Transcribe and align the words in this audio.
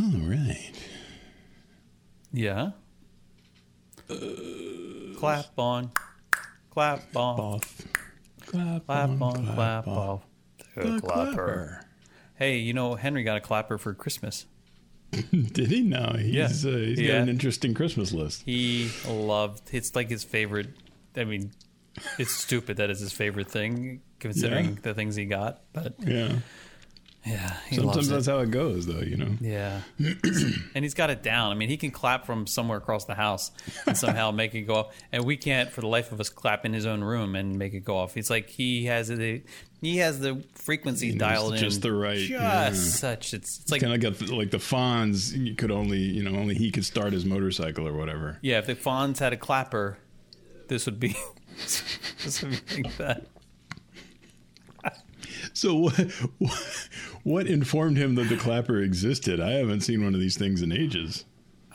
All 0.00 0.20
right. 0.28 0.72
Yeah. 2.32 2.70
clap 5.16 5.46
on, 5.58 5.90
clap 6.70 7.02
on, 7.16 7.40
Off. 7.40 7.82
Clap, 8.46 8.86
clap 8.86 9.20
on, 9.20 9.46
clap 9.54 9.88
off. 9.88 10.22
The 10.76 10.82
The 10.82 11.00
clapper. 11.00 11.32
clapper. 11.34 11.80
Hey, 12.36 12.58
you 12.58 12.72
know 12.72 12.94
Henry 12.94 13.24
got 13.24 13.36
a 13.36 13.40
clapper 13.40 13.78
for 13.78 13.92
Christmas. 13.94 14.46
Did 15.10 15.70
he? 15.70 15.80
No, 15.82 16.14
he's, 16.18 16.64
Yeah. 16.64 16.70
uh, 16.70 16.76
he's 16.76 17.00
Yeah. 17.00 17.08
got 17.08 17.22
an 17.22 17.28
interesting 17.28 17.74
Christmas 17.74 18.12
list. 18.12 18.42
He 18.44 18.90
loved. 19.08 19.62
It's 19.72 19.94
like 19.96 20.08
his 20.08 20.22
favorite. 20.24 20.68
I 21.16 21.24
mean, 21.24 21.50
it's 22.18 22.32
stupid 22.32 22.76
that 22.76 22.90
it's 22.90 23.00
his 23.00 23.12
favorite 23.12 23.50
thing 23.50 24.02
considering 24.20 24.66
Yeah. 24.66 24.74
the 24.82 24.94
things 24.94 25.16
he 25.16 25.24
got. 25.24 25.62
But 25.72 25.94
Yeah. 26.06 26.38
Yeah, 27.26 27.56
Sometimes 27.72 28.08
that's 28.08 28.26
how 28.26 28.38
it 28.38 28.50
goes, 28.50 28.86
though, 28.86 29.00
you 29.00 29.16
know? 29.16 29.36
Yeah, 29.40 29.80
and 29.98 30.84
he's 30.84 30.94
got 30.94 31.10
it 31.10 31.22
down. 31.22 31.52
I 31.52 31.54
mean, 31.54 31.68
he 31.68 31.76
can 31.76 31.90
clap 31.90 32.24
from 32.24 32.46
somewhere 32.46 32.78
across 32.78 33.04
the 33.04 33.14
house 33.14 33.50
and 33.86 33.96
somehow 33.96 34.30
make 34.30 34.54
it 34.54 34.62
go 34.62 34.74
off. 34.76 34.96
And 35.12 35.24
we 35.24 35.36
can't, 35.36 35.70
for 35.70 35.80
the 35.80 35.88
life 35.88 36.10
of 36.12 36.20
us, 36.20 36.28
clap 36.30 36.64
in 36.64 36.72
his 36.72 36.86
own 36.86 37.02
room 37.02 37.34
and 37.34 37.58
make 37.58 37.74
it 37.74 37.80
go 37.80 37.96
off. 37.98 38.16
It's 38.16 38.30
like 38.30 38.48
he 38.48 38.86
has 38.86 39.08
the 39.08 39.42
he 39.80 39.98
has 39.98 40.20
the 40.20 40.42
frequency 40.54 41.10
knows 41.10 41.18
dialed 41.18 41.52
in 41.54 41.58
just 41.58 41.82
the 41.82 41.92
right- 41.92 42.18
just 42.18 42.30
yeah. 42.30 42.72
such. 42.72 43.34
It's 43.34 43.60
it's 43.60 43.70
like 43.70 43.82
kind 43.82 43.92
of 43.94 44.00
got 44.00 44.18
the, 44.18 44.34
like 44.34 44.50
the 44.50 44.58
Fonz. 44.58 45.32
You 45.36 45.54
could 45.54 45.70
only, 45.70 45.98
you 45.98 46.22
know, 46.22 46.38
only 46.38 46.54
he 46.54 46.70
could 46.70 46.84
start 46.84 47.12
his 47.12 47.24
motorcycle 47.24 47.86
or 47.86 47.92
whatever. 47.92 48.38
yeah. 48.42 48.58
If 48.58 48.66
the 48.66 48.74
Fonz 48.74 49.18
had 49.18 49.32
a 49.32 49.36
clapper, 49.36 49.98
this 50.68 50.86
would 50.86 50.98
be 50.98 51.14
this 51.58 52.42
would 52.42 52.60
be 52.68 52.82
like 52.82 52.96
that. 52.96 53.26
So 55.58 55.74
what, 55.74 55.98
what 57.24 57.46
informed 57.48 57.96
him 57.96 58.14
that 58.14 58.28
the 58.28 58.36
clapper 58.36 58.78
existed? 58.80 59.40
I 59.40 59.54
haven't 59.54 59.80
seen 59.80 60.04
one 60.04 60.14
of 60.14 60.20
these 60.20 60.36
things 60.38 60.62
in 60.62 60.70
ages. 60.70 61.24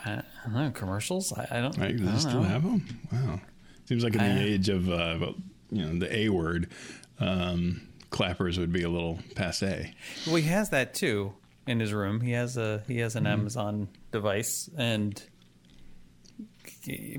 I 0.06 0.24
don't 0.46 0.54
know 0.54 0.72
commercials. 0.72 1.34
I, 1.34 1.48
I 1.52 1.62
don't. 1.62 1.78
Right? 1.78 1.94
I 1.96 1.98
don't 1.98 2.18
still 2.20 2.42
know. 2.42 2.48
have 2.48 2.64
them? 2.64 3.00
Wow. 3.12 3.42
Seems 3.86 4.06
like 4.06 4.14
in 4.16 4.20
the 4.22 4.26
I- 4.42 4.44
age 4.46 4.70
of, 4.70 4.88
uh, 4.90 5.18
well, 5.20 5.36
you 5.70 5.86
know, 5.86 6.00
the 6.00 6.16
A 6.16 6.30
word, 6.30 6.70
um, 7.20 7.82
clappers 8.10 8.58
would 8.58 8.72
be 8.72 8.84
a 8.84 8.90
little 8.90 9.20
passe. 9.36 9.94
Well, 10.28 10.36
he 10.38 10.44
has 10.44 10.70
that 10.70 10.94
too 10.94 11.34
in 11.68 11.80
his 11.82 11.92
room. 11.92 12.22
He 12.22 12.32
has 12.32 12.56
a 12.56 12.84
he 12.88 13.00
has 13.00 13.16
an 13.18 13.24
Mm-hmm. 13.26 13.34
Amazon 13.34 13.90
device, 14.12 14.70
and 14.78 15.22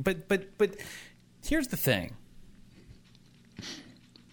but 0.00 0.28
but 0.28 0.56
but 0.56 0.76
here's 1.44 1.68
the 1.68 1.76
thing 1.76 2.14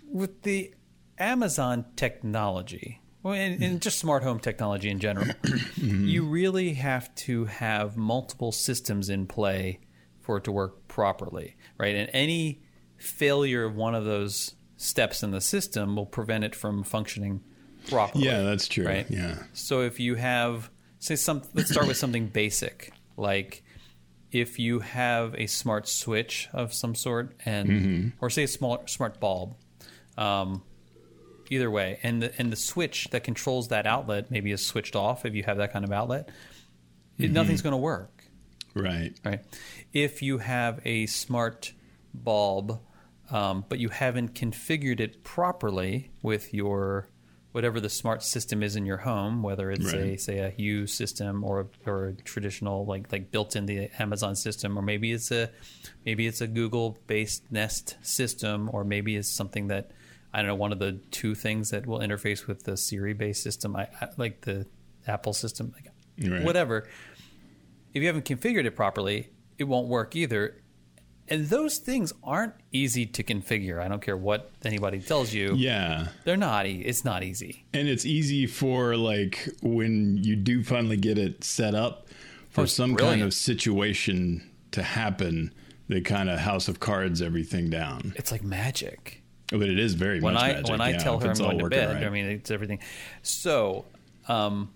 with 0.10 0.42
the 0.44 0.74
Amazon 1.22 1.86
technology. 1.96 3.00
Well, 3.24 3.36
and, 3.36 3.62
and 3.62 3.82
just 3.82 4.00
smart 4.00 4.24
home 4.24 4.40
technology 4.40 4.90
in 4.90 5.00
general, 5.00 5.28
you 5.78 6.26
really 6.26 6.74
have 6.74 7.14
to 7.16 7.46
have 7.46 7.96
multiple 7.96 8.52
systems 8.52 9.10
in 9.10 9.28
play 9.28 9.80
for 10.22 10.38
it 10.38 10.44
to 10.46 10.52
work 10.52 10.88
properly, 10.88 11.56
right? 11.78 11.96
And 11.96 12.10
any 12.14 12.64
failure 12.98 13.64
of 13.64 13.76
one 13.76 13.94
of 13.94 14.06
those 14.06 14.56
steps 14.78 15.22
in 15.22 15.30
the 15.30 15.42
system 15.42 15.96
will 15.96 16.08
prevent 16.08 16.44
it 16.44 16.56
from 16.56 16.82
functioning 16.84 17.44
properly. 17.88 18.26
Yeah, 18.26 18.42
that's 18.42 18.68
true. 18.68 18.86
Right. 18.88 19.06
Yeah. 19.10 19.44
So 19.54 19.82
if 19.82 20.00
you 20.00 20.16
have, 20.16 20.72
say, 20.98 21.16
some, 21.16 21.44
let's 21.54 21.70
start 21.70 21.88
with 21.88 21.98
something 21.98 22.28
basic, 22.28 22.92
like 23.18 23.64
if 24.32 24.58
you 24.58 24.80
have 24.80 25.36
a 25.36 25.46
smart 25.46 25.88
switch 25.88 26.50
of 26.54 26.74
some 26.74 26.96
sort, 26.96 27.36
and 27.46 27.70
Mm-hmm. 27.70 28.08
or 28.20 28.32
say 28.32 28.44
a 28.44 28.48
small 28.48 28.82
smart 28.88 29.20
bulb, 29.20 29.56
um, 30.18 30.64
either 31.52 31.70
way, 31.70 32.00
and 32.02 32.24
the 32.24 32.32
and 32.40 32.52
the 32.52 32.56
switch 32.56 33.10
that 33.12 33.24
controls 33.24 33.68
that 33.68 33.86
outlet 33.86 34.32
maybe 34.32 34.52
is 34.52 34.66
switched 34.66 34.96
off. 34.96 35.26
If 35.26 35.36
you 35.36 35.44
have 35.44 35.58
that 35.58 35.72
kind 35.74 35.86
of 35.86 35.92
outlet, 35.92 36.30
Mm-hmm. 37.20 37.34
nothing's 37.34 37.62
going 37.62 37.74
to 37.74 37.78
work 37.78 38.24
Right. 38.74 39.14
right? 39.24 39.42
If 39.94 40.22
you 40.24 40.40
have 40.40 40.80
a 40.86 41.06
smart 41.06 41.74
bulb, 42.16 42.80
um, 43.30 43.66
but 43.70 43.78
you 43.80 43.90
haven't 43.90 44.34
configured 44.34 45.00
it 45.00 45.24
properly 45.24 46.10
with 46.24 46.54
your 46.54 47.08
whatever 47.52 47.82
the 47.82 47.90
smart 47.90 48.24
system 48.24 48.64
is 48.64 48.78
in 48.78 48.86
your 48.86 48.98
home, 48.98 49.44
whether 49.44 49.70
it's 49.72 49.94
a 49.94 49.98
Right. 50.12 50.22
say 50.22 50.40
a 50.40 50.50
Hue 50.50 50.88
system 50.88 51.44
or 51.44 51.68
or 51.86 52.08
a 52.08 52.14
traditional 52.14 52.86
like 52.86 53.12
like 53.12 53.30
built 53.30 53.56
in 53.58 53.66
the 53.66 53.90
Amazon 54.00 54.36
system, 54.36 54.80
or 54.80 54.82
maybe 54.82 55.12
it's 55.12 55.32
a 55.32 55.52
maybe 56.06 56.26
it's 56.28 56.40
a 56.42 56.48
Google 56.48 56.98
based 57.08 57.52
Nest 57.52 57.98
system, 58.02 58.70
or 58.74 58.84
maybe 58.86 59.18
it's 59.18 59.30
something 59.30 59.68
that 59.68 59.92
I 60.34 60.40
don't 60.40 60.48
know 60.48 60.56
one 60.56 60.72
of 60.72 60.80
the 60.80 60.94
two 61.12 61.36
things 61.36 61.70
that 61.72 61.86
will 61.86 62.00
interface 62.00 62.48
with 62.48 62.64
the 62.64 62.78
Siri 62.78 63.14
based 63.14 63.44
system, 63.44 63.76
I, 63.76 63.88
I 64.00 64.08
like 64.18 64.42
the 64.42 64.66
Apple 65.08 65.34
system, 65.34 65.74
like 65.74 65.88
Right. 66.30 66.44
whatever 66.44 66.88
if 67.94 68.02
you 68.02 68.08
haven't 68.08 68.26
configured 68.26 68.66
it 68.66 68.76
properly, 68.76 69.30
it 69.58 69.66
won't 69.66 69.88
work 69.90 70.16
either. 70.16 70.56
And 71.28 71.48
those 71.48 71.78
things 71.78 72.14
aren't 72.24 72.54
easy 72.72 73.06
to 73.06 73.24
configure. 73.24 73.82
I 73.82 73.88
don't 73.88 74.02
care 74.02 74.16
what 74.18 74.50
anybody 74.64 75.00
tells 75.02 75.34
you. 75.34 75.56
Yeah. 75.56 76.08
They're 76.24 76.38
not. 76.38 76.66
E- 76.68 76.82
it's 76.86 77.04
not 77.06 77.24
easy. 77.24 77.66
And 77.74 77.88
it's 77.90 78.06
easy 78.06 78.48
for 78.48 78.96
like 78.96 79.48
when 79.62 80.18
you 80.18 80.36
do 80.38 80.64
finally 80.64 80.98
get 80.98 81.18
it 81.18 81.44
set 81.44 81.76
up 81.76 82.08
for 82.50 82.62
Oh, 82.62 82.66
some 82.66 82.96
kind 82.96 83.22
of 83.22 83.34
situation 83.34 84.50
to 84.72 84.84
happen, 84.84 85.54
they 85.90 86.02
kind 86.02 86.30
of 86.30 86.40
house 86.40 86.68
of 86.68 86.80
cards 86.80 87.22
everything 87.22 87.70
down. 87.70 88.14
It's 88.16 88.32
like 88.32 88.44
magic. 88.44 89.21
But 89.52 89.64
it 89.70 89.78
is 89.80 89.94
very 89.96 90.22
When 90.22 90.34
much 90.34 90.44
I 90.44 90.54
magic. 90.54 90.70
when 90.70 90.82
I 90.82 90.90
yeah, 90.92 90.98
tell 90.98 91.20
her 91.20 91.30
I'm 91.32 91.36
going 91.38 91.60
to 91.60 91.70
bed, 91.70 91.96
right. 91.96 92.04
I 92.06 92.10
mean 92.10 92.26
it's 92.26 92.50
everything. 92.52 92.80
So, 93.22 93.86
um, 94.28 94.72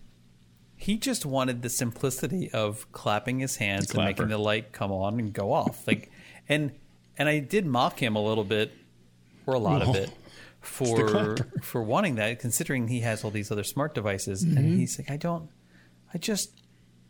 he 0.76 0.98
just 0.98 1.26
wanted 1.26 1.62
the 1.62 1.70
simplicity 1.70 2.52
of 2.52 2.92
clapping 2.92 3.40
his 3.40 3.56
hands 3.56 3.90
and 3.92 4.04
making 4.04 4.28
the 4.28 4.38
light 4.38 4.74
come 4.74 4.92
on 4.92 5.18
and 5.20 5.32
go 5.34 5.54
off. 5.54 5.88
Like, 5.88 6.12
and 6.50 6.72
and 7.18 7.30
I 7.30 7.40
did 7.40 7.66
mock 7.66 8.00
him 8.02 8.16
a 8.18 8.22
little 8.24 8.44
bit, 8.44 8.74
or 9.46 9.54
a 9.54 9.60
lot 9.60 9.82
of 9.82 9.96
it, 9.96 10.12
for 10.60 11.38
for 11.62 11.82
wanting 11.82 12.16
that, 12.16 12.40
considering 12.40 12.90
he 12.90 13.00
has 13.00 13.24
all 13.24 13.32
these 13.32 13.52
other 13.52 13.64
smart 13.64 13.96
devices, 13.96 14.44
Mm-hmm. 14.44 14.58
and 14.58 14.78
he's 14.80 15.00
like, 15.00 15.10
I 15.10 15.18
don't, 15.18 15.50
I 16.14 16.18
just. 16.18 16.52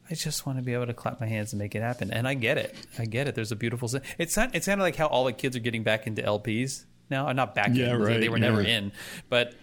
I 0.08 0.14
just 0.14 0.46
want 0.46 0.60
to 0.60 0.64
be 0.64 0.72
able 0.76 0.86
to 0.86 0.94
clap 0.94 1.20
my 1.20 1.26
hands 1.26 1.52
and 1.52 1.60
make 1.60 1.74
it 1.74 1.82
happen, 1.82 2.12
and 2.12 2.28
I 2.28 2.36
get 2.36 2.60
it. 2.60 2.76
I 3.00 3.06
get 3.06 3.28
it. 3.28 3.34
There's 3.34 3.52
a 3.52 3.56
beautiful. 3.56 3.90
It's. 4.20 4.38
It's 4.38 4.66
kind 4.68 4.80
of 4.80 4.80
like 4.82 4.96
how 4.98 5.08
all 5.08 5.26
the 5.26 5.34
kids 5.34 5.56
are 5.56 5.60
getting 5.60 5.82
back 5.82 6.06
into 6.06 6.22
LPs 6.22 6.86
now. 7.10 7.32
Not 7.32 7.56
back 7.56 7.70
Yeah, 7.74 7.94
in. 7.96 8.02
They- 8.04 8.14
They 8.18 8.20
right, 8.28 8.32
were 8.32 8.40
never 8.40 8.62
yeah. 8.62 8.78
in, 8.78 8.92
but 9.30 9.54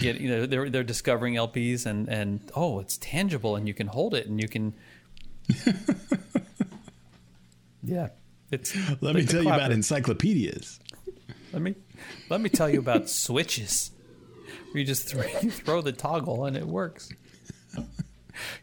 get 0.00 0.20
you 0.20 0.28
know 0.28 0.46
they're 0.46 0.68
they're 0.70 0.82
discovering 0.84 1.34
LPs 1.34 1.86
and 1.86 2.08
and 2.08 2.40
oh 2.56 2.80
it's 2.80 2.96
tangible 2.98 3.54
and 3.56 3.68
you 3.68 3.74
can 3.74 3.86
hold 3.86 4.14
it 4.14 4.26
and 4.26 4.40
you 4.40 4.48
can. 4.48 4.74
yeah, 7.82 8.08
it's. 8.50 8.74
Let 8.88 9.02
like 9.02 9.14
me 9.16 9.26
tell 9.26 9.42
you 9.42 9.48
about 9.48 9.72
encyclopedias. 9.72 10.78
Let 11.52 11.62
me 11.62 11.74
let 12.28 12.40
me 12.40 12.48
tell 12.48 12.68
you 12.70 12.78
about 12.78 13.08
switches. 13.08 13.90
Where 14.72 14.80
you 14.80 14.86
just 14.86 15.08
throw, 15.08 15.24
you 15.42 15.50
throw 15.50 15.82
the 15.82 15.92
toggle 15.92 16.44
and 16.46 16.56
it 16.56 16.66
works. 16.66 17.10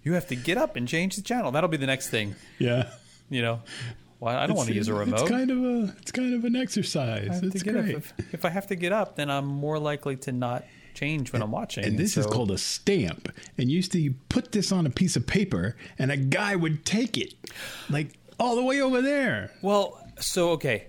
You 0.04 0.14
have 0.14 0.28
to 0.30 0.36
get 0.36 0.58
up 0.58 0.76
and 0.76 0.88
change 0.88 1.16
the 1.16 1.22
channel. 1.22 1.52
That'll 1.52 1.70
be 1.70 1.78
the 1.78 1.86
next 1.86 2.10
thing. 2.10 2.36
Yeah. 2.58 2.90
You 3.30 3.44
know, 3.44 3.62
well, 4.20 4.38
I 4.38 4.48
don't 4.48 4.58
want 4.58 4.70
to 4.70 4.76
use 4.76 4.88
a 4.88 4.94
remote. 4.94 5.22
It's 5.22 5.30
kind 5.30 5.50
of 5.50 5.64
a 5.64 5.96
it's 6.00 6.12
kind 6.12 6.34
of 6.34 6.44
an 6.44 6.56
exercise. 6.56 7.42
It's 7.42 7.60
to 7.60 7.66
get 7.66 7.76
up. 7.76 7.84
great. 7.84 7.96
If, 7.96 8.14
if 8.34 8.46
I 8.46 8.50
have 8.50 8.68
to 8.68 8.76
get 8.76 8.92
up, 8.92 9.16
then 9.16 9.30
I'm 9.30 9.46
more 9.46 9.80
likely 9.80 10.18
to 10.18 10.32
not 10.32 10.66
change 10.94 11.32
when 11.32 11.42
I'm 11.42 11.52
watching. 11.52 11.86
And 11.86 11.98
this 11.98 12.18
is 12.18 12.26
called 12.26 12.52
a 12.52 12.58
stamp. 12.58 13.32
And 13.58 13.72
used 13.72 13.94
to 13.94 14.00
you 14.00 14.16
put 14.28 14.52
this 14.52 14.72
on 14.72 14.86
a 14.86 14.90
piece 14.90 15.16
of 15.16 15.26
paper 15.26 15.78
and 15.98 16.12
a 16.12 16.18
guy 16.18 16.56
would 16.56 16.86
take 16.86 17.18
it. 17.18 17.34
Like 17.90 18.20
all 18.40 18.56
the 18.56 18.64
way 18.64 18.82
over 18.82 19.02
there. 19.02 19.52
Well, 19.62 20.04
so 20.20 20.52
okay. 20.52 20.88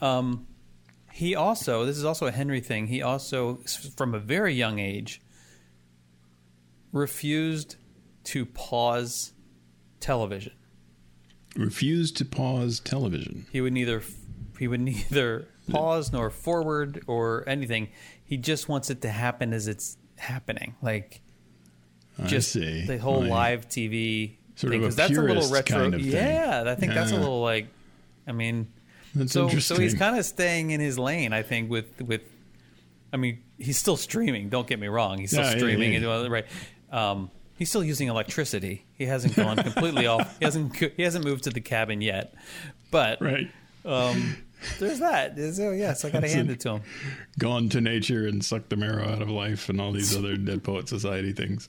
Um, 0.00 0.46
he 1.12 1.34
also 1.34 1.84
this 1.84 1.98
is 1.98 2.04
also 2.06 2.26
a 2.26 2.32
Henry 2.32 2.60
thing. 2.60 2.86
He 2.86 3.02
also, 3.02 3.56
from 3.96 4.14
a 4.14 4.18
very 4.18 4.54
young 4.54 4.78
age, 4.78 5.20
refused 6.92 7.76
to 8.24 8.46
pause 8.46 9.32
television. 10.00 10.52
Refused 11.56 12.16
to 12.18 12.24
pause 12.24 12.80
television. 12.80 13.46
He 13.52 13.60
would 13.60 13.72
neither 13.72 14.02
he 14.58 14.68
would 14.68 14.80
neither 14.80 15.46
pause 15.70 16.12
nor 16.12 16.30
forward 16.30 17.02
or 17.06 17.44
anything. 17.48 17.88
He 18.24 18.36
just 18.36 18.68
wants 18.68 18.90
it 18.90 19.02
to 19.02 19.10
happen 19.10 19.52
as 19.52 19.66
it's 19.66 19.96
happening, 20.16 20.76
like 20.82 21.20
just 22.26 22.54
the 22.54 22.98
whole 23.00 23.20
Like, 23.22 23.30
live 23.30 23.68
TV 23.68 24.36
Sort 24.56 24.72
thing. 24.72 24.84
of 24.84 24.92
a 24.92 24.94
that's 24.94 25.16
a 25.16 25.22
little 25.22 25.48
retro. 25.50 25.78
kind 25.78 25.94
of 25.94 26.02
thing. 26.02 26.10
Yeah, 26.12 26.64
I 26.66 26.74
think 26.74 26.92
that's 26.94 27.12
a 27.12 27.16
little 27.16 27.40
like. 27.40 27.66
I 28.26 28.32
mean, 28.32 28.68
That's 29.14 29.32
so 29.32 29.48
so 29.48 29.76
he's 29.76 29.94
kind 29.94 30.16
of 30.18 30.24
staying 30.24 30.70
in 30.70 30.80
his 30.80 30.98
lane. 30.98 31.32
I 31.32 31.42
think 31.42 31.70
with 31.70 32.00
with. 32.02 32.22
I 33.12 33.16
mean, 33.16 33.42
he's 33.58 33.76
still 33.78 33.96
streaming. 33.96 34.50
Don't 34.50 34.68
get 34.68 34.78
me 34.78 34.86
wrong. 34.86 35.18
He's 35.18 35.30
still 35.30 35.42
Yeah, 35.42 35.50
yeah, 35.52 35.56
streaming 35.56 35.92
yeah. 35.94 36.26
right. 36.28 36.46
Um, 36.92 37.30
he's 37.60 37.68
still 37.68 37.84
using 37.84 38.08
electricity. 38.08 38.86
He 38.98 39.04
hasn't 39.04 39.36
gone 39.36 39.56
completely 39.58 40.06
off. 40.08 40.38
He 40.40 40.44
hasn't 40.46 40.74
he 40.76 41.02
hasn't 41.04 41.24
moved 41.24 41.44
to 41.44 41.50
the 41.50 41.60
cabin 41.60 42.00
yet. 42.00 42.34
But 42.90 43.20
right. 43.20 43.48
um, 43.84 44.36
there's 44.80 44.98
that. 44.98 45.38
So 45.54 45.70
yes, 45.70 46.04
I 46.04 46.10
got 46.10 46.20
to 46.20 46.28
hand 46.28 46.50
it. 46.50 46.58
to 46.60 46.70
him. 46.76 46.82
Gone 47.38 47.68
to 47.68 47.80
nature 47.80 48.26
and 48.26 48.44
sucked 48.44 48.70
the 48.70 48.76
marrow 48.76 49.08
out 49.08 49.22
of 49.22 49.30
life 49.30 49.68
and 49.68 49.80
all 49.80 49.92
these 49.92 50.16
other 50.16 50.36
Dead 50.36 50.64
Poet 50.64 50.88
Society 50.88 51.32
things. 51.32 51.68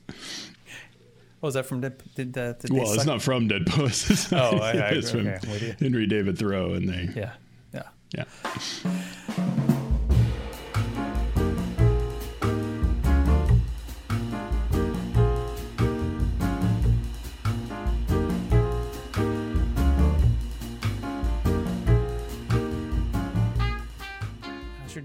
Oh, 1.43 1.47
is 1.47 1.55
that 1.55 1.65
from 1.65 1.81
Dead? 1.81 2.01
Did, 2.15 2.37
uh, 2.37 2.53
did 2.53 2.71
Well, 2.71 2.93
it's 2.93 3.05
not 3.05 3.21
from 3.21 3.47
Dead 3.47 3.65
Poets. 3.65 4.09
It's, 4.11 4.31
Oh, 4.31 4.57
I- 4.59 4.71
I- 4.71 4.89
it's 4.91 5.11
from 5.11 5.27
okay, 5.27 5.67
you. 5.67 5.75
Henry 5.79 6.05
David 6.07 6.37
Thoreau, 6.37 6.73
and 6.73 6.87
they 6.87 7.09
Yeah, 7.19 7.33
yeah. 7.73 7.83
yeah. 8.15 9.77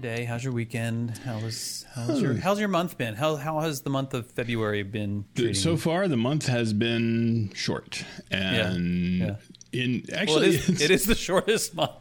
Your 0.03 0.15
day? 0.15 0.25
How's 0.25 0.43
your 0.43 0.53
weekend? 0.53 1.17
How 1.19 1.39
was 1.39 1.85
how's 1.93 2.21
your 2.21 2.35
how's 2.35 2.59
your 2.59 2.69
month 2.69 2.97
been? 2.97 3.15
How 3.15 3.35
how 3.35 3.59
has 3.61 3.81
the 3.81 3.89
month 3.89 4.13
of 4.13 4.29
February 4.31 4.83
been? 4.83 5.25
treating 5.35 5.55
So 5.55 5.77
far, 5.77 6.07
the 6.07 6.17
month 6.17 6.47
has 6.47 6.73
been 6.73 7.51
short, 7.53 8.03
and 8.29 9.17
yeah. 9.17 9.35
in 9.71 10.03
actually, 10.13 10.49
it 10.49 10.69
is, 10.69 10.81
it 10.81 10.91
is 10.91 11.05
the 11.05 11.15
shortest 11.27 11.75
month. 11.75 11.91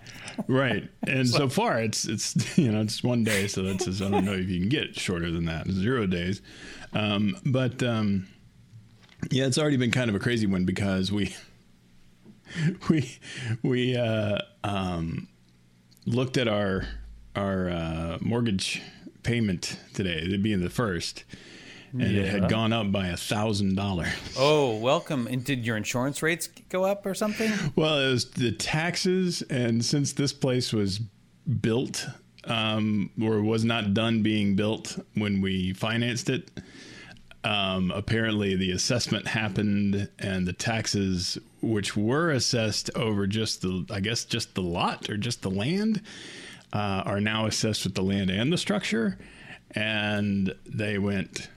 right. 0.46 0.88
And 1.06 1.28
so 1.28 1.48
far, 1.60 1.80
it's 1.80 2.06
it's 2.06 2.58
you 2.58 2.70
know 2.70 2.82
it's 2.82 3.02
one 3.02 3.24
day, 3.24 3.46
so 3.46 3.62
that's 3.62 3.86
I 4.02 4.10
don't 4.10 4.24
know 4.24 4.34
if 4.34 4.48
you 4.48 4.60
can 4.60 4.68
get 4.68 4.98
shorter 4.98 5.30
than 5.30 5.46
that, 5.46 5.70
zero 5.70 6.06
days. 6.06 6.42
Um, 6.92 7.36
but 7.46 7.82
um, 7.82 8.28
yeah, 9.30 9.46
it's 9.46 9.58
already 9.58 9.76
been 9.76 9.90
kind 9.90 10.10
of 10.10 10.16
a 10.16 10.20
crazy 10.20 10.46
one 10.46 10.64
because 10.64 11.10
we 11.10 11.34
we 12.88 13.18
we 13.62 13.96
uh, 13.96 14.38
um, 14.64 15.28
looked 16.04 16.36
at 16.36 16.48
our 16.48 16.86
our 17.36 17.70
uh, 17.70 18.18
mortgage 18.20 18.82
payment 19.22 19.78
today, 19.92 20.18
It'd 20.22 20.42
being 20.42 20.60
the 20.60 20.70
first, 20.70 21.24
and 21.92 22.02
it 22.02 22.26
had 22.28 22.48
gone 22.48 22.72
up 22.72 22.90
by 22.92 23.08
a 23.08 23.16
thousand 23.16 23.76
dollars. 23.76 24.08
Oh, 24.38 24.76
welcome! 24.76 25.26
And 25.26 25.44
did 25.44 25.66
your 25.66 25.76
insurance 25.76 26.22
rates 26.22 26.48
go 26.68 26.84
up 26.84 27.06
or 27.06 27.14
something? 27.14 27.52
Well, 27.76 27.98
it 27.98 28.10
was 28.10 28.30
the 28.30 28.52
taxes, 28.52 29.42
and 29.42 29.84
since 29.84 30.12
this 30.12 30.32
place 30.32 30.72
was 30.72 31.00
built 31.60 32.06
um, 32.44 33.10
or 33.20 33.40
was 33.42 33.64
not 33.64 33.94
done 33.94 34.22
being 34.22 34.56
built 34.56 34.98
when 35.14 35.40
we 35.40 35.72
financed 35.72 36.30
it, 36.30 36.50
um, 37.44 37.90
apparently 37.92 38.56
the 38.56 38.72
assessment 38.72 39.28
happened, 39.28 40.08
and 40.18 40.46
the 40.46 40.52
taxes, 40.52 41.38
which 41.60 41.96
were 41.96 42.30
assessed 42.30 42.90
over 42.96 43.26
just 43.26 43.62
the, 43.62 43.86
I 43.90 44.00
guess, 44.00 44.24
just 44.24 44.54
the 44.54 44.62
lot 44.62 45.08
or 45.08 45.16
just 45.16 45.42
the 45.42 45.50
land, 45.50 46.02
uh, 46.72 47.02
are 47.06 47.20
now 47.20 47.46
assessed 47.46 47.84
with 47.84 47.94
the 47.94 48.02
land 48.02 48.30
and 48.30 48.52
the 48.52 48.58
structure, 48.58 49.18
and 49.72 50.54
they 50.66 50.98
went 50.98 51.48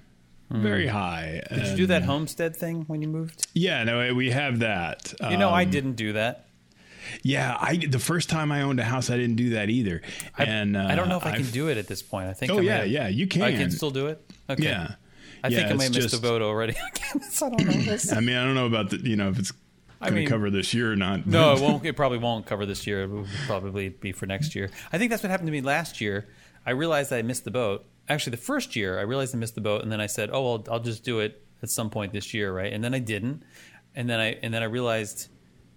very 0.50 0.88
high. 0.88 1.42
Did 1.54 1.68
you 1.68 1.76
do 1.78 1.86
that 1.88 2.04
homestead 2.04 2.56
thing 2.56 2.84
when 2.88 3.02
you 3.02 3.08
moved? 3.08 3.48
Yeah, 3.54 3.84
no, 3.84 4.14
we 4.14 4.32
have 4.32 4.60
that. 4.60 5.14
You 5.30 5.38
know, 5.38 5.50
I 5.50 5.64
Um, 5.64 5.70
didn't 5.70 5.94
do 5.94 6.14
that. 6.14 6.46
Yeah, 7.24 7.58
I 7.60 7.78
the 7.78 7.98
first 8.00 8.30
time 8.30 8.52
I 8.52 8.62
owned 8.62 8.80
a 8.80 8.84
house, 8.84 9.10
I 9.10 9.18
didn't 9.18 9.36
do 9.38 9.52
that 9.52 9.70
either. 9.70 10.02
I, 10.38 10.44
and 10.44 10.78
uh, 10.78 10.86
I 10.90 10.96
don't 10.96 11.10
know 11.10 11.18
if 11.18 11.26
I 11.26 11.32
can 11.32 11.42
I've- 11.42 11.52
do 11.52 11.68
it 11.70 11.78
at 11.78 11.88
this 11.88 12.02
point. 12.04 12.30
I 12.30 12.34
think. 12.34 12.52
Oh 12.52 12.58
I 12.58 12.62
may 12.62 12.66
yeah, 12.68 12.84
yeah, 12.84 13.08
you 13.08 13.26
can. 13.28 13.42
I 13.42 13.52
can 13.56 13.72
still 13.72 13.90
do 13.92 14.08
it. 14.08 14.22
Okay. 14.50 14.64
Yeah, 14.64 14.94
I 15.44 15.48
Yeah, 15.48 15.58
think 15.60 15.72
I 15.72 15.74
may 15.76 15.84
have 15.86 15.94
missed 15.96 16.14
a 16.14 16.18
vote 16.18 16.42
already. 16.44 16.76
I 17.16 17.20
don't 17.40 17.66
know 17.66 17.72
this. 17.72 18.12
I 18.14 18.20
mean, 18.20 18.36
I 18.36 18.44
don't 18.44 18.54
know 18.56 18.68
about 18.68 18.90
the 18.92 18.98
you 18.98 19.16
know 19.16 19.30
if 19.30 19.40
it's 19.40 19.54
I 20.02 20.06
going 20.06 20.14
to 20.16 20.20
mean- 20.22 20.30
cover 20.30 20.50
this 20.50 20.74
year 20.74 20.92
or 20.92 20.96
not. 20.96 21.26
No, 21.26 21.54
it 21.54 21.62
won't. 21.62 21.86
It 21.86 21.96
probably 21.96 22.18
won't 22.20 22.46
cover 22.46 22.66
this 22.66 22.88
year. 22.88 23.04
It 23.04 23.10
will 23.10 23.28
probably 23.48 23.90
be 23.90 24.12
for 24.12 24.26
next 24.26 24.56
year. 24.56 24.70
I 24.94 24.98
think 24.98 25.12
that's 25.12 25.24
what 25.24 25.30
happened 25.30 25.48
to 25.48 25.52
me 25.52 25.62
last 25.62 26.00
year. 26.00 26.28
I 26.66 26.72
realized 26.72 27.12
I 27.12 27.22
missed 27.22 27.44
the 27.44 27.52
boat. 27.52 27.86
Actually, 28.08 28.32
the 28.32 28.38
first 28.38 28.76
year 28.76 28.98
I 28.98 29.04
realized 29.04 29.36
I 29.36 29.38
missed 29.38 29.56
the 29.56 29.62
boat, 29.62 29.84
and 29.84 29.92
then 29.92 30.02
I 30.02 30.08
said, 30.08 30.30
"Oh, 30.32 30.42
well, 30.44 30.66
I'll 30.72 30.80
just 30.80 31.04
do 31.04 31.20
it 31.20 31.44
at 31.62 31.70
some 31.70 31.90
point 31.90 32.14
this 32.14 32.34
year, 32.34 32.54
right?" 32.54 32.72
And 32.72 32.84
then 32.84 32.94
I 32.94 33.00
didn't, 33.00 33.44
and 33.96 34.10
then 34.10 34.20
I 34.20 34.38
and 34.42 34.54
then 34.54 34.64
I 34.64 34.66
realized, 34.68 35.28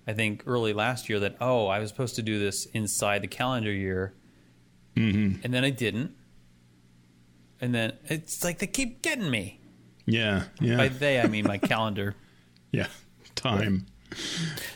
I 0.06 0.12
think 0.12 0.44
early 0.46 0.72
last 0.72 1.08
year 1.08 1.18
that 1.20 1.36
oh, 1.40 1.66
I 1.66 1.78
was 1.78 1.90
supposed 1.90 2.14
to 2.16 2.22
do 2.22 2.38
this 2.38 2.66
inside 2.66 3.22
the 3.22 3.28
calendar 3.28 3.72
year, 3.72 4.14
mm-hmm. 4.96 5.40
and 5.44 5.52
then 5.52 5.64
I 5.64 5.70
didn't, 5.70 6.14
and 7.60 7.74
then 7.74 7.94
it's 8.04 8.42
like 8.44 8.58
they 8.58 8.66
keep 8.66 9.02
getting 9.02 9.30
me. 9.30 9.60
Yeah, 10.06 10.44
yeah, 10.60 10.76
By 10.76 10.88
they, 10.88 11.20
I 11.20 11.26
mean 11.26 11.46
my 11.46 11.58
calendar. 11.58 12.14
yeah. 12.70 12.86
Time. 13.34 13.86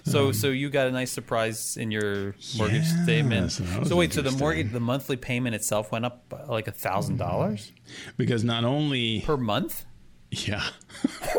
So, 0.05 0.27
um, 0.29 0.33
so 0.33 0.49
you 0.49 0.71
got 0.71 0.87
a 0.87 0.91
nice 0.91 1.11
surprise 1.11 1.77
in 1.77 1.91
your 1.91 2.35
mortgage 2.57 2.85
Yeah, 2.85 3.03
statement. 3.05 3.53
so 3.53 3.65
So 3.85 3.97
wait, 3.97 4.13
so 4.13 4.23
the 4.23 4.31
mortgage, 4.33 4.73
the 4.73 4.81
monthly 4.81 5.17
payment 5.17 5.55
itself 5.55 5.91
went 5.93 6.05
up 6.05 6.33
uh, 6.33 6.51
like 6.51 6.69
a 6.69 6.73
thousand 6.73 7.17
dollars 7.19 7.73
because 8.17 8.45
not 8.45 8.65
only 8.65 9.21
per 9.23 9.37
month. 9.37 9.85
yeah, 10.31 10.63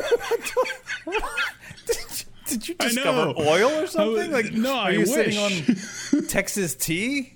Did 2.47 2.67
you 2.69 2.75
I 2.79 2.85
discover 2.87 3.33
oil 3.37 3.69
or 3.83 3.87
something? 3.87 4.31
was- 4.31 4.43
Like, 4.45 4.53
no, 4.53 4.73
are 4.73 4.87
I 4.87 4.91
you 4.91 5.05
sitting 5.05 5.37
on 5.37 6.21
Texas 6.29 6.75
tea? 6.75 7.33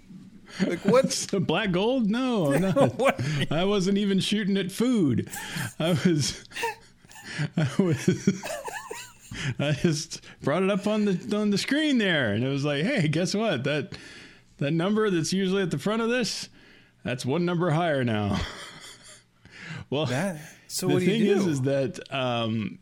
Like 0.66 0.80
what? 0.86 1.10
the 1.31 1.40
black 1.40 1.72
gold. 1.72 2.10
No, 2.10 2.54
I'm 2.54 2.62
not. 2.62 3.22
I 3.52 3.66
wasn't 3.66 3.98
even 3.98 4.19
shooting 4.19 4.58
at 4.58 4.72
food. 4.72 5.30
I 5.80 5.92
was. 6.06 6.44
I 7.58 7.68
was. 7.80 8.42
I 9.60 9.72
just 9.74 10.22
brought 10.42 10.63
it 10.63 10.69
up 10.69 10.88
on 10.88 11.06
the 11.06 11.38
on 11.38 11.50
the 11.51 11.57
screen 11.57 11.98
there, 11.98 12.33
and 12.33 12.44
it 12.44 12.50
was 12.50 12.66
like, 12.66 12.83
"Hey, 12.83 13.07
guess 13.07 13.33
what? 13.33 13.63
That 13.63 13.98
that 14.57 14.72
number 14.72 15.10
that's 15.10 15.33
usually 15.33 15.62
at 15.63 15.72
the 15.72 15.80
front 15.80 16.01
of 16.01 16.10
this, 16.10 16.50
that's 17.04 17.25
one 17.25 17.45
number 17.45 17.72
higher 17.72 18.04
now." 18.04 18.39
well, 19.89 20.06
That, 20.07 20.39
so 20.68 20.88
the 20.88 21.06
thing 21.06 21.22
is, 21.25 21.45
is 21.45 21.62
that 21.62 22.00
um, 22.13 22.80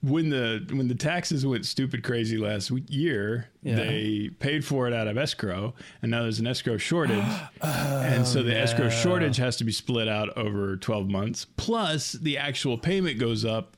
when 0.00 0.30
the 0.30 0.64
when 0.72 0.86
the 0.88 0.94
taxes 0.94 1.44
went 1.44 1.66
stupid 1.66 2.04
crazy 2.04 2.36
last 2.36 2.70
year, 2.88 3.48
Yeah. 3.62 3.76
they 3.76 4.30
paid 4.38 4.64
for 4.64 4.86
it 4.86 4.94
out 4.94 5.08
of 5.08 5.18
escrow, 5.18 5.74
and 6.02 6.10
now 6.12 6.22
there's 6.22 6.38
an 6.38 6.46
escrow 6.46 6.76
shortage, 6.76 7.24
and 7.62 8.26
so 8.26 8.42
the 8.44 8.56
escrow 8.56 8.90
shortage 8.90 9.38
has 9.38 9.56
to 9.56 9.64
be 9.64 9.72
split 9.72 10.06
out 10.08 10.36
over 10.36 10.76
12 10.76 11.08
months. 11.08 11.46
Plus, 11.56 12.12
the 12.12 12.38
actual 12.38 12.78
payment 12.78 13.18
goes 13.18 13.44
up 13.44 13.76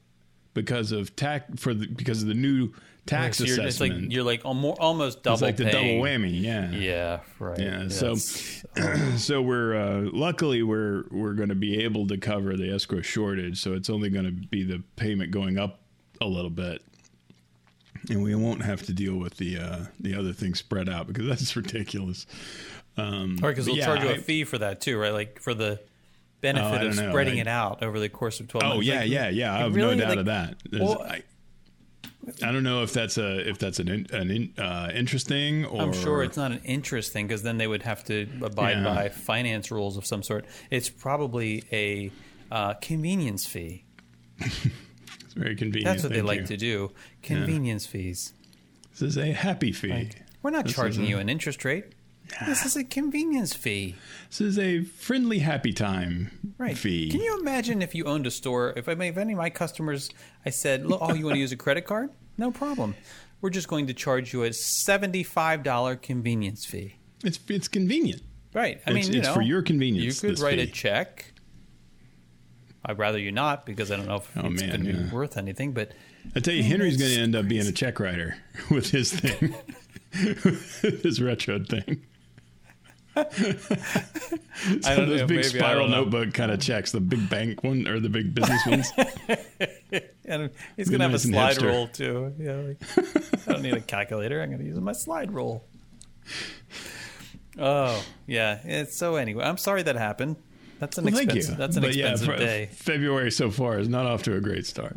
because 0.54 0.92
of 0.92 1.14
tax 1.16 1.60
for 1.60 1.74
the 1.74 1.86
because 1.86 2.22
of 2.22 2.28
the 2.28 2.34
new 2.34 2.72
tax 3.06 3.38
So 3.38 3.44
you're, 3.44 3.60
it's 3.66 3.80
like 3.80 3.90
assessment. 3.92 4.12
you're 4.12 4.24
like 4.24 4.44
almo- 4.44 4.76
almost 4.78 5.22
double. 5.22 5.34
it's 5.34 5.42
like 5.42 5.56
the 5.56 5.64
double 5.64 6.00
whammy, 6.02 6.40
yeah. 6.40 6.70
Yeah, 6.70 7.20
right. 7.38 7.58
Yeah, 7.58 7.88
so 7.88 8.14
so 9.16 9.42
we're 9.42 9.74
uh, 9.74 10.10
luckily 10.12 10.62
we're 10.62 11.04
we're 11.10 11.32
going 11.34 11.48
to 11.48 11.54
be 11.54 11.82
able 11.82 12.06
to 12.08 12.16
cover 12.18 12.56
the 12.56 12.72
escrow 12.72 13.00
shortage, 13.00 13.60
so 13.60 13.72
it's 13.74 13.90
only 13.90 14.10
going 14.10 14.26
to 14.26 14.32
be 14.32 14.62
the 14.64 14.82
payment 14.96 15.30
going 15.30 15.58
up 15.58 15.80
a 16.20 16.26
little 16.26 16.50
bit, 16.50 16.82
and 18.10 18.22
we 18.22 18.34
won't 18.34 18.62
have 18.62 18.82
to 18.82 18.92
deal 18.92 19.16
with 19.16 19.36
the 19.36 19.58
uh, 19.58 19.78
the 20.00 20.14
other 20.14 20.32
thing 20.32 20.54
spread 20.54 20.88
out 20.88 21.06
because 21.06 21.26
that's 21.28 21.56
ridiculous. 21.56 22.26
Um, 22.96 23.36
Right, 23.40 23.50
because 23.50 23.66
they'll 23.66 23.76
yeah, 23.76 23.86
charge 23.86 24.02
you 24.02 24.08
a 24.10 24.14
I- 24.14 24.18
fee 24.18 24.44
for 24.44 24.58
that 24.58 24.80
too, 24.80 24.98
right? 24.98 25.12
Like 25.12 25.40
for 25.40 25.54
the 25.54 25.80
benefit 26.40 26.80
I 26.80 26.84
of 26.84 26.94
spreading 26.94 27.38
I- 27.38 27.42
it 27.42 27.46
out 27.48 27.82
over 27.82 27.98
the 28.00 28.08
course 28.08 28.40
of 28.40 28.48
twelve 28.48 28.64
Oh 28.64 28.68
months. 28.76 28.88
Oh 28.88 28.92
yeah, 28.92 29.00
Like, 29.00 29.10
yeah, 29.10 29.28
yeah. 29.28 29.54
I 29.54 29.58
have 29.58 29.74
really? 29.74 29.96
no 29.96 30.00
doubt 30.02 30.08
Like, 30.10 30.18
of 30.18 30.24
that. 30.26 30.56
Well, 30.72 31.02
I, 31.02 31.22
I 32.42 32.52
don't 32.52 32.62
know 32.62 32.82
if 32.82 32.92
that's 32.92 33.18
a 33.18 33.48
if 33.48 33.58
that's 33.58 33.78
an 33.78 33.88
in, 33.88 34.06
an 34.12 34.30
in, 34.30 34.54
uh, 34.58 34.90
interesting 34.94 35.64
or 35.64 35.80
I'm 35.82 35.92
sure 35.92 36.22
it's 36.22 36.36
not 36.36 36.52
an 36.52 36.60
interesting 36.64 37.26
because 37.26 37.42
then 37.42 37.58
they 37.58 37.66
would 37.66 37.82
have 37.82 38.04
to 38.04 38.28
abide 38.42 38.78
Yeah. 38.78 38.84
by 38.94 39.08
finance 39.08 39.70
rules 39.70 39.96
of 39.96 40.04
some 40.06 40.22
sort. 40.22 40.44
It's 40.70 40.88
probably 40.90 41.64
a 41.72 42.10
uh, 42.50 42.74
convenience 42.74 43.46
fee. 43.46 43.84
it's 44.38 45.34
very 45.34 45.56
convenient. 45.56 45.84
That's 45.84 46.02
what 46.02 46.12
they 46.12 46.22
like 46.22 46.40
you. 46.42 46.46
to 46.46 46.56
do. 46.56 46.92
Convenience 47.22 47.86
fees. 47.86 48.32
This 48.92 49.02
is 49.02 49.16
a 49.18 49.32
happy 49.32 49.72
fee. 49.72 50.10
We're 50.42 50.50
not 50.50 50.64
This 50.66 50.74
charging 50.74 51.04
a- 51.04 51.08
you 51.08 51.18
an 51.18 51.28
interest 51.28 51.64
rate. 51.64 51.84
This 52.46 52.64
is 52.64 52.76
a 52.76 52.84
convenience 52.84 53.54
fee. 53.54 53.96
This 54.28 54.40
is 54.40 54.58
a 54.58 54.82
friendly 54.84 55.40
happy 55.40 55.72
time 55.72 56.52
Right. 56.58 56.76
fee. 56.76 57.10
Can 57.10 57.20
you 57.20 57.38
imagine 57.40 57.82
if 57.82 57.94
you 57.94 58.04
owned 58.04 58.26
a 58.26 58.30
store? 58.30 58.72
If 58.76 58.88
I 58.88 58.92
if 58.92 59.16
any 59.16 59.32
of 59.32 59.38
my 59.38 59.50
customers, 59.50 60.10
I 60.46 60.50
said, 60.50 60.86
"Look, 60.86 61.00
oh, 61.02 61.14
you 61.14 61.24
want 61.24 61.34
to 61.36 61.40
use 61.40 61.52
a 61.52 61.56
credit 61.56 61.82
card? 61.86 62.10
No 62.38 62.50
problem. 62.50 62.94
We're 63.40 63.50
just 63.50 63.68
going 63.68 63.86
to 63.88 63.94
charge 63.94 64.32
you 64.32 64.42
a 64.44 64.52
seventy-five 64.52 65.62
dollar 65.62 65.96
convenience 65.96 66.64
fee." 66.64 66.96
It's 67.24 67.38
it's 67.48 67.68
convenient. 67.68 68.22
Right. 68.54 68.80
I 68.86 68.90
It's- 68.90 68.94
mean, 69.06 69.12
you 69.14 69.18
it's 69.20 69.28
know, 69.28 69.34
for 69.34 69.42
your 69.42 69.62
convenience, 69.62 70.22
You 70.22 70.28
could 70.30 70.38
write 70.40 70.58
a 70.58 70.66
check. 70.66 71.32
I'd 72.84 72.98
rather 72.98 73.18
you 73.18 73.30
not 73.30 73.66
because 73.66 73.90
I 73.92 73.96
don't 73.96 74.06
know 74.08 74.16
if 74.16 74.30
Oh, 74.36 74.46
it's 74.50 74.62
going 74.62 74.84
to 74.84 74.92
be 74.94 75.10
worth 75.14 75.36
anything. 75.36 75.72
But 75.72 75.92
I 76.34 76.40
tell 76.40 76.54
you, 76.54 76.62
Henry's 76.62 76.96
going 76.96 77.10
to 77.12 77.20
end 77.20 77.36
up 77.36 77.46
being 77.46 77.66
a 77.66 77.72
check 77.72 78.00
writer 78.00 78.36
with 78.70 78.90
his 78.90 79.12
thing, 79.12 79.54
his 81.02 81.20
retro 81.20 81.62
thing. 81.62 82.02
I 83.16 83.24
don't 84.94 85.08
Those 85.08 85.20
know. 85.22 85.26
big 85.26 85.44
spiral 85.44 85.88
notebook 85.88 86.32
kind 86.32 86.50
of 86.52 86.60
checks, 86.60 86.92
the 86.92 87.00
big 87.00 87.28
bank 87.28 87.62
one 87.64 87.88
or 87.88 87.98
the 88.00 88.08
big 88.08 88.34
business 88.34 88.66
ones. 88.66 88.92
And 90.26 90.50
he's 90.76 90.88
to 90.88 90.98
have 90.98 91.10
a 91.10 91.12
nice 91.14 91.22
slide 91.24 91.56
hipster. 91.56 91.66
roll 91.66 91.88
too. 91.88 92.32
Yeah, 92.38 92.52
like, 92.54 93.48
I 93.48 93.52
don't 93.52 93.62
need 93.62 93.74
a 93.74 93.80
calculator. 93.80 94.40
I'm 94.40 94.48
going 94.50 94.60
to 94.60 94.64
use 94.64 94.78
my 94.78 94.92
slide 94.92 95.32
rule. 95.32 95.64
Oh 97.58 98.00
yeah. 98.28 98.60
It's, 98.64 98.96
so 98.96 99.16
anyway, 99.16 99.44
I'm 99.44 99.56
sorry 99.56 99.82
that 99.82 99.96
happened. 99.96 100.36
That's 100.78 100.98
an 100.98 101.04
Well, 101.06 101.16
expensive. 101.18 101.56
That's 101.56 101.76
an 101.76 101.82
But 101.82 101.90
expensive 101.96 102.26
for- 102.28 102.36
day. 102.36 102.68
February 102.72 103.32
so 103.32 103.50
far 103.50 103.78
is 103.80 103.88
not 103.88 104.06
off 104.06 104.22
to 104.24 104.36
a 104.36 104.40
great 104.40 104.66
start. 104.66 104.96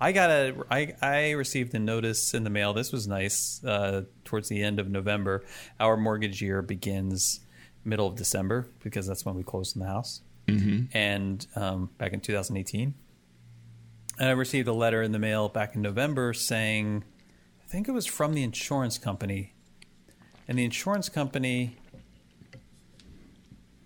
I 0.00 0.12
got 0.12 0.30
a 0.30 0.54
I 0.70 0.94
I 1.00 1.30
received 1.32 1.74
a 1.74 1.78
notice 1.78 2.34
in 2.34 2.44
the 2.44 2.50
mail. 2.50 2.72
This 2.72 2.92
was 2.92 3.06
nice. 3.06 3.62
Uh, 3.64 4.02
towards 4.24 4.48
the 4.48 4.62
end 4.62 4.78
of 4.78 4.88
November, 4.88 5.44
our 5.80 5.96
mortgage 5.96 6.42
year 6.42 6.62
begins 6.62 7.40
middle 7.84 8.06
of 8.06 8.16
December 8.16 8.68
because 8.82 9.06
that's 9.06 9.24
when 9.24 9.34
we 9.36 9.42
closed 9.42 9.76
on 9.76 9.86
the 9.86 9.88
house. 9.88 10.20
Mm-hmm. 10.48 10.96
And 10.96 11.46
um, 11.56 11.90
back 11.98 12.12
in 12.12 12.20
2018, 12.20 12.94
and 14.18 14.28
I 14.28 14.32
received 14.32 14.68
a 14.68 14.72
letter 14.72 15.02
in 15.02 15.12
the 15.12 15.18
mail 15.18 15.48
back 15.48 15.74
in 15.74 15.82
November 15.82 16.32
saying, 16.32 17.04
I 17.62 17.68
think 17.68 17.88
it 17.88 17.92
was 17.92 18.06
from 18.06 18.34
the 18.34 18.42
insurance 18.42 18.98
company, 18.98 19.54
and 20.48 20.58
the 20.58 20.64
insurance 20.64 21.08
company. 21.08 21.76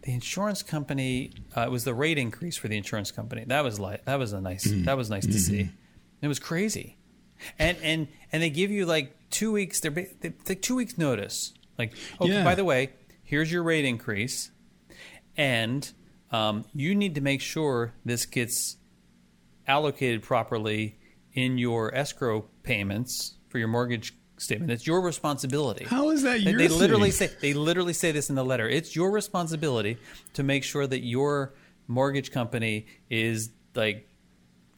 The 0.03 0.15
insurance 0.15 0.63
company 0.63 1.33
uh, 1.55 1.63
it 1.63 1.71
was 1.71 1.85
the 1.85 1.93
rate 1.93 2.17
increase 2.17 2.57
for 2.57 2.69
the 2.69 2.77
insurance 2.77 3.11
company. 3.11 3.45
That 3.47 3.63
was 3.63 3.79
like 3.79 4.07
that 4.07 4.19
was 4.19 4.33
a 4.33 4.41
nice 4.41 4.65
that 4.65 4.97
was 4.97 5.11
nice 5.11 5.27
to 5.27 5.39
see. 5.39 5.69
It 6.23 6.29
was 6.29 6.39
crazy, 6.39 6.99
and 7.59 7.77
and 7.83 8.09
and 8.33 8.43
they 8.43 8.51
give 8.51 8.71
you 8.71 8.87
like 8.87 9.15
two 9.31 9.53
weeks. 9.53 9.81
They're, 9.81 9.91
they 9.91 10.33
like 10.49 10.63
two 10.63 10.77
weeks 10.77 10.99
notice. 10.99 11.53
Like, 11.79 11.95
okay, 12.21 12.33
Yeah. 12.33 12.45
by 12.45 12.55
the 12.55 12.65
way, 12.65 12.91
here's 13.23 13.51
your 13.51 13.63
rate 13.63 13.85
increase, 13.87 14.51
and 15.37 15.91
um, 16.31 16.65
you 16.75 16.95
need 16.95 17.15
to 17.15 17.21
make 17.21 17.41
sure 17.41 17.95
this 18.05 18.27
gets 18.27 18.77
allocated 19.67 20.23
properly 20.23 20.99
in 21.33 21.59
your 21.59 21.95
escrow 21.95 22.43
payments 22.63 23.35
for 23.49 23.59
your 23.59 23.69
mortgage 23.69 24.15
statement. 24.37 24.71
It's 24.73 24.87
your 24.87 25.01
responsibility. 25.01 25.85
How 25.85 26.11
is 26.11 26.23
that 26.23 26.43
They, 26.43 26.69
literally 26.69 27.11
say 27.11 27.31
they 27.41 27.53
literally 27.53 27.93
say 27.93 28.13
this 28.13 28.31
in 28.31 28.37
the 28.37 28.45
letter. 28.45 28.69
It's 28.69 28.97
your 28.97 29.11
responsibility 29.11 29.99
to 30.35 30.43
make 30.43 30.65
sure 30.65 30.87
that 30.87 31.01
your 31.05 31.55
mortgage 31.87 32.31
company 32.33 32.87
is 33.09 33.51
like 33.75 34.09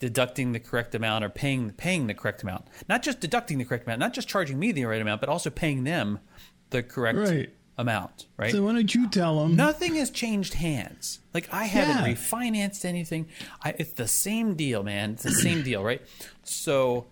deducting 0.03 0.51
the 0.51 0.59
correct 0.59 0.97
amount 0.97 1.23
or 1.25 1.29
paying 1.29 1.71
paying 1.71 2.09
the 2.09 2.15
correct 2.15 2.43
amount. 2.43 2.67
Not 2.89 3.05
just 3.05 3.21
deducting 3.21 3.59
the 3.59 3.65
correct 3.65 3.85
amount, 3.87 4.01
not 4.01 4.13
just 4.13 4.27
charging 4.29 4.59
me 4.59 4.73
the 4.73 4.85
right 4.85 5.01
amount, 5.01 5.21
but 5.21 5.29
also 5.31 5.49
paying 5.49 5.85
them 5.85 6.19
the 6.71 6.83
correct 6.83 7.21
Right. 7.21 7.51
amount, 7.79 8.27
right? 8.37 8.51
So 8.51 8.65
why 8.65 8.73
don't 8.73 8.93
you 8.93 9.09
tell 9.09 9.39
them? 9.45 9.55
Nothing 9.55 9.95
has 9.95 10.11
changed 10.11 10.55
hands. 10.55 11.21
Like 11.33 11.49
I 11.55 11.67
haven't 11.67 11.99
Yeah. 12.05 12.15
refinanced 12.15 12.85
anything. 12.85 13.29
I, 13.63 13.77
it's 13.79 13.93
the 13.93 14.09
same 14.09 14.57
deal, 14.57 14.83
man. 14.83 15.13
It's 15.13 15.23
the 15.23 15.31
same 15.31 15.63
deal, 15.63 15.85
right? 15.85 16.03
So, 16.43 17.07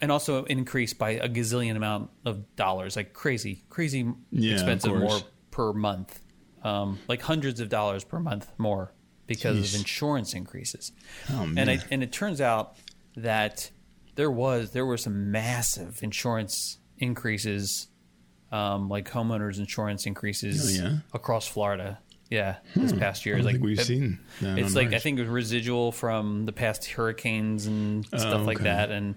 and 0.00 0.10
also 0.10 0.44
increased 0.44 0.96
by 0.98 1.10
a 1.10 1.28
gazillion 1.28 1.76
amount 1.76 2.08
of 2.24 2.56
dollars, 2.56 2.96
like 2.96 3.12
crazy, 3.12 3.64
crazy 3.68 4.10
Yeah, 4.32 4.54
expensive 4.54 4.94
more 4.96 5.20
per 5.50 5.74
month, 5.74 6.22
um, 6.64 7.00
like 7.06 7.20
hundreds 7.20 7.60
of 7.60 7.68
dollars 7.68 8.02
per 8.02 8.18
month 8.18 8.50
more 8.56 8.94
because 9.30 9.58
Jeez. 9.58 9.74
of 9.74 9.80
insurance 9.80 10.34
increases. 10.34 10.92
Oh, 11.32 11.48
and 11.56 11.70
I, 11.70 11.78
and 11.90 12.02
it 12.02 12.10
turns 12.12 12.40
out 12.40 12.74
that 13.16 13.70
there 14.16 14.30
was 14.30 14.72
there 14.72 14.84
were 14.84 14.96
some 14.98 15.30
massive 15.30 16.02
insurance 16.02 16.78
increases, 16.98 17.86
um, 18.52 18.88
like 18.88 19.08
homeowners 19.10 19.58
insurance 19.58 20.04
increases 20.06 20.78
Oh, 20.80 20.82
yeah? 20.84 20.96
across 21.14 21.46
Florida. 21.46 22.00
Yeah, 22.28 22.56
this 22.76 22.92
past 22.92 23.26
year, 23.26 23.38
I 23.38 23.40
like 23.40 23.54
think 23.54 23.64
we've 23.64 23.78
it- 23.80 23.84
seen 23.86 24.18
It's 24.40 24.74
like 24.76 24.92
I 24.92 24.98
think 25.00 25.18
it 25.18 25.22
was 25.22 25.30
residual 25.30 25.90
from 25.92 26.44
the 26.46 26.52
past 26.52 26.86
hurricanes 26.86 27.66
and 27.66 28.04
stuff 28.06 28.46
like 28.46 28.58
Oh, 28.58 28.60
okay. 28.60 28.64
that. 28.64 28.90
And 28.92 29.16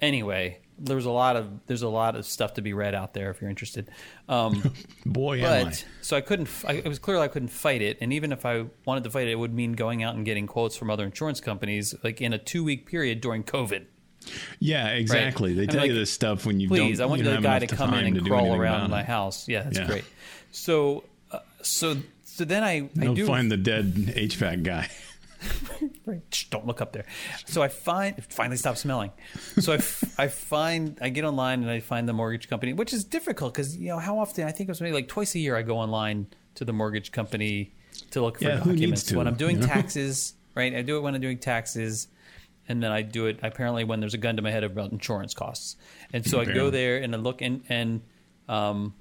anyway, 0.00 0.60
there's 0.80 1.04
a 1.04 1.10
lot 1.10 1.36
of 1.36 1.48
there's 1.66 1.82
a 1.82 1.88
lot 1.88 2.16
of 2.16 2.24
stuff 2.24 2.54
to 2.54 2.62
be 2.62 2.72
read 2.72 2.94
out 2.94 3.12
there 3.14 3.30
if 3.30 3.40
you're 3.40 3.50
interested. 3.50 3.90
Um, 4.28 4.62
Boy, 5.06 5.42
am 5.42 5.68
I. 5.68 5.72
so 6.00 6.16
I 6.16 6.20
couldn't. 6.22 6.48
I, 6.66 6.72
it 6.74 6.86
was 6.88 6.98
clear 6.98 7.18
I 7.18 7.28
couldn't 7.28 7.48
fight 7.48 7.82
it, 7.82 7.98
and 8.00 8.12
even 8.12 8.32
if 8.32 8.44
I 8.46 8.64
wanted 8.86 9.04
to 9.04 9.10
fight 9.10 9.28
it, 9.28 9.32
it 9.32 9.38
would 9.38 9.54
mean 9.54 9.72
going 9.74 10.02
out 10.02 10.14
and 10.14 10.24
getting 10.24 10.46
quotes 10.46 10.76
from 10.76 10.90
other 10.90 11.04
insurance 11.04 11.40
companies, 11.40 11.94
like 12.02 12.20
in 12.20 12.32
a 12.32 12.38
two 12.38 12.64
week 12.64 12.86
period 12.86 13.20
during 13.20 13.44
COVID. 13.44 13.84
Yeah, 14.58 14.88
exactly. 14.88 15.54
They 15.54 15.62
I'm 15.62 15.68
tell 15.68 15.86
you 15.86 15.94
this 15.94 16.12
stuff 16.12 16.44
when 16.44 16.60
you 16.60 16.68
Please, 16.68 16.98
don't. 16.98 17.06
I 17.06 17.08
want 17.08 17.22
you 17.22 17.30
the 17.30 17.40
guy 17.40 17.58
to 17.58 17.66
come 17.66 17.94
in 17.94 18.06
and 18.06 18.14
to 18.16 18.22
crawl 18.22 18.54
around 18.54 18.90
my 18.90 19.02
house. 19.02 19.48
Yeah, 19.48 19.62
that's 19.62 19.78
Yeah. 19.78 19.86
great. 19.86 20.04
So, 20.52 21.04
uh, 21.30 21.38
so, 21.62 21.96
so 22.24 22.44
then 22.44 22.62
I, 22.62 22.90
I 23.00 23.14
do 23.14 23.26
find 23.26 23.50
the 23.50 23.56
dead 23.56 23.94
HVAC 23.94 24.62
guy. 24.62 24.88
Right. 26.06 26.46
Don't 26.50 26.66
look 26.66 26.80
up 26.80 26.92
there. 26.92 27.04
So 27.46 27.62
I 27.62 27.68
find 27.68 28.16
it 28.18 28.32
finally 28.32 28.56
stopped 28.56 28.78
smelling. 28.78 29.10
So 29.60 29.72
I, 29.72 29.76
f- 29.76 30.14
I 30.18 30.28
find 30.28 30.98
I 31.00 31.10
get 31.10 31.24
online 31.24 31.62
and 31.62 31.70
I 31.70 31.80
find 31.80 32.08
the 32.08 32.12
mortgage 32.12 32.48
company, 32.48 32.72
which 32.72 32.92
is 32.92 33.04
difficult 33.04 33.52
because 33.54 33.76
you 33.76 33.88
know 33.88 33.98
how 33.98 34.18
often 34.18 34.46
I 34.46 34.50
think 34.50 34.68
it 34.68 34.72
was 34.72 34.80
maybe 34.80 34.94
like 34.94 35.08
twice 35.08 35.34
a 35.34 35.38
year 35.38 35.56
I 35.56 35.62
go 35.62 35.76
online 35.78 36.26
to 36.56 36.64
the 36.64 36.72
mortgage 36.72 37.12
company 37.12 37.72
to 38.12 38.22
look 38.22 38.38
for 38.38 38.44
Yeah, 38.44 38.56
documents 38.56 39.04
to, 39.04 39.16
when 39.18 39.26
I'm 39.26 39.34
doing 39.36 39.56
you 39.56 39.60
know? 39.62 39.66
taxes. 39.66 40.34
Right, 40.54 40.74
I 40.74 40.82
do 40.82 40.96
it 40.96 41.00
when 41.02 41.14
I'm 41.14 41.20
doing 41.20 41.38
taxes, 41.38 42.08
and 42.66 42.82
then 42.82 42.90
I 42.90 43.02
do 43.02 43.26
it 43.26 43.38
apparently 43.42 43.84
when 43.84 44.00
there's 44.00 44.14
a 44.14 44.18
gun 44.18 44.34
to 44.36 44.42
my 44.42 44.50
head 44.50 44.64
about 44.64 44.90
insurance 44.90 45.32
costs. 45.32 45.76
And 46.12 46.26
so 46.26 46.40
I 46.40 46.44
go 46.44 46.70
there 46.70 46.96
and 46.98 47.14
I 47.14 47.18
look 47.18 47.40
and 47.40 47.62
and 47.68 48.00
um, 48.48 48.94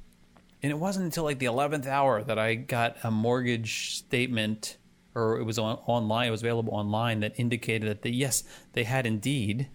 and 0.61 0.71
it 0.71 0.77
wasn't 0.77 1.05
until 1.05 1.23
like 1.23 1.39
the 1.39 1.47
11th 1.47 1.87
hour 1.87 2.21
that 2.23 2.37
I 2.37 2.55
got 2.55 2.97
a 3.03 3.09
mortgage 3.09 3.95
statement 3.95 4.77
or 5.15 5.39
it 5.39 5.43
was 5.43 5.57
on, 5.57 5.77
online 5.87 6.27
it 6.27 6.31
was 6.31 6.41
available 6.41 6.73
online 6.73 7.19
that 7.21 7.33
indicated 7.37 7.89
that 7.89 8.01
they, 8.03 8.09
yes 8.09 8.43
they 8.73 8.83
had 8.83 9.05
indeed 9.05 9.67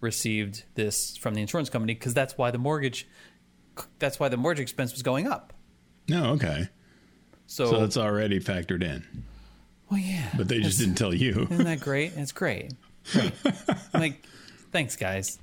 received 0.00 0.64
this 0.74 1.16
from 1.16 1.34
the 1.34 1.40
insurance 1.40 1.68
company 1.70 1.94
because 1.94 2.14
that's 2.14 2.36
why 2.38 2.50
the 2.50 2.58
mortgage 2.58 3.08
that's 3.98 4.18
why 4.20 4.28
the 4.28 4.36
mortgage 4.36 4.62
expense 4.62 4.92
was 4.92 5.02
going 5.02 5.26
up 5.26 5.52
No, 6.08 6.32
okay. 6.32 6.68
so, 7.46 7.70
So 7.70 7.84
it's 7.84 7.96
already 7.96 8.40
factored 8.40 8.82
in, 8.82 9.04
well 9.90 10.00
yeah 10.00 10.30
but 10.36 10.48
they 10.48 10.60
just 10.60 10.78
didn't 10.78 10.96
tell 10.96 11.14
you. 11.14 11.46
isn't 11.50 11.64
that 11.64 11.80
great 11.80 12.12
it's 12.16 12.32
great, 12.32 12.74
great. 13.12 13.32
Like 13.94 14.24
thanks 14.72 14.96
guys 14.96 15.38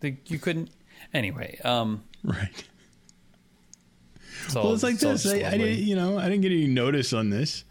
the, 0.00 0.16
you 0.26 0.38
couldn't 0.38 0.70
anyway 1.12 1.58
um 1.64 2.04
right. 2.22 2.64
so 4.48 4.62
Well, 4.62 4.74
it's 4.74 4.82
like 4.82 4.96
so 4.96 5.12
this. 5.12 5.26
I, 5.26 5.48
I 5.48 5.58
didn't, 5.58 5.78
you 5.80 5.96
know, 5.96 6.18
I 6.18 6.28
didn't 6.28 6.42
get 6.42 6.52
any 6.52 6.66
notice 6.66 7.12
on 7.12 7.30
this. 7.30 7.64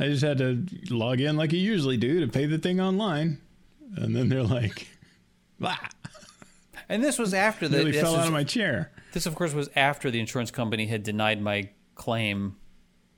I 0.00 0.06
just 0.08 0.22
had 0.22 0.38
to 0.38 0.66
log 0.90 1.20
in 1.20 1.36
like 1.36 1.52
you 1.52 1.58
usually 1.60 1.96
do 1.96 2.20
to 2.20 2.28
pay 2.28 2.46
the 2.46 2.58
thing 2.58 2.80
online, 2.80 3.38
and 3.96 4.16
then 4.16 4.28
they're 4.28 4.42
like, 4.42 4.86
"Bah!" 5.60 5.76
and 6.88 7.04
this 7.04 7.18
was 7.18 7.34
after 7.34 7.68
the 7.68 7.84
this 7.84 8.00
fell 8.00 8.12
was- 8.12 8.20
out 8.22 8.26
of 8.28 8.32
my 8.32 8.44
chair. 8.44 8.90
This, 9.12 9.26
of 9.26 9.34
course, 9.34 9.52
was 9.52 9.68
after 9.74 10.10
the 10.10 10.20
insurance 10.20 10.50
company 10.50 10.86
had 10.86 11.02
denied 11.02 11.42
my 11.42 11.68
claim. 11.96 12.56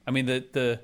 I 0.06 0.10
mean, 0.10 0.26
the 0.26 0.44
the 0.52 0.80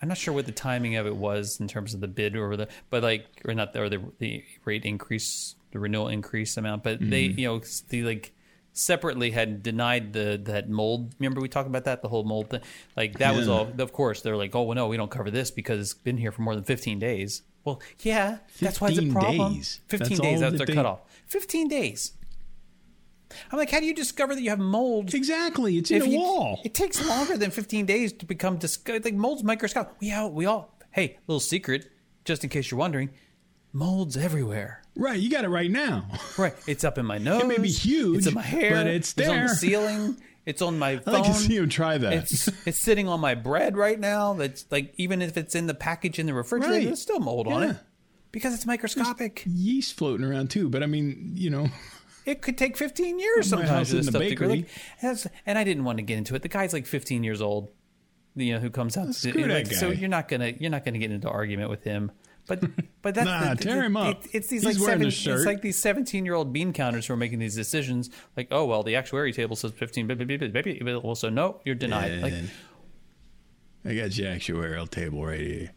I'm 0.00 0.08
not 0.08 0.18
sure 0.18 0.32
what 0.34 0.46
the 0.46 0.52
timing 0.52 0.96
of 0.96 1.06
it 1.06 1.16
was 1.16 1.58
in 1.60 1.68
terms 1.68 1.94
of 1.94 2.00
the 2.00 2.08
bid 2.08 2.36
or 2.36 2.56
the, 2.56 2.68
but 2.90 3.02
like, 3.02 3.26
or 3.44 3.54
not, 3.54 3.74
or 3.76 3.88
the 3.88 4.00
the 4.18 4.44
rate 4.64 4.84
increase, 4.84 5.54
the 5.72 5.78
renewal 5.78 6.08
increase 6.08 6.56
amount. 6.56 6.82
But 6.84 6.98
they, 7.00 7.28
Mm-hmm. 7.28 7.38
you 7.38 7.48
know, 7.48 7.60
the 7.88 8.02
like 8.04 8.32
separately 8.74 9.30
had 9.30 9.62
denied 9.62 10.12
the 10.12 10.38
that 10.44 10.68
mold. 10.68 11.14
Remember 11.18 11.40
we 11.40 11.48
talked 11.48 11.68
about 11.68 11.84
that, 11.84 12.02
the 12.02 12.08
whole 12.08 12.24
mold 12.24 12.50
thing. 12.50 12.60
Like 12.96 13.18
that 13.18 13.34
was 13.34 13.48
all. 13.48 13.68
Of 13.78 13.92
course, 13.92 14.20
they're 14.20 14.36
like, 14.36 14.54
oh 14.54 14.64
well, 14.64 14.74
no, 14.74 14.88
we 14.88 14.96
don't 14.98 15.10
cover 15.10 15.30
this 15.30 15.50
because 15.50 15.80
it's 15.80 15.94
been 15.94 16.18
here 16.18 16.32
for 16.32 16.42
more 16.42 16.54
than 16.54 16.64
15 16.64 16.98
days. 16.98 17.42
Well, 17.64 17.80
yeah, 18.00 18.38
that's 18.60 18.80
why 18.80 18.88
it's 18.90 18.98
a 18.98 19.06
problem. 19.10 19.54
days. 19.54 19.80
15 19.88 20.08
That's 20.08 20.20
days. 20.20 20.40
That's 20.40 20.52
that 20.52 20.58
their 20.58 20.66
they- 20.66 20.74
cutoff. 20.74 21.00
15 21.26 21.68
days. 21.68 22.12
I'm 23.50 23.58
like, 23.58 23.70
how 23.70 23.80
do 23.80 23.86
you 23.86 23.94
discover 23.94 24.34
that 24.34 24.42
you 24.42 24.50
have 24.50 24.60
mold 24.60 25.12
Exactly. 25.14 25.78
It's 25.78 25.90
in 25.90 26.02
a 26.02 26.08
wall. 26.16 26.60
It 26.64 26.74
takes 26.74 27.04
longer 27.04 27.36
than 27.36 27.50
15 27.50 27.84
days 27.86 28.12
to 28.12 28.26
become 28.26 28.58
discovered. 28.58 29.04
like 29.04 29.14
mold's 29.14 29.42
microscopic. 29.42 29.94
We 30.00 30.12
all, 30.12 30.30
we 30.30 30.46
all. 30.46 30.76
Hey, 30.92 31.16
little 31.26 31.40
secret, 31.40 31.90
just 32.24 32.44
in 32.44 32.50
case 32.50 32.70
you're 32.70 32.78
wondering, 32.78 33.10
mold's 33.72 34.16
everywhere. 34.16 34.83
Right. 34.96 35.18
You 35.18 35.30
got 35.30 35.44
it 35.44 35.48
right 35.48 35.70
now. 35.70 36.06
Right, 36.38 36.54
it's 36.66 36.84
up 36.84 36.98
in 36.98 37.06
my 37.06 37.18
nose. 37.18 37.42
It 37.44 37.46
may 37.48 37.58
be 37.58 37.68
huge, 37.70 38.18
It's 38.18 38.26
in 38.28 38.34
my 38.34 38.42
hair. 38.42 38.70
but 38.76 38.86
it's 38.86 39.12
there. 39.14 39.26
It's 39.26 39.32
on 39.34 39.46
the 39.46 39.54
ceiling. 39.54 40.16
It's 40.46 40.62
on 40.62 40.78
my 40.78 40.90
I 40.92 40.96
phone. 40.98 41.14
like 41.14 41.24
to 41.24 41.34
see 41.34 41.56
him 41.56 41.68
try 41.68 41.98
that. 41.98 42.12
It's 42.12 42.48
it's 42.66 42.78
sitting 42.78 43.08
on 43.08 43.18
my 43.20 43.34
bread 43.34 43.76
right 43.76 43.98
now. 43.98 44.34
That's 44.34 44.66
like 44.70 44.94
even 44.98 45.20
if 45.22 45.36
it's 45.36 45.54
in 45.54 45.66
the 45.66 45.74
package 45.74 46.18
in 46.18 46.26
the 46.26 46.34
refrigerator, 46.34 46.74
Right. 46.74 46.84
there's 46.86 47.00
still 47.02 47.18
mold 47.20 47.48
on 47.48 47.62
it 47.64 47.76
because 48.30 48.54
it's 48.54 48.66
microscopic. 48.66 49.42
yeast 49.46 49.96
floating 49.96 50.24
around 50.24 50.50
too. 50.50 50.68
But 50.68 50.82
I 50.82 50.86
mean, 50.86 51.32
you 51.34 51.50
know, 51.50 51.68
It 52.26 52.40
could 52.40 52.56
take 52.56 52.76
15 52.76 53.18
years 53.18 53.48
sometimes 53.48 53.90
for 53.90 53.96
this 53.96 54.06
in 54.06 54.12
the 54.12 54.18
stuff 54.18 54.28
to 54.28 54.34
grow. 54.34 54.48
bakery. 54.48 54.66
Like, 55.02 55.24
and 55.46 55.58
I 55.58 55.64
didn't 55.64 55.84
want 55.84 55.98
to 55.98 56.02
get 56.02 56.18
into 56.18 56.34
it. 56.34 56.42
The 56.42 56.48
guy's 56.48 56.72
like 56.72 56.86
15 56.86 57.24
years 57.24 57.40
old, 57.42 57.70
you 58.36 58.52
know, 58.54 58.60
who 58.60 58.70
comes 58.70 58.96
out. 58.96 59.14
Screw 59.14 59.32
that 59.48 59.48
like, 59.48 59.72
So 59.72 59.90
you're 59.90 60.08
not 60.08 60.28
gonna 60.28 60.52
you're 60.60 60.70
not 60.70 60.84
gonna 60.84 60.98
get 60.98 61.10
into 61.10 61.28
argument 61.28 61.68
with 61.70 61.82
him. 61.84 62.12
But 62.46 62.60
but 63.02 63.14
that's 63.14 63.24
Nah, 63.26 63.54
the, 63.54 63.62
tear 63.64 63.82
him 63.84 63.96
up. 63.96 64.22
it- 64.24 64.30
it's 64.32 64.48
these 64.48 64.62
He's 64.62 64.78
like 64.78 64.86
wearing 64.86 64.98
seven, 65.00 65.04
the 65.06 65.10
shirt. 65.10 65.36
it's 65.38 65.46
like 65.46 65.62
these 65.62 65.78
17 65.80 66.24
year 66.24 66.34
old 66.34 66.52
bean 66.52 66.72
counters 66.72 67.06
who 67.06 67.14
are 67.14 67.16
making 67.16 67.38
these 67.38 67.54
decisions. 67.54 68.10
Like 68.36 68.48
oh 68.50 68.64
well, 68.64 68.82
the 68.82 68.96
actuary 68.96 69.32
table 69.32 69.56
says 69.56 69.72
15. 69.72 70.06
Baby, 70.06 70.24
baby, 70.24 70.48
baby. 70.48 70.80
Well, 71.02 71.14
so 71.14 71.28
no, 71.30 71.60
you're 71.64 71.74
denied. 71.74 72.20
Like 72.22 72.34
I 73.86 73.94
got 73.94 74.16
your 74.16 74.30
actuarial 74.32 74.88
table 74.88 75.24
right 75.26 75.40
here. 75.40 75.70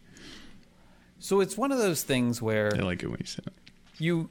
so, 1.19 1.41
it's 1.41 1.57
one 1.57 1.71
of 1.74 1.77
those 1.77 2.03
things 2.03 2.41
where 2.41 2.71
I 2.75 2.79
like 2.79 3.03
it 3.03 3.07
when 3.07 3.19
you 3.19 3.25
say 3.25 3.43
it. 3.45 3.53
you 3.97 4.29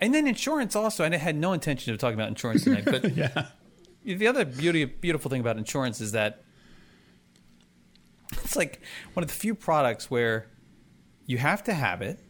and 0.00 0.12
then 0.14 0.26
insurance 0.26 0.76
also 0.76 1.04
And 1.04 1.14
i 1.14 1.16
had 1.16 1.36
no 1.36 1.54
intention 1.54 1.90
of 1.94 1.98
talking 1.98 2.18
about 2.18 2.28
insurance 2.28 2.64
tonight 2.64 2.84
but 2.84 3.16
Yeah. 3.16 3.46
the 4.04 4.26
other 4.26 4.44
beauty 4.44 4.84
beautiful 4.84 5.30
thing 5.30 5.40
about 5.40 5.56
insurance 5.56 6.02
is 6.02 6.12
that 6.12 6.42
it's 8.32 8.56
like 8.56 8.80
one 9.14 9.22
of 9.22 9.28
the 9.28 9.34
few 9.34 9.54
products 9.54 10.10
where 10.10 10.48
you 11.26 11.38
have 11.38 11.62
to 11.64 11.74
have 11.74 12.02
it 12.02 12.20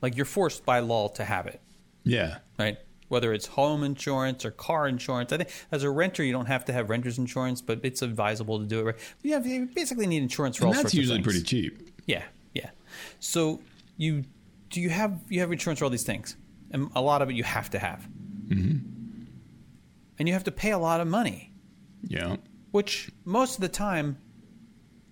like 0.00 0.16
you're 0.16 0.24
forced 0.26 0.64
by 0.64 0.80
law 0.80 1.08
to 1.08 1.24
have 1.24 1.46
it, 1.46 1.60
Yeah. 2.04 2.38
right? 2.58 2.78
Whether 3.08 3.32
it's 3.32 3.46
home 3.46 3.84
insurance 3.84 4.44
or 4.44 4.50
car 4.50 4.88
insurance. 4.88 5.32
I 5.32 5.36
think 5.38 5.50
as 5.70 5.82
a 5.82 5.90
renter, 5.90 6.24
you 6.24 6.32
don't 6.32 6.46
have 6.46 6.64
to 6.66 6.72
have 6.72 6.88
renter's 6.90 7.18
insurance, 7.18 7.60
but 7.62 7.80
it's 7.82 8.02
advisable 8.02 8.58
to 8.58 8.64
do 8.66 8.80
it. 8.80 8.82
Right? 8.84 8.96
You, 9.22 9.32
have, 9.34 9.46
you 9.46 9.66
basically 9.74 10.06
need 10.06 10.22
insurance 10.22 10.56
for 10.56 10.64
And 10.64 10.68
all 10.68 10.72
that's 10.72 10.82
sorts 10.92 10.94
usually 10.94 11.18
of 11.20 11.24
things. 11.24 11.42
pretty 11.42 11.46
cheap. 11.70 11.90
Yeah, 12.06 12.22
yeah. 12.54 12.70
So 13.20 13.60
you 13.96 14.24
do 14.70 14.80
you 14.80 14.90
have 14.90 15.20
you 15.28 15.40
have 15.40 15.52
insurance 15.52 15.78
for 15.78 15.84
all 15.84 15.90
these 15.90 16.02
things, 16.02 16.36
and 16.70 16.90
a 16.94 17.00
lot 17.00 17.22
of 17.22 17.30
it 17.30 17.34
you 17.34 17.44
have 17.44 17.70
to 17.70 17.78
have, 17.78 18.08
mm-hmm. 18.48 18.78
and 20.18 20.28
you 20.28 20.34
have 20.34 20.44
to 20.44 20.50
pay 20.50 20.70
a 20.72 20.78
lot 20.78 21.00
of 21.00 21.06
money, 21.06 21.52
Yeah. 22.02 22.36
which 22.72 23.10
most 23.24 23.54
of 23.56 23.60
the 23.60 23.68
time, 23.68 24.18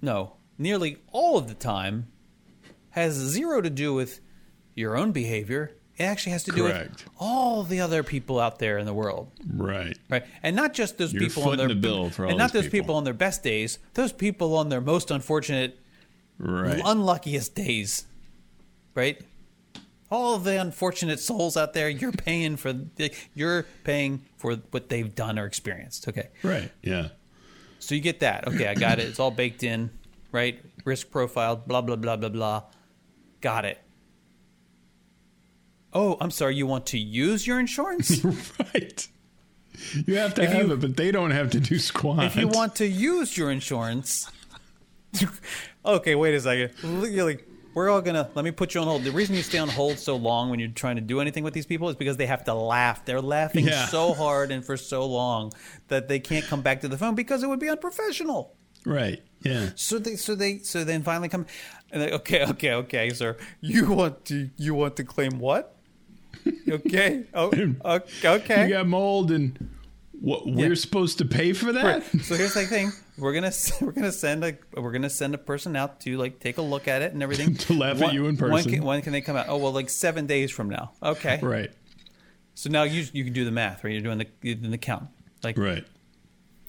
no, 0.00 0.36
nearly 0.58 0.96
all 1.12 1.38
of 1.38 1.46
the 1.48 1.54
time, 1.54 2.08
has 2.92 3.12
zero 3.14 3.60
to 3.60 3.68
do 3.70 3.92
with 3.92 4.20
your 4.74 4.96
own 4.96 5.12
behavior. 5.12 5.72
It 5.98 6.04
actually 6.04 6.32
has 6.32 6.44
to 6.44 6.52
do 6.52 6.62
Correct. 6.68 7.04
with 7.04 7.08
all 7.18 7.62
the 7.64 7.80
other 7.80 8.02
people 8.02 8.40
out 8.40 8.58
there 8.58 8.78
in 8.78 8.86
the 8.86 8.94
world. 8.94 9.30
Right. 9.54 9.96
Right, 10.08 10.24
and 10.42 10.56
not 10.56 10.72
just 10.72 10.96
those 10.96 11.12
You're 11.12 11.22
people 11.28 11.50
on 11.50 11.58
their 11.58 11.68
the 11.68 11.74
bill 11.74 12.08
for 12.08 12.24
and 12.24 12.38
not 12.38 12.52
those 12.52 12.62
those 12.62 12.70
people. 12.70 12.84
people. 12.86 12.94
on 12.96 13.04
their 13.04 13.12
best 13.14 13.42
days. 13.42 13.78
Those 13.94 14.12
people 14.12 14.56
on 14.56 14.68
their 14.70 14.80
most 14.80 15.10
unfortunate 15.10 15.78
Right. 16.38 16.80
unluckiest 16.84 17.54
days, 17.54 18.06
right? 18.94 19.20
All 20.10 20.38
the 20.38 20.60
unfortunate 20.60 21.20
souls 21.20 21.56
out 21.56 21.72
there, 21.74 21.88
you're 21.88 22.10
paying 22.12 22.56
for 22.56 22.74
you're 23.34 23.64
paying 23.84 24.22
for 24.38 24.56
what 24.70 24.88
they've 24.88 25.14
done 25.14 25.38
or 25.38 25.44
experienced. 25.46 26.08
Okay, 26.08 26.28
right. 26.42 26.70
Yeah. 26.82 27.08
so 27.78 27.94
you 27.94 28.00
get 28.00 28.20
that. 28.20 28.48
Okay, 28.48 28.66
I 28.66 28.74
got 28.74 28.98
it. 28.98 29.08
It's 29.08 29.20
all 29.20 29.30
baked 29.30 29.62
in, 29.62 29.90
right? 30.32 30.58
Risk 30.84 31.10
profile, 31.10 31.56
blah 31.56 31.80
blah 31.82 31.96
blah 31.96 32.16
blah 32.16 32.28
blah. 32.30 32.62
Got 33.42 33.66
it. 33.66 33.78
Oh, 35.92 36.16
I'm 36.20 36.30
sorry. 36.30 36.56
You 36.56 36.66
want 36.66 36.86
to 36.86 36.98
use 36.98 37.46
your 37.46 37.60
insurance? 37.60 38.24
right. 38.74 39.08
You 40.06 40.16
have 40.16 40.34
to 40.34 40.42
If 40.44 40.50
have 40.52 40.66
you- 40.68 40.72
it, 40.74 40.80
but 40.80 40.96
they 40.96 41.10
don't 41.10 41.32
have 41.32 41.50
to 41.50 41.60
do 41.60 41.78
squat. 41.78 42.24
if 42.24 42.36
you 42.36 42.48
want 42.48 42.76
to 42.76 42.86
use 42.86 43.36
your 43.36 43.50
insurance, 43.50 44.30
okay, 45.84 46.14
wait 46.14 46.34
a 46.34 46.40
second. 46.40 46.72
You're 47.12 47.24
like, 47.24 47.46
we're 47.74 47.88
all 47.90 48.00
gonna 48.02 48.30
let 48.34 48.44
me 48.44 48.50
put 48.50 48.74
you 48.74 48.80
on 48.82 48.86
hold. 48.86 49.02
The 49.02 49.10
reason 49.12 49.34
you 49.34 49.42
stay 49.42 49.58
on 49.58 49.68
hold 49.68 49.98
so 49.98 50.14
long 50.16 50.50
when 50.50 50.60
you're 50.60 50.68
trying 50.68 50.96
to 50.96 51.02
do 51.02 51.20
anything 51.20 51.42
with 51.42 51.54
these 51.54 51.64
people 51.66 51.88
is 51.88 51.96
because 51.96 52.16
they 52.18 52.26
have 52.26 52.44
to 52.44 52.54
laugh. 52.54 53.04
They're 53.06 53.20
laughing 53.20 53.66
Yeah. 53.66 53.86
so 53.86 54.12
hard 54.12 54.52
and 54.52 54.64
for 54.64 54.76
so 54.76 55.06
long 55.06 55.52
that 55.88 56.06
they 56.06 56.20
can't 56.20 56.44
come 56.44 56.60
back 56.62 56.82
to 56.82 56.88
the 56.88 56.98
phone 56.98 57.14
because 57.14 57.42
it 57.42 57.48
would 57.48 57.60
be 57.60 57.70
unprofessional. 57.70 58.54
Right. 58.84 59.22
Yeah. 59.42 59.70
So 59.74 59.98
they, 59.98 60.16
so 60.16 60.34
they, 60.34 60.58
so 60.58 60.84
then 60.84 61.02
finally 61.02 61.28
come, 61.28 61.46
and 61.90 62.02
they, 62.02 62.12
okay, 62.12 62.44
okay, 62.46 62.72
okay, 62.74 63.10
sir, 63.10 63.36
you 63.60 63.90
want 63.90 64.24
to, 64.26 64.50
you 64.56 64.74
want 64.74 64.96
to 64.96 65.04
claim 65.04 65.38
what? 65.38 65.76
Okay, 66.68 67.24
oh, 67.34 67.52
okay. 68.24 68.64
You 68.64 68.74
got 68.74 68.86
mold 68.86 69.30
and 69.30 69.68
what 70.20 70.46
we're 70.46 70.76
supposed 70.76 71.18
to 71.18 71.24
pay 71.24 71.52
for 71.52 71.72
that? 71.72 71.84
Right. 71.84 72.22
So 72.22 72.36
here's 72.36 72.54
the 72.54 72.64
thing: 72.66 72.92
we're 73.18 73.32
gonna 73.32 73.52
we're 73.80 73.92
gonna 73.92 74.12
send 74.12 74.44
a 74.44 74.56
we're 74.80 74.92
gonna 74.92 75.10
send 75.10 75.34
a 75.34 75.38
person 75.38 75.76
out 75.76 76.00
to 76.00 76.16
like 76.16 76.38
take 76.40 76.58
a 76.58 76.62
look 76.62 76.88
at 76.88 77.02
it 77.02 77.12
and 77.12 77.22
everything 77.22 77.54
To 77.66 77.74
laugh 77.74 78.00
at 78.02 78.12
you 78.12 78.26
in 78.26 78.36
When 78.36 78.50
person. 78.50 78.72
can, 78.72 78.84
when 78.84 79.02
can 79.02 79.12
they 79.12 79.20
come 79.20 79.36
out? 79.36 79.46
Oh 79.48 79.56
well, 79.58 79.72
like 79.72 79.90
seven 79.90 80.26
days 80.26 80.50
from 80.50 80.68
now. 80.68 80.92
Okay. 81.02 81.38
Right. 81.42 81.70
So 82.54 82.70
now 82.70 82.84
you 82.84 83.04
you 83.12 83.24
can 83.24 83.32
do 83.32 83.44
the 83.44 83.50
math, 83.50 83.82
right? 83.84 83.92
You're 83.92 84.02
doing 84.02 84.18
the 84.18 84.26
you're 84.42 84.54
doing 84.56 84.70
the 84.70 84.78
count, 84.78 85.08
like 85.42 85.58
Right. 85.58 85.84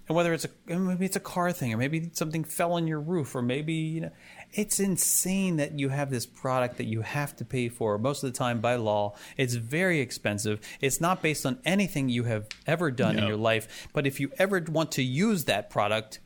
And 0.08 0.16
whether 0.16 0.34
it's 0.34 0.46
a 0.46 0.50
maybe 0.68 1.06
it's 1.06 1.16
a 1.16 1.22
car 1.22 1.52
thing 1.52 1.74
or 1.74 1.78
maybe 1.78 2.10
something 2.14 2.44
fell 2.44 2.74
on 2.74 2.88
your 2.88 3.00
roof 3.00 3.36
or 3.36 3.42
maybe 3.42 3.74
you 3.74 4.02
know 4.02 4.12
it's 4.52 4.80
insane 4.80 5.56
that 5.58 5.80
you 5.80 5.90
have 5.90 6.12
this 6.12 6.26
product 6.26 6.78
that 6.78 6.86
you 6.86 7.02
have 7.02 7.36
to 7.38 7.46
pay 7.46 7.70
for. 7.70 7.98
Most 7.98 8.24
of 8.24 8.32
the 8.32 8.38
time 8.38 8.60
by 8.62 8.76
law 8.76 9.16
it's 9.38 9.56
very 9.56 10.00
expensive. 10.00 10.60
It's 10.82 11.02
not 11.02 11.22
based 11.22 11.46
on 11.46 11.60
anything 11.66 12.10
you 12.10 12.24
have 12.26 12.48
ever 12.68 12.92
done 12.92 13.18
in 13.18 13.26
your 13.26 13.38
life. 13.38 13.88
But 13.94 14.06
if 14.06 14.20
you 14.20 14.32
ever 14.38 14.64
want 14.70 14.92
to 14.94 15.04
use 15.04 15.46
that 15.46 15.70
product 15.70 16.20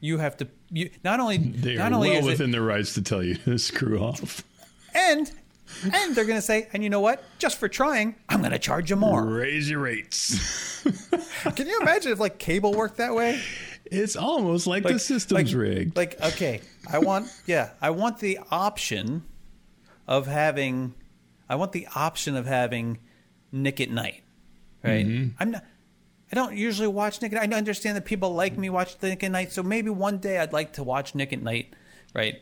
you 0.00 0.18
have 0.18 0.36
to 0.38 0.48
you 0.70 0.90
not 1.04 1.20
only 1.20 1.36
They 1.36 1.76
not 1.76 1.92
are 1.92 1.96
only 1.96 2.10
well 2.10 2.18
is 2.20 2.26
it, 2.26 2.30
within 2.30 2.50
their 2.50 2.62
rights 2.62 2.94
to 2.94 3.02
tell 3.02 3.22
you 3.22 3.36
to 3.36 3.58
screw 3.70 3.98
off. 4.00 4.42
and 4.94 5.30
and 5.92 6.14
they're 6.14 6.24
going 6.24 6.38
to 6.38 6.42
say 6.42 6.68
and 6.72 6.82
you 6.82 6.90
know 6.90 7.00
what 7.00 7.22
just 7.38 7.58
for 7.58 7.68
trying 7.68 8.14
i'm 8.28 8.40
going 8.40 8.52
to 8.52 8.58
charge 8.58 8.90
you 8.90 8.96
more 8.96 9.24
Raise 9.24 9.70
your 9.70 9.80
rates. 9.80 10.82
can 11.54 11.66
you 11.66 11.80
imagine 11.80 12.12
if 12.12 12.20
like 12.20 12.38
cable 12.38 12.72
worked 12.74 12.98
that 12.98 13.14
way 13.14 13.40
it's 13.90 14.14
almost 14.14 14.66
like, 14.66 14.84
the 14.84 14.98
system's 14.98 15.52
like, 15.52 15.60
rigged. 15.60 15.96
Like, 15.96 16.20
okay, 16.22 16.60
I 16.90 16.98
want, 16.98 17.28
yeah, 17.46 17.70
I 17.80 17.90
want 17.90 18.18
the 18.18 18.38
option 18.50 19.24
of 20.06 20.26
having, 20.26 20.94
I 21.48 21.56
want 21.56 21.72
the 21.72 21.88
option 21.94 22.36
of 22.36 22.46
having 22.46 22.98
Nick 23.50 23.80
at 23.80 23.90
Night, 23.90 24.22
right? 24.84 25.06
Mm-hmm. 25.06 25.36
I'm 25.40 25.50
not. 25.50 25.64
I 26.32 26.36
don't 26.36 26.56
usually 26.56 26.86
watch 26.86 27.20
Nick. 27.20 27.32
at 27.32 27.40
Night. 27.40 27.52
I 27.52 27.58
understand 27.58 27.96
that 27.96 28.04
people 28.04 28.32
like 28.32 28.56
me 28.56 28.70
watch 28.70 28.96
Nick 29.02 29.24
at 29.24 29.32
Night, 29.32 29.50
so 29.50 29.64
maybe 29.64 29.90
one 29.90 30.18
day 30.18 30.38
I'd 30.38 30.52
like 30.52 30.74
to 30.74 30.84
watch 30.84 31.16
Nick 31.16 31.32
at 31.32 31.42
Night, 31.42 31.74
right? 32.14 32.40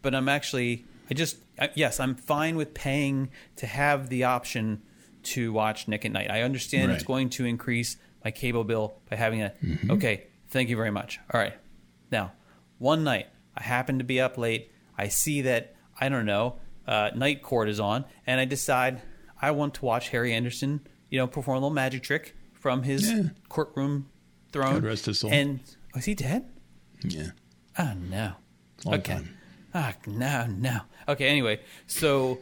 But 0.00 0.14
I'm 0.14 0.30
actually, 0.30 0.86
I 1.10 1.14
just, 1.14 1.36
yes, 1.74 2.00
I'm 2.00 2.14
fine 2.14 2.56
with 2.56 2.74
paying 2.74 3.30
to 3.56 3.66
have 3.66 4.08
the 4.08 4.24
option 4.24 4.82
to 5.24 5.52
watch 5.52 5.88
Nick 5.88 6.04
at 6.04 6.12
Night. 6.12 6.30
I 6.30 6.42
understand 6.42 6.92
it's 6.92 7.02
going 7.04 7.30
to 7.30 7.44
increase 7.44 7.96
my 8.24 8.30
cable 8.30 8.64
bill 8.64 8.96
by 9.10 9.16
having 9.16 9.42
a. 9.42 9.52
Okay, 9.90 10.26
thank 10.48 10.68
you 10.68 10.76
very 10.76 10.90
much. 10.90 11.18
All 11.32 11.40
right, 11.40 11.54
now 12.10 12.32
one 12.78 13.04
night 13.04 13.26
I 13.56 13.62
happen 13.62 13.98
to 13.98 14.04
be 14.04 14.20
up 14.20 14.36
late. 14.38 14.70
I 14.98 15.08
see 15.08 15.42
that 15.42 15.74
I 16.00 16.08
don't 16.08 16.26
know 16.26 16.56
uh, 16.86 17.10
Night 17.14 17.42
Court 17.42 17.68
is 17.68 17.80
on, 17.80 18.04
and 18.26 18.40
I 18.40 18.44
decide 18.44 19.02
I 19.40 19.50
want 19.50 19.74
to 19.74 19.84
watch 19.84 20.08
Harry 20.10 20.32
Anderson, 20.32 20.80
you 21.10 21.18
know, 21.18 21.26
perform 21.26 21.56
a 21.56 21.60
little 21.60 21.74
magic 21.74 22.02
trick 22.02 22.34
from 22.52 22.82
his 22.82 23.10
Yeah. 23.10 23.22
courtroom 23.48 24.08
throne. 24.52 24.74
God 24.74 24.84
rest 24.84 25.06
his 25.06 25.18
soul. 25.20 25.30
And 25.32 25.60
was 25.94 26.04
he 26.04 26.14
dead? 26.14 26.44
yeah. 27.02 27.30
Oh 27.78 27.92
no. 28.10 28.32
Long 28.84 28.94
okay. 28.96 29.14
time. 29.14 29.36
Ah, 29.74 29.94
no, 30.06 30.46
no. 30.46 30.80
Okay. 31.08 31.28
Anyway, 31.28 31.60
so 31.86 32.38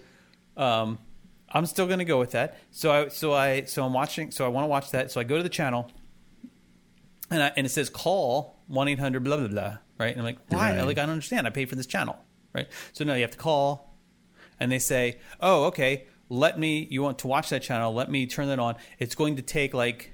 um, 0.56 0.98
I'm 1.50 1.66
still 1.66 1.86
gonna 1.86 2.04
go 2.04 2.18
with 2.18 2.32
that. 2.32 2.58
So 2.70 2.90
I, 2.90 3.08
so 3.08 3.32
I, 3.32 3.64
so 3.64 3.84
I'm 3.84 3.92
watching. 3.92 4.30
So 4.30 4.44
I 4.44 4.48
want 4.48 4.64
to 4.64 4.68
watch 4.68 4.90
that. 4.92 5.10
So 5.10 5.20
I 5.20 5.24
go 5.24 5.36
to 5.36 5.42
the 5.42 5.48
channel, 5.48 5.90
and 7.30 7.42
I, 7.42 7.52
and 7.56 7.66
it 7.66 7.70
says 7.70 7.90
call 7.90 8.62
one 8.66 8.88
eight 8.88 8.98
hundred 8.98 9.24
blah 9.24 9.36
blah 9.36 9.48
blah. 9.48 9.78
Right. 9.98 10.10
And 10.10 10.18
I'm 10.18 10.24
like, 10.24 10.38
why? 10.48 10.76
Right. 10.76 10.84
Like 10.84 10.98
I 10.98 11.02
don't 11.02 11.10
understand. 11.10 11.46
I 11.46 11.50
paid 11.50 11.68
for 11.68 11.76
this 11.76 11.86
channel. 11.86 12.16
Right. 12.52 12.68
So 12.92 13.04
now 13.04 13.14
you 13.14 13.22
have 13.22 13.32
to 13.32 13.38
call, 13.38 13.96
and 14.58 14.72
they 14.72 14.78
say, 14.78 15.18
oh, 15.40 15.64
okay. 15.64 16.06
Let 16.30 16.58
me. 16.58 16.88
You 16.90 17.02
want 17.02 17.18
to 17.18 17.26
watch 17.26 17.50
that 17.50 17.62
channel? 17.62 17.92
Let 17.92 18.10
me 18.10 18.26
turn 18.26 18.48
that 18.48 18.58
on. 18.58 18.76
It's 18.98 19.14
going 19.14 19.36
to 19.36 19.42
take 19.42 19.74
like 19.74 20.13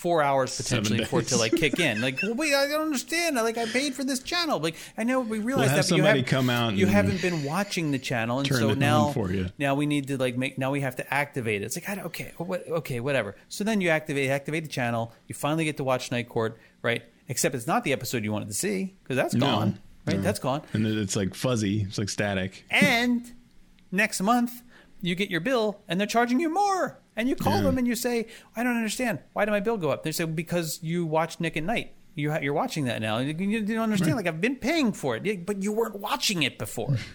four 0.00 0.22
hours 0.22 0.56
potentially 0.56 1.04
for 1.04 1.20
it 1.20 1.28
to 1.28 1.36
like 1.36 1.52
kick 1.52 1.78
in. 1.78 2.00
Like, 2.00 2.18
well, 2.22 2.34
wait, 2.34 2.54
I 2.54 2.66
don't 2.68 2.80
understand. 2.86 3.36
Like, 3.36 3.58
I 3.58 3.66
paid 3.66 3.94
for 3.94 4.02
this 4.02 4.20
channel. 4.22 4.58
Like, 4.58 4.76
I 4.96 5.04
know 5.04 5.20
we 5.20 5.38
realize 5.38 5.68
have 5.70 5.76
that, 5.86 5.90
but 5.90 5.96
you 5.96 6.02
haven't 6.04 6.26
come 6.26 6.48
out 6.48 6.74
You 6.74 6.86
haven't 6.86 7.20
been 7.20 7.44
watching 7.44 7.90
the 7.90 7.98
channel, 7.98 8.38
and 8.38 8.48
so 8.48 8.72
now 8.74 9.12
for 9.12 9.30
you. 9.30 9.50
now 9.58 9.74
we 9.74 9.84
need 9.86 10.08
to 10.08 10.16
like 10.16 10.36
make. 10.36 10.56
Now 10.58 10.70
we 10.70 10.80
have 10.80 10.96
to 10.96 11.14
activate 11.14 11.60
it. 11.62 11.66
It's 11.66 11.76
like, 11.76 11.88
I 11.88 11.94
don't, 11.96 12.06
okay, 12.06 12.32
what, 12.38 12.66
okay, 12.68 13.00
whatever. 13.00 13.36
So 13.48 13.62
then 13.62 13.80
you 13.80 13.90
activate 13.90 14.30
activate 14.30 14.62
the 14.64 14.70
channel. 14.70 15.12
You 15.28 15.34
finally 15.34 15.64
get 15.64 15.76
to 15.76 15.84
watch 15.84 16.10
Night 16.10 16.28
Court, 16.28 16.58
right? 16.82 17.02
Except 17.28 17.54
it's 17.54 17.66
not 17.66 17.84
the 17.84 17.92
episode 17.92 18.24
you 18.24 18.32
wanted 18.32 18.48
to 18.48 18.54
see 18.54 18.94
because 19.02 19.16
that's 19.16 19.34
No. 19.34 19.46
gone, 19.46 19.78
right? 20.06 20.16
No. 20.16 20.22
That's 20.22 20.38
gone. 20.38 20.62
And 20.72 20.86
it's 20.86 21.14
like 21.14 21.34
fuzzy. 21.34 21.82
It's 21.82 21.98
like 21.98 22.08
static. 22.08 22.64
And 22.70 23.30
next 23.92 24.20
month, 24.22 24.62
you 25.02 25.14
get 25.14 25.30
your 25.30 25.40
bill 25.40 25.80
and 25.88 25.98
they're 26.00 26.06
charging 26.06 26.40
you 26.40 26.52
more. 26.52 26.98
And 27.16 27.28
you 27.28 27.36
call 27.36 27.56
Yeah. 27.56 27.62
them 27.62 27.78
and 27.78 27.86
you 27.86 27.94
say, 27.96 28.26
I 28.56 28.62
don't 28.62 28.76
understand. 28.76 29.18
Why 29.32 29.44
did 29.44 29.50
my 29.50 29.60
bill 29.60 29.76
go 29.76 29.90
up? 29.90 30.02
They 30.04 30.12
say, 30.12 30.24
because 30.24 30.78
you 30.82 31.04
watched 31.06 31.40
Nick 31.40 31.56
at 31.56 31.64
Night. 31.64 31.94
You 32.14 32.32
ha- 32.32 32.38
you're 32.40 32.54
watching 32.54 32.84
that 32.86 33.00
now. 33.02 33.18
You, 33.18 33.34
you 33.34 33.60
don't 33.64 33.78
understand. 33.84 34.16
Like, 34.16 34.26
I've 34.26 34.40
been 34.40 34.56
paying 34.56 34.92
for 34.92 35.16
it, 35.16 35.46
but 35.46 35.62
you 35.62 35.72
weren't 35.72 35.96
watching 36.00 36.42
it 36.42 36.58
before. 36.58 36.96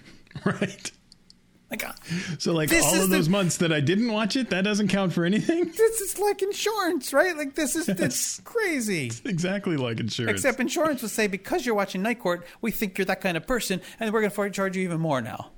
Right. 0.44 0.92
Like, 1.72 1.84
uh, 1.88 1.94
So 2.38 2.54
like 2.54 2.72
all 2.72 2.94
of 2.96 3.10
the- 3.10 3.16
those 3.16 3.28
months 3.30 3.58
that 3.58 3.72
I 3.74 3.80
didn't 3.80 4.12
watch 4.12 4.36
it, 4.36 4.50
that 4.52 4.64
doesn't 4.66 4.90
count 4.90 5.14
for 5.14 5.26
anything. 5.26 5.66
this 5.78 6.02
is 6.02 6.20
like 6.20 6.42
insurance, 6.44 7.12
right? 7.14 7.36
Like, 7.36 7.56
this 7.56 7.76
is 7.76 7.90
it's 7.90 8.40
crazy. 8.42 9.12
exactly 9.26 9.78
like 9.78 10.00
insurance. 10.00 10.32
Except 10.40 10.60
insurance 10.60 11.02
would 11.02 11.10
say, 11.12 11.26
because 11.28 11.66
you're 11.66 11.74
watching 11.74 12.02
Night 12.04 12.20
Court, 12.20 12.46
we 12.62 12.70
think 12.70 12.98
you're 12.98 13.06
that 13.06 13.22
kind 13.22 13.36
of 13.38 13.48
person, 13.48 13.82
and 14.00 14.14
we're 14.14 14.22
going 14.22 14.32
to 14.32 14.50
charge 14.52 14.78
you 14.78 14.84
even 14.84 15.00
more 15.00 15.22
now. 15.22 15.52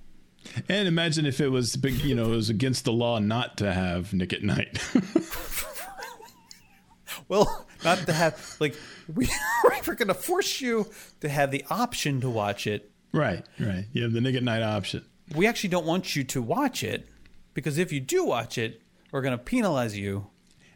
And 0.70 0.88
imagine 0.88 1.26
if 1.26 1.40
it 1.40 1.50
was 1.50 1.76
big, 1.76 1.96
you 2.04 2.16
know, 2.16 2.26
it 2.26 2.36
was 2.36 2.50
against 2.50 2.86
the 2.86 2.92
law 2.94 3.20
not 3.20 3.58
to 3.58 3.74
have 3.74 4.14
Nick 4.14 4.34
at 4.34 4.44
Night. 4.44 4.80
Well, 7.30 7.66
not 7.84 8.00
to 8.06 8.14
have 8.14 8.56
like 8.60 8.76
we 9.14 9.30
we're 9.88 9.96
going 9.96 10.08
to 10.08 10.14
force 10.14 10.62
you 10.62 10.88
to 11.22 11.30
have 11.30 11.52
the 11.52 11.64
option 11.70 12.22
to 12.22 12.30
watch 12.30 12.68
it. 12.68 12.92
right, 13.12 13.46
right. 13.60 13.86
You 13.92 14.04
have 14.04 14.14
the 14.14 14.22
Nick 14.22 14.36
at 14.36 14.44
Night 14.44 14.62
option. 14.62 15.04
We 15.36 15.46
actually 15.48 15.70
don't 15.70 15.86
want 15.86 16.16
you 16.16 16.24
to 16.26 16.42
watch 16.42 16.84
it 16.84 17.08
because 17.54 17.78
if 17.78 17.92
you 17.92 18.00
do 18.00 18.24
watch 18.26 18.58
it, 18.58 18.82
we're 19.12 19.22
going 19.22 19.38
to 19.38 19.44
penalize 19.44 19.98
you 19.98 20.28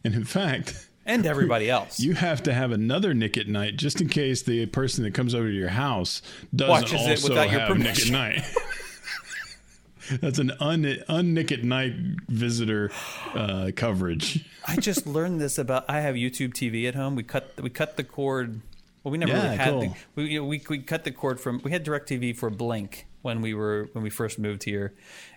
And 0.04 0.14
in 0.14 0.24
fact, 0.24 0.88
and 1.06 1.24
everybody 1.24 1.70
else. 1.70 1.98
you 2.00 2.12
have 2.14 2.42
to 2.44 2.52
have 2.52 2.70
another 2.70 3.14
Nick 3.14 3.38
at 3.38 3.48
Night 3.48 3.76
just 3.76 4.00
in 4.00 4.08
case 4.08 4.42
the 4.42 4.66
person 4.66 5.04
that 5.04 5.14
comes 5.14 5.34
over 5.34 5.48
to 5.48 5.54
your 5.54 5.68
house 5.68 6.20
doesn't 6.54 6.70
Watches 6.70 6.92
it 7.06 7.10
also 7.10 7.28
without 7.30 7.50
your 7.50 7.60
have 7.60 7.68
Nick 7.78 7.88
at 7.88 7.94
permission. 7.94 8.12
Night. 8.12 8.42
That's 10.20 10.38
an 10.38 10.52
un 10.60 10.82
unnick 11.08 11.52
at 11.52 11.64
night 11.64 11.94
visitor 12.28 12.90
uh, 13.34 13.70
coverage. 13.74 14.44
I 14.66 14.76
just 14.76 15.06
learned 15.06 15.40
this 15.40 15.58
about. 15.58 15.84
I 15.88 16.00
have 16.00 16.14
YouTube 16.14 16.52
TV 16.54 16.86
at 16.88 16.94
home. 16.94 17.14
We 17.16 17.22
cut 17.22 17.52
we 17.60 17.70
cut 17.70 17.96
the 17.96 18.04
cord. 18.04 18.60
Well, 19.02 19.10
we 19.12 19.18
never 19.18 19.32
Yeah, 19.32 19.42
really 19.44 19.56
had 19.56 19.68
cool. 19.70 19.80
the, 19.80 19.92
we, 20.14 20.24
you 20.26 20.40
know, 20.40 20.46
we 20.46 20.62
we 20.68 20.78
cut 20.78 21.04
the 21.04 21.10
cord 21.10 21.40
from. 21.40 21.60
We 21.64 21.70
had 21.72 21.84
Directv 21.84 22.36
for 22.36 22.50
Blink 22.50 23.06
when 23.22 23.40
we 23.40 23.54
were 23.54 23.88
when 23.92 24.04
we 24.04 24.10
first 24.10 24.38
moved 24.38 24.62
here, 24.64 24.94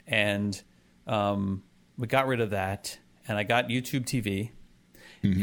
and 0.07 0.61
um, 1.07 1.63
we 1.97 2.07
got 2.07 2.27
rid 2.27 2.41
of 2.41 2.51
that, 2.51 2.97
and 3.27 3.37
I 3.37 3.43
got 3.43 3.69
YouTube 3.69 4.05
TV, 4.05 4.51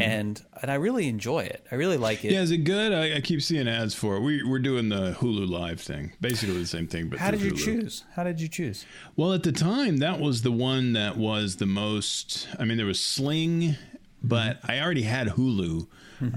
and 0.01 0.41
and 0.61 0.71
I 0.71 0.75
really 0.75 1.09
enjoy 1.09 1.41
it. 1.41 1.67
I 1.71 1.75
really 1.77 1.97
like 1.97 2.25
it. 2.25 2.29
Mm-hmm. 2.29 2.35
Yeah, 2.35 2.43
is 2.43 2.51
it 2.51 2.59
good? 2.59 2.93
I, 2.93 3.17
I 3.17 3.21
keep 3.21 3.43
seeing 3.43 3.69
ads 3.69 3.95
for 3.95 4.17
it. 4.17 4.21
We, 4.21 4.43
we're 4.43 4.59
doing 4.59 4.89
the 4.89 5.17
Hulu 5.19 5.49
Live 5.49 5.81
thing, 5.81 6.13
basically 6.21 6.59
the 6.59 6.67
same 6.67 6.87
thing. 6.87 7.09
But 7.09 7.19
How 7.19 7.31
did 7.31 7.41
you 7.43 7.53
Hulu. 7.53 7.65
choose? 7.65 8.05
How 8.15 8.25
did 8.25 8.41
you 8.41 8.49
choose? 8.49 8.87
Well, 9.17 9.33
at 9.33 9.43
the 9.43 9.53
time, 9.53 9.99
that 9.99 10.21
was 10.21 10.43
the 10.43 10.53
one 10.53 10.93
that 10.95 11.17
was 11.17 11.57
the 11.57 11.67
most. 11.67 12.49
I 12.59 12.65
mean, 12.65 12.77
there 12.77 12.87
was 12.87 13.01
Sling, 13.01 13.77
but 14.23 14.59
I 14.65 14.81
already 14.81 15.03
had 15.03 15.29
Hulu. 15.29 15.87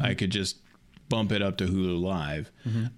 I 0.02 0.14
could 0.16 0.32
just 0.32 0.58
bump 1.10 1.32
it 1.32 1.42
up 1.44 1.58
to 1.58 1.66
Hulu 1.68 2.02
Live. 2.02 2.52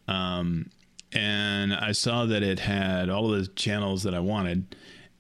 Um, 0.07 0.69
and 1.11 1.73
I 1.73 1.91
saw 1.91 2.25
that 2.25 2.43
it 2.43 2.59
had 2.59 3.09
all 3.09 3.33
of 3.33 3.39
the 3.41 3.47
channels 3.53 4.03
that 4.03 4.13
I 4.13 4.19
wanted 4.19 4.75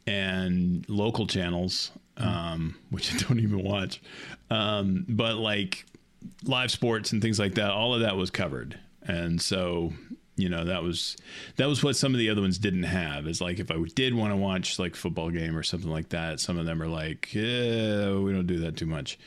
and 0.05 0.85
local 0.89 1.27
channels, 1.27 1.91
um, 2.17 2.75
which 2.89 3.13
I 3.13 3.17
don't 3.17 3.39
even 3.39 3.63
watch. 3.63 4.01
Um, 4.49 5.05
but 5.09 5.35
like 5.35 5.85
live 6.45 6.71
sports 6.71 7.11
and 7.11 7.21
things 7.21 7.39
like 7.39 7.55
that, 7.55 7.71
all 7.71 7.93
of 7.93 8.01
that 8.01 8.15
was 8.15 8.29
covered. 8.29 8.79
And 9.03 9.41
so, 9.41 9.93
you 10.35 10.49
know, 10.49 10.65
that 10.65 10.83
was 10.83 11.17
that 11.57 11.67
was 11.67 11.83
what 11.83 11.95
some 11.95 12.13
of 12.13 12.19
the 12.19 12.29
other 12.29 12.41
ones 12.41 12.57
didn't 12.57 12.83
have. 12.83 13.27
Is 13.27 13.41
like 13.41 13.59
if 13.59 13.71
I 13.71 13.75
did 13.95 14.13
want 14.13 14.31
to 14.31 14.37
watch 14.37 14.79
like 14.79 14.95
football 14.95 15.29
game 15.29 15.57
or 15.57 15.63
something 15.63 15.89
like 15.89 16.09
that, 16.09 16.39
some 16.39 16.57
of 16.57 16.65
them 16.65 16.81
are 16.81 16.87
like, 16.87 17.33
yeah, 17.33 18.13
we 18.17 18.31
don't 18.33 18.47
do 18.47 18.59
that 18.59 18.77
too 18.77 18.85
much. 18.85 19.17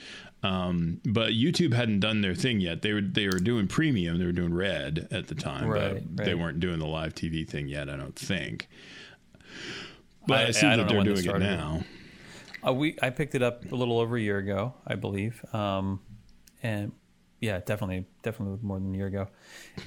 Um, 0.42 1.02
but 1.04 1.32
YouTube 1.32 1.74
hadn't 1.74 2.00
done 2.00 2.22
their 2.22 2.34
thing 2.34 2.60
yet. 2.60 2.80
They 2.80 2.94
were 2.94 3.02
they 3.02 3.26
were 3.26 3.38
doing 3.40 3.68
premium. 3.68 4.18
They 4.18 4.24
were 4.24 4.32
doing 4.32 4.54
red 4.54 5.06
at 5.10 5.26
the 5.28 5.34
time, 5.34 5.68
Right, 5.68 6.02
but 6.16 6.24
they 6.24 6.34
weren't 6.34 6.60
doing 6.60 6.78
the 6.78 6.86
live 6.86 7.14
TV 7.14 7.46
thing 7.46 7.68
yet. 7.68 7.90
I 7.90 7.96
don't 7.96 8.16
think. 8.16 8.68
But 10.26 10.38
I- 10.38 10.46
I, 10.48 10.50
see 10.52 10.66
I 10.66 10.76
that 10.76 10.88
they're 10.88 11.02
doing 11.02 11.18
it. 11.26 11.38
now. 11.38 11.82
Uh, 12.66 12.72
we 12.72 12.96
I 13.02 13.10
picked 13.10 13.34
it 13.34 13.42
up 13.42 13.70
a 13.70 13.74
little 13.74 13.98
over 13.98 14.16
a 14.16 14.20
year 14.20 14.38
ago, 14.38 14.74
I 14.86 14.94
believe. 14.94 15.42
Um, 15.54 16.00
and 16.62 16.92
yeah, 17.40 17.60
definitely, 17.60 18.06
definitely 18.22 18.58
more 18.62 18.78
than 18.78 18.94
a 18.94 18.96
year 18.96 19.06
ago. 19.06 19.28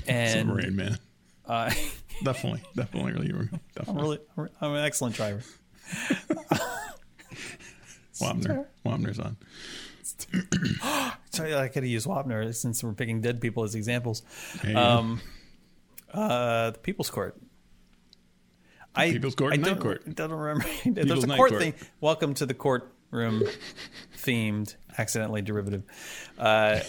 And 0.08 0.48
Submarine 0.48 0.76
man, 0.76 0.98
uh, 1.46 1.72
definitely, 2.24 2.64
definitely. 2.76 3.28
You 3.28 3.36
were 3.36 3.50
I'm 3.88 3.96
really, 3.98 4.20
I'm 4.60 4.74
an 4.74 4.84
excellent 4.84 5.16
driver. 5.16 5.42
Wapner, 8.20 8.66
Wapner's 8.86 9.20
on. 9.20 9.38
Sorry, 11.32 11.56
I 11.56 11.68
could 11.68 11.84
have 11.84 11.92
used 11.92 12.08
Wapner 12.08 12.54
since 12.54 12.84
we're 12.84 12.94
picking 12.94 13.22
dead 13.22 13.42
people 13.42 13.64
as 13.64 13.76
examples. 13.76 14.22
Go. 14.64 14.76
Um, 14.76 15.22
uh, 16.14 16.72
the 16.72 16.80
People's 16.80 17.10
Court. 17.10 17.36
I, 18.96 19.12
People's 19.12 19.36
Court 19.36 19.52
I 19.52 19.56
and 19.56 19.64
Night 19.64 19.70
don't, 19.72 19.80
Court. 19.80 20.16
Don't 20.16 20.32
remember. 20.32 20.66
There's 20.86 21.24
a 21.24 21.28
Night 21.28 21.38
court 21.38 21.50
Court. 21.52 21.62
thing. 21.62 21.74
Welcome 22.00 22.34
to 22.36 22.46
the 22.46 22.54
courtroom 22.54 23.44
themed, 24.18 24.76
accidentally 24.98 25.42
derivative. 25.42 25.84
Uh, 26.38 26.80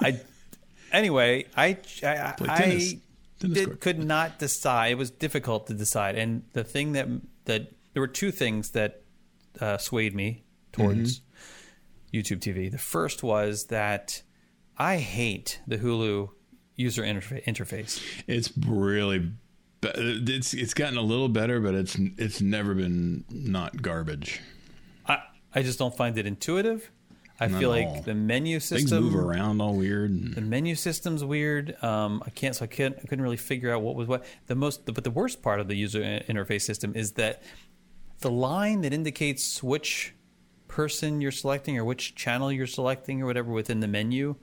I 0.00 0.20
anyway. 0.92 1.46
I 1.56 1.78
I, 2.02 2.34
Play 2.36 2.48
I 2.48 2.58
tennis. 2.58 2.94
Tennis 3.40 3.54
did, 3.58 3.66
court. 3.66 3.80
could 3.80 3.98
not 4.04 4.38
decide. 4.38 4.92
It 4.92 4.98
was 4.98 5.10
difficult 5.10 5.66
to 5.68 5.74
decide, 5.74 6.16
and 6.16 6.42
the 6.54 6.64
thing 6.64 6.92
that 6.92 7.08
that 7.44 7.72
there 7.92 8.00
were 8.00 8.08
two 8.08 8.30
things 8.32 8.70
that 8.70 9.02
uh, 9.60 9.78
swayed 9.78 10.14
me 10.14 10.44
towards 10.72 11.20
Mm-hmm. 11.20 11.20
YouTube 12.14 12.38
TV. 12.38 12.70
The 12.70 12.78
first 12.78 13.24
was 13.24 13.66
that 13.66 14.22
I 14.78 14.98
hate 14.98 15.60
the 15.66 15.78
Hulu 15.78 16.28
user 16.76 17.02
interfa- 17.02 17.42
interface. 17.44 18.00
It's 18.28 18.52
really, 18.68 19.32
it's 19.94 20.54
it's 20.54 20.74
gotten 20.74 20.96
a 20.98 21.02
little 21.02 21.28
better, 21.28 21.60
but 21.60 21.74
it's 21.74 21.96
it's 22.18 22.40
never 22.40 22.74
been 22.74 23.24
not 23.30 23.80
garbage. 23.82 24.40
I, 25.06 25.18
I 25.54 25.62
just 25.62 25.78
don't 25.78 25.96
find 25.96 26.16
it 26.18 26.26
intuitive. 26.26 26.90
I 27.40 27.48
Not 27.48 27.58
feel 27.58 27.68
like 27.70 27.86
all. 27.88 28.02
the 28.02 28.14
menu 28.14 28.60
system 28.60 28.88
Things 28.88 28.92
move 29.12 29.16
around 29.16 29.60
all 29.60 29.74
weird. 29.74 30.36
the 30.36 30.40
menu 30.40 30.76
system's 30.76 31.24
weird. 31.24 31.76
Um, 31.82 32.22
I 32.24 32.30
can't, 32.30 32.54
so 32.54 32.62
I 32.64 32.68
can't, 32.68 32.94
I 32.96 33.00
couldn't 33.00 33.22
really 33.22 33.36
figure 33.36 33.74
out 33.74 33.82
what 33.82 33.96
was 33.96 34.06
what. 34.06 34.24
The 34.46 34.54
most, 34.54 34.84
but 34.86 35.02
the 35.02 35.10
worst 35.10 35.42
part 35.42 35.58
of 35.58 35.66
the 35.66 35.74
user 35.74 36.00
interface 36.00 36.62
system 36.62 36.92
is 36.94 37.12
that 37.14 37.42
the 38.20 38.30
line 38.30 38.82
that 38.82 38.92
indicates 38.92 39.64
which 39.64 40.14
person 40.68 41.20
you're 41.20 41.32
selecting 41.32 41.76
or 41.76 41.84
which 41.84 42.14
channel 42.14 42.52
you're 42.52 42.68
selecting 42.68 43.20
or 43.20 43.26
whatever 43.26 43.50
within 43.52 43.80
the 43.80 43.88
menu, 43.88 44.36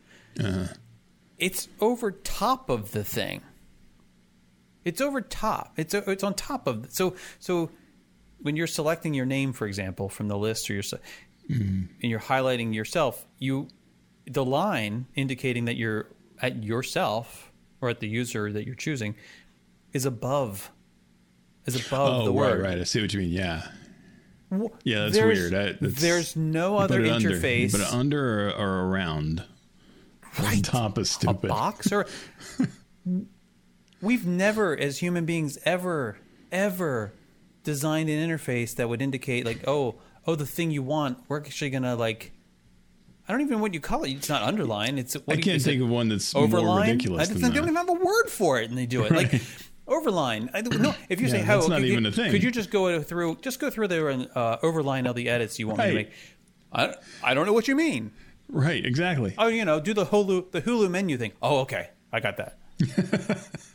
it's 1.38 1.70
over 1.80 2.12
top 2.12 2.70
of 2.70 2.92
the 2.92 3.06
thing. 3.06 3.42
It's 4.84 5.02
over 5.02 5.22
top. 5.22 5.74
It's 5.78 5.94
it's 5.94 6.24
on 6.24 6.34
top 6.34 6.68
of 6.68 6.88
so 6.92 7.16
so 7.40 7.70
when 8.40 8.56
you're 8.56 8.68
selecting 8.68 9.14
your 9.14 9.26
name, 9.26 9.54
for 9.54 9.68
example, 9.68 10.10
from 10.10 10.28
the 10.28 10.38
list, 10.38 10.70
or 10.70 10.74
you're 10.74 10.84
se- 10.84 10.98
and 11.50 11.90
you're 12.02 12.20
highlighting 12.20 12.74
yourself, 12.74 13.26
you 13.38 13.68
the 14.26 14.44
line 14.46 15.08
indicating 15.16 15.66
that 15.66 15.76
you're 15.76 16.08
at 16.42 16.64
yourself 16.64 17.52
or 17.82 17.90
at 17.90 18.00
the 18.00 18.08
user 18.08 18.52
that 18.52 18.66
you're 18.66 18.76
choosing 18.76 19.16
is 19.94 20.06
above 20.06 20.72
is 21.66 21.76
above 21.88 22.22
oh, 22.22 22.26
the 22.26 22.32
right, 22.32 22.36
word. 22.36 22.62
right. 22.62 22.70
Right. 22.70 22.78
I 22.80 22.84
see 22.84 23.02
what 23.02 23.14
you 23.14 23.20
mean. 23.20 23.30
Yeah, 23.32 23.68
yeah, 24.84 25.02
that's 25.04 25.14
there's- 25.16 25.38
weird. 25.38 25.54
I, 25.54 25.78
that's, 25.80 26.02
there's 26.02 26.36
no 26.36 26.78
other 26.78 27.02
it 27.02 27.12
under. 27.12 27.32
interface. 27.32 27.72
but 27.72 27.82
under 27.94 28.50
or, 28.50 28.54
or 28.56 28.90
around. 28.90 29.44
On 30.40 30.62
top 30.62 30.98
is 30.98 31.12
stupid. 31.12 31.46
a 31.46 31.48
box 31.50 31.92
or 31.92 32.08
we've 34.02 34.26
never 34.26 34.78
as 34.78 35.00
human 35.00 35.26
beings 35.26 35.58
ever 35.66 36.18
ever 36.52 37.14
designed 37.64 38.10
an 38.10 38.30
interface 38.30 38.76
that 38.76 38.90
would 38.90 39.02
indicate 39.02 39.46
like 39.46 39.68
oh 39.68 39.96
oh 40.28 40.36
the 40.36 40.46
thing 40.46 40.72
you 40.72 40.82
want 40.84 41.18
we're 41.28 41.38
actually 41.40 41.70
gonna 41.70 41.96
like 41.96 42.32
i 43.28 43.32
don't 43.32 43.42
even 43.42 43.58
know 43.58 43.62
what 43.62 43.74
you 43.74 43.80
call 43.80 44.04
it 44.04 44.12
it's 44.12 44.30
not 44.30 44.42
underline 44.42 44.98
it's 44.98 45.14
what 45.14 45.24
I 45.30 45.34
you- 45.36 45.44
can't 45.44 45.58
it 45.62 45.64
think 45.64 45.82
of 45.82 45.90
one 45.90 46.10
that's 46.10 46.34
more 46.34 46.46
ridiculous 46.80 47.22
I 47.30 47.34
than 47.34 47.42
they 47.42 47.48
don't 47.50 47.54
that. 47.54 47.62
even 47.64 47.76
have 47.76 47.90
a 47.90 47.94
word 47.94 48.28
for 48.30 48.60
it 48.60 48.70
and 48.70 48.78
they 48.78 48.86
do 48.86 49.04
it 49.06 49.12
like 49.12 49.32
overline 49.88 50.50
I 50.54 50.62
don't 50.62 50.96
if 51.10 51.20
you 51.22 51.28
Yeah, 51.28 51.34
say 51.34 51.42
how 51.42 51.58
that's 51.58 51.70
not 51.70 51.80
could, 51.80 51.86
even 51.90 52.04
you, 52.04 52.10
a 52.10 52.14
thing. 52.14 52.32
could 52.32 52.44
you 52.44 52.52
just 52.52 52.72
go 52.72 53.02
through 53.02 53.38
just 53.42 53.60
go 53.60 53.70
through 53.70 53.88
there 53.90 54.10
and 54.10 54.28
uh, 54.36 54.58
overline 54.58 55.08
all 55.08 55.14
the 55.14 55.30
edits 55.30 55.60
you 55.60 55.68
want 55.68 55.80
me 55.80 55.88
to 55.88 55.94
make 55.94 56.12
I, 56.74 56.96
I 57.24 57.34
don't 57.34 57.46
know 57.46 57.54
what 57.54 57.68
you 57.68 57.76
mean 57.76 58.12
Right, 58.54 58.86
exactly. 58.86 59.34
Oh, 59.38 59.48
you 59.48 59.64
know, 59.64 59.80
do 59.80 59.94
the 59.94 60.06
Hulu 60.08 60.52
the 60.52 60.62
Hulu 60.62 60.92
menu 60.92 61.18
thing. 61.18 61.32
Oh, 61.42 61.60
okay, 61.60 61.90
I 62.12 62.20
got 62.20 62.36
that. 62.36 62.58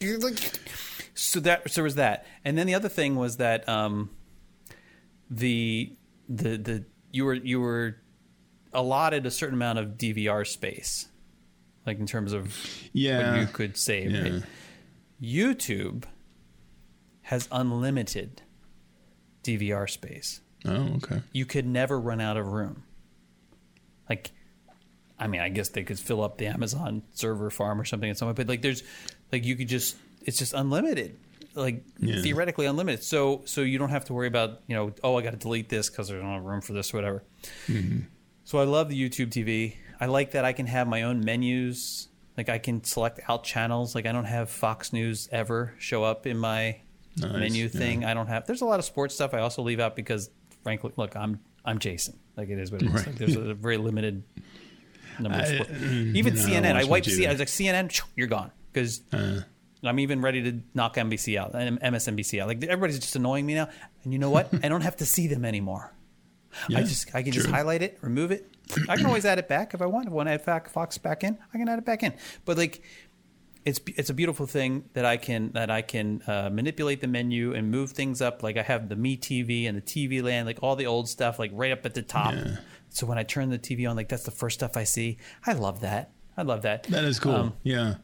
You're 0.00 0.18
like- 0.18 0.38
so 1.14 1.40
that 1.40 1.70
so 1.70 1.82
was 1.82 1.94
that, 1.94 2.26
and 2.44 2.58
then 2.58 2.66
the 2.66 2.74
other 2.74 2.88
thing 2.90 3.16
was 3.16 3.38
that 3.38 3.66
um, 3.68 4.10
the 5.30 5.96
the 6.28 6.56
the 6.58 6.84
you 7.10 7.24
were 7.24 7.34
you 7.34 7.60
were 7.60 7.96
allotted 8.72 9.24
a 9.24 9.30
certain 9.30 9.54
amount 9.54 9.78
of 9.78 9.96
DVR 9.96 10.46
space, 10.46 11.08
like 11.86 11.98
in 11.98 12.06
terms 12.06 12.32
of 12.34 12.54
Yeah. 12.92 13.30
what 13.32 13.40
you 13.40 13.46
could 13.46 13.76
save. 13.78 14.10
Yeah. 14.10 14.22
right? 14.22 14.42
YouTube 15.22 16.04
has 17.22 17.48
unlimited 17.50 18.42
DVR 19.42 19.88
space 19.88 20.40
Oh, 20.66 20.96
okay. 20.96 21.22
you 21.32 21.46
could 21.46 21.66
never 21.66 21.98
run 21.98 22.20
out 22.20 22.36
of 22.36 22.46
room. 22.48 22.82
Like, 24.10 24.30
I 25.18 25.26
mean, 25.26 25.40
I 25.40 25.48
guess 25.48 25.70
they 25.70 25.82
could 25.84 25.98
fill 25.98 26.22
up 26.22 26.36
the 26.38 26.46
Amazon 26.46 27.02
server 27.12 27.48
farm 27.50 27.80
or 27.80 27.84
something 27.86 28.10
at 28.10 28.18
some 28.18 28.26
point, 28.26 28.36
but 28.36 28.48
like, 28.48 28.60
there's 28.62 28.82
like 29.32 29.44
you 29.44 29.56
could 29.56 29.68
just 29.68 29.96
it's 30.22 30.38
just 30.38 30.52
unlimited, 30.54 31.16
like 31.54 31.84
Yeah. 31.98 32.20
theoretically 32.22 32.66
unlimited. 32.66 33.02
So 33.04 33.42
so 33.44 33.60
you 33.62 33.78
don't 33.78 33.90
have 33.90 34.04
to 34.06 34.12
worry 34.14 34.28
about 34.28 34.60
you 34.66 34.74
know 34.76 34.92
oh 35.04 35.16
I 35.16 35.22
got 35.22 35.30
to 35.30 35.36
delete 35.36 35.68
this 35.68 35.88
because 35.90 36.08
there's 36.08 36.22
not 36.22 36.44
room 36.44 36.60
for 36.60 36.72
this 36.72 36.92
or 36.92 36.98
whatever. 36.98 37.22
Mm-hmm. 37.68 38.00
So 38.44 38.58
I 38.58 38.64
love 38.64 38.88
the 38.88 39.00
YouTube 39.08 39.28
TV. 39.30 39.76
I 40.00 40.06
like 40.06 40.32
that 40.32 40.44
I 40.44 40.52
can 40.52 40.66
have 40.66 40.86
my 40.86 41.02
own 41.02 41.24
menus. 41.24 42.08
Like 42.36 42.48
I 42.50 42.58
can 42.58 42.84
select 42.84 43.18
out 43.28 43.44
channels. 43.44 43.94
Like 43.94 44.04
I 44.06 44.12
don't 44.12 44.26
have 44.26 44.50
Fox 44.50 44.92
News 44.92 45.28
ever 45.32 45.74
show 45.78 46.04
up 46.04 46.26
in 46.26 46.36
my 46.38 46.80
Nice, 47.18 47.32
menu 47.32 47.62
yeah. 47.64 47.68
thing. 47.70 48.04
I 48.04 48.12
don't 48.12 48.26
have. 48.26 48.46
There's 48.46 48.60
a 48.60 48.66
lot 48.66 48.78
of 48.78 48.84
sports 48.84 49.14
stuff 49.14 49.32
I 49.32 49.38
also 49.38 49.62
leave 49.62 49.80
out 49.80 49.96
because, 49.96 50.28
frankly, 50.62 50.92
look, 50.96 51.16
I'm 51.16 51.40
I'm 51.64 51.78
Jason. 51.78 52.18
Like 52.36 52.50
it 52.50 52.58
is 52.58 52.70
what 52.70 52.82
it 52.82 52.88
is. 52.88 52.92
Right. 52.92 53.06
Like, 53.06 53.16
there's 53.16 53.36
a 53.36 53.54
very 53.54 53.78
limited 53.78 54.22
number 55.18 55.38
of 55.38 55.46
sports. 55.46 55.70
mm, 55.70 56.14
Even 56.14 56.34
I 56.34 56.36
CNN. 56.36 56.72
I 56.72 56.80
watch 56.84 56.88
wiped. 56.90 57.06
C- 57.06 57.26
I 57.26 57.30
was 57.30 57.38
like 57.38 57.48
CNN. 57.48 57.98
You're 58.16 58.26
gone 58.26 58.50
because 58.76 59.00
Uh, 59.12 59.40
I'm 59.82 59.98
even 60.00 60.20
ready 60.20 60.42
to 60.42 60.60
knock 60.74 60.96
NBC 60.96 61.38
out 61.38 61.54
and 61.54 61.80
MSNBC 61.80 62.40
out. 62.40 62.48
Like 62.48 62.62
everybody's 62.64 62.98
just 62.98 63.16
annoying 63.16 63.46
me 63.46 63.54
now. 63.54 63.68
And 64.04 64.12
you 64.12 64.18
know 64.18 64.30
what? 64.30 64.48
I 64.64 64.68
don't 64.68 64.80
have 64.82 64.96
to 64.96 65.06
see 65.06 65.26
them 65.28 65.44
anymore. 65.44 65.92
yeah, 66.68 66.78
I 66.78 66.82
just 66.82 67.14
I 67.14 67.22
can 67.22 67.32
just 67.32 67.48
highlight 67.48 67.82
it, 67.82 67.98
remove 68.00 68.30
it. 68.32 68.50
I 68.88 68.96
can 68.96 69.06
always 69.06 69.24
add 69.24 69.38
it 69.38 69.48
back 69.48 69.74
if 69.74 69.82
I 69.82 69.86
want. 69.86 70.06
If 70.06 70.12
I 70.12 70.16
want 70.16 70.28
to 70.28 70.32
add 70.32 70.42
Fox- 70.42 70.72
Fox 70.72 70.98
back 70.98 71.22
in, 71.24 71.38
I 71.54 71.58
can 71.58 71.68
add 71.68 71.78
it 71.78 71.84
back 71.84 72.02
in. 72.02 72.12
But 72.44 72.56
like 72.58 72.82
it's 73.64 73.80
it's 73.96 74.10
a 74.10 74.14
beautiful 74.14 74.46
thing 74.46 74.88
that 74.94 75.04
I 75.04 75.16
can 75.18 75.52
that 75.52 75.70
I 75.70 75.82
can 75.82 76.22
uh, 76.26 76.48
manipulate 76.52 77.00
the 77.00 77.08
menu 77.08 77.52
and 77.54 77.70
move 77.70 77.90
things 77.92 78.20
up. 78.22 78.42
Like 78.42 78.56
I 78.56 78.62
have 78.62 78.88
the 78.88 78.96
Me 78.96 79.16
TV 79.16 79.68
and 79.68 79.76
the 79.76 79.82
TV 79.82 80.22
Land, 80.22 80.46
like 80.46 80.58
all 80.62 80.76
the 80.76 80.86
old 80.86 81.08
stuff, 81.08 81.38
like 81.38 81.50
right 81.54 81.72
up 81.72 81.84
at 81.86 81.94
the 81.94 82.02
top. 82.02 82.32
Yeah. 82.34 82.56
So 82.88 83.06
when 83.06 83.18
I 83.18 83.22
turn 83.24 83.50
the 83.50 83.58
TV 83.58 83.88
on, 83.88 83.94
like 83.96 84.08
that's 84.08 84.24
the 84.24 84.30
first 84.30 84.58
stuff 84.58 84.76
I 84.76 84.84
see. 84.84 85.18
I 85.46 85.52
love 85.52 85.80
that. 85.80 86.12
I 86.38 86.42
love 86.42 86.62
that. 86.62 86.84
That 86.84 87.04
is 87.04 87.18
cool. 87.20 87.34
Um, 87.34 87.52
yeah. 87.62 87.94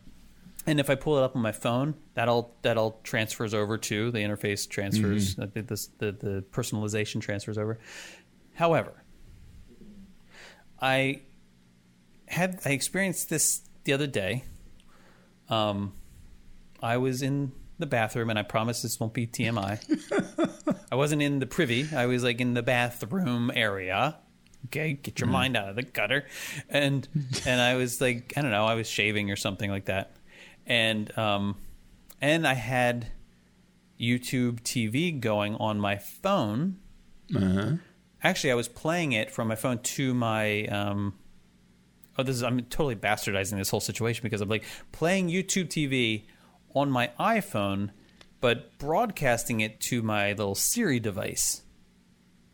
And 0.67 0.79
if 0.81 0.89
I 0.91 0.95
pull 0.95 1.19
it 1.19 1.23
up 1.23 1.35
on 1.37 1.43
my 1.43 1.53
phone, 1.53 1.95
that'll 2.15 2.55
that'll 2.63 3.01
transfers 3.03 3.53
over 3.55 3.79
to 3.79 4.11
the 4.11 4.19
interface 4.19 4.69
transfers 4.69 5.35
Mm-hmm. 5.37 5.61
the, 5.67 5.89
the 5.99 6.13
the 6.13 6.45
personalization 6.53 7.21
transfers 7.21 7.59
over. 7.59 7.79
However, 8.55 9.03
I 10.81 11.23
had 12.27 12.61
I 12.65 12.71
experienced 12.71 13.29
this 13.31 13.63
the 13.85 13.93
other 13.93 14.07
day. 14.07 14.45
Um, 15.49 15.93
I 16.83 16.97
was 16.97 17.23
in 17.23 17.53
the 17.79 17.87
bathroom, 17.87 18.31
and 18.31 18.39
I 18.39 18.43
promise 18.43 18.83
this 18.83 18.99
won't 18.99 19.13
be 19.15 19.27
TMI. 19.27 19.81
I 20.93 20.95
wasn't 20.95 21.23
in 21.23 21.39
the 21.39 21.47
privy. 21.47 21.89
I 21.95 22.07
was 22.07 22.23
like 22.23 22.41
in 22.41 22.55
the 22.55 22.63
bathroom 22.63 23.51
area. 23.55 24.17
Okay, 24.67 24.93
get 24.95 25.19
your 25.19 25.29
mind 25.29 25.57
out 25.57 25.69
of 25.69 25.77
the 25.77 25.83
gutter, 25.83 26.25
and 26.69 27.07
and 27.45 27.61
I 27.61 27.75
was 27.75 28.01
like, 28.01 28.33
I 28.37 28.43
don't 28.43 28.53
know, 28.53 28.65
I 28.65 28.75
was 28.75 28.89
shaving 28.89 29.31
or 29.31 29.37
something 29.37 29.69
like 29.69 29.87
that, 29.87 30.13
and 30.67 31.17
um, 31.19 31.57
and 32.21 32.47
I 32.47 32.55
had 32.55 33.09
YouTube 34.01 34.61
TV 34.61 35.19
going 35.19 35.55
on 35.57 35.79
my 35.81 35.97
phone. 35.97 36.79
Uh-huh. 37.35 37.73
Actually, 38.23 38.53
I 38.53 38.55
was 38.55 38.69
playing 38.69 39.13
it 39.13 39.31
from 39.31 39.49
my 39.49 39.55
phone 39.55 39.79
to 39.79 40.15
my. 40.15 40.67
Um, 40.67 41.15
oh, 42.19 42.23
this 42.23 42.37
is 42.37 42.43
I'm 42.43 42.61
totally 42.63 42.97
bastardizing 42.97 43.57
this 43.59 43.71
whole 43.71 43.81
situation 43.81 44.23
because 44.23 44.41
I'm 44.41 44.49
like 44.49 44.65
playing 44.93 45.29
YouTube 45.29 45.69
TV 45.69 46.25
on 46.75 46.91
my 46.91 47.11
iPhone, 47.19 47.91
but 48.41 48.79
broadcasting 48.79 49.61
it 49.61 49.81
to 49.81 50.03
my 50.03 50.31
little 50.31 50.55
Siri 50.55 51.01
device 51.01 51.63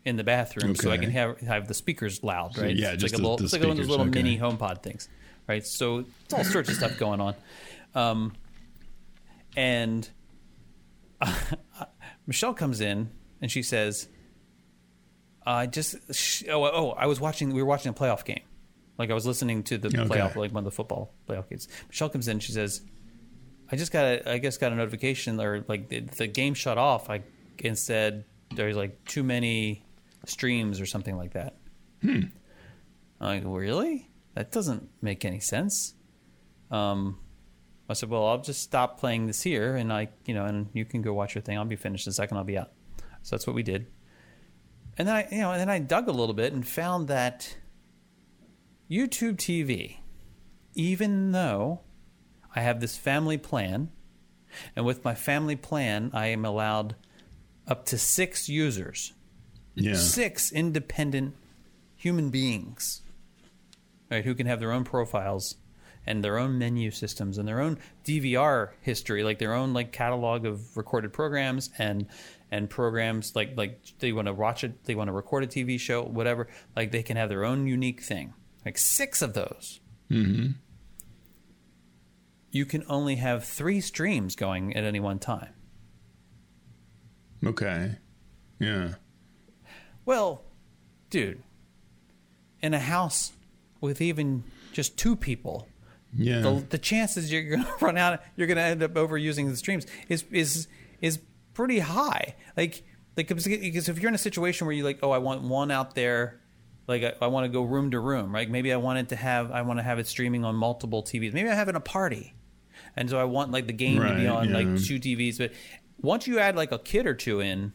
in 0.05 0.15
the 0.15 0.23
bathroom, 0.23 0.75
so 0.75 0.91
I 0.91 0.97
can 0.97 1.11
have 1.11 1.39
have 1.41 1.67
the 1.67 1.73
speakers 1.73 2.23
loud, 2.23 2.57
right? 2.57 2.75
yeah, 2.75 2.91
it's 2.91 3.01
just 3.01 3.13
like 3.13 3.19
a 3.19 3.21
little, 3.21 3.37
the 3.37 3.43
it's 3.43 3.53
like 3.53 3.61
one 3.61 3.71
of 3.71 3.77
those 3.77 3.87
little 3.87 4.07
okay. 4.07 4.23
mini 4.23 4.37
HomePod 4.37 4.81
things, 4.81 5.09
right? 5.47 5.65
So 5.65 6.05
it's 6.25 6.33
all 6.33 6.43
sorts 6.43 6.69
of 6.69 6.75
stuff 6.75 6.97
going 6.97 7.21
on, 7.21 7.35
um, 7.95 8.33
and 9.55 10.09
Michelle 12.27 12.53
comes 12.53 12.81
in 12.81 13.09
and 13.41 13.51
she 13.51 13.63
says, 13.63 14.07
"I 15.45 15.65
just 15.67 15.95
sh- 16.13 16.43
oh 16.49 16.63
oh 16.63 16.89
I 16.91 17.05
was 17.07 17.19
watching 17.19 17.53
we 17.53 17.61
were 17.61 17.67
watching 17.67 17.89
a 17.89 17.93
playoff 17.93 18.23
game, 18.25 18.41
like 18.97 19.09
I 19.09 19.13
was 19.13 19.25
listening 19.25 19.63
to 19.63 19.77
the 19.77 19.87
Okay. 19.87 19.97
playoff 20.07 20.35
like 20.35 20.51
one 20.51 20.61
of 20.61 20.65
the 20.65 20.71
football 20.75 21.13
playoff 21.27 21.49
games." 21.49 21.67
Michelle 21.87 22.09
comes 22.09 22.27
in 22.27 22.33
and 22.33 22.43
she 22.43 22.51
says, 22.51 22.81
"I 23.71 23.75
just 23.75 23.91
got 23.91 24.05
a 24.05 24.31
I 24.33 24.37
guess 24.37 24.57
got 24.57 24.71
a 24.71 24.75
notification 24.75 25.39
or 25.41 25.63
like 25.67 25.89
the, 25.89 26.01
the 26.01 26.27
game 26.27 26.53
shut 26.53 26.77
off. 26.77 27.09
I 27.09 27.23
and 27.63 27.77
said 27.77 28.25
there's 28.55 28.75
like 28.77 29.03
too 29.05 29.23
many 29.23 29.83
streams 30.25 30.79
or 30.79 30.85
something 30.85 31.17
like 31.17 31.33
that." 31.33 31.55
Hmm. 32.01 32.21
I'm 33.19 33.43
like 33.43 33.43
really? 33.45 34.09
That 34.35 34.51
doesn't 34.51 34.87
make 35.01 35.25
any 35.25 35.39
sense. 35.41 35.95
Um, 36.71 37.17
I 37.89 37.93
said, 37.93 38.09
well, 38.09 38.25
I'll 38.27 38.41
just 38.41 38.61
stop 38.61 38.99
playing 38.99 39.27
this 39.27 39.41
here, 39.41 39.75
and 39.75 39.91
I, 39.91 40.09
you 40.25 40.33
know, 40.33 40.45
and 40.45 40.69
you 40.73 40.85
can 40.85 41.01
go 41.01 41.13
watch 41.13 41.33
your 41.35 41.41
thing. 41.41 41.57
I'll 41.57 41.65
be 41.65 41.75
finished 41.75 42.05
in 42.07 42.11
a 42.11 42.13
second. 42.13 42.37
I'll 42.37 42.43
be 42.43 42.57
out. 42.57 42.71
So 43.23 43.35
that's 43.35 43.47
what 43.47 43.55
we 43.55 43.63
did. 43.63 43.87
And 44.97 45.07
then 45.07 45.15
I, 45.15 45.27
you 45.31 45.39
know, 45.41 45.51
and 45.51 45.59
then 45.59 45.69
I 45.69 45.79
dug 45.79 46.07
a 46.07 46.11
little 46.11 46.33
bit 46.35 46.53
and 46.53 46.67
found 46.67 47.07
that 47.07 47.55
YouTube 48.89 49.37
TV, 49.37 49.97
even 50.73 51.31
though 51.31 51.81
I 52.55 52.61
have 52.61 52.79
this 52.79 52.97
family 52.97 53.37
plan, 53.37 53.91
and 54.75 54.85
with 54.85 55.03
my 55.05 55.13
family 55.15 55.55
plan, 55.55 56.11
I 56.13 56.27
am 56.27 56.43
allowed 56.45 56.95
up 57.67 57.85
to 57.85 57.97
six 57.97 58.49
users, 58.49 59.13
Yeah. 59.75 59.95
six 59.95 60.51
independent 60.51 61.35
human 61.95 62.29
beings, 62.29 63.01
right, 64.09 64.25
who 64.25 64.33
can 64.33 64.47
have 64.47 64.59
their 64.59 64.71
own 64.71 64.83
profiles 64.83 65.55
and 66.05 66.23
their 66.23 66.37
own 66.37 66.57
menu 66.57 66.91
systems 66.91 67.37
and 67.37 67.47
their 67.47 67.59
own 67.59 67.77
DVR 68.05 68.69
history, 68.81 69.23
like 69.23 69.39
their 69.39 69.53
own 69.53 69.73
like 69.73 69.91
catalog 69.91 70.45
of 70.45 70.75
recorded 70.75 71.13
programs 71.13 71.69
and 71.77 72.07
and 72.51 72.69
programs 72.69 73.35
like 73.35 73.55
like 73.55 73.79
they 73.99 74.11
want 74.11 74.27
to 74.27 74.33
watch 74.33 74.63
it, 74.63 74.83
they 74.85 74.95
want 74.95 75.07
to 75.07 75.13
record 75.13 75.43
a 75.43 75.47
TV 75.47 75.79
show, 75.79 76.03
whatever. 76.03 76.47
Like 76.75 76.91
they 76.91 77.03
can 77.03 77.17
have 77.17 77.29
their 77.29 77.45
own 77.45 77.67
unique 77.67 78.01
thing. 78.01 78.33
Like 78.65 78.77
six 78.77 79.21
of 79.21 79.33
those. 79.33 79.79
Mm-hmm. 80.11 80.51
You 82.51 82.65
can 82.65 82.83
only 82.87 83.17
have 83.17 83.45
three 83.45 83.79
streams 83.79 84.35
going 84.35 84.75
at 84.75 84.83
any 84.83 84.99
one 84.99 85.19
time. 85.19 85.53
Okay. 87.45 87.97
Yeah. 88.59 88.95
Well, 90.05 90.43
dude, 91.09 91.43
in 92.61 92.73
a 92.73 92.79
house 92.79 93.33
with 93.79 94.01
even 94.01 94.43
just 94.73 94.97
two 94.97 95.15
people, 95.15 95.67
Yeah. 96.15 96.41
the, 96.41 96.65
the 96.69 96.77
chances 96.77 97.31
you're 97.31 97.43
going 97.43 97.63
to 97.79 97.85
run 97.85 97.97
out, 97.97 98.21
you're 98.35 98.47
going 98.47 98.57
to 98.57 98.63
end 98.63 98.83
up 98.83 98.93
overusing 98.93 99.49
the 99.49 99.55
streams 99.57 99.85
is 100.07 100.25
is 100.31 100.67
is 101.01 101.19
pretty 101.53 101.79
high. 101.79 102.35
Like 102.57 102.83
like 103.17 103.27
because 103.27 103.89
if 103.89 103.99
you're 103.99 104.09
in 104.09 104.15
a 104.15 104.19
situation 104.19 104.65
where 104.67 104.75
you 104.75 104.83
like, 104.83 104.99
oh, 105.03 105.11
I 105.11 105.17
want 105.17 105.41
one 105.43 105.71
out 105.71 105.93
there, 105.95 106.39
like 106.87 107.03
I, 107.03 107.13
I 107.21 107.27
want 107.27 107.45
to 107.45 107.49
go 107.49 107.61
room 107.63 107.91
to 107.91 107.99
room, 107.99 108.33
right? 108.33 108.49
Maybe 108.49 108.71
I 108.73 108.77
wanted 108.77 109.09
to 109.09 109.15
have 109.15 109.51
I 109.51 109.61
want 109.61 109.79
to 109.79 109.83
have 109.83 109.99
it 109.99 110.07
streaming 110.07 110.45
on 110.45 110.55
multiple 110.55 111.03
TVs. 111.03 111.33
Maybe 111.33 111.49
I'm 111.49 111.55
having 111.55 111.75
a 111.75 111.79
party, 111.81 112.33
and 112.95 113.09
so 113.09 113.19
I 113.19 113.25
want 113.25 113.51
like 113.51 113.67
the 113.67 113.73
game 113.73 113.97
to 113.97 114.15
be 114.15 114.25
Right, 114.25 114.27
on 114.27 114.51
like 114.53 114.67
two 114.83 114.99
TVs. 114.99 115.37
But 115.37 115.51
once 116.01 116.27
you 116.27 116.39
add 116.39 116.55
like 116.55 116.71
a 116.71 116.79
kid 116.79 117.05
or 117.05 117.13
two 117.13 117.41
in, 117.41 117.73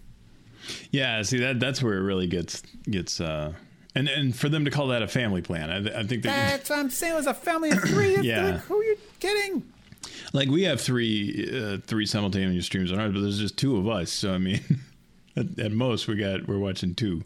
Yeah, 0.91 1.23
see 1.23 1.39
that 1.41 1.61
that's 1.61 1.83
where 1.83 1.95
it 1.99 2.03
really 2.03 2.27
gets 2.27 2.63
gets 2.91 3.21
uh 3.21 3.53
and 3.95 4.09
and 4.09 4.35
for 4.35 4.49
them 4.49 4.65
to 4.65 4.71
call 4.71 4.89
that 4.89 5.03
a 5.03 5.09
family 5.09 5.43
plan, 5.43 5.71
I, 5.71 6.01
I 6.01 6.03
think 6.05 6.23
that 6.23 6.51
that's 6.51 6.71
what 6.71 6.79
I'm 6.79 6.91
saying. 6.91 7.15
It 7.15 7.17
was 7.17 7.27
a 7.27 7.35
family 7.35 7.71
of 7.71 7.81
three. 7.81 8.17
Yeah. 8.23 8.53
Like, 8.53 8.61
who 8.61 8.81
are 8.81 8.85
you 8.85 8.97
kidding? 9.21 9.63
like 10.33 10.49
we 10.49 10.65
have 10.65 10.81
three 10.81 11.49
uh, 11.53 11.79
three 11.87 12.07
simultaneous 12.07 12.67
streams 12.67 12.93
on 12.93 12.99
ours, 12.99 13.13
but 13.13 13.21
there's 13.21 13.39
just 13.39 13.57
two 13.57 13.77
of 13.77 13.89
us. 13.89 14.11
So 14.11 14.35
I 14.35 14.39
mean, 14.39 14.61
at, 15.37 15.59
at 15.59 15.73
most 15.73 16.09
we 16.09 16.17
got 16.17 16.47
we're 16.47 16.59
watching 16.59 16.95
two. 16.95 17.25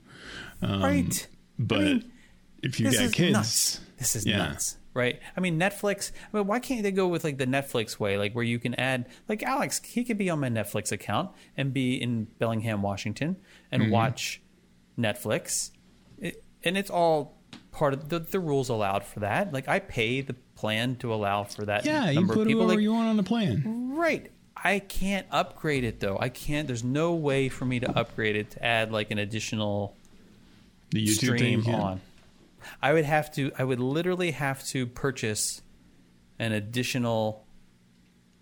Um, 0.62 0.82
right. 0.82 1.26
But 1.58 1.80
mean, 1.80 2.12
if 2.62 2.78
you 2.80 2.90
got 2.90 3.12
kids, 3.12 3.32
nuts. 3.32 3.80
This 3.98 4.14
is 4.14 4.26
yeah. 4.26 4.38
nuts, 4.38 4.76
right? 4.94 5.20
I 5.36 5.40
mean, 5.40 5.58
Netflix. 5.58 6.12
I 6.32 6.36
mean, 6.36 6.46
why 6.46 6.60
can't 6.60 6.82
they 6.82 6.92
go 6.92 7.08
with 7.08 7.24
like 7.24 7.38
the 7.38 7.46
Netflix 7.46 7.98
way, 7.98 8.16
like 8.16 8.32
where 8.32 8.44
you 8.44 8.58
can 8.58 8.74
add, 8.76 9.06
like 9.28 9.42
Alex, 9.42 9.80
he 9.84 10.04
could 10.04 10.18
be 10.18 10.30
on 10.30 10.40
my 10.40 10.48
Netflix 10.48 10.92
account 10.92 11.30
and 11.56 11.72
be 11.72 11.94
in 12.00 12.24
Bellingham, 12.38 12.82
Washington, 12.82 13.36
and 13.72 13.82
Mm-hmm. 13.82 13.92
watch 13.92 14.40
Netflix, 14.98 15.70
and 16.64 16.76
it's 16.76 16.90
all 16.90 17.36
part 17.72 17.94
of 17.94 18.08
the, 18.08 18.18
the 18.18 18.40
rules 18.40 18.68
allowed 18.68 19.04
for 19.04 19.20
that. 19.20 19.52
Like 19.52 19.68
I 19.68 19.78
pay 19.78 20.20
the 20.20 20.34
plan 20.56 20.96
to 20.96 21.14
allow 21.14 21.44
for 21.44 21.64
that. 21.66 21.84
yeah, 21.84 22.10
you 22.10 22.26
put 22.26 22.50
whoever 22.50 22.68
Like, 22.68 22.80
you 22.80 22.92
want 22.92 23.08
on 23.08 23.16
the 23.16 23.22
plan. 23.22 23.92
Right. 23.94 24.30
I 24.56 24.80
can't 24.80 25.26
upgrade 25.30 25.84
it 25.84 26.00
though. 26.00 26.18
I 26.18 26.30
can't. 26.30 26.66
There's 26.66 26.82
no 26.84 27.14
way 27.14 27.48
for 27.48 27.64
me 27.64 27.80
to 27.80 27.98
upgrade 27.98 28.34
it 28.36 28.50
to 28.52 28.64
add 28.64 28.90
like 28.90 29.10
an 29.12 29.18
additional 29.18 29.94
The 30.90 31.06
YouTube 31.06 31.14
stream 31.36 31.62
thing, 31.62 31.72
yeah. 31.72 31.80
on. 31.80 32.00
I 32.82 32.92
would 32.92 33.04
have 33.04 33.32
to. 33.34 33.52
I 33.56 33.62
would 33.62 33.78
literally 33.80 34.32
have 34.32 34.66
to 34.68 34.86
purchase 34.86 35.62
an 36.40 36.52
additional 36.52 37.46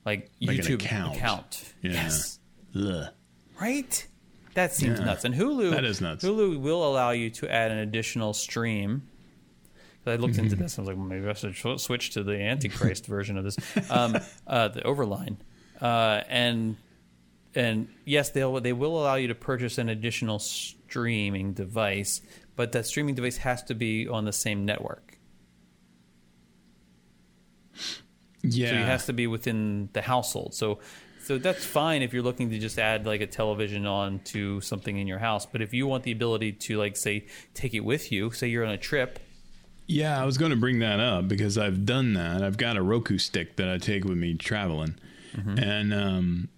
like, 0.06 0.30
Like 0.40 0.58
YouTube 0.58 0.82
account. 0.82 1.74
Yeah. 1.82 1.92
Yes. 1.92 2.38
Ugh. 2.74 3.08
Right. 3.60 4.06
That 4.56 4.74
seems 4.74 4.98
Yeah. 4.98 5.04
nuts. 5.06 5.24
And 5.24 5.34
Hulu. 5.34 5.70
That 5.70 5.84
is 5.84 6.00
nuts. 6.00 6.24
Hulu 6.24 6.58
will 6.60 6.84
allow 6.84 7.10
you 7.10 7.30
to 7.30 7.48
add 7.52 7.70
an 7.70 7.78
additional 7.78 8.32
stream. 8.32 9.02
I 10.08 10.14
looked 10.16 10.34
Mm-hmm. 10.34 10.44
into 10.44 10.56
this. 10.56 10.78
I 10.78 10.82
was 10.82 10.88
like, 10.88 10.96
well, 10.96 11.06
maybe 11.06 11.28
I 11.28 11.32
should 11.32 11.80
switch 11.80 12.10
to 12.10 12.22
the 12.22 12.40
Antichrist 12.40 13.06
version 13.16 13.36
of 13.36 13.44
this, 13.44 13.56
um, 13.90 14.16
uh, 14.46 14.68
the 14.68 14.80
Overline, 14.82 15.36
uh, 15.80 16.22
and 16.28 16.76
and 17.56 17.88
yes, 18.04 18.30
they'll 18.30 18.60
they 18.60 18.72
will 18.72 18.98
allow 19.00 19.16
you 19.16 19.26
to 19.28 19.34
purchase 19.34 19.78
an 19.78 19.88
additional 19.88 20.38
streaming 20.38 21.54
device, 21.54 22.20
but 22.54 22.70
that 22.72 22.86
streaming 22.86 23.14
device 23.16 23.38
has 23.38 23.62
to 23.64 23.74
be 23.74 24.06
on 24.06 24.24
the 24.26 24.32
same 24.32 24.64
network. 24.64 25.18
Yeah. 28.42 28.70
So 28.70 28.74
it 28.76 28.84
has 28.84 29.06
to 29.06 29.12
be 29.12 29.26
within 29.26 29.88
the 29.92 30.02
household. 30.02 30.54
So 30.54 30.78
so 31.26 31.38
that's 31.38 31.64
fine 31.64 32.02
if 32.02 32.12
you're 32.14 32.22
looking 32.22 32.50
to 32.50 32.58
just 32.58 32.78
add 32.78 33.04
like 33.04 33.20
a 33.20 33.26
television 33.26 33.84
on 33.84 34.20
to 34.20 34.60
something 34.60 34.96
in 34.96 35.08
your 35.08 35.18
house. 35.18 35.44
But 35.44 35.60
if 35.60 35.74
you 35.74 35.86
want 35.88 36.04
the 36.04 36.12
ability 36.12 36.52
to 36.52 36.78
like 36.78 36.96
say 36.96 37.26
take 37.52 37.74
it 37.74 37.80
with 37.80 38.12
you, 38.12 38.30
say 38.30 38.46
you're 38.46 38.64
on 38.64 38.72
a 38.72 38.78
trip. 38.78 39.18
Yeah, 39.88 40.20
I 40.20 40.24
was 40.24 40.38
going 40.38 40.50
to 40.50 40.56
bring 40.56 40.78
that 40.80 41.00
up 41.00 41.26
because 41.28 41.58
I've 41.58 41.84
done 41.84 42.14
that. 42.14 42.42
I've 42.42 42.56
got 42.56 42.76
a 42.76 42.82
Roku 42.82 43.18
stick 43.18 43.56
that 43.56 43.68
I 43.68 43.78
take 43.78 44.04
with 44.04 44.18
me 44.18 44.34
traveling, 44.34 44.94
Mm-hmm. 45.36 45.58
and 45.58 45.92
um, 45.94 46.48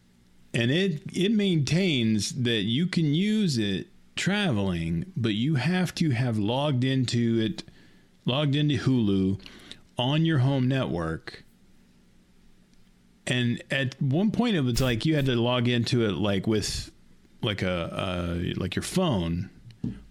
and 0.54 0.70
it 0.70 1.02
it 1.12 1.32
maintains 1.32 2.30
that 2.44 2.62
you 2.62 2.86
can 2.86 3.12
use 3.14 3.58
it 3.58 3.88
traveling, 4.16 5.12
but 5.16 5.34
you 5.34 5.54
have 5.56 5.94
to 5.96 6.10
have 6.10 6.38
logged 6.38 6.84
into 6.84 7.38
it, 7.40 7.64
logged 8.24 8.54
into 8.54 8.76
Hulu 8.76 9.40
on 9.98 10.24
your 10.24 10.38
home 10.38 10.68
network 10.68 11.44
and 13.28 13.62
at 13.70 14.00
one 14.02 14.30
point 14.32 14.56
it 14.56 14.62
was 14.62 14.80
like 14.80 15.06
you 15.06 15.14
had 15.14 15.26
to 15.26 15.36
log 15.36 15.68
into 15.68 16.04
it 16.04 16.12
like 16.12 16.46
with 16.46 16.90
like 17.42 17.62
a 17.62 17.70
uh, 17.70 18.38
like 18.56 18.74
your 18.74 18.82
phone, 18.82 19.50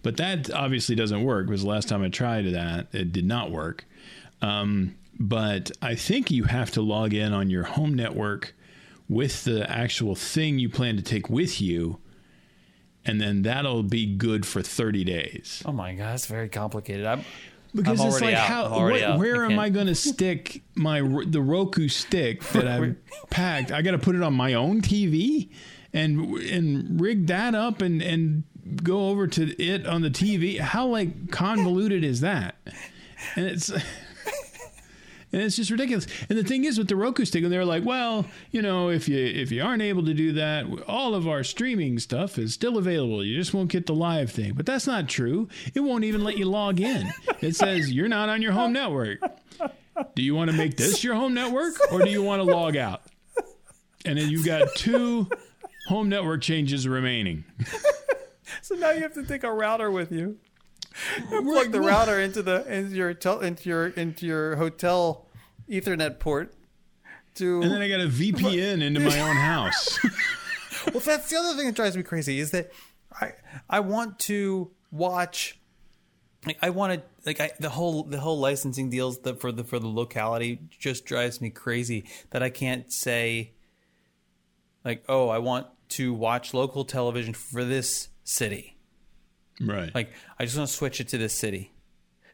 but 0.02 0.16
that 0.16 0.50
obviously 0.50 0.94
doesn't 0.94 1.22
work. 1.22 1.46
Because 1.46 1.62
the 1.62 1.68
last 1.68 1.88
time 1.88 2.02
I 2.02 2.08
tried 2.08 2.46
that, 2.46 2.86
it 2.92 3.12
did 3.12 3.26
not 3.26 3.50
work. 3.50 3.84
Um, 4.40 4.94
but 5.18 5.70
I 5.82 5.96
think 5.96 6.30
you 6.30 6.44
have 6.44 6.70
to 6.72 6.80
log 6.80 7.12
in 7.12 7.34
on 7.34 7.50
your 7.50 7.64
home 7.64 7.94
network 7.94 8.54
with 9.08 9.44
the 9.44 9.68
actual 9.70 10.14
thing 10.14 10.58
you 10.58 10.68
plan 10.68 10.96
to 10.96 11.02
take 11.02 11.28
with 11.28 11.60
you 11.60 11.98
and 13.08 13.20
then 13.20 13.42
that'll 13.42 13.82
be 13.82 14.06
good 14.06 14.44
for 14.44 14.62
30 14.62 15.02
days. 15.02 15.62
Oh 15.64 15.72
my 15.72 15.94
god, 15.94 16.14
it's 16.14 16.26
very 16.26 16.48
complicated. 16.48 17.06
I'm 17.06 17.24
because 17.78 18.00
I'm 18.00 18.08
it's 18.08 18.20
like 18.20 18.34
out. 18.34 18.46
how 18.46 18.68
what, 18.90 19.18
where 19.18 19.44
I 19.44 19.52
am 19.52 19.58
I 19.58 19.70
going 19.70 19.86
to 19.88 19.94
stick 19.94 20.62
my 20.74 21.00
the 21.00 21.40
Roku 21.40 21.88
stick 21.88 22.42
that 22.52 22.66
I've 22.66 22.96
packed? 23.30 23.72
I 23.72 23.82
got 23.82 23.92
to 23.92 23.98
put 23.98 24.14
it 24.14 24.22
on 24.22 24.34
my 24.34 24.54
own 24.54 24.82
TV 24.82 25.48
and 25.92 26.36
and 26.38 27.00
rig 27.00 27.26
that 27.28 27.54
up 27.54 27.80
and 27.80 28.02
and 28.02 28.44
go 28.82 29.08
over 29.08 29.26
to 29.26 29.62
it 29.62 29.86
on 29.86 30.02
the 30.02 30.10
TV. 30.10 30.58
How 30.58 30.86
like 30.86 31.30
convoluted 31.30 32.04
is 32.04 32.20
that? 32.20 32.56
And 33.34 33.46
it's 33.46 33.72
and 35.32 35.42
it's 35.42 35.56
just 35.56 35.70
ridiculous. 35.70 36.06
And 36.28 36.38
the 36.38 36.44
thing 36.44 36.64
is 36.64 36.78
with 36.78 36.88
the 36.88 36.96
Roku 36.96 37.24
stick, 37.24 37.44
and 37.44 37.52
they're 37.52 37.64
like, 37.64 37.84
well, 37.84 38.26
you 38.50 38.62
know, 38.62 38.88
if 38.88 39.08
you 39.08 39.18
if 39.18 39.50
you 39.50 39.62
aren't 39.62 39.82
able 39.82 40.04
to 40.04 40.14
do 40.14 40.32
that, 40.32 40.66
all 40.86 41.14
of 41.14 41.28
our 41.28 41.44
streaming 41.44 41.98
stuff 41.98 42.38
is 42.38 42.54
still 42.54 42.78
available. 42.78 43.24
You 43.24 43.36
just 43.36 43.52
won't 43.52 43.70
get 43.70 43.86
the 43.86 43.94
live 43.94 44.30
thing. 44.30 44.54
But 44.54 44.66
that's 44.66 44.86
not 44.86 45.08
true. 45.08 45.48
It 45.74 45.80
won't 45.80 46.04
even 46.04 46.24
let 46.24 46.38
you 46.38 46.46
log 46.46 46.80
in. 46.80 47.12
It 47.40 47.56
says 47.56 47.92
you're 47.92 48.08
not 48.08 48.28
on 48.28 48.42
your 48.42 48.52
home 48.52 48.72
network. 48.72 49.20
Do 50.14 50.22
you 50.22 50.34
want 50.34 50.50
to 50.50 50.56
make 50.56 50.76
this 50.76 51.02
your 51.02 51.14
home 51.14 51.34
network, 51.34 51.74
or 51.92 52.02
do 52.02 52.10
you 52.10 52.22
want 52.22 52.40
to 52.40 52.44
log 52.44 52.76
out? 52.76 53.02
And 54.04 54.18
then 54.18 54.30
you've 54.30 54.46
got 54.46 54.68
two 54.76 55.28
home 55.88 56.08
network 56.08 56.40
changes 56.40 56.86
remaining. 56.86 57.44
so 58.62 58.76
now 58.76 58.92
you 58.92 59.00
have 59.00 59.14
to 59.14 59.24
take 59.24 59.42
a 59.42 59.52
router 59.52 59.90
with 59.90 60.12
you 60.12 60.38
plug 61.28 61.72
the 61.72 61.80
router 61.80 62.20
into 62.20 62.42
the 62.42 62.64
into 62.72 62.94
your 62.94 63.14
tel, 63.14 63.40
into 63.40 63.68
your 63.68 63.88
into 63.88 64.26
your 64.26 64.56
hotel 64.56 65.26
Ethernet 65.68 66.18
port. 66.18 66.54
To 67.36 67.62
and 67.62 67.70
then 67.70 67.80
I 67.80 67.88
got 67.88 68.00
a 68.00 68.08
VPN 68.08 68.82
into 68.82 69.00
my 69.00 69.20
own 69.20 69.36
house. 69.36 69.98
well, 70.92 71.00
that's 71.00 71.30
the 71.30 71.36
other 71.36 71.56
thing 71.56 71.66
that 71.66 71.74
drives 71.74 71.96
me 71.96 72.02
crazy 72.02 72.40
is 72.40 72.50
that 72.50 72.72
I 73.20 73.32
I 73.68 73.80
want 73.80 74.18
to 74.20 74.70
watch. 74.90 75.58
Like 76.46 76.58
I 76.62 76.70
want 76.70 76.94
to 76.94 77.02
like 77.26 77.40
I, 77.40 77.50
the 77.60 77.68
whole 77.68 78.04
the 78.04 78.18
whole 78.18 78.38
licensing 78.38 78.90
deals 78.90 79.18
that 79.20 79.40
for 79.40 79.52
the 79.52 79.64
for 79.64 79.78
the 79.78 79.88
locality 79.88 80.60
just 80.78 81.04
drives 81.04 81.40
me 81.40 81.50
crazy 81.50 82.06
that 82.30 82.42
I 82.42 82.50
can't 82.50 82.92
say 82.92 83.52
like 84.84 85.04
oh 85.08 85.28
I 85.28 85.38
want 85.38 85.66
to 85.90 86.14
watch 86.14 86.54
local 86.54 86.84
television 86.84 87.34
for 87.34 87.64
this 87.64 88.08
city 88.24 88.77
Right. 89.60 89.94
Like, 89.94 90.12
I 90.38 90.44
just 90.44 90.56
want 90.56 90.68
to 90.68 90.74
switch 90.74 91.00
it 91.00 91.08
to 91.08 91.18
this 91.18 91.32
city. 91.32 91.72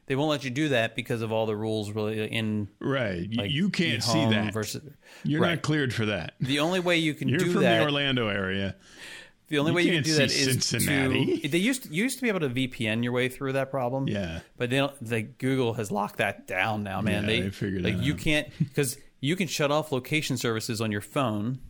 They 0.07 0.17
won't 0.17 0.29
let 0.29 0.45
you 0.45 0.51
do 0.51 0.69
that 0.69 0.95
because 0.95 1.23
of 1.23 1.33
all 1.33 1.47
the 1.47 1.57
rules 1.57 1.91
really 1.91 2.27
in 2.27 2.69
right. 2.79 3.27
Like, 3.35 3.51
you 3.51 3.71
can't 3.71 4.03
see 4.03 4.25
that. 4.27 4.53
Versus, 4.53 4.83
You're 5.23 5.41
right. 5.41 5.51
not 5.55 5.63
cleared 5.63 5.95
for 5.95 6.07
that. 6.07 6.35
The 6.41 6.61
only 6.61 6.81
way 6.81 6.99
you 6.99 7.15
can 7.15 7.29
You're 7.31 7.39
do 7.39 7.53
from 7.53 7.63
that, 7.63 7.79
the 7.79 7.85
Orlando 7.85 8.29
area. 8.29 8.77
The 9.49 9.59
only 9.59 9.71
you 9.71 9.77
way 9.77 9.83
you 9.83 9.93
can 9.93 10.03
do 10.03 10.15
that 10.17 10.25
is 10.31 10.65
Cincinnati. 10.67 11.41
to. 11.41 11.49
They 11.49 11.59
used 11.59 11.85
to, 11.85 11.95
used 11.95 12.19
to 12.19 12.23
be 12.23 12.29
able 12.29 12.41
to 12.41 12.51
VPN 12.51 13.03
your 13.03 13.13
way 13.13 13.29
through 13.29 13.53
that 13.53 13.71
problem. 13.71 14.09
Yeah, 14.09 14.41
but 14.57 14.71
they 14.71 14.77
don't. 14.77 14.95
The 15.03 15.23
Google 15.23 15.75
has 15.75 15.91
locked 15.91 16.17
that 16.17 16.47
down 16.47 16.83
now, 16.83 17.01
man. 17.01 17.23
Yeah, 17.23 17.29
they, 17.29 17.41
they 17.43 17.51
figured 17.51 17.83
like 17.83 17.99
you 18.01 18.15
out. 18.15 18.19
can't 18.19 18.49
because 18.59 18.99
you 19.21 19.37
can 19.37 19.47
shut 19.47 19.71
off 19.71 19.93
location 19.93 20.37
services 20.37 20.81
on 20.81 20.91
your 20.93 21.03
phone, 21.03 21.61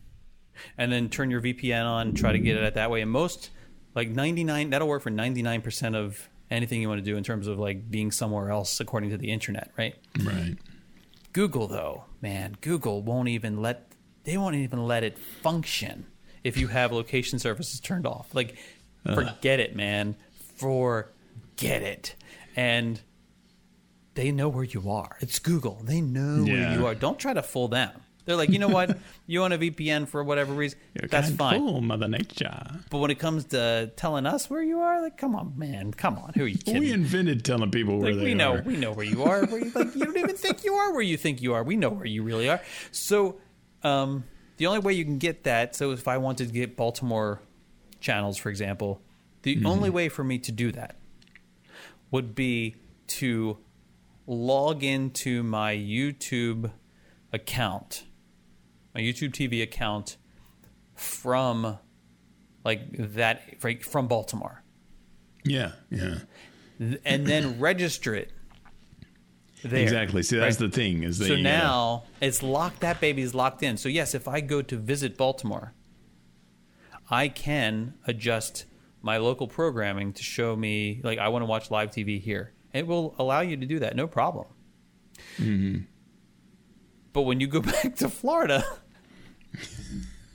and 0.77 0.91
then 0.91 1.09
turn 1.09 1.29
your 1.29 1.41
VPN 1.41 1.85
on, 1.85 2.07
and 2.09 2.17
try 2.17 2.31
to 2.31 2.39
get 2.39 2.57
it 2.57 2.73
that 2.73 2.89
way. 2.91 3.01
And 3.01 3.11
most 3.11 3.49
like 3.95 4.09
99 4.09 4.69
that'll 4.69 4.87
work 4.87 5.01
for 5.01 5.11
99% 5.11 5.95
of 5.95 6.29
anything 6.51 6.81
you 6.81 6.87
want 6.87 6.99
to 6.99 7.05
do 7.05 7.17
in 7.17 7.23
terms 7.23 7.47
of 7.47 7.57
like 7.57 7.89
being 7.89 8.11
somewhere 8.11 8.51
else 8.51 8.79
according 8.79 9.09
to 9.09 9.17
the 9.17 9.31
internet 9.31 9.71
right? 9.77 9.95
Right. 10.23 10.57
Google 11.33 11.67
though 11.67 12.05
man 12.21 12.55
google 12.61 13.01
won't 13.01 13.29
even 13.29 13.61
let 13.61 13.91
they 14.25 14.37
won't 14.37 14.55
even 14.55 14.85
let 14.85 15.03
it 15.03 15.17
function 15.17 16.05
if 16.43 16.57
you 16.57 16.67
have 16.67 16.91
location 16.91 17.39
services 17.39 17.79
turned 17.79 18.05
off. 18.05 18.33
Like 18.33 18.57
uh. 19.05 19.15
forget 19.15 19.59
it 19.59 19.75
man. 19.75 20.15
Forget 20.57 21.81
it. 21.81 22.15
And 22.55 23.01
they 24.13 24.31
know 24.31 24.49
where 24.49 24.63
you 24.63 24.89
are. 24.89 25.17
It's 25.21 25.39
google. 25.39 25.81
They 25.83 26.01
know 26.01 26.43
yeah. 26.43 26.53
where 26.53 26.79
you 26.79 26.85
are. 26.85 26.95
Don't 26.95 27.19
try 27.19 27.33
to 27.33 27.41
fool 27.41 27.67
them 27.67 27.91
they're 28.25 28.35
like, 28.35 28.49
you 28.49 28.59
know 28.59 28.67
what? 28.67 28.97
you 29.27 29.39
want 29.39 29.53
a 29.53 29.57
VPN 29.57 30.07
for 30.07 30.23
whatever 30.23 30.53
reason? 30.53 30.79
You're 30.93 31.07
that's 31.07 31.29
fine. 31.31 31.59
Cool, 31.59 31.81
Mother 31.81 32.07
Nature. 32.07 32.81
But 32.89 32.97
when 32.97 33.11
it 33.11 33.19
comes 33.19 33.45
to 33.45 33.91
telling 33.95 34.25
us 34.25 34.49
where 34.49 34.63
you 34.63 34.79
are, 34.79 35.01
like, 35.01 35.17
come 35.17 35.35
on, 35.35 35.53
man, 35.55 35.93
come 35.93 36.17
on. 36.17 36.33
Who 36.35 36.43
are 36.43 36.47
you 36.47 36.57
kidding? 36.57 36.81
We 36.81 36.91
invented 36.91 37.45
telling 37.45 37.71
people 37.71 37.99
where 37.99 38.11
like, 38.11 38.19
they 38.19 38.25
we 38.25 38.33
know, 38.33 38.55
are. 38.55 38.61
We 38.63 38.77
know 38.77 38.91
where 38.91 39.05
you 39.05 39.23
are. 39.23 39.45
Where 39.45 39.63
you, 39.63 39.71
like, 39.73 39.95
you 39.95 40.05
don't 40.05 40.17
even 40.17 40.35
think 40.35 40.63
you 40.63 40.73
are 40.73 40.91
where 40.91 41.03
you 41.03 41.17
think 41.17 41.41
you 41.41 41.53
are. 41.53 41.63
We 41.63 41.75
know 41.75 41.89
where 41.89 42.07
you 42.07 42.23
really 42.23 42.49
are. 42.49 42.61
So, 42.91 43.39
um, 43.83 44.23
the 44.57 44.67
only 44.67 44.79
way 44.79 44.93
you 44.93 45.05
can 45.05 45.19
get 45.19 45.43
that. 45.43 45.75
So, 45.75 45.91
if 45.91 46.07
I 46.07 46.17
wanted 46.17 46.47
to 46.47 46.53
get 46.53 46.75
Baltimore 46.75 47.41
channels, 47.99 48.37
for 48.37 48.49
example, 48.49 49.01
the 49.43 49.57
mm-hmm. 49.57 49.67
only 49.67 49.89
way 49.91 50.09
for 50.09 50.23
me 50.23 50.39
to 50.39 50.51
do 50.51 50.71
that 50.71 50.95
would 52.09 52.33
be 52.33 52.75
to 53.07 53.57
log 54.25 54.83
into 54.83 55.43
my 55.43 55.75
YouTube 55.75 56.71
account 57.31 58.05
my 58.95 59.01
YouTube 59.01 59.31
TV 59.31 59.61
account 59.61 60.15
from 60.95 61.77
like 62.63 62.81
that 63.13 63.61
from 63.83 64.07
Baltimore. 64.07 64.63
Yeah, 65.43 65.73
yeah. 65.91 66.19
And 66.79 67.27
then 67.27 67.59
register 67.59 68.15
it. 68.15 68.31
There, 69.63 69.81
exactly. 69.81 70.23
See, 70.23 70.37
that's 70.37 70.59
right? 70.59 70.69
the 70.69 70.75
thing 70.75 71.03
is 71.03 71.17
that 71.19 71.27
so 71.27 71.35
now 71.35 72.03
gotta... 72.05 72.25
it's 72.25 72.41
locked. 72.41 72.79
That 72.79 73.01
baby's 73.01 73.35
locked 73.35 73.61
in. 73.63 73.77
So 73.77 73.89
yes, 73.89 74.15
if 74.15 74.27
I 74.27 74.41
go 74.41 74.61
to 74.61 74.77
visit 74.77 75.17
Baltimore, 75.17 75.73
I 77.09 77.27
can 77.27 77.95
adjust 78.07 78.65
my 79.01 79.17
local 79.17 79.47
programming 79.47 80.13
to 80.13 80.23
show 80.23 80.55
me 80.55 81.01
like 81.03 81.19
I 81.19 81.27
want 81.29 81.41
to 81.43 81.47
watch 81.47 81.69
live 81.69 81.91
TV 81.91 82.19
here. 82.19 82.53
It 82.73 82.87
will 82.87 83.15
allow 83.19 83.41
you 83.41 83.57
to 83.57 83.65
do 83.65 83.79
that, 83.79 83.95
no 83.95 84.07
problem. 84.07 84.47
Mm-hmm. 85.37 85.83
But 87.13 87.21
when 87.21 87.39
you 87.39 87.47
go 87.47 87.61
back 87.61 87.95
to 87.97 88.09
Florida, 88.09 88.65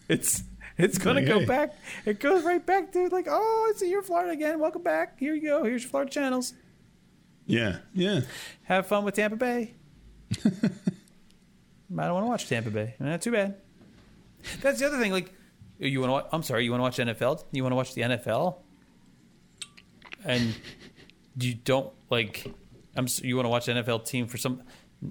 it's 0.09 0.43
it's 0.79 0.99
gonna 0.99 1.25
go 1.25 1.45
back. 1.45 1.75
It 2.07 2.21
goes 2.21 2.43
right 2.45 2.65
back 2.65 2.93
to 2.93 3.09
like, 3.09 3.27
oh, 3.29 3.69
it's 3.71 3.83
your 3.83 4.03
Florida 4.03 4.33
again. 4.33 4.59
Welcome 4.59 4.83
back. 4.83 5.19
Here 5.19 5.35
you 5.35 5.43
go. 5.43 5.65
Here's 5.65 5.83
your 5.83 5.91
Florida 5.91 6.11
channels. 6.11 6.55
Yeah, 7.47 7.79
yeah. 7.93 8.21
Have 8.65 8.87
fun 8.87 9.05
with 9.05 9.15
Tampa 9.15 9.37
Bay. 9.37 9.75
I 10.45 12.05
don't 12.05 12.15
want 12.15 12.25
to 12.25 12.29
watch 12.29 12.49
Tampa 12.49 12.71
Bay. 12.71 12.95
Not 13.01 13.21
too 13.21 13.33
bad. 13.33 13.57
That's 14.61 14.79
the 14.79 14.87
other 14.87 14.99
thing. 14.99 15.13
Like, 15.13 15.33
you 15.79 16.01
want 16.01 16.27
to? 16.27 16.35
I'm 16.35 16.43
sorry. 16.43 16.65
You 16.65 16.71
want 16.71 16.81
to 16.81 17.03
watch 17.03 17.17
NFL? 17.17 17.45
You 17.53 17.63
want 17.63 17.73
to 17.73 17.77
watch 17.77 17.95
the 17.95 18.03
NFL? 18.03 18.57
And 20.25 20.55
you 21.39 21.55
don't 21.55 21.93
like. 22.09 22.47
I'm. 22.97 23.07
You 23.23 23.37
want 23.37 23.47
to 23.47 23.51
watch 23.51 23.67
NFL 23.67 24.07
team 24.07 24.27
for 24.27 24.37
some? 24.37 24.63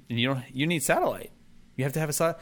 You 0.08 0.30
don't. 0.30 0.44
You 0.54 0.68
need 0.68 0.82
satellite. 0.82 1.32
You 1.76 1.84
have 1.84 1.94
to 1.94 2.00
have 2.00 2.10
a 2.10 2.14
satellite. 2.14 2.42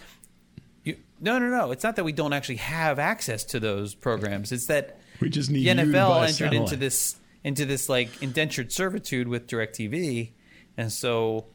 No, 1.19 1.39
no, 1.39 1.47
no. 1.47 1.71
It's 1.71 1.83
not 1.83 1.95
that 1.95 2.03
we 2.03 2.11
don't 2.11 2.33
actually 2.33 2.57
have 2.57 2.99
access 2.99 3.43
to 3.45 3.59
those 3.59 3.95
programs. 3.95 4.51
It's 4.51 4.67
that 4.67 4.99
we 5.19 5.29
just 5.29 5.49
need 5.49 5.63
the 5.65 5.83
NFL 5.83 6.21
entered 6.21 6.33
satellite. 6.35 6.53
into 6.61 6.75
this 6.75 7.17
into 7.43 7.65
this 7.65 7.89
like 7.89 8.21
indentured 8.21 8.71
servitude 8.71 9.27
with 9.27 9.47
DirecTV, 9.47 10.31
and 10.77 10.91
so 10.91 11.47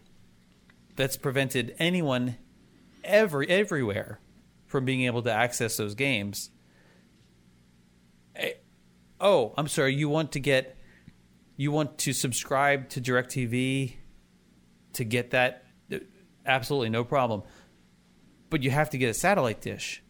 that's 0.97 1.17
prevented 1.17 1.75
anyone 1.79 2.37
ever 3.05 3.45
everywhere 3.45 4.21
from 4.67 4.85
being 4.85 5.03
able 5.03 5.23
to 5.23 5.33
access 5.33 5.77
those 5.77 5.95
games. 5.95 6.51
Eh, 8.35 8.53
oh, 9.21 9.55
I'm 9.57 9.69
sorry. 9.69 9.95
You 9.95 10.09
want 10.09 10.33
to 10.33 10.41
get 10.41 10.77
you 11.57 11.71
want 11.71 11.99
to 11.99 12.13
subscribe 12.13 12.89
to 12.91 13.01
DirecTV 13.01 13.95
to 14.95 15.05
get 15.05 15.31
that? 15.31 15.65
Absolutely 16.45 16.91
no 16.91 17.05
problem 17.05 17.45
but 18.53 18.63
you 18.63 18.71
have 18.71 18.91
to 18.91 18.99
get 18.99 19.09
a 19.09 19.15
satellite 19.15 19.61
dish. 19.61 20.03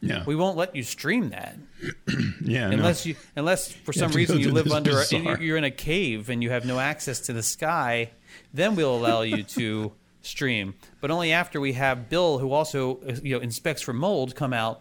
Yeah, 0.00 0.24
we 0.24 0.34
won't 0.34 0.56
let 0.56 0.74
you 0.74 0.82
stream 0.82 1.28
that. 1.30 1.56
yeah, 2.42 2.70
unless 2.70 3.04
no. 3.04 3.10
you 3.10 3.16
unless 3.36 3.70
for 3.70 3.92
some 3.92 4.12
reason 4.12 4.40
you 4.40 4.50
live 4.50 4.72
under 4.72 4.98
a, 4.98 5.40
you're 5.42 5.58
in 5.58 5.64
a 5.64 5.70
cave 5.70 6.30
and 6.30 6.42
you 6.42 6.48
have 6.48 6.64
no 6.64 6.78
access 6.78 7.20
to 7.20 7.34
the 7.34 7.42
sky, 7.42 8.12
then 8.54 8.76
we'll 8.76 8.96
allow 8.96 9.20
you 9.20 9.42
to 9.42 9.92
stream, 10.22 10.74
but 11.02 11.10
only 11.10 11.32
after 11.32 11.60
we 11.60 11.74
have 11.74 12.08
Bill, 12.08 12.38
who 12.38 12.52
also 12.52 13.00
you 13.22 13.36
know 13.36 13.42
inspects 13.42 13.82
for 13.82 13.92
mold, 13.92 14.34
come 14.34 14.54
out. 14.54 14.80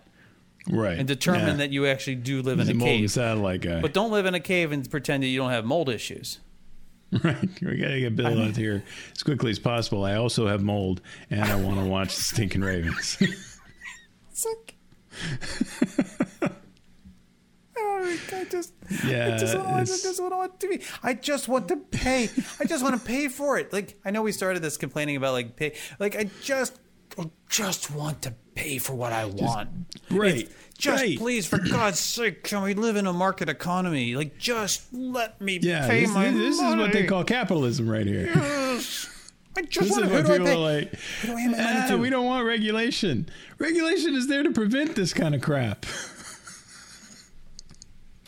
Right. 0.69 0.99
And 0.99 1.07
determine 1.07 1.47
yeah. 1.47 1.53
that 1.55 1.71
you 1.71 1.87
actually 1.87 2.15
do 2.15 2.41
live 2.41 2.59
He's 2.59 2.69
in 2.69 2.79
a, 2.79 2.83
a 2.83 2.87
cave. 2.87 3.11
satellite 3.11 3.61
guy. 3.61 3.81
But 3.81 3.93
don't 3.93 4.11
live 4.11 4.25
in 4.25 4.35
a 4.35 4.39
cave 4.39 4.71
and 4.71 4.89
pretend 4.89 5.23
that 5.23 5.27
you 5.27 5.39
don't 5.39 5.51
have 5.51 5.65
mold 5.65 5.89
issues. 5.89 6.39
Right. 7.23 7.61
We 7.61 7.77
got 7.77 7.87
to 7.87 7.99
get 7.99 8.15
Bill 8.15 8.39
out 8.41 8.55
here 8.55 8.83
as 9.15 9.23
quickly 9.23 9.49
as 9.49 9.57
possible. 9.59 10.05
I 10.05 10.15
also 10.15 10.45
have 10.47 10.61
mold 10.61 11.01
and 11.31 11.41
I 11.43 11.55
want 11.55 11.79
to 11.79 11.85
watch 11.85 12.15
the 12.15 12.21
Stinking 12.21 12.61
Ravens. 12.61 13.17
It's 14.31 14.45
like. 14.45 14.75
I 18.31 18.45
just, 18.49 18.73
Yeah, 19.05 19.35
I 19.35 19.37
just, 19.37 19.57
want, 19.57 19.67
I 19.69 19.83
just 19.83 20.21
want 20.21 20.59
to 20.59 20.67
be. 20.69 20.81
I 21.03 21.13
just 21.13 21.47
want 21.47 21.67
to 21.67 21.77
pay. 21.77 22.29
I 22.59 22.65
just 22.65 22.83
want 22.83 22.99
to 22.99 23.05
pay 23.05 23.27
for 23.27 23.57
it. 23.57 23.73
Like 23.73 23.99
I 24.05 24.11
know 24.11 24.21
we 24.21 24.31
started 24.31 24.61
this 24.61 24.77
complaining 24.77 25.15
about 25.17 25.33
like 25.33 25.55
pay. 25.55 25.75
Like 25.99 26.15
I 26.15 26.29
just, 26.41 26.79
I 27.17 27.29
just 27.49 27.91
want 27.91 28.21
to 28.23 28.33
pay 28.55 28.77
for 28.77 28.93
what 28.93 29.11
I 29.13 29.25
want. 29.25 29.69
Right, 30.09 30.35
It's- 30.45 30.55
Just 30.79 31.03
right. 31.03 31.17
please, 31.17 31.45
for 31.45 31.57
God's 31.71 31.99
sake, 31.99 32.43
can 32.43 32.63
we 32.63 32.73
live 32.73 32.95
in 32.95 33.05
a 33.05 33.13
market 33.13 33.49
economy? 33.49 34.15
Like 34.15 34.37
just 34.37 34.83
let 34.93 35.39
me 35.41 35.59
Yeah, 35.61 35.85
pay 35.87 36.01
this, 36.05 36.13
my 36.13 36.31
this 36.31 36.55
is 36.55 36.61
money. 36.61 36.81
what 36.81 36.93
they 36.93 37.05
call 37.05 37.23
capitalism 37.25 37.89
right 37.89 38.07
here. 38.07 38.31
I 38.33 39.61
just 39.67 39.89
This 39.89 39.91
want 39.91 39.91
is 39.91 39.95
to. 39.97 40.05
Who 40.07 40.13
what 40.13 40.25
do 40.25 40.31
I 40.33 40.37
people 40.37 40.45
pay? 40.45 40.53
are 40.53 40.57
like. 40.57 40.93
Who 41.21 41.27
do 41.27 41.33
I 41.35 41.39
hand 41.41 41.51
money 41.51 41.63
"Ah, 41.83 41.87
to?" 41.89 41.97
we 41.97 42.09
don't 42.09 42.25
want 42.25 42.45
regulation. 42.45 43.29
Regulation 43.57 44.15
is 44.15 44.27
there 44.27 44.41
to 44.43 44.51
prevent 44.51 44.95
this 44.95 45.13
kind 45.13 45.35
of 45.35 45.41
crap. 45.41 45.85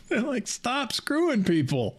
They're 0.09 0.21
like, 0.21 0.47
stop 0.47 0.91
screwing 0.91 1.43
people. 1.45 1.95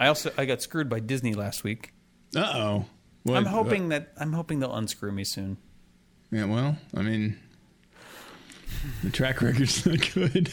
I 0.00 0.08
also 0.08 0.32
I 0.36 0.46
got 0.46 0.62
screwed 0.62 0.88
by 0.88 0.98
Disney 1.00 1.34
last 1.34 1.62
week. 1.64 1.92
Uh 2.34 2.40
oh. 2.40 2.86
I'm 3.32 3.44
hoping 3.46 3.90
that 3.90 4.12
I'm 4.18 4.32
hoping 4.32 4.58
they'll 4.60 4.74
unscrew 4.74 5.12
me 5.12 5.22
soon. 5.24 5.58
Yeah, 6.30 6.46
well, 6.46 6.76
I 6.96 7.02
mean, 7.02 7.38
the 9.02 9.10
track 9.10 9.40
record's 9.42 9.84
not 9.86 10.12
good. 10.14 10.50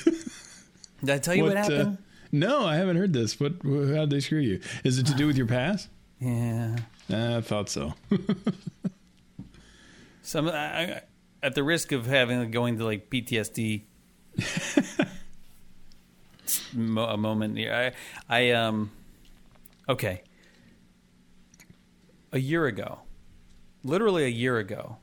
Did 1.00 1.10
I 1.10 1.18
tell 1.20 1.36
you 1.36 1.44
what, 1.44 1.58
uh, 1.58 1.62
happened? 1.62 1.98
no, 2.32 2.66
I 2.66 2.76
haven't 2.76 2.98
heard 2.98 3.14
this. 3.14 3.40
What? 3.40 3.54
How 3.64 3.70
did 4.06 4.10
they 4.10 4.20
screw 4.20 4.40
you? 4.40 4.60
Is 4.84 4.98
it 5.00 5.06
to 5.08 5.14
do 5.14 5.28
with 5.28 5.38
your 5.38 5.48
pass? 5.48 5.88
yeah. 6.20 6.76
I 7.10 7.42
thought 7.42 7.70
so. 7.70 7.94
Some 10.24 10.48
I, 10.48 10.52
I, 10.54 11.02
at 11.44 11.54
the 11.54 11.64
risk 11.64 11.92
of 11.92 12.08
having 12.08 12.50
going 12.50 12.80
to 12.80 12.84
like 12.86 13.12
PTSD 13.12 13.82
mo- 16.74 17.06
a 17.06 17.18
moment 17.18 17.58
here. 17.58 17.94
I 18.30 18.38
I 18.38 18.52
um 18.52 18.90
okay. 19.88 20.24
A 22.32 22.40
year 22.40 22.66
ago, 22.66 23.00
literally 23.84 24.26
a 24.26 24.30
year 24.30 24.58
ago, 24.58 24.98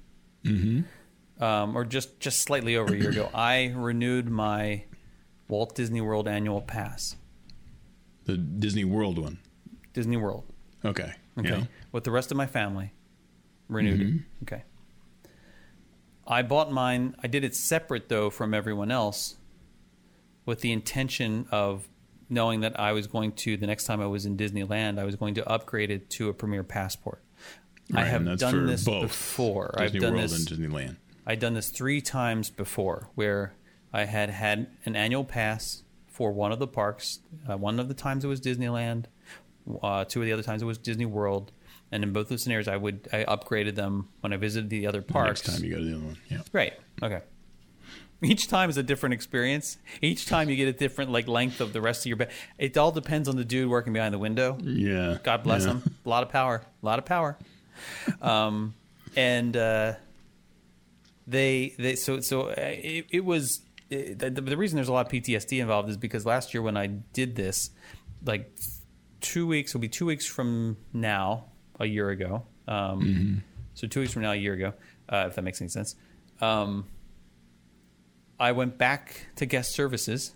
um, 1.42 1.76
or 1.76 1.84
just 1.84 2.20
just 2.20 2.40
slightly 2.40 2.76
over 2.76 2.94
a 2.94 2.96
year 2.96 3.10
ago, 3.10 3.28
I 3.34 3.72
renewed 3.74 4.30
my 4.30 4.84
Walt 5.48 5.74
Disney 5.74 6.00
World 6.00 6.28
annual 6.28 6.60
pass. 6.62 7.16
the 8.24 8.36
Disney 8.36 8.84
World 8.84 9.18
one. 9.18 9.38
Disney 9.92 10.16
World. 10.16 10.44
Okay. 10.84 11.12
Okay. 11.38 11.48
Yeah. 11.48 11.64
With 11.90 12.04
the 12.04 12.10
rest 12.10 12.30
of 12.30 12.36
my 12.36 12.46
family. 12.46 12.92
Renewed 13.68 14.00
it. 14.00 14.22
Okay. 14.44 14.64
I 16.26 16.42
bought 16.42 16.70
mine. 16.70 17.16
I 17.22 17.26
did 17.26 17.42
it 17.42 17.54
separate 17.56 18.08
though 18.08 18.30
from 18.30 18.54
everyone 18.54 18.90
else 18.90 19.36
with 20.46 20.60
the 20.60 20.72
intention 20.72 21.46
of 21.50 21.88
knowing 22.28 22.60
that 22.60 22.78
I 22.78 22.92
was 22.92 23.06
going 23.06 23.32
to 23.32 23.56
the 23.56 23.66
next 23.66 23.84
time 23.84 24.00
I 24.00 24.06
was 24.06 24.26
in 24.26 24.36
Disneyland, 24.36 24.98
I 24.98 25.04
was 25.04 25.16
going 25.16 25.34
to 25.34 25.48
upgrade 25.48 25.90
it 25.90 26.08
to 26.10 26.28
a 26.28 26.34
premier 26.34 26.62
passport. 26.62 27.22
I 27.94 28.04
have 28.04 28.24
done 28.38 28.66
this 28.66 28.84
both 28.84 29.02
before. 29.02 29.74
Disney 29.76 29.98
I've 29.98 30.02
done 30.02 30.14
World 30.14 30.24
this 30.24 30.38
and 30.38 30.48
Disneyland. 30.48 30.96
I'd 31.26 31.38
done 31.40 31.54
this 31.54 31.70
three 31.70 32.00
times 32.00 32.50
before, 32.50 33.08
where 33.14 33.54
I 33.92 34.04
had 34.04 34.30
had 34.30 34.68
an 34.84 34.96
annual 34.96 35.24
pass 35.24 35.82
for 36.08 36.32
one 36.32 36.52
of 36.52 36.58
the 36.58 36.66
parks. 36.66 37.20
Uh, 37.48 37.56
one 37.56 37.78
of 37.78 37.88
the 37.88 37.94
times 37.94 38.24
it 38.24 38.28
was 38.28 38.40
Disneyland. 38.40 39.04
Uh, 39.82 40.04
two 40.04 40.20
of 40.20 40.26
the 40.26 40.32
other 40.32 40.42
times 40.42 40.62
it 40.62 40.66
was 40.66 40.78
Disney 40.78 41.06
World. 41.06 41.52
And 41.90 42.02
in 42.02 42.12
both 42.12 42.28
those 42.28 42.42
scenarios, 42.42 42.68
I 42.68 42.76
would 42.76 43.08
I 43.12 43.24
upgraded 43.24 43.74
them 43.74 44.08
when 44.20 44.32
I 44.32 44.36
visited 44.36 44.70
the 44.70 44.86
other 44.86 45.02
parks. 45.02 45.46
Next 45.46 45.58
time 45.58 45.64
you 45.64 45.74
go 45.74 45.78
to 45.78 45.84
the 45.84 45.96
other 45.96 46.04
one. 46.04 46.18
Yeah. 46.28 46.40
Right. 46.52 46.72
Okay. 47.02 47.20
Each 48.22 48.46
time 48.46 48.70
is 48.70 48.76
a 48.76 48.82
different 48.82 49.14
experience. 49.14 49.78
Each 50.00 50.26
time 50.26 50.48
you 50.48 50.56
get 50.56 50.68
a 50.68 50.72
different 50.72 51.10
like 51.10 51.26
length 51.26 51.60
of 51.60 51.72
the 51.72 51.80
rest 51.80 52.02
of 52.02 52.06
your 52.06 52.16
bed. 52.16 52.30
It 52.56 52.76
all 52.78 52.92
depends 52.92 53.28
on 53.28 53.36
the 53.36 53.44
dude 53.44 53.68
working 53.68 53.92
behind 53.92 54.14
the 54.14 54.18
window. 54.18 54.56
Yeah. 54.62 55.18
God 55.22 55.42
bless 55.42 55.64
yeah. 55.64 55.72
him. 55.72 55.96
A 56.06 56.08
lot 56.08 56.22
of 56.22 56.28
power. 56.28 56.62
A 56.82 56.86
lot 56.86 56.98
of 56.98 57.04
power. 57.04 57.36
Um, 58.20 58.74
and 59.16 59.56
uh, 59.56 59.94
they 61.26 61.74
they 61.78 61.94
so 61.96 62.20
so 62.20 62.48
uh, 62.48 62.54
it, 62.58 63.06
it 63.10 63.24
was 63.24 63.60
it, 63.90 64.18
the, 64.18 64.30
the 64.30 64.56
reason 64.56 64.76
there's 64.76 64.88
a 64.88 64.92
lot 64.92 65.06
of 65.06 65.12
PTSD 65.12 65.60
involved 65.60 65.88
is 65.88 65.96
because 65.96 66.24
last 66.26 66.54
year 66.54 66.62
when 66.62 66.76
I 66.76 66.86
did 66.86 67.36
this, 67.36 67.70
like 68.24 68.50
two 69.20 69.46
weeks 69.46 69.72
will 69.74 69.80
be 69.80 69.88
two 69.88 70.06
weeks 70.06 70.26
from 70.26 70.76
now, 70.92 71.44
a 71.78 71.86
year 71.86 72.08
ago. 72.10 72.44
Um, 72.66 73.42
So 73.74 73.86
two 73.86 74.00
weeks 74.00 74.12
from 74.12 74.22
now, 74.22 74.32
a 74.32 74.36
year 74.36 74.52
ago, 74.54 74.72
uh, 75.08 75.26
if 75.28 75.34
that 75.36 75.42
makes 75.42 75.60
any 75.60 75.68
sense. 75.68 75.94
Um, 76.40 76.86
I 78.40 78.52
went 78.52 78.76
back 78.78 79.26
to 79.36 79.46
guest 79.46 79.72
services, 79.72 80.32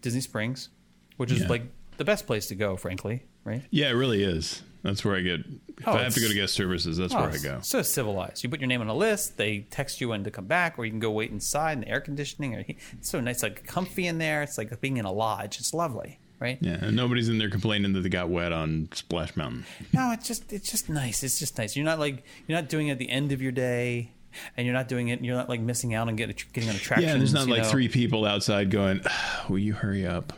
Disney 0.00 0.20
Springs, 0.20 0.70
which 1.16 1.30
is 1.30 1.42
Yeah. 1.42 1.48
like 1.48 1.62
the 1.98 2.04
best 2.04 2.26
place 2.26 2.46
to 2.48 2.54
go, 2.54 2.76
frankly, 2.76 3.24
right? 3.44 3.62
Yeah, 3.70 3.88
it 3.90 3.92
really 3.94 4.22
is. 4.22 4.62
That's 4.82 5.04
where 5.04 5.16
I 5.16 5.20
get. 5.20 5.40
If 5.40 5.86
Oh, 5.88 5.92
I 5.92 6.02
have 6.02 6.14
to 6.14 6.20
go 6.20 6.28
to 6.28 6.34
guest 6.34 6.54
services, 6.54 6.96
that's 6.98 7.14
Oh, 7.14 7.20
where 7.20 7.30
I 7.30 7.38
go. 7.38 7.58
So 7.62 7.82
civilized. 7.82 8.42
You 8.44 8.50
put 8.50 8.60
your 8.60 8.66
name 8.68 8.80
on 8.80 8.88
a 8.88 8.94
list. 8.94 9.36
They 9.36 9.60
text 9.70 10.00
you 10.00 10.08
when 10.10 10.24
to 10.24 10.30
come 10.30 10.46
back, 10.46 10.78
or 10.78 10.84
you 10.84 10.90
can 10.90 11.00
go 11.00 11.10
wait 11.10 11.30
inside 11.30 11.72
in 11.72 11.80
the 11.80 11.88
air 11.88 12.00
conditioning. 12.00 12.54
Or 12.54 12.64
it's 12.68 13.10
so 13.10 13.20
nice, 13.20 13.42
like 13.42 13.66
comfy 13.66 14.06
in 14.06 14.18
there. 14.18 14.42
It's 14.42 14.56
like 14.58 14.78
being 14.80 14.96
in 14.96 15.04
a 15.04 15.12
lodge. 15.12 15.58
It's 15.58 15.72
lovely, 15.74 16.18
right? 16.38 16.58
Yeah, 16.60 16.78
and 16.82 16.96
nobody's 16.96 17.28
in 17.28 17.38
there 17.38 17.50
complaining 17.50 17.92
that 17.94 18.00
they 18.00 18.08
got 18.08 18.28
wet 18.30 18.52
on 18.52 18.88
Splash 18.92 19.36
Mountain. 19.36 19.64
No, 19.92 20.12
it's 20.12 20.26
just 20.26 20.52
it's 20.52 20.70
just 20.70 20.88
nice. 20.88 21.22
It's 21.22 21.38
just 21.38 21.56
nice. 21.58 21.76
You're 21.76 21.84
not 21.84 21.98
like 21.98 22.24
you're 22.46 22.58
not 22.58 22.68
doing 22.68 22.88
it 22.88 22.92
at 22.92 22.98
the 22.98 23.10
end 23.10 23.32
of 23.32 23.40
your 23.42 23.52
day, 23.52 24.12
and 24.56 24.66
you're 24.66 24.74
not 24.74 24.88
doing 24.88 25.08
it. 25.08 25.22
You're 25.22 25.36
not 25.36 25.48
like 25.48 25.60
missing 25.60 25.94
out 25.94 26.08
on 26.08 26.16
getting 26.16 26.36
getting 26.52 26.70
on 26.70 26.76
attractions. 26.76 27.10
Yeah, 27.10 27.16
there's 27.18 27.34
not 27.34 27.48
like 27.48 27.62
know. 27.62 27.68
three 27.68 27.88
people 27.88 28.24
outside 28.24 28.70
going, 28.70 29.00
"Will 29.48 29.58
you 29.58 29.72
hurry 29.74 30.06
up?" 30.06 30.32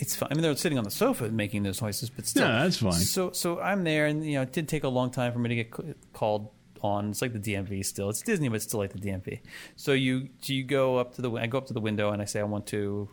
It's 0.00 0.16
fine. 0.16 0.28
I 0.30 0.34
mean, 0.34 0.42
they're 0.42 0.56
sitting 0.56 0.78
on 0.78 0.84
the 0.84 0.90
sofa 0.90 1.28
making 1.28 1.62
those 1.62 1.82
noises, 1.82 2.08
but 2.10 2.26
still, 2.26 2.46
Yeah, 2.46 2.62
that's 2.62 2.78
fine. 2.78 2.92
So, 2.92 3.32
so 3.32 3.60
I'm 3.60 3.84
there, 3.84 4.06
and 4.06 4.24
you 4.24 4.34
know, 4.34 4.42
it 4.42 4.52
did 4.52 4.66
take 4.66 4.84
a 4.84 4.88
long 4.88 5.10
time 5.10 5.32
for 5.32 5.38
me 5.38 5.50
to 5.50 5.54
get 5.56 5.76
c- 5.76 5.94
called 6.12 6.48
on. 6.82 7.10
It's 7.10 7.20
like 7.20 7.32
the 7.32 7.38
DMV 7.38 7.84
still. 7.84 8.08
It's 8.08 8.22
Disney, 8.22 8.48
but 8.48 8.56
it's 8.56 8.64
still 8.64 8.80
like 8.80 8.92
the 8.92 8.98
DMV. 8.98 9.40
So 9.76 9.92
you 9.92 10.30
so 10.40 10.52
you 10.54 10.64
go 10.64 10.96
up 10.96 11.14
to 11.16 11.22
the 11.22 11.30
I 11.32 11.46
go 11.46 11.58
up 11.58 11.66
to 11.66 11.74
the 11.74 11.80
window 11.80 12.10
and 12.12 12.22
I 12.22 12.24
say 12.24 12.40
I 12.40 12.44
want 12.44 12.66
to 12.68 13.08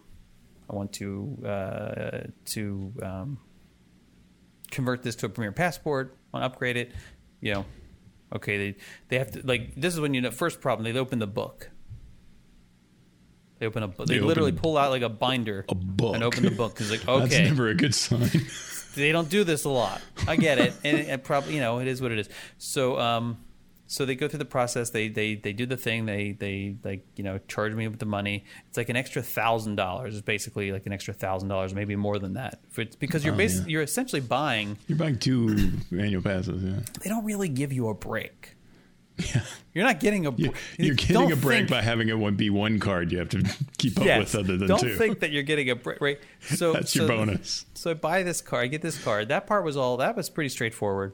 I 0.70 0.76
want 0.76 0.94
to 0.94 1.38
uh, 1.46 2.20
to 2.46 2.94
um, 3.04 3.40
convert 4.72 5.04
this 5.04 5.16
to 5.18 5.26
a 5.26 5.30
Premier 5.30 5.52
Passport. 5.52 6.18
I 6.34 6.38
want 6.38 6.44
to 6.44 6.46
upgrade 6.56 6.78
it. 6.78 6.92
You 7.42 7.54
know, 7.54 7.66
okay, 8.36 8.58
they 8.58 8.78
they 9.10 9.18
have 9.20 9.32
to 9.32 9.46
like 9.46 9.76
this 9.76 9.94
is 9.94 10.00
when 10.00 10.14
you 10.14 10.22
know 10.22 10.32
first 10.32 10.62
problem 10.62 10.92
they 10.92 10.98
open 10.98 11.20
the 11.20 11.28
book. 11.28 11.70
They 13.60 13.66
open 13.66 13.84
a 13.84 13.88
book. 13.88 14.08
They, 14.08 14.16
They 14.20 14.22
literally 14.22 14.52
pull 14.52 14.78
out 14.78 14.92
like 14.92 15.02
a 15.02 15.10
binder 15.10 15.66
A 15.70 15.76
book. 15.76 16.14
and 16.16 16.24
open 16.24 16.44
the 16.44 16.52
book. 16.52 16.80
It's 16.80 16.92
like 16.92 17.08
okay. 17.08 17.20
That's 17.28 17.50
never 17.50 17.70
a 17.70 17.76
good 17.76 17.96
sign. 17.96 18.30
they 18.96 19.12
don't 19.12 19.30
do 19.30 19.44
this 19.44 19.64
a 19.66 19.70
lot. 19.70 20.02
I 20.28 20.36
get 20.36 20.58
it, 20.60 20.74
and 20.84 20.98
it, 20.98 21.08
it 21.08 21.24
probably 21.24 21.56
you 21.56 21.62
know 21.62 21.80
it 21.80 21.88
is 21.88 22.02
what 22.02 22.12
it 22.12 22.20
is. 22.20 22.30
So 22.58 23.00
um, 23.00 23.38
so 23.90 24.06
they 24.06 24.16
go 24.16 24.28
through 24.28 24.40
the 24.40 24.46
process. 24.46 24.90
They 24.90 25.08
they 25.08 25.36
they 25.36 25.54
do 25.54 25.66
the 25.66 25.78
thing. 25.78 26.06
They 26.06 26.34
they 26.34 26.76
like 26.84 27.06
you 27.16 27.24
know 27.24 27.40
charge 27.48 27.74
me 27.74 27.88
with 27.88 28.00
the 28.00 28.06
money. 28.06 28.44
It's 28.68 28.78
like 28.78 28.90
an 28.90 28.96
extra 28.96 29.22
thousand 29.22 29.76
dollars. 29.76 30.14
It's 30.16 30.26
basically 30.26 30.72
like 30.72 30.86
an 30.86 30.92
extra 30.94 31.14
thousand 31.14 31.50
dollars, 31.50 31.74
maybe 31.74 31.96
more 31.96 32.20
than 32.20 32.34
that. 32.34 32.60
It's 32.76 32.96
because 32.96 33.24
you're 33.24 33.34
Oh, 33.34 33.38
basically 33.38 33.72
yeah. 33.72 33.74
you're 33.74 33.84
essentially 33.84 34.22
buying. 34.22 34.78
You're 34.88 34.98
buying 34.98 35.18
two 35.18 35.72
annual 35.92 36.22
passes. 36.22 36.64
Yeah, 36.64 36.80
They 37.02 37.10
don't 37.10 37.24
really 37.26 37.50
give 37.50 37.72
you 37.72 37.88
a 37.88 37.94
break. 37.94 38.56
You're 39.74 39.86
not 39.86 40.00
getting 40.00 40.26
a. 40.28 40.32
you, 40.36 40.52
br- 40.52 40.58
you're 40.78 40.96
getting 40.96 41.14
don't 41.16 41.32
a 41.32 41.36
break 41.36 41.60
think- 41.60 41.70
by 41.70 41.82
having 41.82 42.10
it 42.10 42.18
one 42.18 42.36
be 42.36 42.50
one 42.50 42.80
card 42.80 43.12
you 43.12 43.20
have 43.20 43.30
to 43.30 43.44
keep 43.78 43.98
up 44.00 44.06
Yes. 44.06 44.20
with, 44.34 44.44
other 44.46 44.58
than 44.58 44.68
don't 44.68 44.80
two. 44.80 44.96
think 44.96 45.20
that 45.20 45.32
you're 45.32 45.44
getting 45.44 45.70
a 45.70 45.76
break. 45.76 46.00
Right. 46.02 46.20
So 46.42 46.74
That's 46.74 46.96
your 46.96 47.08
so- 47.08 47.16
bonus. 47.16 47.66
So 47.74 47.92
I 47.92 47.94
buy 47.94 48.24
this 48.24 48.42
card. 48.42 48.64
I 48.66 48.68
get 48.68 48.82
this 48.82 49.02
card. 49.04 49.30
That 49.30 49.48
part 49.48 49.64
was 49.64 49.78
all. 49.78 49.98
That 49.98 50.16
was 50.16 50.30
pretty 50.30 50.50
straightforward. 50.50 51.14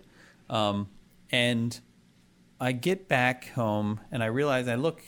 Um, 0.49 0.89
and 1.31 1.79
I 2.59 2.71
get 2.73 3.07
back 3.07 3.49
home 3.49 3.99
and 4.11 4.21
I 4.23 4.27
realize 4.27 4.67
I 4.67 4.75
look 4.75 5.01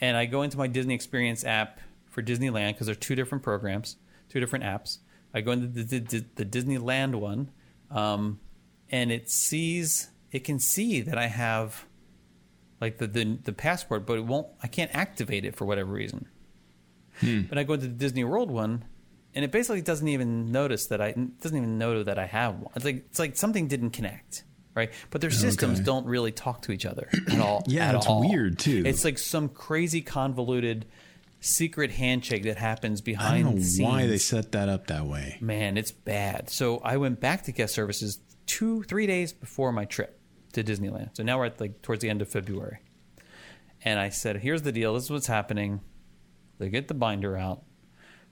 and 0.00 0.16
I 0.16 0.26
go 0.26 0.42
into 0.42 0.56
my 0.58 0.66
Disney 0.66 0.94
Experience 0.94 1.44
app 1.44 1.80
for 2.08 2.22
Disneyland 2.22 2.72
because 2.74 2.86
they're 2.86 2.94
two 2.94 3.14
different 3.14 3.44
programs, 3.44 3.96
two 4.28 4.40
different 4.40 4.64
apps. 4.64 4.98
I 5.32 5.42
go 5.42 5.52
into 5.52 5.66
the, 5.68 5.98
the, 6.00 6.24
the 6.36 6.44
Disneyland 6.44 7.14
one, 7.14 7.50
um, 7.90 8.40
and 8.90 9.12
it 9.12 9.30
sees 9.30 10.10
it 10.32 10.40
can 10.40 10.58
see 10.58 11.00
that 11.02 11.16
I 11.18 11.26
have 11.28 11.84
like 12.80 12.98
the, 12.98 13.06
the 13.06 13.38
the 13.44 13.52
passport, 13.52 14.06
but 14.06 14.18
it 14.18 14.24
won't. 14.24 14.46
I 14.62 14.66
can't 14.68 14.94
activate 14.94 15.44
it 15.44 15.54
for 15.56 15.64
whatever 15.64 15.92
reason. 15.92 16.26
Hmm. 17.20 17.42
But 17.42 17.58
I 17.58 17.64
go 17.64 17.74
into 17.74 17.86
the 17.88 17.92
Disney 17.94 18.24
World 18.24 18.50
one, 18.50 18.84
and 19.34 19.44
it 19.44 19.52
basically 19.52 19.82
doesn't 19.82 20.08
even 20.08 20.50
notice 20.50 20.86
that 20.86 21.00
I 21.00 21.12
doesn't 21.12 21.56
even 21.56 21.78
know 21.78 22.02
that 22.02 22.18
I 22.18 22.26
have 22.26 22.58
one. 22.58 22.72
It's 22.76 22.84
like 22.84 22.96
it's 23.10 23.18
like 23.18 23.36
something 23.36 23.68
didn't 23.68 23.90
connect, 23.90 24.44
right? 24.74 24.90
But 25.10 25.20
their 25.20 25.30
systems 25.30 25.78
Okay. 25.80 25.84
don't 25.84 26.06
really 26.06 26.32
talk 26.32 26.62
to 26.62 26.72
each 26.72 26.86
other 26.86 27.08
at 27.30 27.40
all. 27.40 27.62
Yeah, 27.68 27.90
at 27.90 28.06
all. 28.06 28.26
weird, 28.28 28.58
too. 28.58 28.82
It's 28.86 29.04
like 29.04 29.18
some 29.18 29.48
crazy 29.50 30.00
convoluted 30.00 30.86
secret 31.42 31.90
handshake 31.90 32.42
that 32.44 32.58
happens 32.58 33.00
I 33.00 33.04
behind 33.04 33.44
don't 33.44 33.54
know 33.54 33.60
the 33.60 33.64
scenes. 33.66 33.88
why 33.88 34.06
they 34.06 34.18
set 34.18 34.52
that 34.52 34.68
up 34.68 34.88
that 34.88 35.06
way. 35.06 35.38
Man, 35.40 35.76
it's 35.78 35.90
bad. 35.90 36.50
So 36.50 36.78
I 36.78 36.98
went 36.98 37.18
back 37.20 37.44
to 37.44 37.52
guest 37.52 37.74
services 37.74 38.18
two, 38.46 38.82
three 38.84 39.06
days 39.06 39.32
before 39.32 39.72
my 39.72 39.84
trip 39.86 40.19
to 40.52 40.64
Disneyland. 40.64 41.16
So 41.16 41.22
now 41.22 41.38
we're 41.38 41.46
at 41.46 41.60
like 41.60 41.82
towards 41.82 42.02
the 42.02 42.10
end 42.10 42.22
of 42.22 42.28
February. 42.28 42.78
and 43.82 43.98
I 43.98 44.10
said, 44.10 44.36
"Here's 44.36 44.62
the 44.62 44.72
deal. 44.72 44.94
This 44.94 45.04
is 45.04 45.10
what's 45.10 45.26
happening." 45.26 45.80
They 46.58 46.68
get 46.68 46.88
the 46.88 46.94
binder 46.94 47.36
out. 47.36 47.62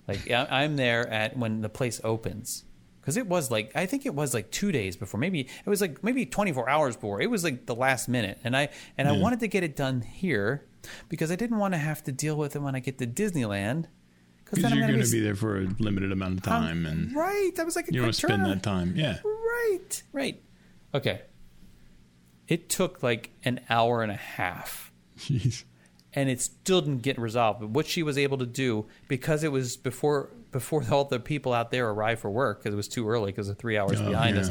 Like 0.06 0.30
I- 0.30 0.64
I'm 0.64 0.76
there 0.76 1.08
at 1.08 1.36
when 1.36 1.62
the 1.62 1.68
place 1.68 2.00
opens 2.04 2.64
because 3.08 3.16
it 3.16 3.26
was 3.26 3.50
like 3.50 3.72
I 3.74 3.86
think 3.86 4.04
it 4.04 4.14
was 4.14 4.34
like 4.34 4.50
two 4.50 4.70
days 4.70 4.94
before. 4.94 5.18
Maybe 5.18 5.40
it 5.40 5.66
was 5.70 5.80
like 5.80 6.04
maybe 6.04 6.26
24 6.26 6.68
hours 6.68 6.94
before. 6.94 7.22
It 7.22 7.30
was 7.30 7.42
like 7.42 7.64
the 7.64 7.74
last 7.74 8.06
minute, 8.06 8.38
and 8.44 8.54
I 8.54 8.68
and 8.98 9.08
I 9.08 9.14
hmm. 9.14 9.22
wanted 9.22 9.40
to 9.40 9.48
get 9.48 9.62
it 9.62 9.76
done 9.76 10.02
here 10.02 10.66
because 11.08 11.32
I 11.32 11.36
didn't 11.36 11.56
want 11.56 11.72
to 11.72 11.78
have 11.78 12.04
to 12.04 12.12
deal 12.12 12.36
with 12.36 12.54
it 12.54 12.58
when 12.60 12.74
I 12.74 12.80
get 12.80 12.98
to 12.98 13.06
Disneyland. 13.06 13.86
Because 14.44 14.58
you're 14.58 14.80
gonna 14.80 15.02
be 15.02 15.10
be 15.10 15.20
there 15.20 15.34
for 15.34 15.56
a 15.56 15.68
limited 15.78 16.12
amount 16.12 16.34
of 16.34 16.42
time, 16.42 16.84
and 16.84 17.14
right. 17.16 17.50
That 17.56 17.64
was 17.64 17.76
like 17.76 17.88
a 17.88 17.94
you 17.94 18.02
want 18.02 18.12
to 18.12 18.20
spend 18.20 18.44
that 18.44 18.62
time. 18.62 18.94
Yeah. 18.94 19.20
Right, 19.24 20.02
right. 20.12 20.42
Okay. 20.94 21.22
It 22.48 22.68
took 22.68 23.02
like 23.02 23.30
an 23.44 23.60
hour 23.68 24.02
and 24.02 24.10
a 24.10 24.16
half, 24.16 24.90
Jeez. 25.18 25.64
and 26.14 26.28
it 26.30 26.40
still 26.40 26.80
didn't 26.80 27.02
get 27.02 27.18
resolved. 27.18 27.60
But 27.60 27.70
what 27.70 27.86
she 27.86 28.02
was 28.02 28.16
able 28.18 28.38
to 28.38 28.46
do, 28.46 28.86
because 29.06 29.44
it 29.44 29.52
was 29.52 29.76
before 29.76 30.30
before 30.50 30.82
all 30.90 31.04
the 31.04 31.20
people 31.20 31.52
out 31.52 31.70
there 31.70 31.88
arrived 31.90 32.20
for 32.22 32.30
work, 32.30 32.60
because 32.60 32.72
it 32.72 32.76
was 32.76 32.88
too 32.88 33.08
early, 33.08 33.30
because 33.32 33.48
of 33.48 33.58
three 33.58 33.76
hours 33.76 34.00
Oh, 34.00 34.08
behind 34.08 34.36
yeah. 34.36 34.42
us. 34.42 34.50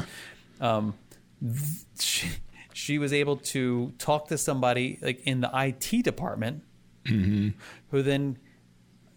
Um, 0.60 0.94
th- 1.42 1.84
she, 2.00 2.28
she 2.72 2.98
was 2.98 3.12
able 3.12 3.36
to 3.36 3.92
talk 3.98 4.28
to 4.28 4.38
somebody 4.38 4.98
like 5.02 5.20
in 5.26 5.40
the 5.40 5.50
IT 5.54 6.04
department, 6.04 6.62
Mm-hmm. 7.04 7.48
who 7.90 8.02
then 8.02 8.38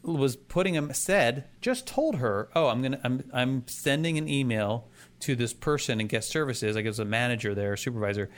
was 0.03 0.35
putting 0.35 0.73
him 0.73 0.91
said 0.93 1.43
just 1.61 1.85
told 1.85 2.15
her 2.15 2.49
oh 2.55 2.67
i'm 2.69 2.81
gonna 2.81 2.99
i'm 3.03 3.23
i'm 3.33 3.63
sending 3.67 4.17
an 4.17 4.27
email 4.27 4.87
to 5.19 5.35
this 5.35 5.53
person 5.53 5.99
in 6.01 6.07
guest 6.07 6.29
services 6.29 6.75
like 6.75 6.85
as 6.87 6.97
a 6.99 7.05
manager 7.05 7.53
there 7.53 7.75
supervisor 7.77 8.29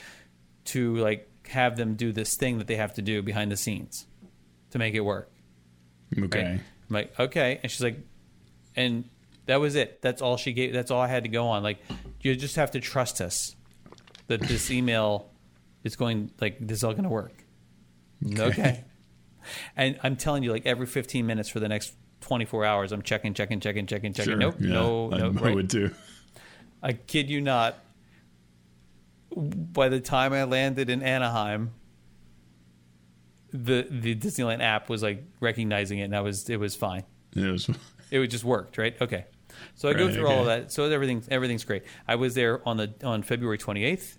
to 0.66 0.95
like 0.97 1.30
have 1.47 1.76
them 1.76 1.95
do 1.95 2.11
this 2.11 2.36
thing 2.36 2.57
that 2.57 2.68
they 2.68 2.76
have 2.76 2.93
to 2.93 3.01
do 3.01 3.22
behind 3.22 3.51
the 3.51 3.57
scenes 3.57 4.07
to 4.72 4.80
make 4.80 4.93
it 4.93 5.01
work 5.01 5.30
Okay. 6.18 6.43
right? 6.43 6.59
i'm 6.89 6.93
like 6.93 7.20
okay 7.20 7.59
and 7.61 7.72
she's 7.72 7.82
like 7.82 7.99
and 8.76 9.09
that 9.45 9.59
was 9.59 9.76
it 9.76 10.01
that's 10.01 10.22
all 10.22 10.38
she 10.38 10.53
gave 10.53 10.74
that's 10.74 10.89
all 10.91 11.01
i 11.01 11.07
had 11.07 11.24
to 11.24 11.30
go 11.30 11.47
on 11.47 11.64
like 11.64 11.80
you 12.22 12.36
just 12.36 12.55
have 12.55 12.72
to 12.72 12.80
trust 12.80 13.20
us 13.22 13.55
that 14.28 14.39
this 14.41 14.72
email 14.72 15.30
is 15.84 15.95
going 15.95 16.32
like 16.39 16.57
this 16.59 16.78
is 16.78 16.84
all 16.84 16.91
going 16.93 17.03
to 17.03 17.09
work 17.09 17.43
okay. 18.39 18.84
And 19.76 19.99
I'm 20.03 20.16
telling 20.16 20.43
you, 20.43 20.53
like 20.53 20.66
every 20.66 20.86
15 20.86 21.26
minutes 21.26 21.49
for 21.49 21.59
the 21.59 21.68
next 21.68 21.93
24 22.22 22.64
hours, 22.64 22.93
I'm 22.93 23.01
checking, 23.01 23.34
checking, 23.34 23.59
checking, 23.59 23.86
checking, 23.88 24.14
checking. 24.14 24.32
Sure. 24.32 24.39
Nope, 24.39 24.55
yeah. 24.59 24.70
no, 24.70 25.11
I, 25.11 25.18
no. 25.18 25.26
I 25.26 25.30
right. 25.32 25.55
would 25.55 25.70
too. 25.70 25.91
I 26.82 26.93
kid 26.93 27.30
you 27.30 27.41
not. 27.41 27.78
By 29.36 29.90
the 29.90 30.00
time 30.00 30.34
I 30.34 30.44
landed 30.44 30.90
in 30.90 31.02
Anaheim, 31.02 31.72
the 33.52 33.88
the 33.90 34.16
Disneyland 34.16 34.62
app 34.62 34.90
was 34.90 35.04
like 35.04 35.24
recognizing 35.40 36.00
it, 36.00 36.04
and 36.06 36.16
I 36.16 36.22
was 36.22 36.50
it 36.50 36.60
was 36.60 36.76
fine. 36.76 37.04
It 37.36 37.52
was. 37.52 37.70
It 38.12 38.20
would 38.20 38.30
just 38.32 38.44
worked, 38.44 38.78
right? 38.78 39.00
Okay. 39.02 39.26
So 39.76 39.88
I 39.90 39.94
go 39.94 40.06
Right, 40.06 40.14
through 40.14 40.28
all 40.28 40.42
of 40.42 40.46
that. 40.48 40.72
So 40.72 40.86
everything's 40.86 41.28
everything's 41.30 41.64
great. 41.64 41.84
I 42.08 42.16
was 42.16 42.36
there 42.36 42.68
on 42.68 42.78
the 42.78 42.94
on 43.04 43.24
February 43.24 43.58
28th 43.58 44.18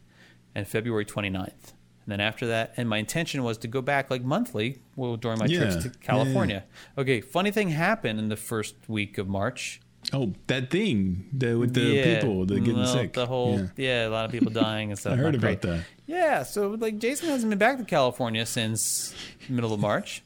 and 0.54 0.66
February 0.66 1.04
29th. 1.04 1.72
And 2.06 2.12
then 2.12 2.20
after 2.20 2.46
that, 2.48 2.74
and 2.76 2.88
my 2.88 2.98
intention 2.98 3.42
was 3.44 3.56
to 3.58 3.68
go 3.68 3.80
back 3.80 4.10
like 4.10 4.22
monthly 4.22 4.82
well, 4.94 5.16
during 5.16 5.38
my 5.38 5.46
Yeah. 5.46 5.58
trips 5.58 5.74
Yeah, 5.76 5.80
to 5.82 5.88
yeah, 5.88 5.94
California. 6.02 6.64
Okay, 6.98 7.20
funny 7.20 7.50
thing 7.50 7.70
happened 7.70 8.18
in 8.18 8.28
the 8.28 8.36
first 8.36 8.74
week 8.88 9.16
of 9.18 9.26
March. 9.28 9.80
Oh, 10.12 10.32
that 10.48 10.70
thing 10.70 11.26
the, 11.32 11.54
with 11.58 11.74
the 11.74 11.80
Yeah, 11.80 12.20
people 12.20 12.44
that 12.46 12.60
getting 12.60 12.76
well, 12.80 12.86
sick. 12.92 13.12
The 13.14 13.26
whole 13.26 13.58
Yeah. 13.58 13.66
yeah. 13.76 14.08
a 14.08 14.10
lot 14.10 14.24
of 14.26 14.30
people 14.30 14.50
dying 14.52 14.90
and 14.90 14.98
stuff. 14.98 15.14
I 15.14 15.16
heard 15.16 15.24
Not 15.26 15.34
about 15.36 15.60
great. 15.60 15.62
that. 15.62 15.84
Yeah, 16.06 16.42
so 16.42 16.70
like 16.70 16.98
Jason 16.98 17.28
hasn't 17.30 17.48
been 17.50 17.58
back 17.58 17.78
to 17.78 17.84
California 17.84 18.44
since 18.46 19.14
middle 19.48 19.72
of 19.72 19.80
March, 19.80 20.22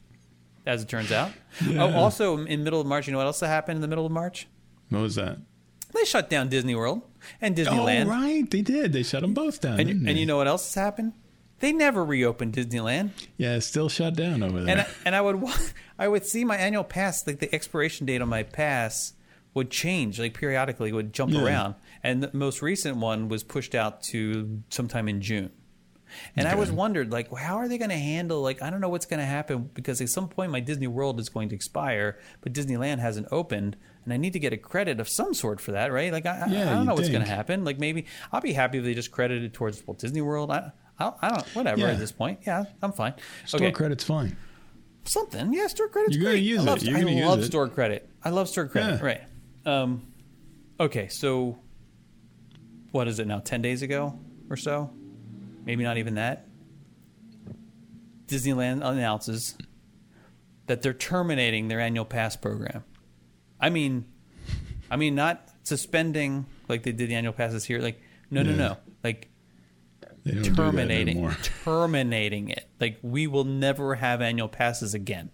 as 0.67 0.83
it 0.83 0.89
turns 0.89 1.13
out. 1.13 1.31
Oh, 1.71 1.93
also 1.93 2.39
in 2.45 2.65
middle 2.65 2.81
of 2.81 2.87
March, 2.87 3.07
you 3.07 3.13
know 3.13 3.19
what 3.19 3.27
else 3.27 3.41
happened 3.41 3.77
in 3.77 3.83
the 3.83 3.89
middle 3.89 4.05
of 4.07 4.13
March? 4.13 4.49
What 4.91 5.01
was 5.03 5.15
that? 5.15 5.39
They 5.95 6.05
shut 6.05 6.29
down 6.29 6.49
Disney 6.49 6.75
World 6.75 7.03
and 7.41 7.57
Disneyland. 7.57 8.07
Oh, 8.07 8.11
right. 8.11 8.51
They 8.51 8.61
did. 8.63 8.93
They 8.93 9.03
shut 9.03 9.23
them 9.23 9.33
both 9.33 9.61
down. 9.61 9.81
and, 9.81 10.07
and 10.09 10.19
you 10.19 10.27
know 10.27 10.37
what 10.37 10.47
else 10.49 10.67
has 10.67 10.75
happened? 10.75 11.15
They 11.61 11.73
never 11.73 12.05
reopened 12.05 12.53
Disneyland. 12.55 13.11
yeah, 13.37 13.57
it's 13.57 13.67
still 13.67 13.89
shut 13.89 14.15
down 14.15 14.43
over 14.43 14.61
there. 14.61 14.71
And 14.71 14.81
I, 14.83 14.87
and 15.07 15.15
I 15.17 15.21
would 15.21 15.43
I 15.99 16.07
would 16.09 16.27
see 16.27 16.45
my 16.45 16.57
annual 16.57 16.85
pass 16.85 17.27
like 17.27 17.39
the 17.39 17.53
expiration 17.55 18.07
date 18.07 18.21
on 18.23 18.29
my 18.29 18.43
pass 18.43 19.15
would 19.55 19.71
change 19.71 20.21
like 20.21 20.35
periodically 20.35 20.93
would 20.93 21.13
jump 21.13 21.33
Yeah. 21.33 21.43
around 21.45 21.75
and 22.03 22.23
the 22.23 22.31
most 22.33 22.63
recent 22.63 22.97
one 22.99 23.29
was 23.29 23.43
pushed 23.43 23.75
out 23.75 24.03
to 24.05 24.63
sometime 24.71 25.09
in 25.09 25.21
June. 25.21 25.51
And 26.37 26.49
I 26.49 26.55
was 26.55 26.71
wondered 26.73 27.11
like 27.13 27.31
how 27.37 27.57
are 27.57 27.69
they 27.69 27.77
going 27.77 27.91
to 27.91 27.97
handle 27.97 28.41
like 28.41 28.63
I 28.63 28.71
don't 28.71 28.81
know 28.81 28.89
what's 28.89 29.05
going 29.07 29.21
to 29.21 29.27
happen 29.27 29.69
because 29.75 30.01
at 30.01 30.09
some 30.09 30.29
point 30.29 30.51
my 30.53 30.61
Disney 30.61 30.87
World 30.87 31.21
is 31.21 31.29
going 31.29 31.49
to 31.51 31.55
expire 31.55 32.19
but 32.41 32.53
Disneyland 32.55 32.99
hasn't 33.01 33.27
opened 33.31 33.77
and 34.05 34.13
I 34.15 34.17
need 34.17 34.33
to 34.33 34.39
get 34.39 34.53
a 34.55 34.57
credit 34.57 35.01
of 35.01 35.09
some 35.09 35.35
sort 35.35 35.61
for 35.61 35.73
that, 35.73 35.93
right? 35.93 36.11
Like 36.13 36.25
I, 36.25 36.45
I- 36.47 36.51
Yeah, 36.51 36.71
I 36.71 36.75
don't 36.75 36.87
know 36.87 36.95
what's 36.95 37.11
going 37.11 37.25
to 37.25 37.29
happen. 37.31 37.63
Like 37.65 37.79
maybe 37.79 38.07
I'll 38.33 38.41
be 38.41 38.55
happy 38.55 38.79
if 38.79 38.85
they 38.85 38.95
just 38.95 39.11
credited 39.11 39.45
it 39.45 39.53
towards 39.53 39.87
Walt 39.87 39.99
Disney 39.99 40.23
World. 40.23 40.51
I 40.51 40.73
I, 40.99 41.13
I 41.21 41.29
don't 41.31 41.47
whatever 41.55 41.81
Yeah. 41.81 41.89
at 41.91 41.99
this 41.99 42.13
point. 42.13 42.41
Yeah, 42.47 42.65
I'm 42.83 42.93
fine. 42.93 43.15
Store 43.45 43.61
okay. 43.61 43.73
credit's 43.73 44.05
fine. 44.05 44.37
Something, 45.05 45.53
yeah. 45.55 45.67
Store 45.69 45.89
credit's 45.89 46.17
You're 46.17 46.25
gonna 46.25 46.35
great. 46.37 46.45
use 46.45 46.61
I 46.61 46.63
it. 46.63 46.67
love, 46.67 46.83
You're 46.83 46.97
I 46.97 47.01
gonna 47.01 47.13
use 47.13 47.27
love 47.27 47.39
it. 47.41 47.45
store 47.45 47.69
credit. 47.69 48.09
I 48.25 48.31
love 48.31 48.49
store 48.49 48.67
credit. 48.67 48.99
Yeah. 49.01 49.07
Right. 49.07 49.21
Um, 49.69 50.07
okay, 50.81 51.09
so 51.09 51.59
what 52.91 53.07
is 53.09 53.19
it 53.19 53.27
now? 53.27 53.41
Ten 53.41 53.61
days 53.63 53.83
ago 53.83 54.19
or 54.49 54.57
so? 54.57 54.91
Maybe 55.65 55.85
not 55.85 55.99
even 55.99 56.15
that. 56.15 56.47
Disneyland 58.27 58.83
announces 58.87 59.57
that 60.67 60.83
they're 60.83 60.95
terminating 60.95 61.69
their 61.69 61.81
annual 61.81 62.05
pass 62.05 62.37
program. 62.37 62.85
I 63.61 63.71
mean, 63.71 64.07
I 64.91 64.97
mean, 64.97 65.15
not 65.15 65.49
suspending 65.65 66.47
like 66.69 66.83
they 66.83 66.93
did 66.93 67.11
the 67.11 67.15
annual 67.15 67.33
passes 67.35 67.65
here. 67.65 67.79
Like, 67.81 68.01
no, 68.31 68.43
no, 68.43 68.51
Yeah. 68.51 68.57
no. 68.57 68.77
Like 69.05 69.29
do 70.25 70.33
that 70.41 70.55
terminating 70.55 71.31
terminating 71.65 72.51
it. 72.51 72.69
Like 72.81 72.99
we 73.03 73.27
will 73.27 73.45
never 73.45 73.95
have 73.97 74.21
annual 74.23 74.49
passes 74.49 74.95
again. 74.95 75.31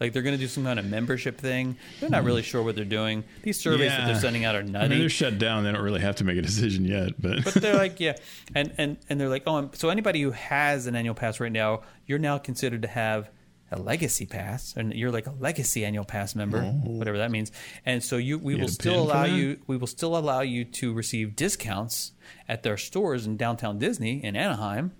Like 0.00 0.12
they're 0.12 0.22
going 0.22 0.34
to 0.36 0.40
do 0.40 0.48
some 0.48 0.64
kind 0.64 0.78
of 0.78 0.86
membership 0.86 1.38
thing. 1.38 1.76
They're 2.00 2.10
not 2.10 2.24
really 2.24 2.42
sure 2.42 2.62
what 2.62 2.74
they're 2.76 2.84
doing. 2.84 3.24
These 3.42 3.60
surveys 3.60 3.90
that 3.90 4.06
they're 4.06 4.14
Hmm. 4.14 4.20
Sending 4.20 4.44
out 4.44 4.54
are 4.54 4.60
I 4.60 4.62
mean, 4.62 4.72
nutty. 4.72 4.98
they're 4.98 5.08
shut 5.08 5.38
down. 5.38 5.64
They 5.64 5.72
don't 5.72 5.82
really 5.82 6.00
have 6.00 6.16
to 6.16 6.24
make 6.24 6.36
a 6.38 6.42
decision 6.42 6.84
yet, 6.84 7.20
but, 7.20 7.44
but 7.44 7.54
they're 7.54 7.76
like, 7.76 8.00
yeah, 8.06 8.16
and 8.54 8.72
and 8.78 8.96
and 9.08 9.20
they're 9.20 9.28
like, 9.28 9.44
oh, 9.46 9.70
so 9.74 9.88
anybody 9.90 10.20
who 10.22 10.30
has 10.32 10.86
an 10.86 10.96
annual 10.96 11.14
pass 11.14 11.40
right 11.40 11.52
now, 11.52 11.82
you're 12.06 12.18
now 12.18 12.38
considered 12.38 12.82
to 12.82 12.88
have 12.88 13.30
a 13.70 13.78
legacy 13.78 14.26
pass, 14.26 14.74
and 14.76 14.92
you're 14.94 15.10
like 15.10 15.26
a 15.26 15.32
legacy 15.40 15.84
annual 15.84 16.04
pass 16.04 16.34
member, 16.34 16.62
whatever 16.62 17.18
that 17.18 17.30
means. 17.30 17.50
And 17.84 18.02
so 18.04 18.18
you, 18.18 18.38
we 18.38 18.54
You 18.54 18.60
will 18.60 18.68
still 18.68 19.00
allow 19.02 19.24
you, 19.24 19.58
we 19.66 19.76
will 19.76 19.86
still 19.88 20.16
allow 20.16 20.42
you 20.42 20.64
to 20.66 20.92
receive 20.92 21.34
discounts 21.34 22.12
at 22.48 22.62
their 22.62 22.76
stores 22.76 23.26
in 23.26 23.36
downtown 23.36 23.78
Disney 23.78 24.22
in 24.22 24.36
Anaheim. 24.36 24.92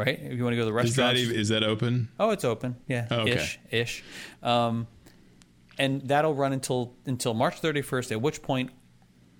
Right? 0.00 0.18
If 0.20 0.36
you 0.38 0.42
want 0.44 0.52
to 0.52 0.56
go 0.56 0.62
to 0.62 0.70
the 0.72 0.76
is 0.78 0.84
restaurants. 0.96 1.20
even, 1.20 1.36
is 1.38 1.48
that 1.50 1.62
open? 1.62 2.08
Oh, 2.18 2.30
it's 2.30 2.44
open. 2.44 2.76
Yeah, 2.88 3.06
Oh, 3.10 3.20
okay. 3.20 3.32
ish, 3.32 3.58
ish. 3.70 4.04
Um, 4.42 4.86
and 5.78 6.02
that'll 6.08 6.34
run 6.34 6.52
until 6.52 6.94
until 7.06 7.34
March 7.34 7.60
31st. 7.62 8.12
At 8.12 8.20
which 8.22 8.42
point, 8.42 8.70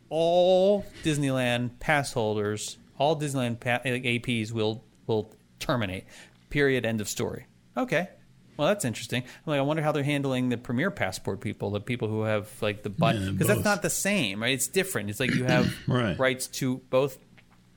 all 0.09 0.85
Disneyland 1.05 1.79
pass 1.81 2.13
holders, 2.13 2.79
all 2.99 3.19
Disneyland 3.19 3.61
pa- 3.61 3.81
APs 3.85 4.53
will 4.53 4.85
will 5.07 5.33
terminate. 5.59 6.05
Period. 6.51 6.85
End 6.85 7.01
of 7.01 7.09
story. 7.09 7.47
Okay. 7.77 8.09
Well, 8.57 8.69
that's 8.69 8.85
interesting. 8.85 9.23
I'm 9.23 9.29
like, 9.51 9.59
I 9.59 9.63
wonder 9.63 9.83
how 9.83 9.91
they're 9.93 10.03
handling 10.03 10.51
the 10.51 10.59
Premier 10.59 10.91
Passport 10.91 11.41
people, 11.41 11.71
the 11.71 11.81
people 11.81 12.09
who 12.09 12.23
have 12.25 12.49
like 12.61 12.83
the 12.83 12.91
but 12.91 13.15
Yeah, 13.17 13.31
because 13.31 13.47
that's 13.47 13.65
not 13.65 13.81
the 13.81 13.89
same, 13.89 14.43
right? 14.43 14.53
It's 14.53 14.69
different. 14.69 15.09
It's 15.09 15.19
like 15.21 15.35
you 15.35 15.45
have 15.45 15.73
Right. 15.89 16.19
rights 16.19 16.47
to 16.59 16.79
both 16.91 17.17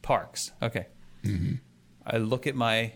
parks. 0.01 0.51
Okay. 0.61 0.87
I 2.05 2.17
look 2.17 2.47
at 2.47 2.55
my, 2.55 2.93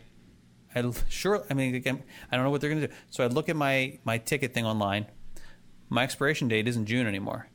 I 0.75 0.91
sure. 1.09 1.43
I 1.49 1.53
mean, 1.53 1.75
again, 1.75 2.03
I 2.31 2.35
don't 2.35 2.45
know 2.45 2.51
what 2.51 2.61
they're 2.61 2.69
going 2.69 2.81
to 2.81 2.87
do. 2.87 2.93
So 3.09 3.23
I 3.23 3.27
look 3.27 3.49
at 3.49 3.55
my 3.55 3.99
my 4.03 4.17
ticket 4.17 4.53
thing 4.53 4.65
online. 4.65 5.07
My 5.89 6.03
expiration 6.03 6.47
date 6.47 6.67
isn't 6.67 6.85
June 6.85 7.07
anymore. 7.07 7.47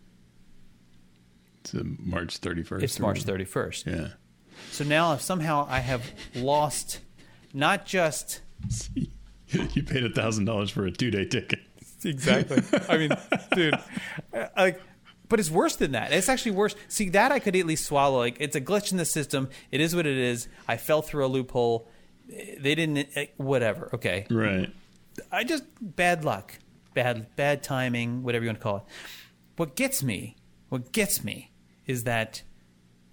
It's 1.60 1.74
uh, 1.74 1.82
March 1.84 2.40
31st. 2.40 2.82
It's 2.82 2.98
March 2.98 3.24
31st. 3.24 3.86
Yeah. 3.86 4.08
So 4.70 4.84
now, 4.84 5.12
if 5.12 5.20
somehow 5.20 5.66
I 5.68 5.80
have 5.80 6.10
lost, 6.34 7.00
not 7.52 7.84
just 7.86 8.40
you 9.48 9.82
paid 9.82 10.04
a 10.04 10.10
thousand 10.10 10.46
dollars 10.46 10.70
for 10.70 10.86
a 10.86 10.90
two 10.90 11.10
day 11.10 11.24
ticket. 11.24 11.60
exactly. 12.04 12.62
I 12.88 12.98
mean, 12.98 13.10
dude, 13.54 13.74
like, 14.56 14.80
but 15.32 15.40
it's 15.40 15.50
worse 15.50 15.76
than 15.76 15.92
that. 15.92 16.12
It's 16.12 16.28
actually 16.28 16.52
worse. 16.52 16.76
See, 16.88 17.08
that 17.08 17.32
I 17.32 17.38
could 17.38 17.56
at 17.56 17.64
least 17.66 17.86
swallow. 17.86 18.18
Like, 18.18 18.36
it's 18.38 18.54
a 18.54 18.60
glitch 18.60 18.92
in 18.92 18.98
the 18.98 19.04
system. 19.06 19.48
It 19.70 19.80
is 19.80 19.96
what 19.96 20.06
it 20.06 20.16
is. 20.18 20.46
I 20.68 20.76
fell 20.76 21.00
through 21.00 21.24
a 21.24 21.28
loophole. 21.28 21.88
They 22.28 22.74
didn't. 22.74 23.08
eh, 23.16 23.26
Whatever. 23.38 23.88
Okay. 23.94 24.26
Right. 24.30 24.70
I 25.32 25.44
just 25.44 25.64
bad 25.80 26.24
luck, 26.24 26.58
bad 26.94 27.34
bad 27.36 27.62
timing, 27.62 28.22
whatever 28.22 28.44
you 28.44 28.48
want 28.50 28.58
to 28.58 28.62
call 28.62 28.76
it. 28.76 28.82
What 29.56 29.74
gets 29.74 30.02
me, 30.02 30.36
what 30.68 30.92
gets 30.92 31.24
me, 31.24 31.50
is 31.86 32.04
that 32.04 32.42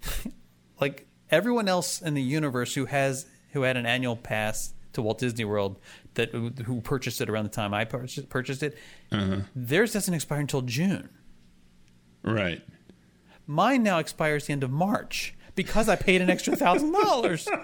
like 0.80 1.06
everyone 1.30 1.68
else 1.68 2.00
in 2.00 2.14
the 2.14 2.22
universe 2.22 2.74
who 2.74 2.86
has 2.86 3.26
who 3.52 3.62
had 3.62 3.76
an 3.76 3.86
annual 3.86 4.16
pass 4.16 4.72
to 4.92 5.02
Walt 5.02 5.18
Disney 5.18 5.44
World 5.44 5.78
that 6.14 6.30
who 6.32 6.80
purchased 6.80 7.20
it 7.20 7.28
around 7.30 7.44
the 7.44 7.50
time 7.50 7.72
I 7.74 7.84
purchased, 7.84 8.28
purchased 8.28 8.62
it. 8.62 8.76
Theirs 9.54 9.92
doesn't 9.92 10.12
expire 10.14 10.40
until 10.40 10.62
June. 10.62 11.08
Right. 12.22 12.62
Mine 13.46 13.82
now 13.82 13.98
expires 13.98 14.46
the 14.46 14.52
end 14.52 14.62
of 14.62 14.70
March 14.70 15.34
because 15.54 15.88
I 15.88 15.96
paid 15.96 16.20
an 16.22 16.30
extra 16.30 16.54
thousand 16.56 16.92
dollars. 16.92 17.48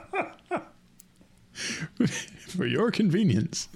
For 2.48 2.66
your 2.66 2.90
convenience. 2.90 3.68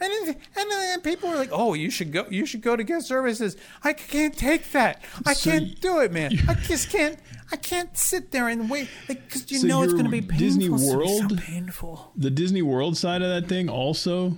And 0.00 0.12
then, 0.26 0.36
and 0.56 0.70
then 0.70 1.00
people 1.00 1.30
were 1.30 1.36
like, 1.36 1.48
"Oh, 1.50 1.72
you 1.72 1.88
should 1.90 2.12
go. 2.12 2.26
You 2.28 2.44
should 2.44 2.60
go 2.60 2.76
to 2.76 2.84
guest 2.84 3.06
services." 3.08 3.56
I 3.82 3.94
can't 3.94 4.36
take 4.36 4.70
that. 4.72 5.02
I 5.24 5.32
So 5.32 5.50
can't 5.50 5.80
do 5.80 6.00
it, 6.00 6.12
man. 6.12 6.32
I 6.46 6.54
just 6.54 6.90
can't. 6.90 7.18
I 7.50 7.56
can't 7.56 7.96
sit 7.96 8.32
there 8.32 8.48
and 8.48 8.68
wait 8.68 8.88
because 9.08 9.50
you 9.50 9.60
So 9.60 9.66
know 9.66 9.82
it's 9.82 9.94
going 9.94 10.04
to 10.04 10.10
be 10.10 10.20
painful. 10.20 10.38
Disney 10.38 10.68
World- 10.68 11.30
so 11.30 11.36
painful 11.36 12.12
The 12.16 12.28
Disney 12.30 12.60
World 12.60 12.98
side 12.98 13.22
of 13.22 13.28
that 13.30 13.48
thing 13.48 13.70
also. 13.70 14.36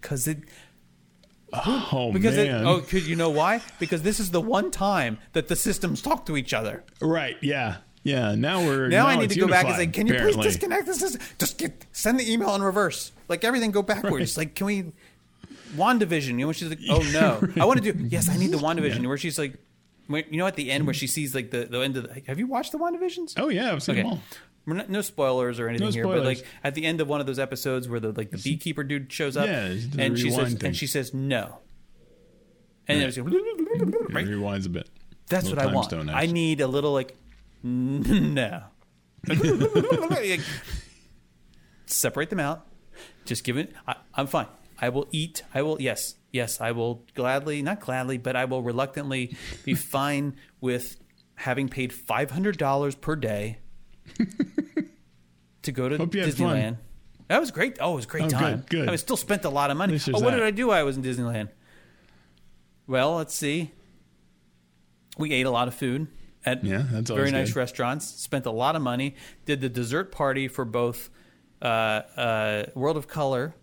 because 0.00 0.26
it 0.26 0.38
Oh 1.52 2.10
because 2.12 2.36
it, 2.36 2.50
man. 2.50 2.66
oh, 2.66 2.80
could 2.80 3.04
you 3.04 3.16
know 3.16 3.30
why? 3.30 3.60
Because 3.78 4.02
this 4.02 4.20
is 4.20 4.30
the 4.30 4.40
one 4.40 4.70
time 4.70 5.18
that 5.32 5.48
the 5.48 5.56
systems 5.56 6.00
talk 6.02 6.26
to 6.26 6.36
each 6.36 6.54
other. 6.54 6.84
Right. 7.00 7.36
Yeah. 7.40 7.76
Yeah. 8.02 8.34
Now 8.34 8.60
we're 8.64 8.88
Now, 8.88 9.06
I 9.06 9.16
need 9.16 9.30
to 9.30 9.40
go 9.40 9.48
back 9.48 9.66
and 9.66 9.74
say, 9.76 9.86
"Can 9.88 10.06
you 10.06 10.14
apparently. 10.14 10.42
please 10.42 10.52
disconnect 10.54 10.86
this? 10.86 11.00
system? 11.00 11.20
Just 11.38 11.58
get 11.58 11.86
send 11.92 12.18
the 12.20 12.32
email 12.32 12.54
in 12.54 12.62
reverse. 12.62 13.12
Like 13.28 13.44
everything 13.44 13.70
go 13.72 13.82
backwards. 13.82 14.36
Like 14.36 14.54
can 14.54 14.66
we?" 14.66 14.92
WandaVision, 15.76 16.28
you 16.30 16.38
know, 16.38 16.46
when 16.46 16.54
she's 16.54 16.68
like, 16.68 16.80
"Oh 16.88 17.02
no, 17.12 17.40
I 17.62 17.64
want 17.64 17.82
to 17.82 17.92
do." 17.92 18.06
Yes, 18.08 18.28
I 18.28 18.36
need 18.36 18.50
the 18.50 18.56
WandaVision. 18.58 19.06
Where 19.06 19.16
she's 19.18 19.38
like, 19.38 19.54
you 20.08 20.24
know, 20.38 20.46
at 20.46 20.56
the 20.56 20.70
end 20.70 20.84
where 20.86 20.94
she 20.94 21.06
sees 21.06 21.34
like 21.34 21.50
the, 21.50 21.64
the 21.66 21.78
end 21.80 21.96
of. 21.96 22.12
The, 22.12 22.22
have 22.26 22.38
you 22.38 22.46
watched 22.46 22.72
the 22.72 22.78
WandaVisions? 22.78 23.34
Oh 23.36 23.48
yeah, 23.48 23.72
I've 23.72 23.82
seen 23.82 23.94
Okay. 23.94 24.02
them 24.02 24.12
all. 24.12 24.20
Not, 24.76 24.90
no 24.90 25.00
spoilers 25.02 25.58
or 25.60 25.68
anything 25.68 25.86
No 25.88 25.92
here, 25.92 26.04
but 26.04 26.24
like 26.24 26.44
at 26.64 26.74
the 26.74 26.84
end 26.84 27.00
of 27.00 27.08
one 27.08 27.20
of 27.20 27.26
those 27.26 27.38
episodes 27.38 27.88
where 27.88 28.00
the 28.00 28.12
like 28.12 28.30
the 28.30 28.38
beekeeper 28.38 28.82
dude 28.84 29.12
shows 29.12 29.36
up, 29.36 29.46
Yeah, 29.46 29.74
and 29.98 30.18
she 30.18 30.30
says, 30.30 30.54
thing. 30.54 30.66
and 30.68 30.76
she 30.76 30.86
says 30.86 31.12
no, 31.14 31.58
and 32.88 33.02
Right. 33.02 33.14
then 33.14 33.26
It 33.32 34.12
right? 34.14 34.26
rewinds 34.26 34.66
a 34.66 34.68
bit. 34.70 34.88
That's 35.28 35.44
Little 35.48 35.64
what 35.64 35.72
I 35.72 35.74
want. 35.74 36.10
I 36.10 36.26
need 36.26 36.60
a 36.60 36.66
little 36.66 36.92
like 36.92 37.16
no. 37.62 38.62
Like, 39.28 40.40
separate 41.86 42.30
them 42.30 42.40
out. 42.40 42.66
Just 43.24 43.44
give 43.44 43.56
it. 43.56 43.72
I, 43.86 43.96
I'm 44.14 44.26
fine. 44.26 44.46
I 44.80 44.88
will 44.88 45.06
eat. 45.12 45.42
I 45.54 45.62
will. 45.62 45.80
Yes, 45.80 46.14
yes. 46.32 46.60
I 46.60 46.72
will 46.72 47.04
gladly, 47.14 47.62
not 47.62 47.80
gladly, 47.80 48.16
but 48.18 48.34
I 48.34 48.46
will 48.46 48.62
reluctantly 48.62 49.36
be 49.64 49.74
fine 49.74 50.36
with 50.60 50.96
having 51.36 51.68
paid 51.68 51.92
five 51.92 52.30
hundred 52.30 52.56
dollars 52.58 52.94
per 52.94 53.14
day 53.16 53.58
to 55.62 55.72
go 55.72 55.88
to 55.88 55.96
Hope 55.98 56.14
you 56.14 56.22
had 56.22 56.34
fun. 56.34 56.56
Disneyland. 56.56 56.76
That 57.28 57.40
was 57.40 57.50
great. 57.50 57.76
Oh, 57.80 57.92
it 57.92 57.96
was 57.96 58.04
a 58.06 58.08
great 58.08 58.24
Oh, 58.24 58.28
time. 58.28 58.64
good. 58.68 58.88
I 58.88 58.96
still 58.96 59.16
spent 59.16 59.44
a 59.44 59.50
lot 59.50 59.70
of 59.70 59.76
money. 59.76 59.94
Oh, 60.08 60.12
what 60.12 60.30
that. 60.30 60.36
did 60.36 60.42
I 60.42 60.50
do? 60.50 60.68
while 60.68 60.78
I 60.78 60.82
was 60.82 60.96
in 60.96 61.02
Disneyland. 61.02 61.48
Well, 62.86 63.14
let's 63.16 63.34
see. 63.34 63.70
We 65.16 65.32
ate 65.32 65.46
a 65.46 65.50
lot 65.50 65.68
of 65.68 65.74
food 65.74 66.08
at 66.44 66.64
Yeah, 66.64 66.82
that's 66.90 67.10
very 67.10 67.30
nice 67.30 67.50
good. 67.50 67.56
restaurants. 67.60 68.06
Spent 68.06 68.46
a 68.46 68.50
lot 68.50 68.74
of 68.74 68.82
money. 68.82 69.14
Did 69.44 69.60
the 69.60 69.68
dessert 69.68 70.10
party 70.10 70.48
for 70.48 70.64
both 70.64 71.10
uh, 71.62 71.64
uh, 72.16 72.64
World 72.74 72.96
of 72.96 73.06
Color. 73.06 73.54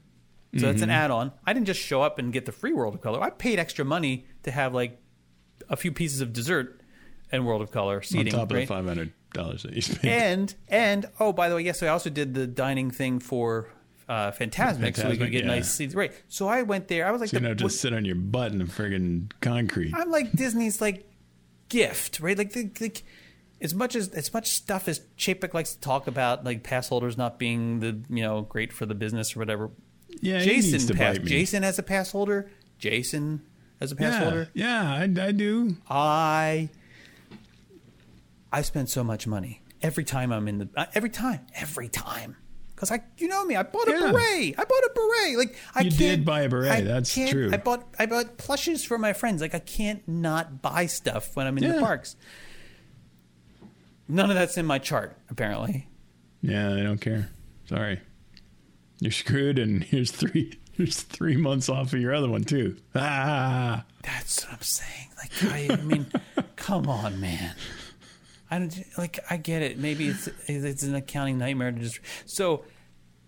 So 0.55 0.61
that's 0.67 0.75
Mm-hmm. 0.75 0.83
an 0.83 0.89
add-on. 0.91 1.31
I 1.45 1.51
didn't 1.53 1.65
just 1.67 1.81
show 1.81 2.01
up 2.01 2.19
and 2.19 2.31
get 2.31 2.45
the 2.45 2.51
free 2.53 2.71
World 2.73 2.93
of 2.95 3.01
Color. 3.01 3.21
I 3.21 3.31
paid 3.31 3.59
extra 3.59 3.83
money 3.83 4.27
to 4.43 4.51
have 4.51 4.73
like 4.73 4.97
a 5.69 5.75
few 5.75 5.91
pieces 5.91 6.21
of 6.21 6.31
dessert 6.31 6.79
and 7.31 7.45
World 7.45 7.61
of 7.61 7.71
Color 7.71 8.01
seating. 8.01 8.33
On 8.33 8.39
top 8.41 8.51
of 8.51 8.55
right? 8.55 8.61
the 8.61 8.73
five 8.73 8.85
hundred 8.85 9.11
dollars 9.33 9.63
that 9.63 9.73
you 9.73 9.81
spent. 9.81 10.05
and 10.05 10.55
and 10.67 11.05
oh 11.19 11.33
by 11.33 11.49
the 11.49 11.55
way 11.55 11.61
yes 11.61 11.83
i 11.83 11.87
also 11.87 12.09
did 12.09 12.33
the 12.33 12.47
dining 12.47 12.91
thing 12.91 13.19
for 13.19 13.69
uh 14.09 14.31
Fantasmic, 14.31 14.95
so 14.95 15.09
we 15.09 15.17
could 15.17 15.31
get 15.31 15.45
yeah. 15.45 15.55
so 15.57 15.61
seats 15.63 15.95
right 15.95 16.13
so 16.27 16.47
i 16.47 16.61
went 16.61 16.87
there 16.87 17.05
i 17.05 17.11
was 17.11 17.19
like 17.21 17.33
you 17.33 17.39
know, 17.39 17.53
just 17.53 17.81
sit 17.81 17.93
on 17.93 18.05
your 18.05 18.15
butt 18.15 18.51
in 18.51 18.57
the 18.57 18.65
friggin' 18.65 19.31
concrete. 19.41 19.93
i'm 19.95 20.09
like 20.09 20.31
disney's 20.31 20.79
like 20.79 21.09
gift 21.69 22.19
right 22.21 22.37
like, 22.37 22.53
the, 22.53 22.71
like 22.79 23.03
as 23.59 23.73
much 23.73 23.95
as 23.95 24.09
as 24.09 24.33
much 24.33 24.49
stuff 24.49 24.87
as 24.87 25.01
chapek 25.17 25.53
likes 25.53 25.73
to 25.73 25.81
talk 25.81 26.07
about 26.07 26.45
like 26.45 26.63
pass 26.63 26.87
holders 26.87 27.17
not 27.17 27.37
being 27.37 27.81
the 27.81 27.99
you 28.09 28.23
know 28.23 28.41
great 28.41 28.71
for 28.71 28.85
the 28.85 28.95
business 28.95 29.35
or 29.35 29.39
whatever 29.39 29.69
yeah, 30.21 30.39
jason 30.39 30.95
pass 30.95 31.17
jason 31.17 31.63
as 31.65 31.77
a 31.77 31.83
pass 31.83 32.11
holder 32.11 32.49
jason 32.79 33.41
as 33.79 33.91
a 33.91 33.95
pass 33.95 34.13
yeah, 34.13 34.19
holder 34.19 34.49
yeah, 34.53 34.91
I, 34.91 35.27
I 35.27 35.31
do. 35.31 35.77
I 35.89 36.69
I 38.57 38.61
spend 38.63 38.89
so 38.89 39.03
much 39.03 39.27
money 39.27 39.61
every 39.81 40.03
time 40.03 40.31
I'm 40.31 40.47
in 40.47 40.57
the 40.57 40.69
uh, 40.75 40.85
every 40.95 41.11
time 41.11 41.41
every 41.53 41.89
time 41.89 42.35
because 42.75 42.91
I 42.91 43.01
you 43.19 43.27
know 43.27 43.45
me 43.45 43.55
I 43.55 43.61
bought 43.63 43.87
a 43.87 43.91
Yeah. 43.91 44.11
beret 44.11 44.55
I 44.57 44.63
bought 44.63 44.83
a 44.83 44.91
beret 44.95 45.37
like 45.37 45.55
I 45.75 45.81
You 45.81 45.91
did 45.91 46.25
buy 46.25 46.41
a 46.41 46.49
beret, 46.49 46.71
I 46.71 46.81
that's 46.81 47.13
true. 47.13 47.51
I 47.53 47.57
bought 47.57 47.87
I 47.99 48.07
bought 48.07 48.37
plushes 48.37 48.83
for 48.83 48.97
my 48.97 49.13
friends 49.13 49.41
like 49.41 49.53
I 49.53 49.59
can't 49.59 50.07
not 50.07 50.61
buy 50.63 50.87
stuff 50.87 51.35
when 51.35 51.45
I'm 51.45 51.57
in 51.59 51.71
the 51.71 51.79
parks. 51.79 52.15
None 54.07 54.29
of 54.31 54.35
that's 54.35 54.57
in 54.57 54.65
my 54.65 54.79
chart 54.79 55.15
apparently. 55.29 55.87
Yeah, 56.41 56.73
I 56.73 56.81
don't 56.83 56.99
care. 57.01 57.29
Sorry, 57.65 57.99
you're 58.99 59.11
screwed, 59.11 59.59
and 59.59 59.83
here's 59.91 60.11
three. 60.11 60.57
Here's 60.71 61.01
three 61.01 61.35
months 61.37 61.69
off 61.69 61.91
of 61.93 61.99
your 61.99 62.13
other 62.13 62.29
one 62.29 62.43
too. 62.43 62.77
Ah, 62.95 63.83
That's 64.03 64.45
what 64.45 64.53
I'm 64.53 64.61
saying. 64.61 65.07
Like 65.17 65.31
I, 65.51 65.73
I 65.73 65.83
mean, 65.83 66.05
come 66.55 66.87
on, 66.87 67.19
man. 67.19 67.55
I 68.49 68.59
don't 68.59 68.83
like. 68.97 69.19
I 69.29 69.37
get 69.37 69.61
it. 69.61 69.77
Maybe 69.77 70.07
it's 70.07 70.29
it's 70.47 70.83
an 70.83 70.95
accounting 70.95 71.37
nightmare 71.37 71.71
to 71.71 71.79
just. 71.79 71.99
So 72.25 72.63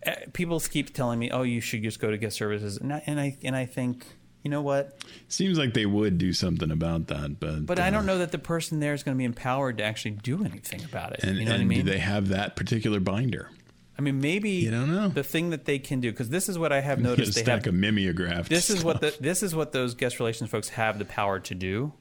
uh, 0.05 0.11
people 0.33 0.59
keep 0.59 0.93
telling 0.93 1.19
me, 1.19 1.29
"Oh, 1.31 1.43
you 1.43 1.61
should 1.61 1.83
just 1.83 1.99
go 1.99 2.09
to 2.09 2.17
guest 2.17 2.37
services," 2.37 2.77
and 2.77 2.93
I 2.93 3.03
and 3.05 3.19
I, 3.19 3.37
and 3.43 3.55
I 3.55 3.65
think, 3.65 4.05
you 4.43 4.49
know 4.51 4.61
what? 4.61 4.97
seems 5.27 5.57
like 5.57 5.73
they 5.73 5.85
would 5.85 6.17
do 6.17 6.31
something 6.31 6.71
about 6.71 7.07
that, 7.07 7.39
but 7.39 7.65
But 7.65 7.79
I 7.79 7.87
uh, 7.87 7.91
don't 7.91 8.05
know 8.05 8.19
that 8.19 8.31
the 8.31 8.39
person 8.39 8.79
there 8.79 8.93
is 8.93 9.03
going 9.03 9.15
to 9.15 9.17
be 9.17 9.25
empowered 9.25 9.77
to 9.79 9.83
actually 9.83 10.11
do 10.11 10.43
anything 10.45 10.83
about 10.85 11.13
it. 11.13 11.23
And, 11.23 11.37
you 11.37 11.45
know 11.45 11.51
what 11.51 11.61
I 11.61 11.65
mean? 11.65 11.85
do 11.85 11.91
they 11.91 11.99
have 11.99 12.29
that 12.29 12.55
particular 12.55 12.99
binder? 13.01 13.49
I 13.97 14.01
mean, 14.01 14.21
maybe 14.21 14.51
You 14.51 14.71
don't 14.71 14.89
know. 14.89 15.09
the 15.09 15.23
thing 15.25 15.49
that 15.49 15.65
they 15.65 15.77
can 15.77 15.99
do 15.99 16.09
because 16.09 16.29
this 16.29 16.47
is 16.47 16.57
what 16.57 16.71
I 16.71 16.79
have 16.79 16.99
noticed. 17.01 17.33
They 17.35 17.41
have 17.41 17.59
stack 17.59 17.67
of 17.67 17.73
mimeographs. 17.75 18.47
this 18.47 18.69
is 18.69 18.81
what 18.81 19.01
the 19.01 19.13
this 19.19 19.43
is 19.43 19.53
what 19.53 19.73
those 19.73 19.93
guest 19.95 20.19
relations 20.19 20.49
folks 20.49 20.69
have 20.69 20.97
the 20.97 21.03
power 21.05 21.41
to 21.41 21.53
do. 21.53 21.91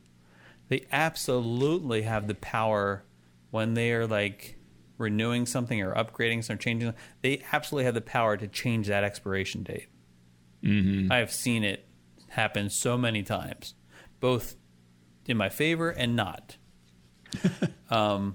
They 0.68 0.86
absolutely 0.92 2.02
have 2.02 2.28
the 2.28 2.34
power 2.36 3.02
when 3.50 3.74
they 3.74 3.92
are 3.92 4.06
like 4.06 4.58
renewing 4.98 5.46
something 5.46 5.80
or 5.80 5.94
upgrading 5.94 6.44
something, 6.44 6.58
changing. 6.58 6.94
They 7.22 7.42
absolutely 7.52 7.84
have 7.84 7.94
the 7.94 8.00
power 8.00 8.36
to 8.36 8.46
change 8.48 8.88
that 8.88 9.04
expiration 9.04 9.62
date. 9.62 9.88
Mm-hmm. 10.62 11.10
I 11.10 11.18
have 11.18 11.32
seen 11.32 11.64
it 11.64 11.86
happen 12.28 12.68
so 12.68 12.98
many 12.98 13.22
times, 13.22 13.74
both 14.20 14.56
in 15.26 15.36
my 15.36 15.48
favor 15.48 15.90
and 15.90 16.16
not. 16.16 16.56
um, 17.90 18.34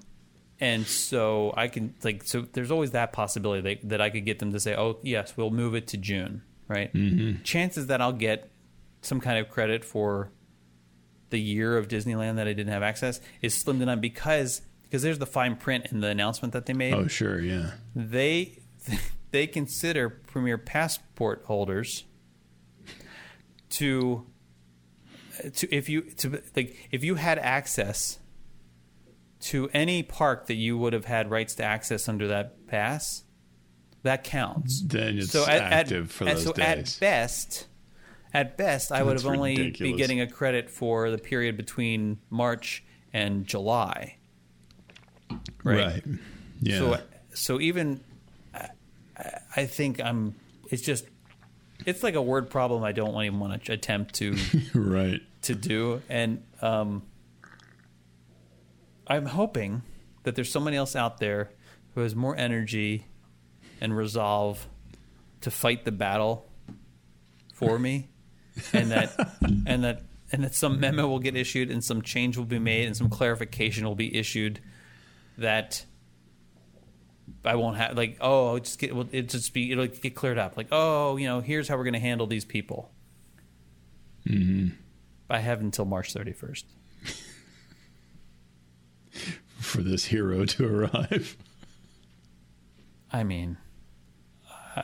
and 0.59 0.87
so 0.87 1.53
I 1.57 1.67
can 1.67 1.95
like 2.03 2.23
so. 2.23 2.41
There's 2.41 2.71
always 2.71 2.91
that 2.91 3.11
possibility 3.11 3.75
that, 3.75 3.89
that 3.89 4.01
I 4.01 4.09
could 4.09 4.23
get 4.23 4.39
them 4.39 4.53
to 4.53 4.59
say, 4.59 4.75
"Oh, 4.75 4.99
yes, 5.03 5.35
we'll 5.35 5.49
move 5.49 5.75
it 5.75 5.87
to 5.87 5.97
June." 5.97 6.43
Right? 6.67 6.93
Mm-hmm. 6.93 7.43
Chances 7.43 7.87
that 7.87 8.01
I'll 8.01 8.13
get 8.13 8.49
some 9.01 9.19
kind 9.19 9.37
of 9.37 9.49
credit 9.49 9.83
for 9.83 10.31
the 11.29 11.39
year 11.39 11.77
of 11.77 11.87
Disneyland 11.87 12.37
that 12.37 12.47
I 12.47 12.53
didn't 12.53 12.71
have 12.71 12.83
access 12.83 13.19
is 13.41 13.53
slim 13.53 13.79
to 13.79 13.85
none 13.85 13.99
because 13.99 14.61
because 14.93 15.01
there's 15.01 15.17
the 15.17 15.25
fine 15.25 15.55
print 15.55 15.87
in 15.89 16.01
the 16.01 16.07
announcement 16.07 16.53
that 16.53 16.67
they 16.67 16.73
made. 16.73 16.93
Oh, 16.93 17.07
sure, 17.07 17.41
yeah. 17.41 17.71
They 17.95 18.59
they 19.31 19.47
consider 19.47 20.07
Premier 20.07 20.59
Passport 20.59 21.45
holders 21.47 22.03
to 23.71 24.23
to 25.55 25.75
if 25.75 25.89
you 25.89 26.01
to 26.17 26.43
like 26.55 26.77
if 26.91 27.03
you 27.03 27.15
had 27.15 27.39
access 27.39 28.19
to 29.39 29.67
any 29.73 30.03
park 30.03 30.45
that 30.45 30.57
you 30.57 30.77
would 30.77 30.93
have 30.93 31.05
had 31.05 31.31
rights 31.31 31.55
to 31.55 31.63
access 31.63 32.07
under 32.07 32.27
that 32.27 32.67
pass, 32.67 33.23
that 34.03 34.23
counts. 34.23 34.83
Then 34.85 35.17
it's 35.17 35.31
so 35.31 35.43
at, 35.47 35.59
active 35.59 36.05
at, 36.05 36.11
for 36.11 36.27
at- 36.27 36.35
those 36.35 36.43
so 36.43 36.53
days. 36.53 36.97
at 36.97 36.99
best, 36.99 37.65
at 38.31 38.57
best, 38.57 38.91
I 38.91 39.01
would 39.01 39.13
That's 39.13 39.23
have 39.23 39.31
only 39.31 39.71
be 39.71 39.93
getting 39.93 40.21
a 40.21 40.27
credit 40.27 40.69
for 40.69 41.09
the 41.09 41.17
period 41.17 41.57
between 41.57 42.19
March 42.29 42.83
and 43.11 43.47
July. 43.47 44.17
Right. 45.63 46.03
Yeah. 46.61 46.77
So, 46.77 47.01
so 47.33 47.59
even 47.59 48.01
I, 48.53 48.69
I 49.55 49.65
think 49.65 50.01
I'm. 50.01 50.35
It's 50.69 50.81
just, 50.81 51.05
it's 51.85 52.03
like 52.03 52.15
a 52.15 52.21
word 52.21 52.49
problem. 52.49 52.83
I 52.83 52.91
don't 52.91 53.21
even 53.23 53.39
want 53.39 53.63
to 53.63 53.73
attempt 53.73 54.15
to 54.15 54.35
right. 54.73 55.21
to 55.43 55.55
do, 55.55 56.01
and 56.09 56.43
um, 56.61 57.03
I'm 59.07 59.25
hoping 59.25 59.83
that 60.23 60.35
there's 60.35 60.51
someone 60.51 60.73
else 60.73 60.95
out 60.95 61.19
there 61.19 61.51
who 61.93 62.01
has 62.01 62.15
more 62.15 62.35
energy 62.35 63.05
and 63.81 63.95
resolve 63.95 64.67
to 65.41 65.51
fight 65.51 65.85
the 65.85 65.91
battle 65.91 66.49
for 67.53 67.77
me, 67.77 68.09
and 68.73 68.91
that 68.91 69.13
and 69.67 69.83
that 69.83 70.03
and 70.31 70.43
that 70.43 70.55
some 70.55 70.79
memo 70.79 71.07
will 71.07 71.19
get 71.19 71.35
issued 71.35 71.69
and 71.69 71.83
some 71.83 72.01
change 72.01 72.37
will 72.37 72.45
be 72.45 72.59
made 72.59 72.87
and 72.87 72.97
some 72.97 73.09
clarification 73.09 73.85
will 73.85 73.95
be 73.95 74.17
issued 74.17 74.59
that 75.37 75.85
I 77.45 77.55
won't 77.55 77.77
have 77.77 77.97
like 77.97 78.17
oh 78.21 78.59
just 78.59 78.79
get 78.79 78.95
well, 78.95 79.07
it 79.11 79.29
just 79.29 79.53
be 79.53 79.71
it'll 79.71 79.87
get 79.87 80.15
cleared 80.15 80.37
up 80.37 80.57
like 80.57 80.67
oh 80.71 81.17
you 81.17 81.27
know 81.27 81.41
here's 81.41 81.67
how 81.67 81.77
we're 81.77 81.83
going 81.83 81.93
to 81.93 81.99
handle 81.99 82.27
these 82.27 82.45
people. 82.45 82.91
Mm-hmm. 84.27 84.75
I 85.29 85.39
have 85.39 85.61
until 85.61 85.85
March 85.85 86.13
thirty 86.13 86.33
first 86.33 86.65
for 89.59 89.81
this 89.81 90.05
hero 90.05 90.45
to 90.45 90.65
arrive. 90.65 91.37
I 93.13 93.23
mean, 93.23 93.57
I, 94.75 94.83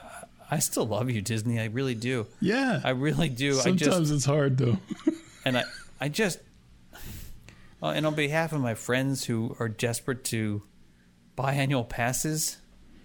I 0.52 0.60
still 0.60 0.86
love 0.86 1.10
you, 1.10 1.22
Disney. 1.22 1.60
I 1.60 1.66
really 1.66 1.96
do. 1.96 2.28
Yeah, 2.40 2.80
I 2.84 2.92
really 2.92 3.30
do. 3.30 3.54
Sometimes 3.54 3.82
I 3.82 4.00
just, 4.00 4.12
it's 4.14 4.26
hard 4.26 4.58
though. 4.58 4.78
and 5.46 5.58
I, 5.58 5.64
I 6.00 6.10
just, 6.10 6.40
uh, 7.82 7.88
and 7.88 8.06
on 8.06 8.16
behalf 8.16 8.52
of 8.54 8.62
my 8.62 8.74
friends 8.76 9.26
who 9.26 9.56
are 9.60 9.70
desperate 9.70 10.24
to 10.26 10.64
buy 11.36 11.54
annual 11.54 11.84
passes, 11.86 12.58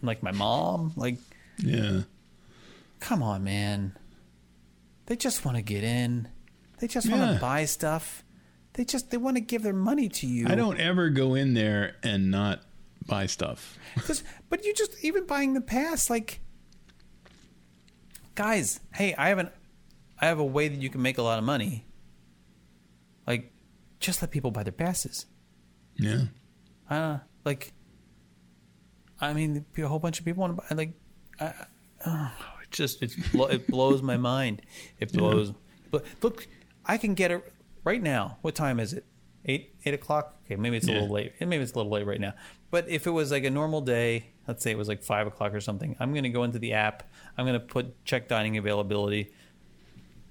like 0.02 0.22
my 0.22 0.32
mom, 0.32 0.92
like, 0.96 1.18
yeah, 1.58 2.02
come 3.00 3.22
on, 3.22 3.44
man. 3.44 3.96
They 5.06 5.16
just 5.16 5.44
want 5.44 5.56
to 5.56 5.62
get 5.62 5.84
in. 5.84 6.28
They 6.78 6.88
just 6.88 7.08
want 7.08 7.22
to 7.22 7.32
Yeah. 7.34 7.38
buy 7.38 7.64
stuff. 7.66 8.24
They 8.72 8.84
just 8.84 9.10
they 9.10 9.16
want 9.18 9.36
to 9.36 9.40
give 9.40 9.62
their 9.62 9.72
money 9.74 10.08
to 10.08 10.26
you. 10.26 10.46
I 10.48 10.54
don't 10.56 10.80
ever 10.80 11.10
go 11.10 11.34
in 11.34 11.54
there 11.54 11.96
and 12.02 12.30
not 12.30 12.62
buy 13.06 13.26
stuff. 13.26 13.78
but 14.48 14.64
you 14.64 14.74
just 14.74 14.96
even 15.04 15.26
buying 15.26 15.54
the 15.54 15.60
pass, 15.60 16.10
like, 16.10 16.40
guys, 18.34 18.80
hey, 18.94 19.14
I 19.14 19.28
have 19.28 19.38
an, 19.38 19.50
I 20.20 20.26
have 20.26 20.38
a 20.38 20.44
way 20.44 20.68
that 20.68 20.80
you 20.80 20.90
can 20.90 21.02
make 21.02 21.18
a 21.18 21.22
lot 21.22 21.38
of 21.38 21.44
money. 21.44 21.84
Just 24.04 24.20
let 24.20 24.30
people 24.30 24.50
buy 24.50 24.62
their 24.62 24.72
passes. 24.72 25.24
Yeah, 25.96 26.24
Uh, 26.90 27.20
like, 27.46 27.72
I 29.18 29.32
mean, 29.32 29.64
a 29.78 29.82
whole 29.88 29.98
bunch 29.98 30.18
of 30.18 30.26
people 30.26 30.42
want 30.42 30.58
to 30.58 30.62
buy. 30.62 30.76
Like, 30.76 30.92
I, 31.40 31.54
oh, 32.04 32.30
it 32.62 32.70
just 32.70 33.02
it's 33.02 33.16
it 33.34 33.66
blows 33.66 34.02
my 34.02 34.18
mind. 34.18 34.60
It 35.00 35.10
blows. 35.12 35.54
But 35.90 36.04
look, 36.20 36.46
I 36.84 36.98
can 36.98 37.14
get 37.14 37.30
it 37.30 37.50
right 37.82 38.02
now. 38.02 38.36
What 38.42 38.54
time 38.54 38.78
is 38.78 38.92
it? 38.92 39.06
Eight 39.46 39.74
eight 39.86 39.94
o'clock. 39.94 40.36
Okay, 40.44 40.56
maybe 40.56 40.76
it's 40.76 40.86
a 40.86 40.90
Yeah. 40.90 41.00
little 41.00 41.14
late. 41.14 41.32
Maybe 41.40 41.62
it's 41.62 41.72
a 41.72 41.76
little 41.76 41.90
late 41.92 42.06
right 42.06 42.20
now. 42.20 42.34
But 42.70 42.86
if 42.90 43.06
it 43.06 43.10
was 43.10 43.30
like 43.30 43.44
a 43.44 43.50
normal 43.50 43.80
day, 43.80 44.26
let's 44.46 44.62
say 44.62 44.70
it 44.70 44.76
was 44.76 44.88
like 44.88 45.02
five 45.02 45.26
o'clock 45.26 45.54
or 45.54 45.62
something, 45.62 45.96
I'm 45.98 46.12
going 46.12 46.24
to 46.24 46.28
go 46.28 46.44
into 46.44 46.58
the 46.58 46.74
app. 46.74 47.04
I'm 47.38 47.46
going 47.46 47.58
to 47.58 47.64
put 47.66 48.04
check 48.04 48.28
dining 48.28 48.58
availability. 48.58 49.32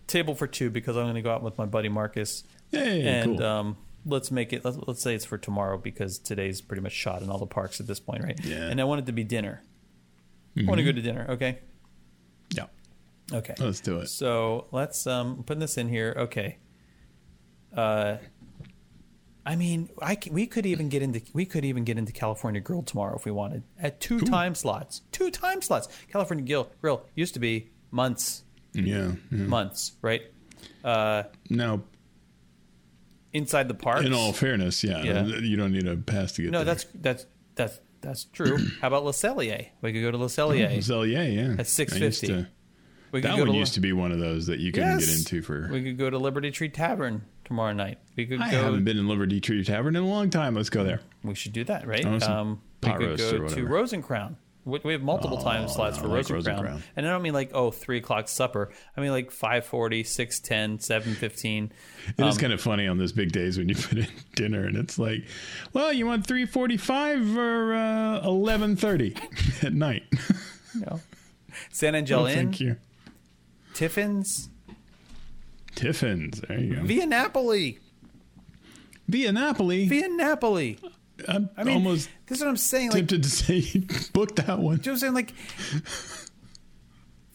Table 0.05 0.35
for 0.35 0.45
two 0.45 0.69
because 0.69 0.95
I'm 0.95 1.05
going 1.05 1.15
to 1.15 1.21
go 1.23 1.31
out 1.31 1.41
with 1.41 1.57
my 1.57 1.65
buddy 1.65 1.89
Marcus 1.89 2.43
hey, 2.73 3.01
and 3.07 3.37
cool. 3.37 3.45
um, 3.47 3.77
let's 4.05 4.31
make 4.31 4.51
it. 4.53 4.63
Let's, 4.65 4.77
let's 4.87 5.01
say 5.01 5.15
it's 5.15 5.25
for 5.25 5.37
tomorrow 5.37 5.77
because 5.77 6.19
today's 6.19 6.61
pretty 6.61 6.81
much 6.81 6.91
shot 6.93 7.21
in 7.21 7.29
all 7.29 7.37
the 7.39 7.45
parks 7.47 7.79
at 7.79 7.87
this 7.87 7.99
point, 7.99 8.23
right? 8.23 8.39
Yeah. 8.43 8.55
Mm-hmm. 8.57 8.71
And 8.71 8.81
I 8.81 8.83
want 8.83 8.99
it 9.01 9.05
to 9.07 9.11
be 9.13 9.23
dinner. 9.23 9.61
I 10.57 10.63
want 10.65 10.77
to 10.79 10.83
go 10.83 10.91
to 10.91 11.01
dinner. 11.01 11.25
Okay. 11.29 11.59
yeah, 12.55 12.65
Okay. 13.31 13.55
let's 13.59 13.79
do 13.79 13.99
it. 13.99 14.07
So 14.09 14.67
let's 14.71 15.07
um 15.07 15.43
putting 15.45 15.61
this 15.61 15.77
in 15.77 15.89
here. 15.89 16.13
Okay. 16.17 16.57
Uh, 17.75 18.17
I 19.45 19.55
mean, 19.57 19.89
I 20.01 20.15
c- 20.21 20.29
we 20.31 20.45
could 20.47 20.65
even 20.65 20.87
get 20.89 21.01
into 21.01 21.21
we 21.33 21.45
could 21.45 21.65
even 21.65 21.83
get 21.83 21.97
into 21.97 22.11
California 22.13 22.61
Grill 22.61 22.83
tomorrow 22.83 23.15
if 23.17 23.25
we 23.25 23.31
wanted 23.31 23.63
at 23.79 23.99
two 23.99 24.19
time 24.21 24.55
slots. 24.55 25.01
Two 25.11 25.29
time 25.31 25.61
slots. 25.61 25.87
California 26.11 26.45
Grill 26.45 26.69
Grill 26.81 27.05
used 27.15 27.33
to 27.33 27.39
be 27.39 27.71
months, 27.91 28.43
Yeah, 28.73 28.83
yeah. 29.31 29.37
months, 29.37 29.93
right? 30.01 30.21
Uh, 30.83 31.23
Now, 31.49 31.81
inside 33.33 33.67
the 33.67 33.73
park. 33.73 34.03
in 34.05 34.13
all 34.13 34.31
fairness, 34.33 34.83
yeah, 34.83 35.01
Yeah. 35.03 35.23
you 35.25 35.57
don't 35.57 35.71
need 35.71 35.87
a 35.87 35.97
pass 35.97 36.31
to 36.33 36.43
get 36.43 36.51
No, 36.51 36.59
there. 36.59 36.65
that's 36.65 36.85
that's 36.95 37.25
that's 37.55 37.79
that's 38.01 38.25
true. 38.25 38.57
How 38.81 38.87
about 38.87 39.03
Le 39.05 39.11
Cellier? 39.11 39.67
We 39.81 39.93
could 39.93 40.01
go 40.01 40.11
to 40.11 40.17
Le 40.17 40.27
Cellier. 40.27 40.83
So 40.83 41.03
yeah, 41.03 41.23
yeah. 41.23 41.55
At 41.59 41.67
650. 41.67 42.47
We 43.11 43.21
That 43.21 43.37
one 43.37 43.47
to, 43.47 43.53
used 43.53 43.75
to 43.75 43.79
be 43.79 43.93
one 43.93 44.11
of 44.11 44.17
those 44.19 44.47
that 44.47 44.59
you 44.59 44.71
couldn't 44.71 44.99
Yes. 44.99 45.05
get 45.05 45.17
into 45.19 45.41
for. 45.43 45.69
We 45.71 45.83
could 45.83 45.99
go 45.99 46.09
to 46.09 46.17
Liberty 46.17 46.49
Tree 46.49 46.69
Tavern 46.69 47.23
tomorrow 47.45 47.71
night. 47.73 47.99
We 48.15 48.25
could 48.25 48.41
I 48.41 48.49
go. 48.49 48.63
haven't 48.63 48.85
been 48.85 48.97
in 48.97 49.07
Liberty 49.07 49.39
Tree 49.39 49.63
Tavern 49.63 49.95
in 49.95 50.01
a 50.03 50.07
long 50.07 50.31
time. 50.31 50.55
Let's 50.55 50.71
go 50.71 50.83
there. 50.83 50.99
We 51.23 51.35
should 51.35 51.53
do 51.53 51.63
that, 51.65 51.85
right? 51.87 52.03
Oh, 52.05 52.19
Um, 52.27 52.61
we 52.81 52.91
could 52.91 53.17
go 53.19 53.47
to. 53.49 53.65
Rose 53.67 53.93
& 53.99 54.01
Crown. 54.03 54.35
We 54.65 54.79
we 54.83 54.93
have 54.93 55.01
multiple 55.01 55.37
time 55.37 55.67
slots 55.67 55.97
I 55.97 56.01
for 56.01 56.07
like 56.07 56.29
Rose 56.29 56.45
& 56.45 56.45
Crown. 56.45 56.63
Rosencrown. 56.65 56.81
and 56.95 57.05
I 57.05 57.09
don't 57.11 57.21
mean 57.21 57.33
like 57.33 57.51
oh 57.53 57.69
three 57.71 57.97
o'clock 57.97 58.27
supper. 58.29 58.71
I 58.95 59.01
mean 59.01 59.11
like 59.11 59.29
540, 59.29 60.03
610, 60.03 60.79
715. 60.79 61.71
It 62.17 62.25
is 62.25 62.35
Um, 62.35 62.39
kind 62.39 62.53
of 62.53 62.61
funny 62.61 62.87
on 62.87 62.97
those 62.97 63.11
big 63.11 63.31
days 63.33 63.57
when 63.57 63.67
you 63.69 63.75
put 63.89 63.97
in 63.97 64.07
dinner 64.35 64.65
and 64.65 64.77
it's 64.77 64.97
like, 64.97 65.25
well, 65.73 65.91
you 65.91 66.05
want 66.05 66.25
three 66.25 66.45
forty-five 66.45 67.37
or 67.37 67.73
uh, 67.73 68.21
eleven 68.23 68.75
thirty 68.75 69.15
at 69.61 69.73
night? 69.73 70.03
Know. 70.75 71.01
San 71.71 71.93
Angel 71.95 72.21
Oh, 72.23 72.27
Inn, 72.27 72.33
thank 72.35 72.59
you. 72.59 72.77
Tiffin's, 73.73 74.49
Tiffins. 75.75 76.41
There 76.41 76.59
you 76.59 76.75
go. 76.75 76.83
Via 76.83 77.05
Napoli, 77.05 77.79
Via 79.07 79.31
Napoli. 79.31 79.87
Via 79.87 80.07
Napoli. 80.09 80.79
I'm 81.27 81.49
I 81.55 81.63
mean, 81.63 81.75
almost 81.75 82.09
this 82.25 82.39
is 82.39 82.43
what 82.43 82.49
I'm 82.49 82.57
saying. 82.57 82.89
Like, 82.89 83.07
tempted 83.07 83.23
to 83.23 83.29
say 83.29 83.61
book 84.13 84.35
that 84.37 84.59
one. 84.59 84.77
Do 84.77 84.89
you 84.89 84.91
know 84.91 84.91
what 84.91 84.91
I'm 84.91 84.97
saying? 84.97 85.13
Like, 85.13 85.33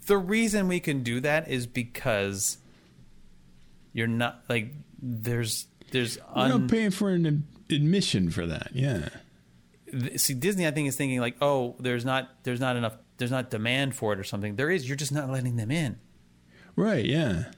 the 0.07 0.19
reason 0.19 0.69
we 0.69 0.81
can 0.81 1.03
do 1.03 1.21
that 1.21 1.49
is 1.49 1.67
because 1.67 2.59
you're 3.93 4.07
not 4.07 4.43
like 4.49 4.73
there's 5.01 5.67
there's 5.91 6.19
We're 6.35 6.49
not 6.49 6.69
paying 6.69 6.91
for 6.91 7.11
an 7.11 7.27
ad- 7.27 7.43
admission 7.71 8.31
for 8.31 8.47
that. 8.47 8.71
Yeah. 8.75 9.09
see 10.17 10.35
Disney. 10.35 10.67
I 10.67 10.71
think 10.71 10.89
is 10.89 10.97
thinking 10.97 11.21
like, 11.21 11.37
oh, 11.41 11.77
there's 11.79 12.05
not 12.05 12.29
there's 12.43 12.61
not 12.61 12.77
enough 12.77 12.97
there's 13.19 13.31
not 13.31 13.51
demand 13.51 13.95
for 13.95 14.13
it 14.13 14.19
or 14.19 14.25
something. 14.25 14.57
There 14.57 14.71
is. 14.71 14.89
You're 14.89 14.97
just 14.97 15.13
not 15.13 15.29
letting 15.29 15.57
them 15.57 15.71
in. 15.71 15.99
Right. 16.75 17.05
Yeah. 17.05 17.51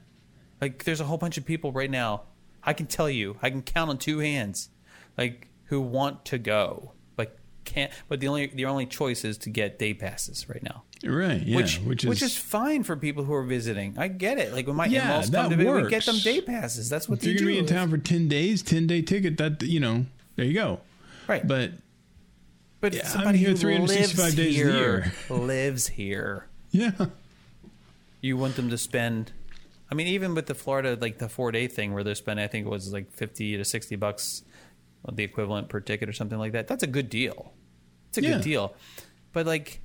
Like, 0.59 0.83
there's 0.83 0.99
a 0.99 1.05
whole 1.05 1.17
bunch 1.17 1.37
of 1.37 1.45
people 1.45 1.71
right 1.71 1.89
now. 1.89 2.23
I 2.63 2.73
can 2.73 2.87
tell 2.87 3.09
you, 3.09 3.37
I 3.41 3.49
can 3.49 3.61
count 3.61 3.89
on 3.89 3.97
two 3.97 4.19
hands, 4.19 4.69
like 5.17 5.47
who 5.71 5.81
want 5.81 6.25
to 6.25 6.37
go, 6.37 6.91
but 7.15 7.35
can't. 7.65 7.91
But 8.07 8.19
the 8.19 8.27
only 8.27 8.47
the 8.47 8.65
only 8.65 8.85
choice 8.85 9.23
is 9.25 9.37
to 9.39 9.49
get 9.49 9.79
day 9.79 9.93
passes 9.95 10.47
right 10.49 10.61
now. 10.61 10.83
Right. 11.03 11.41
Yeah. 11.41 11.55
which, 11.55 11.77
which, 11.79 12.05
which 12.05 12.21
is, 12.21 12.33
is 12.33 12.37
fine 12.37 12.83
for 12.83 12.95
people 12.95 13.23
who 13.23 13.33
are 13.33 13.41
visiting. 13.43 13.95
I 13.97 14.07
get 14.09 14.37
it. 14.37 14.53
Like 14.53 14.67
when 14.67 14.75
my 14.75 14.85
Yeah, 14.85 15.05
in-laws 15.05 15.29
come 15.31 15.49
to 15.49 15.55
visit, 15.55 15.83
we 15.83 15.89
get 15.89 16.05
them 16.05 16.17
day 16.19 16.41
passes. 16.41 16.89
That's 16.89 17.09
what 17.09 17.19
if 17.19 17.25
you're 17.25 17.33
they 17.35 17.39
gonna 17.39 17.51
do. 17.51 17.53
be 17.55 17.59
in 17.59 17.65
town 17.65 17.89
for 17.89 17.97
ten 17.97 18.27
days, 18.27 18.61
ten 18.61 18.85
day 18.85 19.01
ticket. 19.01 19.37
That 19.37 19.63
you 19.63 19.79
know, 19.79 20.05
there 20.35 20.45
you 20.45 20.53
go. 20.53 20.81
right? 21.27 21.47
But 21.47 21.71
But 22.81 22.93
Yeah, 22.93 23.01
I'm 23.05 23.07
somebody 23.11 23.37
here 23.39 23.49
who 23.51 23.55
365 23.57 24.25
lives 24.25 24.35
days 24.35 24.55
here 24.55 24.71
year. 24.73 25.13
lives 25.29 25.87
here. 25.87 26.45
yeah, 26.71 26.91
You 28.21 28.37
want 28.37 28.55
them 28.57 28.69
to 28.69 28.77
spend. 28.77 29.31
I 29.89 29.95
mean, 29.95 30.07
even 30.07 30.35
with 30.35 30.45
the 30.45 30.55
Florida, 30.55 30.97
like 31.01 31.17
the 31.17 31.27
four 31.29 31.51
day 31.51 31.67
thing, 31.67 31.93
where 31.93 32.03
they're 32.03 32.15
spending, 32.15 32.43
I 32.43 32.47
think 32.47 32.65
it 32.67 32.69
was 32.69 32.93
like 32.93 33.11
fifty 33.11 33.57
to 33.57 33.65
sixty 33.65 33.95
bucks, 33.95 34.43
the 35.11 35.23
equivalent 35.23 35.69
per 35.69 35.79
ticket 35.79 36.07
or 36.09 36.13
something 36.13 36.37
like 36.39 36.51
that. 36.51 36.67
That's 36.67 36.83
a 36.83 36.87
good 36.87 37.09
deal. 37.09 37.53
It's 38.09 38.17
a 38.17 38.21
Yeah. 38.23 38.33
good 38.33 38.41
deal. 38.43 38.75
But 39.33 39.45
like, 39.45 39.81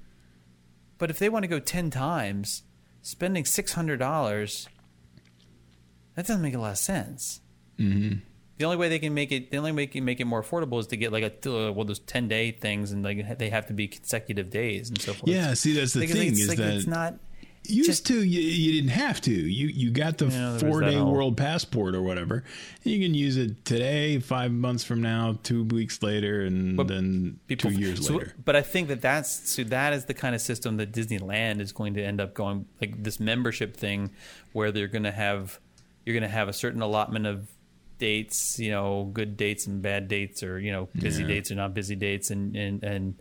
but 0.98 1.10
if 1.10 1.18
they 1.18 1.28
want 1.28 1.44
to 1.44 1.48
go 1.48 1.58
ten 1.58 1.90
times, 1.90 2.62
spending 3.02 3.44
six 3.44 3.72
hundred 3.72 3.98
dollars, 3.98 4.68
that 6.14 6.26
doesn't 6.26 6.42
make 6.42 6.54
a 6.54 6.58
lot 6.58 6.72
of 6.72 6.78
sense. 6.78 7.40
Mm-hmm. 7.78 8.18
The 8.58 8.64
only 8.64 8.78
way 8.78 8.88
they 8.88 8.98
can 8.98 9.12
make 9.12 9.32
it, 9.32 9.50
the 9.50 9.58
only 9.58 9.72
way 9.72 9.82
they 9.82 9.92
can 9.92 10.04
make 10.04 10.18
it 10.18 10.24
more 10.24 10.42
affordable 10.42 10.80
is 10.80 10.86
to 10.88 10.96
get 10.96 11.12
like 11.12 11.22
a 11.22 11.50
uh, 11.68 11.72
well, 11.72 11.84
those 11.84 11.98
ten 12.00 12.26
day 12.26 12.52
things, 12.52 12.90
and 12.90 13.02
like 13.04 13.38
they 13.38 13.50
have 13.50 13.66
to 13.66 13.74
be 13.74 13.86
consecutive 13.86 14.50
days 14.50 14.88
and 14.88 15.00
so 15.00 15.12
forth. 15.12 15.28
yeah. 15.30 15.52
See, 15.54 15.74
that's 15.74 15.92
the 15.92 16.06
thing 16.06 16.28
it's 16.28 16.40
is 16.40 16.48
like, 16.48 16.58
that 16.58 16.74
it's 16.74 16.86
not. 16.86 17.14
Used 17.68 17.88
just- 17.90 18.06
to 18.06 18.22
you, 18.22 18.40
you 18.40 18.72
didn't 18.72 18.90
have 18.96 19.20
to. 19.22 19.32
You 19.32 19.68
you 19.68 19.90
got 19.90 20.18
the 20.18 20.26
there 20.26 20.52
was 20.52 20.62
four 20.62 20.80
day 20.82 20.94
whole- 20.94 21.12
world 21.12 21.36
passport 21.36 21.94
or 21.94 22.02
whatever. 22.02 22.44
You 22.82 22.98
can 23.00 23.14
use 23.14 23.36
it 23.36 23.64
today, 23.64 24.18
five 24.20 24.52
months 24.52 24.84
from 24.84 25.00
now, 25.02 25.38
two 25.42 25.64
weeks 25.64 26.02
later, 26.02 26.42
and 26.42 26.78
then 26.88 27.38
people 27.48 27.70
two 27.70 27.78
years 27.78 28.06
so- 28.06 28.14
later. 28.14 28.34
But 28.44 28.56
I 28.56 28.62
think 28.62 28.88
that 28.88 29.00
that's 29.00 29.50
so 29.50 29.64
that 29.64 29.92
is 29.92 30.04
the 30.06 30.14
kind 30.14 30.34
of 30.34 30.40
system 30.40 30.76
that 30.78 30.92
Disneyland 30.92 31.60
is 31.60 31.72
going 31.72 31.94
to 31.94 32.02
end 32.02 32.20
up 32.20 32.34
going 32.34 32.66
like 32.80 33.02
this 33.02 33.18
membership 33.20 33.76
thing, 33.76 34.10
where 34.52 34.70
they're 34.72 34.88
going 34.88 35.04
to 35.04 35.12
have 35.12 35.58
you're 36.04 36.14
going 36.14 36.22
to 36.22 36.28
have 36.28 36.48
a 36.48 36.52
certain 36.52 36.82
allotment 36.82 37.26
of 37.26 37.48
dates, 37.98 38.58
you 38.58 38.70
know, 38.70 39.10
good 39.12 39.36
dates 39.36 39.66
and 39.66 39.80
bad 39.82 40.06
dates, 40.08 40.42
or 40.42 40.58
you 40.60 40.70
know, 40.70 40.88
busy 40.94 41.22
Yeah. 41.22 41.28
dates 41.28 41.50
or 41.50 41.54
not 41.54 41.74
busy 41.74 41.96
dates, 41.96 42.30
and 42.30 42.54
and 42.56 42.82
and 42.84 43.14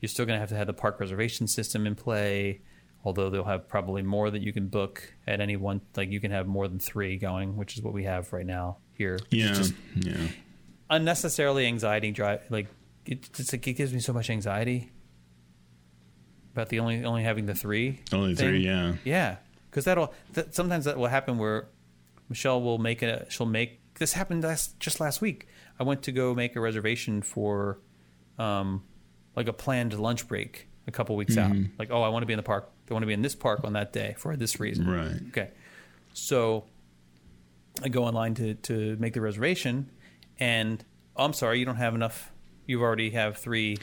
you're 0.00 0.08
still 0.08 0.24
going 0.24 0.36
to 0.36 0.40
have 0.40 0.48
to 0.48 0.54
have 0.56 0.66
the 0.66 0.72
park 0.72 0.98
reservation 1.00 1.46
system 1.46 1.86
in 1.86 1.94
play. 1.94 2.60
Although 3.04 3.30
they'll 3.30 3.44
have 3.44 3.66
probably 3.66 4.02
more 4.02 4.30
that 4.30 4.42
you 4.42 4.52
can 4.52 4.68
book 4.68 5.14
at 5.26 5.40
any 5.40 5.56
one, 5.56 5.80
like 5.96 6.10
you 6.10 6.20
can 6.20 6.30
have 6.30 6.46
more 6.46 6.68
than 6.68 6.78
three 6.78 7.16
going, 7.16 7.56
which 7.56 7.76
is 7.76 7.82
what 7.82 7.94
we 7.94 8.04
have 8.04 8.32
right 8.32 8.44
now 8.44 8.76
here. 8.92 9.18
Yeah, 9.30 9.54
just 9.54 9.74
yeah. 9.94 10.28
unnecessarily 10.90 11.66
anxiety 11.66 12.10
drive 12.10 12.42
like 12.50 12.66
it, 13.06 13.30
it's 13.38 13.52
like 13.52 13.66
it 13.66 13.74
gives 13.74 13.92
me 13.92 14.00
so 14.00 14.12
much 14.12 14.28
anxiety 14.28 14.90
about 16.52 16.68
the 16.68 16.80
only 16.80 17.04
only 17.04 17.22
having 17.22 17.46
the 17.46 17.54
three 17.54 18.00
Only 18.12 18.34
thing. 18.34 18.48
three, 18.48 18.64
yeah. 18.64 18.94
yeah 19.04 19.36
because 19.70 19.84
that'll 19.84 20.12
that, 20.32 20.54
sometimes 20.54 20.84
that 20.84 20.98
will 20.98 21.06
happen 21.06 21.38
where 21.38 21.68
michelle 22.28 22.60
will 22.60 22.78
make 22.78 23.02
a 23.02 23.24
she'll 23.30 23.46
make 23.46 23.80
this 23.94 24.14
happened 24.14 24.42
last 24.42 24.78
just 24.80 24.98
last 24.98 25.20
week 25.20 25.46
i 25.78 25.84
went 25.84 26.02
to 26.02 26.12
go 26.12 26.34
make 26.34 26.56
a 26.56 26.60
reservation 26.60 27.22
for 27.22 27.78
um 28.38 28.82
like 29.36 29.46
a 29.46 29.52
planned 29.52 29.96
lunch 29.98 30.26
break 30.26 30.68
a 30.86 30.92
couple 30.92 31.16
weeks 31.16 31.36
out. 31.36 31.54
Like, 31.78 31.90
oh, 31.90 32.02
I 32.02 32.08
want 32.08 32.22
to 32.22 32.26
be 32.26 32.32
in 32.32 32.36
the 32.36 32.42
park. 32.42 32.70
I 32.90 32.94
want 32.94 33.02
to 33.02 33.06
be 33.06 33.12
in 33.12 33.22
this 33.22 33.34
park 33.34 33.60
on 33.64 33.72
that 33.74 33.92
day 33.92 34.14
for 34.18 34.36
this 34.36 34.58
reason. 34.60 34.88
Right. 34.88 35.20
Okay. 35.28 35.50
So 36.12 36.64
I 37.82 37.88
go 37.88 38.04
online 38.04 38.34
to, 38.34 38.54
to 38.54 38.96
make 38.96 39.14
the 39.14 39.20
reservation 39.20 39.90
and 40.38 40.84
oh, 41.16 41.24
I'm 41.24 41.32
sorry, 41.32 41.58
you 41.58 41.64
don't 41.64 41.76
have 41.76 41.94
enough. 41.94 42.32
You 42.66 42.82
already 42.82 43.10
have 43.10 43.36
three 43.36 43.78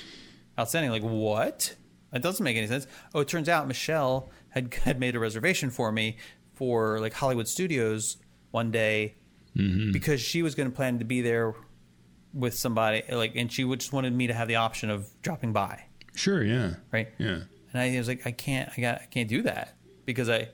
outstanding. 0.59 0.91
Like, 0.91 1.03
what? 1.03 1.75
That 2.11 2.21
doesn't 2.21 2.43
make 2.43 2.57
any 2.57 2.67
sense. 2.67 2.87
Oh, 3.13 3.19
it 3.19 3.27
turns 3.27 3.49
out 3.49 3.67
Michelle 3.67 4.29
had, 4.49 4.73
had 4.83 4.99
made 4.99 5.15
a 5.15 5.19
reservation 5.19 5.69
for 5.69 5.91
me 5.91 6.17
for 6.55 6.99
like 6.99 7.13
Hollywood 7.13 7.47
Studios 7.47 8.17
one 8.51 8.71
day 8.71 9.15
mm-hmm. 9.55 9.91
because 9.91 10.19
she 10.19 10.41
was 10.41 10.55
going 10.55 10.69
to 10.69 10.75
plan 10.75 10.99
to 10.99 11.05
be 11.05 11.21
there 11.21 11.53
with 12.33 12.53
somebody 12.53 13.03
like 13.09 13.35
and 13.35 13.51
she 13.51 13.63
would 13.63 13.79
just 13.79 13.93
wanted 13.93 14.13
me 14.13 14.27
to 14.27 14.33
have 14.33 14.47
the 14.47 14.55
option 14.55 14.89
of 14.89 15.09
dropping 15.21 15.53
by 15.53 15.81
Sure. 16.15 16.43
Yeah. 16.43 16.73
right 16.91 17.09
Yeah. 17.17 17.41
And 17.73 17.81
I 17.81 17.97
was 17.97 18.07
like, 18.07 18.25
I 18.25 18.31
can't, 18.31 18.69
I 18.77 18.81
got, 18.81 19.01
I 19.01 19.05
can't 19.05 19.29
do 19.29 19.41
that 19.43 19.75
because 20.05 20.29
I, 20.29 20.49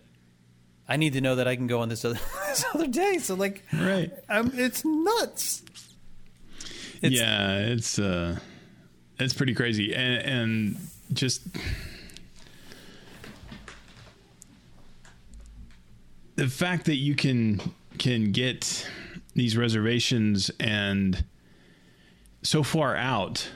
I 0.87 0.97
need 0.97 1.13
to 1.13 1.21
know 1.21 1.35
that 1.35 1.47
I 1.47 1.55
can 1.55 1.67
go 1.67 1.79
on 1.81 1.89
this 1.89 2.03
other, 2.05 2.19
this 2.47 2.65
other 2.73 2.87
day. 2.87 3.17
So 3.19 3.35
like, 3.35 3.63
Right. 3.73 4.11
um, 4.29 4.51
it's 4.55 4.83
nuts. 4.85 5.63
It's- 7.01 7.11
yeah, 7.19 7.57
it's 7.57 7.99
uh, 7.99 8.37
it's 9.19 9.33
pretty 9.33 9.53
crazy, 9.53 9.93
and, 9.93 10.21
and 10.23 10.77
just 11.13 11.41
the 16.35 16.47
fact 16.47 16.85
that 16.85 16.95
you 16.95 17.15
can 17.15 17.61
can 17.97 18.31
get 18.31 18.89
these 19.35 19.55
reservations 19.57 20.49
and 20.59 21.23
so 22.41 22.63
far 22.63 22.95
out. 22.95 23.49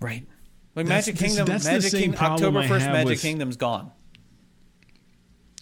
Right. 0.00 0.26
Like 0.74 0.86
That's- 0.86 1.06
Magic 1.06 1.20
Kingdom, 1.20 1.46
that's 1.46 1.64
Magic 1.66 1.92
Kingdom, 1.92 2.20
October 2.20 2.62
first, 2.66 2.86
Magic 2.86 3.18
Kingdom's 3.18 3.56
gone. 3.56 3.92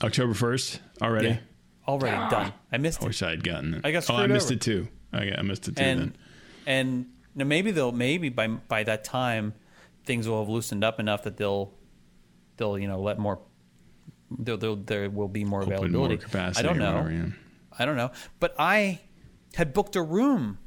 October 0.02 0.34
first 0.34 0.80
already. 1.02 1.28
Yeah, 1.28 1.38
already 1.86 2.16
done. 2.30 2.52
I 2.72 2.78
missed 2.78 3.00
I 3.02 3.04
it. 3.04 3.08
wish 3.08 3.22
I 3.22 3.30
had 3.30 3.44
gotten 3.44 3.74
it. 3.74 3.80
I 3.84 3.90
got 3.92 4.08
oh, 4.08 4.14
I 4.16 4.26
missed 4.28 4.46
over. 4.46 4.54
it 4.54 4.60
too. 4.60 4.88
I, 5.12 5.24
got- 5.26 5.38
I 5.38 5.42
missed 5.42 5.68
it 5.68 5.76
too. 5.76 5.82
and 5.82 6.00
then. 6.00 6.14
and 6.66 7.06
now 7.34 7.44
maybe 7.44 7.70
they'll 7.72 7.92
maybe 7.92 8.28
by 8.28 8.46
by 8.46 8.84
that 8.84 9.04
time 9.04 9.54
things 10.04 10.26
will 10.28 10.40
have 10.40 10.48
loosened 10.48 10.84
up 10.84 11.00
enough 11.00 11.24
that 11.24 11.36
they'll 11.36 11.74
they'll 12.56 12.78
you 12.78 12.88
know 12.88 13.00
let 13.00 13.18
more 13.18 13.40
there 14.30 14.56
there 14.56 14.74
there 14.76 15.10
will 15.10 15.28
be 15.28 15.44
more 15.44 15.62
Open 15.62 15.74
availability. 15.74 16.14
more 16.16 16.22
capacity. 16.22 16.64
I 16.66 16.68
don't 16.68 16.78
know. 16.78 16.94
whatever. 17.02 17.34
I 17.78 17.84
don't 17.84 17.96
know, 17.96 18.10
but 18.38 18.54
I 18.58 19.00
had 19.54 19.72
booked 19.74 19.96
a 19.96 20.02
room 20.02 20.58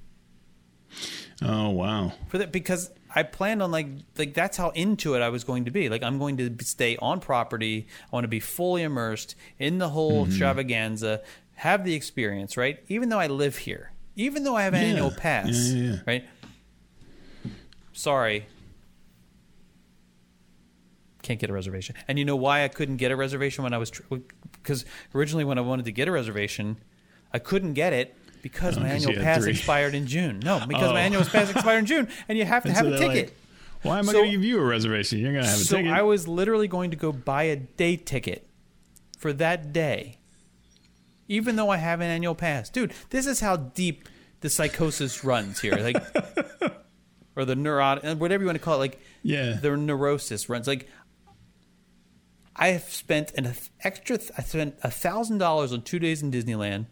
Oh 1.42 1.70
wow. 1.72 2.14
for 2.28 2.38
that 2.38 2.52
because 2.52 2.92
I 3.16 3.24
planned 3.24 3.62
on 3.62 3.72
like 3.72 3.88
like 4.18 4.34
that's 4.34 4.58
how 4.58 4.70
into 4.72 5.16
it 5.16 5.22
I 5.22 5.30
was 5.30 5.44
going 5.44 5.66
to 5.66 5.72
be. 5.72 5.90
Like 5.90 6.04
I'm 6.04 6.20
going 6.20 6.38
to 6.38 6.56
stay 6.64 6.98
on 6.98 7.20
property. 7.20 7.88
I 8.06 8.16
want 8.16 8.24
to 8.24 8.30
be 8.30 8.40
fully 8.40 8.82
immersed 8.82 9.36
in 9.60 9.78
the 9.78 9.90
whole 9.90 10.24
mm-hmm. 10.24 10.32
extravaganza, 10.32 11.22
have 11.56 11.86
the 11.86 11.94
experience, 11.94 12.58
right? 12.58 12.84
Even 12.88 13.10
though 13.10 13.20
I 13.20 13.28
live 13.28 13.58
here, 13.58 13.92
even 14.16 14.44
though 14.44 14.56
I 14.56 14.64
have 14.64 14.74
an 14.74 14.82
Yeah. 14.82 14.88
annual 14.88 15.12
pass, 15.12 15.72
yeah, 15.72 15.84
yeah. 15.84 15.96
right? 16.08 16.26
Sorry. 17.94 18.48
Can't 21.22 21.40
get 21.40 21.50
a 21.50 21.54
reservation. 21.54 21.96
And 22.08 22.20
you 22.20 22.26
know 22.26 22.36
why 22.36 22.64
I 22.64 22.68
couldn't 22.68 22.98
get 22.98 23.12
a 23.12 23.16
reservation 23.16 23.64
when 23.64 23.74
I 23.74 23.78
was 23.78 23.92
because 24.52 24.86
originally 25.16 25.46
when 25.46 25.58
I 25.58 25.62
wanted 25.62 25.86
to 25.86 25.92
get 25.92 26.08
a 26.08 26.12
reservation, 26.12 26.78
I 27.32 27.40
couldn't 27.40 27.74
get 27.74 27.94
it 27.94 28.18
because 28.44 28.78
Oh, 28.78 28.82
my 28.82 28.90
annual 28.90 29.14
pass 29.16 29.42
three. 29.42 29.52
expired 29.52 29.96
in 29.96 30.06
June. 30.06 30.40
No, 30.40 30.60
because 30.68 30.92
my 30.92 31.02
Oh. 31.02 31.06
annual 31.06 31.24
pass 31.26 31.50
expired 31.50 31.80
in 31.80 31.86
June, 31.88 32.08
and 32.30 32.38
you 32.38 32.46
have 32.46 32.62
to 32.64 32.70
And 32.70 32.78
have 32.78 32.86
so 32.86 32.94
a 32.94 32.98
ticket. 33.00 33.26
like, 33.30 33.34
Why 33.82 33.98
am 34.00 34.08
I 34.08 34.14
going 34.14 34.26
to 34.26 34.32
give 34.32 34.44
you 34.44 34.60
a 34.60 34.64
reservation? 34.64 35.18
You're 35.20 35.32
going 35.32 35.44
to 35.44 35.50
have 35.50 35.60
a 35.60 35.64
so 35.64 35.78
ticket. 35.78 35.90
So 35.92 35.96
I 35.96 36.04
was 36.04 36.28
literally 36.28 36.68
going 36.68 36.92
to 36.92 36.98
go 36.98 37.12
buy 37.12 37.44
a 37.44 37.56
day 37.56 37.96
ticket 37.98 38.48
for 39.18 39.34
that 39.34 39.74
day, 39.74 40.20
even 41.28 41.56
though 41.56 41.70
I 41.70 41.78
have 41.78 42.00
an 42.02 42.10
annual 42.12 42.36
pass. 42.36 42.70
Dude, 42.70 42.94
this 43.10 43.26
is 43.26 43.40
how 43.40 43.56
deep 43.58 44.08
the 44.42 44.50
psychosis 44.50 45.24
runs 45.24 45.60
here, 45.62 45.76
like, 45.78 45.96
or 47.36 47.46
the 47.46 47.56
neurotic, 47.56 48.20
whatever 48.20 48.44
you 48.44 48.48
want 48.48 48.58
to 48.60 48.64
call 48.64 48.76
it, 48.76 48.80
like, 48.80 49.00
yeah. 49.24 49.54
the 49.54 49.76
neurosis 49.78 50.50
runs. 50.50 50.68
Like, 50.68 50.88
I 52.56 52.68
have 52.70 52.84
spent 52.84 53.32
an 53.34 53.54
extra. 53.84 54.20
I 54.38 54.42
spent 54.44 54.76
a 54.84 54.92
thousand 54.92 55.40
dollars 55.40 55.74
on 55.74 55.82
two 55.82 55.98
days 55.98 56.22
in 56.22 56.32
Disneyland, 56.32 56.86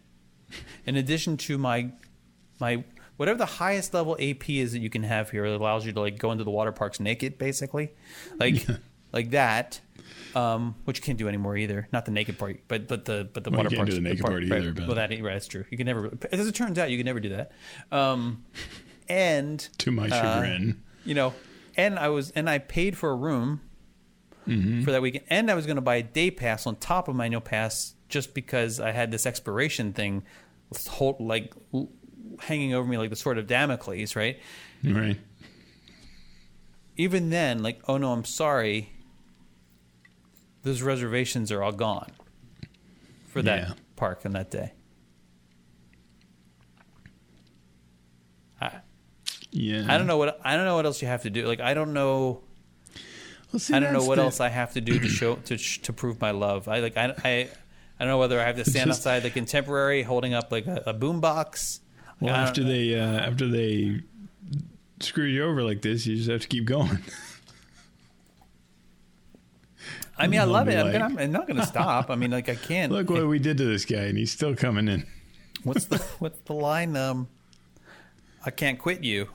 in 0.86 0.96
addition 0.96 1.36
to 1.38 1.58
my 1.58 1.90
my 2.60 2.84
whatever 3.16 3.38
the 3.38 3.46
highest 3.46 3.92
level 3.94 4.16
AP 4.20 4.48
is 4.50 4.72
that 4.72 4.78
you 4.80 4.90
can 4.90 5.02
have 5.02 5.30
here. 5.30 5.44
It 5.44 5.60
allows 5.60 5.84
you 5.86 5.92
to 5.92 6.00
like 6.00 6.18
go 6.18 6.32
into 6.32 6.44
the 6.44 6.50
water 6.50 6.72
parks 6.72 7.00
naked, 7.00 7.38
basically, 7.38 7.92
like 8.38 8.66
like 9.12 9.30
that. 9.30 9.80
Um, 10.34 10.76
which 10.84 10.96
you 10.98 11.02
can't 11.02 11.18
do 11.18 11.28
anymore 11.28 11.56
either. 11.58 11.88
Not 11.92 12.06
the 12.06 12.10
naked 12.10 12.38
part, 12.38 12.60
but 12.68 12.88
but 12.88 13.04
the 13.04 13.28
but 13.32 13.44
the 13.44 13.50
Well, 13.50 13.58
you 13.60 13.64
water 13.64 13.68
can't 13.70 13.78
parks. 13.80 13.90
do 13.90 13.96
the 13.96 14.00
naked 14.08 14.20
part, 14.22 14.32
part 14.32 14.50
right. 14.50 14.60
either, 14.62 14.72
but- 14.72 14.86
Well, 14.86 14.96
that 14.96 15.10
right, 15.10 15.22
that's 15.32 15.46
true. 15.46 15.64
You 15.70 15.76
can 15.76 15.86
never. 15.86 16.10
As 16.32 16.46
it 16.48 16.54
turns 16.54 16.78
out, 16.78 16.90
you 16.90 16.96
can 16.96 17.04
never 17.04 17.20
do 17.20 17.28
that. 17.30 17.52
Um, 17.90 18.44
and 19.08 19.58
to 19.78 19.90
my 19.90 20.06
uh, 20.08 20.08
chagrin. 20.08 20.82
you 21.04 21.14
know, 21.14 21.34
and 21.76 21.98
I 21.98 22.08
was 22.08 22.30
and 22.32 22.48
I 22.48 22.58
paid 22.58 22.96
for 22.96 23.10
a 23.10 23.14
room 23.16 23.60
Mm-hmm. 24.48 24.82
for 24.82 24.90
that 24.90 25.00
weekend, 25.02 25.24
and 25.30 25.48
I 25.52 25.54
was 25.54 25.66
going 25.66 25.76
to 25.76 25.82
buy 25.82 25.94
a 25.96 26.02
day 26.02 26.28
pass 26.28 26.66
on 26.66 26.74
top 26.74 27.06
of 27.06 27.14
my 27.14 27.26
annual 27.26 27.40
pass 27.40 27.94
just 28.12 28.34
because 28.34 28.78
I 28.78 28.92
had 28.92 29.10
this 29.10 29.24
expiration 29.26 29.92
thing, 29.94 30.22
hold, 30.88 31.18
like 31.20 31.52
hanging 32.40 32.74
over 32.74 32.86
me 32.88 32.98
like 32.98 33.08
the 33.10 33.16
sword 33.16 33.38
of 33.38 33.46
Damocles, 33.46 34.14
right? 34.14 34.38
right. 34.84 35.18
Even 36.96 37.30
then, 37.30 37.62
like, 37.62 37.80
oh 37.88 37.96
no, 37.96 38.12
I'm 38.12 38.24
sorry, 38.26 38.90
those 40.62 40.82
reservations 40.82 41.50
are 41.50 41.62
all 41.62 41.72
gone 41.72 42.12
for 43.28 43.40
that 43.42 43.68
Yeah. 43.68 43.74
park 43.96 44.20
on 44.26 44.32
that 44.32 44.50
day. 44.50 44.72
I, 48.60 48.80
Yeah. 49.50 49.86
I 49.88 49.96
don't 49.98 50.06
know 50.06 50.18
what 50.18 50.38
I 50.44 50.56
don't 50.56 50.66
know 50.66 50.76
what 50.76 50.84
else 50.86 51.00
you 51.02 51.08
have 51.08 51.22
to 51.22 51.30
do. 51.30 51.46
Like 51.46 51.60
I 51.60 51.72
don't 51.74 51.92
know. 51.94 52.42
Well, 53.52 53.60
see, 53.60 53.74
I 53.74 53.80
don't 53.80 53.92
know 53.92 54.04
what 54.04 54.16
the- 54.16 54.22
else 54.22 54.40
I 54.40 54.48
have 54.50 54.72
to 54.74 54.80
do 54.80 54.98
to 54.98 55.08
show 55.08 55.36
to 55.36 55.56
to 55.56 55.92
prove 55.92 56.20
my 56.20 56.30
love. 56.30 56.68
I 56.68 56.80
like 56.80 56.96
I 56.96 57.14
I, 57.24 57.48
I 58.02 58.04
don't 58.04 58.14
know 58.14 58.18
whether 58.18 58.40
I 58.40 58.46
have 58.46 58.56
to 58.56 58.64
stand 58.68 58.88
Just- 58.88 59.02
outside 59.02 59.20
the 59.20 59.30
contemporary 59.30 60.02
holding 60.02 60.34
up 60.34 60.50
like 60.50 60.66
a, 60.66 60.82
a 60.86 60.94
boombox. 60.94 61.78
Well, 62.18 62.34
I 62.34 62.38
after 62.38 62.64
they 62.64 62.98
uh, 62.98 63.04
after 63.04 63.46
they 63.46 64.00
screw 64.98 65.26
you 65.26 65.44
over 65.44 65.62
like 65.62 65.82
this, 65.82 66.04
you 66.04 66.16
just 66.16 66.28
have 66.28 66.40
to 66.40 66.48
keep 66.48 66.64
going. 66.64 66.98
I 70.18 70.26
mean, 70.26 70.40
I 70.40 70.44
love 70.44 70.66
it. 70.66 70.72
Be 70.72 70.78
I'm, 70.78 70.92
gonna, 70.92 71.22
I'm 71.22 71.30
not 71.32 71.46
going 71.46 71.60
to 71.60 71.66
stop. 71.66 72.10
I 72.10 72.16
mean, 72.16 72.32
like 72.32 72.48
I 72.48 72.56
can't. 72.56 72.90
Look 72.92 73.08
what 73.08 73.26
we 73.28 73.38
did 73.38 73.56
to 73.58 73.64
this 73.64 73.84
guy, 73.84 74.02
and 74.02 74.18
he's 74.18 74.32
still 74.32 74.56
coming 74.56 74.88
in. 74.88 75.06
What's 75.62 75.84
the 75.84 75.98
what's 76.18 76.40
the 76.40 76.54
line? 76.54 76.96
Um, 76.96 77.28
I 78.44 78.50
can't 78.50 78.80
quit 78.80 79.04
you. 79.04 79.28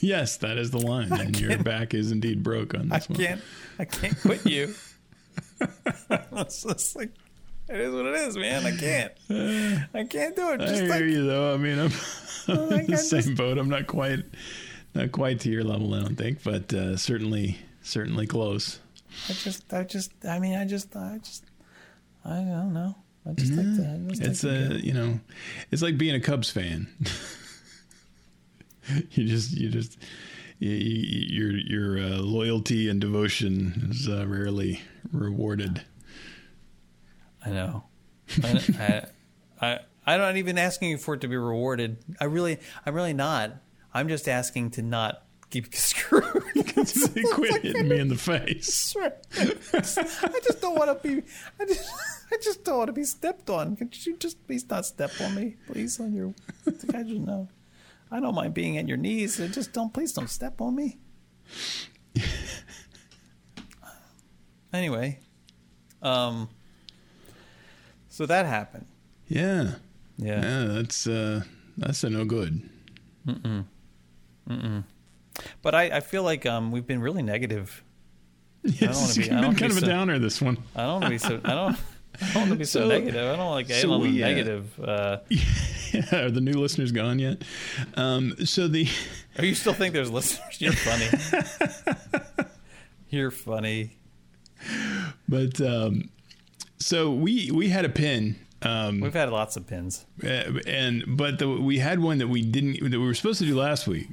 Yes, 0.00 0.38
that 0.38 0.58
is 0.58 0.72
the 0.72 0.78
line, 0.78 1.12
and 1.12 1.38
your 1.38 1.58
back 1.58 1.94
is 1.94 2.10
indeed 2.10 2.42
broke 2.42 2.74
on 2.74 2.90
I 2.90 2.98
this 2.98 3.08
one. 3.08 3.18
can't. 3.18 3.40
I 3.78 3.84
can't 3.84 4.20
quit 4.20 4.44
you. 4.44 4.74
it's 6.32 6.62
just 6.64 6.96
like 6.96 7.10
it 7.68 7.80
is 7.80 7.92
what 7.94 8.06
it 8.06 8.14
is, 8.14 8.36
man. 8.36 8.64
I 8.66 8.76
can't. 8.76 9.12
I 9.94 10.04
can't 10.04 10.36
do 10.36 10.50
it. 10.52 10.60
I 10.60 10.66
Just 10.66 10.80
hear 10.82 10.90
like 10.90 11.00
you 11.04 11.26
though. 11.26 11.54
I 11.54 11.56
mean, 11.56 11.78
I'm, 11.78 11.92
I'm 12.48 12.68
Like, 12.70 12.86
the 12.86 12.92
I 12.94 12.96
same 12.96 13.22
just- 13.22 13.34
boat. 13.36 13.58
I'm 13.58 13.68
not 13.68 13.86
quite, 13.86 14.20
not 14.94 15.12
quite 15.12 15.40
to 15.40 15.50
your 15.50 15.64
level, 15.64 15.92
I 15.94 16.00
don't 16.00 16.16
think, 16.16 16.42
but 16.44 16.72
uh, 16.72 16.96
certainly, 16.96 17.58
certainly 17.82 18.26
close. 18.26 18.78
I 19.28 19.32
just, 19.32 19.72
I 19.72 19.82
just, 19.84 20.12
I 20.28 20.38
mean, 20.38 20.54
I 20.56 20.64
just, 20.66 20.94
I 20.94 21.18
just, 21.22 21.44
I 22.24 22.36
don't 22.36 22.72
know. 22.74 22.94
I 23.28 23.32
just 23.32 23.52
like 23.54 23.66
to. 23.66 23.82
I 23.82 24.08
just 24.10 24.22
It's 24.22 24.44
like 24.44 24.70
a, 24.82 24.86
you 24.86 24.92
know, 24.92 25.18
it's 25.72 25.82
like 25.82 25.98
being 25.98 26.14
a 26.14 26.20
Cubs 26.20 26.48
fan. 26.50 26.86
you 29.10 29.26
just, 29.26 29.52
you 29.52 29.68
just, 29.68 29.98
you, 30.60 30.70
you, 30.70 31.50
your 31.50 31.96
your 31.96 31.98
uh, 31.98 32.18
loyalty 32.18 32.88
and 32.88 33.00
devotion 33.00 33.88
is 33.90 34.08
uh, 34.08 34.24
rarely 34.28 34.80
rewarded. 35.12 35.82
I 37.46 37.50
know. 37.50 37.84
I, 38.42 38.62
I, 38.80 39.66
I, 39.66 39.78
I'm 40.06 40.20
not 40.20 40.36
even 40.36 40.58
asking 40.58 40.90
you 40.90 40.98
for 40.98 41.14
it 41.14 41.20
to 41.22 41.28
be 41.28 41.36
rewarded. 41.36 41.98
I 42.20 42.24
really, 42.24 42.58
I'm 42.84 42.94
really 42.94 43.12
not. 43.12 43.52
I'm 43.94 44.08
just 44.08 44.28
asking 44.28 44.72
to 44.72 44.82
not 44.82 45.22
keep 45.50 45.74
screwed. 45.74 46.42
they 46.54 47.22
quit 47.22 47.62
hitting 47.62 47.88
me 47.88 47.98
in 47.98 48.08
the 48.08 48.16
face. 48.16 48.94
I 48.96 50.40
just 50.44 50.60
don't 50.60 50.76
want 50.76 51.02
to 51.02 51.08
be. 51.08 51.22
I 51.60 51.64
just, 51.64 51.90
I 52.32 52.36
just 52.42 52.64
don't 52.64 52.78
want 52.78 52.88
to 52.88 52.92
be 52.92 53.04
stepped 53.04 53.48
on. 53.48 53.76
Could 53.76 54.04
you 54.06 54.16
just 54.16 54.44
please 54.46 54.68
not 54.68 54.84
step 54.84 55.12
on 55.20 55.34
me, 55.34 55.56
please? 55.66 55.98
On 56.00 56.12
your, 56.12 56.34
I 56.66 57.02
just 57.02 57.20
know. 57.20 57.48
I 58.10 58.20
don't 58.20 58.34
mind 58.34 58.54
being 58.54 58.78
at 58.78 58.86
your 58.86 58.96
knees. 58.96 59.40
I 59.40 59.48
Just 59.48 59.72
don't, 59.72 59.92
please 59.92 60.12
don't 60.12 60.30
step 60.30 60.60
on 60.60 60.76
me. 60.76 60.98
anyway, 64.72 65.18
um, 66.02 66.48
so 68.16 68.24
that 68.26 68.46
happened. 68.46 68.86
Yeah, 69.28 69.72
Yeah. 70.16 70.40
yeah, 70.42 70.64
that's 70.72 71.06
uh, 71.06 71.42
that's 71.76 72.02
a 72.04 72.08
no 72.10 72.24
good. 72.24 72.62
But 73.24 74.82
But 75.62 75.74
I, 75.74 75.96
I 75.96 76.00
feel 76.00 76.22
like 76.22 76.46
um, 76.46 76.70
we've 76.72 76.86
been 76.86 77.00
really 77.00 77.22
negative. 77.22 77.82
Yes, 78.62 79.16
it's 79.16 79.18
be- 79.18 79.24
I 79.30 79.34
been 79.34 79.42
don't 79.42 79.54
kind 79.56 79.70
be 79.72 79.76
of 79.76 79.82
a 79.82 79.86
so- 79.86 79.86
downer 79.86 80.18
this 80.18 80.40
one. 80.40 80.56
I 80.74 80.82
don't 80.82 80.92
want 81.00 81.04
to 81.04 81.10
be 81.10 81.18
so. 81.18 81.40
I 81.44 81.54
don't. 81.54 81.76
I 82.22 82.26
don't 82.32 82.34
want 82.36 82.50
to 82.50 82.56
be 82.56 82.64
so, 82.64 82.80
So- 82.84 82.88
negative. 82.88 83.34
I 83.34 83.36
don't 83.36 83.50
like. 83.50 83.70
I 83.70 83.74
so 83.82 83.88
don't 83.88 84.00
we, 84.00 84.22
uh, 84.22 84.26
negative. 84.28 84.80
Uh, 84.80 85.18
Are 86.12 86.30
the 86.30 86.40
new 86.40 86.54
listeners 86.54 86.90
gone 86.92 87.18
yet? 87.18 87.42
Um, 87.94 88.34
so 88.46 88.66
the 88.68 88.88
oh, 89.38 89.42
you 89.42 89.54
still 89.54 89.74
think 89.74 89.92
there's 89.92 90.10
listeners? 90.10 90.60
You're 90.60 90.72
funny. 90.72 91.08
You're 93.10 93.30
funny. 93.30 93.96
but 95.28 95.60
um, 95.60 96.10
so 96.86 97.10
we 97.10 97.50
we 97.50 97.68
had 97.68 97.84
a 97.84 97.88
pin. 97.88 98.36
Um, 98.62 99.00
We've 99.00 99.12
had 99.12 99.28
lots 99.30 99.56
of 99.56 99.66
pins. 99.66 100.06
Uh, 100.24 100.60
and 100.66 101.04
but 101.06 101.38
the, 101.38 101.48
we 101.48 101.78
had 101.78 102.00
one 102.00 102.18
that 102.18 102.28
we 102.28 102.42
didn't 102.42 102.74
that 102.90 102.98
we 102.98 103.06
were 103.06 103.14
supposed 103.14 103.38
to 103.40 103.46
do 103.46 103.56
last 103.56 103.86
week, 103.86 104.08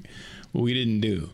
but 0.53 0.61
we 0.61 0.73
didn't 0.73 1.01
do. 1.01 1.29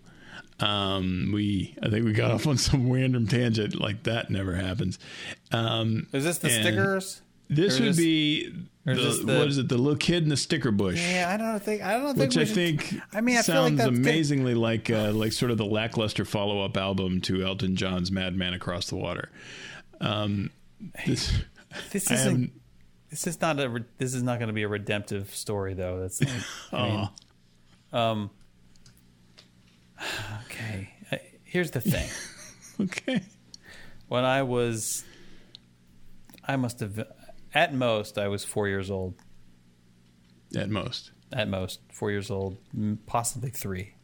Um, 0.60 1.32
we 1.34 1.76
I 1.82 1.90
think 1.90 2.06
we 2.06 2.12
got 2.14 2.32
off 2.32 2.46
on 2.46 2.58
some 2.58 2.92
random 2.92 3.28
tangent 3.28 3.80
like 3.80 4.04
that 4.04 4.30
never 4.30 4.56
happens. 4.56 5.00
Um, 5.52 6.08
Is 6.14 6.24
this 6.26 6.38
the 6.40 6.50
stickers? 6.50 7.22
This 7.50 7.80
Or 7.80 7.84
would 7.84 7.90
is- 7.92 7.98
be 7.98 8.50
the, 8.86 8.94
this 8.94 9.20
the- 9.20 9.38
what 9.40 9.48
is 9.48 9.58
it? 9.58 9.70
The 9.70 9.78
little 9.78 9.98
kid 9.98 10.24
in 10.24 10.30
the 10.30 10.38
sticker 10.38 10.72
bush. 10.72 11.02
Yeah, 11.02 11.32
I 11.34 11.38
don't 11.38 11.62
think. 11.64 11.82
I 11.82 11.94
don't 11.94 12.16
think. 12.16 12.30
Which 12.32 12.38
I 12.38 12.44
should- 12.44 12.54
think 12.56 12.96
I 13.14 13.22
mean, 13.22 13.38
I 13.38 13.42
feel 13.42 13.62
like 13.64 13.78
sounds 13.78 13.80
good. 13.80 13.88
amazingly 13.88 14.54
like 14.54 14.90
uh, 14.92 15.12
like 15.14 15.32
sort 15.32 15.50
of 15.52 15.58
the 15.58 15.66
lackluster 15.66 16.26
follow 16.26 16.64
up 16.64 16.78
album 16.78 17.22
to 17.22 17.44
Elton 17.44 17.76
John's 17.76 18.12
"Madman 18.12 18.54
Across 18.54 18.90
the 18.90 18.98
Water." 18.98 19.30
Um, 20.02 20.52
this, 21.06 21.34
This 21.92 22.12
isn't. 22.12 22.52
This 23.10 23.26
is 23.26 23.42
not 23.42 23.60
a. 23.60 23.84
This 23.98 24.14
is 24.14 24.24
not 24.24 24.40
going 24.40 24.48
to 24.48 24.54
be 24.54 24.64
a 24.64 24.68
redemptive 24.68 25.34
story, 25.36 25.74
though. 25.74 26.00
That's. 26.00 26.22
Like, 26.22 26.44
I 26.74 26.90
mean, 26.90 27.10
um. 27.92 28.30
Okay. 30.46 30.94
Here's 31.50 31.72
the 31.72 31.82
thing. 31.82 32.08
okay. 32.82 33.24
when 34.08 34.24
I 34.24 34.44
was, 34.44 35.04
I 36.48 36.58
must 36.58 36.80
have, 36.80 37.08
at 37.56 37.74
most, 37.74 38.20
I 38.20 38.28
was 38.28 38.46
four 38.46 38.68
years 38.68 38.92
old. 38.92 39.16
At 40.56 40.70
most. 40.70 41.12
At 41.34 41.48
most, 41.48 41.80
four 41.92 42.12
years 42.12 42.30
old, 42.30 42.58
possibly 43.08 43.50
three. 43.50 43.96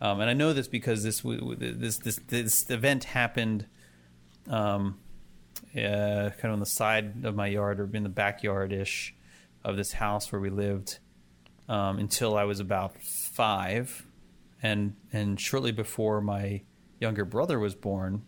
Um, 0.00 0.20
and 0.20 0.28
I 0.28 0.32
know 0.32 0.52
this 0.52 0.66
because 0.66 1.04
this 1.04 1.20
this 1.22 1.98
this 1.98 2.20
this 2.26 2.68
event 2.70 3.04
happened, 3.04 3.66
um, 4.48 4.98
uh, 5.76 6.30
kind 6.30 6.44
of 6.46 6.52
on 6.52 6.60
the 6.60 6.66
side 6.66 7.24
of 7.24 7.34
my 7.34 7.46
yard 7.46 7.80
or 7.80 7.88
in 7.94 8.02
the 8.02 8.08
backyard 8.08 8.72
ish 8.72 9.14
of 9.64 9.76
this 9.76 9.92
house 9.92 10.30
where 10.32 10.40
we 10.40 10.50
lived 10.50 10.98
um, 11.68 11.98
until 11.98 12.36
I 12.36 12.44
was 12.44 12.60
about 12.60 13.02
five, 13.02 14.06
and 14.62 14.94
and 15.12 15.40
shortly 15.40 15.72
before 15.72 16.20
my 16.20 16.62
younger 17.00 17.24
brother 17.24 17.58
was 17.58 17.74
born. 17.74 18.22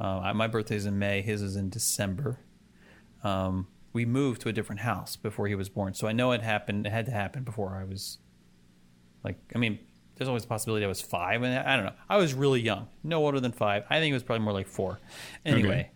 Uh, 0.00 0.20
I- 0.20 0.32
my 0.32 0.46
birthday's 0.46 0.86
in 0.86 0.98
May. 0.98 1.22
His 1.22 1.42
is 1.42 1.56
in 1.56 1.70
December. 1.70 2.38
Um, 3.24 3.66
we 3.92 4.04
moved 4.04 4.42
to 4.42 4.48
a 4.48 4.52
different 4.52 4.82
house 4.82 5.16
before 5.16 5.48
he 5.48 5.54
was 5.54 5.68
born, 5.68 5.94
so 5.94 6.06
I 6.06 6.12
know 6.12 6.32
it 6.32 6.42
happened. 6.42 6.86
It 6.86 6.90
had 6.92 7.06
to 7.06 7.12
happen 7.12 7.42
before 7.42 7.76
I 7.80 7.84
was 7.84 8.18
like. 9.24 9.38
I 9.54 9.58
mean, 9.58 9.78
there's 10.16 10.28
always 10.28 10.44
a 10.44 10.46
possibility 10.48 10.84
I 10.84 10.88
was 10.88 11.00
five, 11.00 11.42
and 11.42 11.58
I 11.58 11.74
don't 11.76 11.86
know. 11.86 11.94
I 12.08 12.18
was 12.18 12.34
really 12.34 12.60
young, 12.60 12.88
no 13.02 13.24
older 13.24 13.40
than 13.40 13.52
five. 13.52 13.84
I 13.90 13.98
think 13.98 14.10
it 14.10 14.14
was 14.14 14.22
probably 14.22 14.44
more 14.44 14.52
like 14.52 14.68
four. 14.68 15.00
Anyway, 15.44 15.90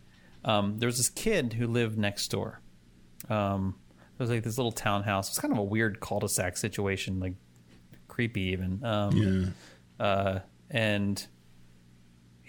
um, 0.45 0.79
there 0.79 0.87
was 0.87 0.97
this 0.97 1.09
kid 1.11 1.53
who 1.55 1.67
lived 1.67 1.99
next 1.99 2.29
door. 2.29 2.61
Um, 3.29 3.77
it 3.99 4.19
was 4.19 4.31
like 4.31 4.43
this 4.43 4.59
little 4.59 4.73
townhouse. 4.73 5.29
It 5.29 5.33
was 5.33 5.39
kind 5.39 5.53
of 5.53 5.59
a 5.59 5.63
weird 5.65 6.01
cul-de-sac 6.01 6.57
situation, 6.57 7.19
like 7.21 7.35
creepy 8.09 8.43
even. 8.53 8.85
Um, 8.85 9.17
Yeah. 9.17 10.05
uh, 10.05 10.39
and 10.71 11.27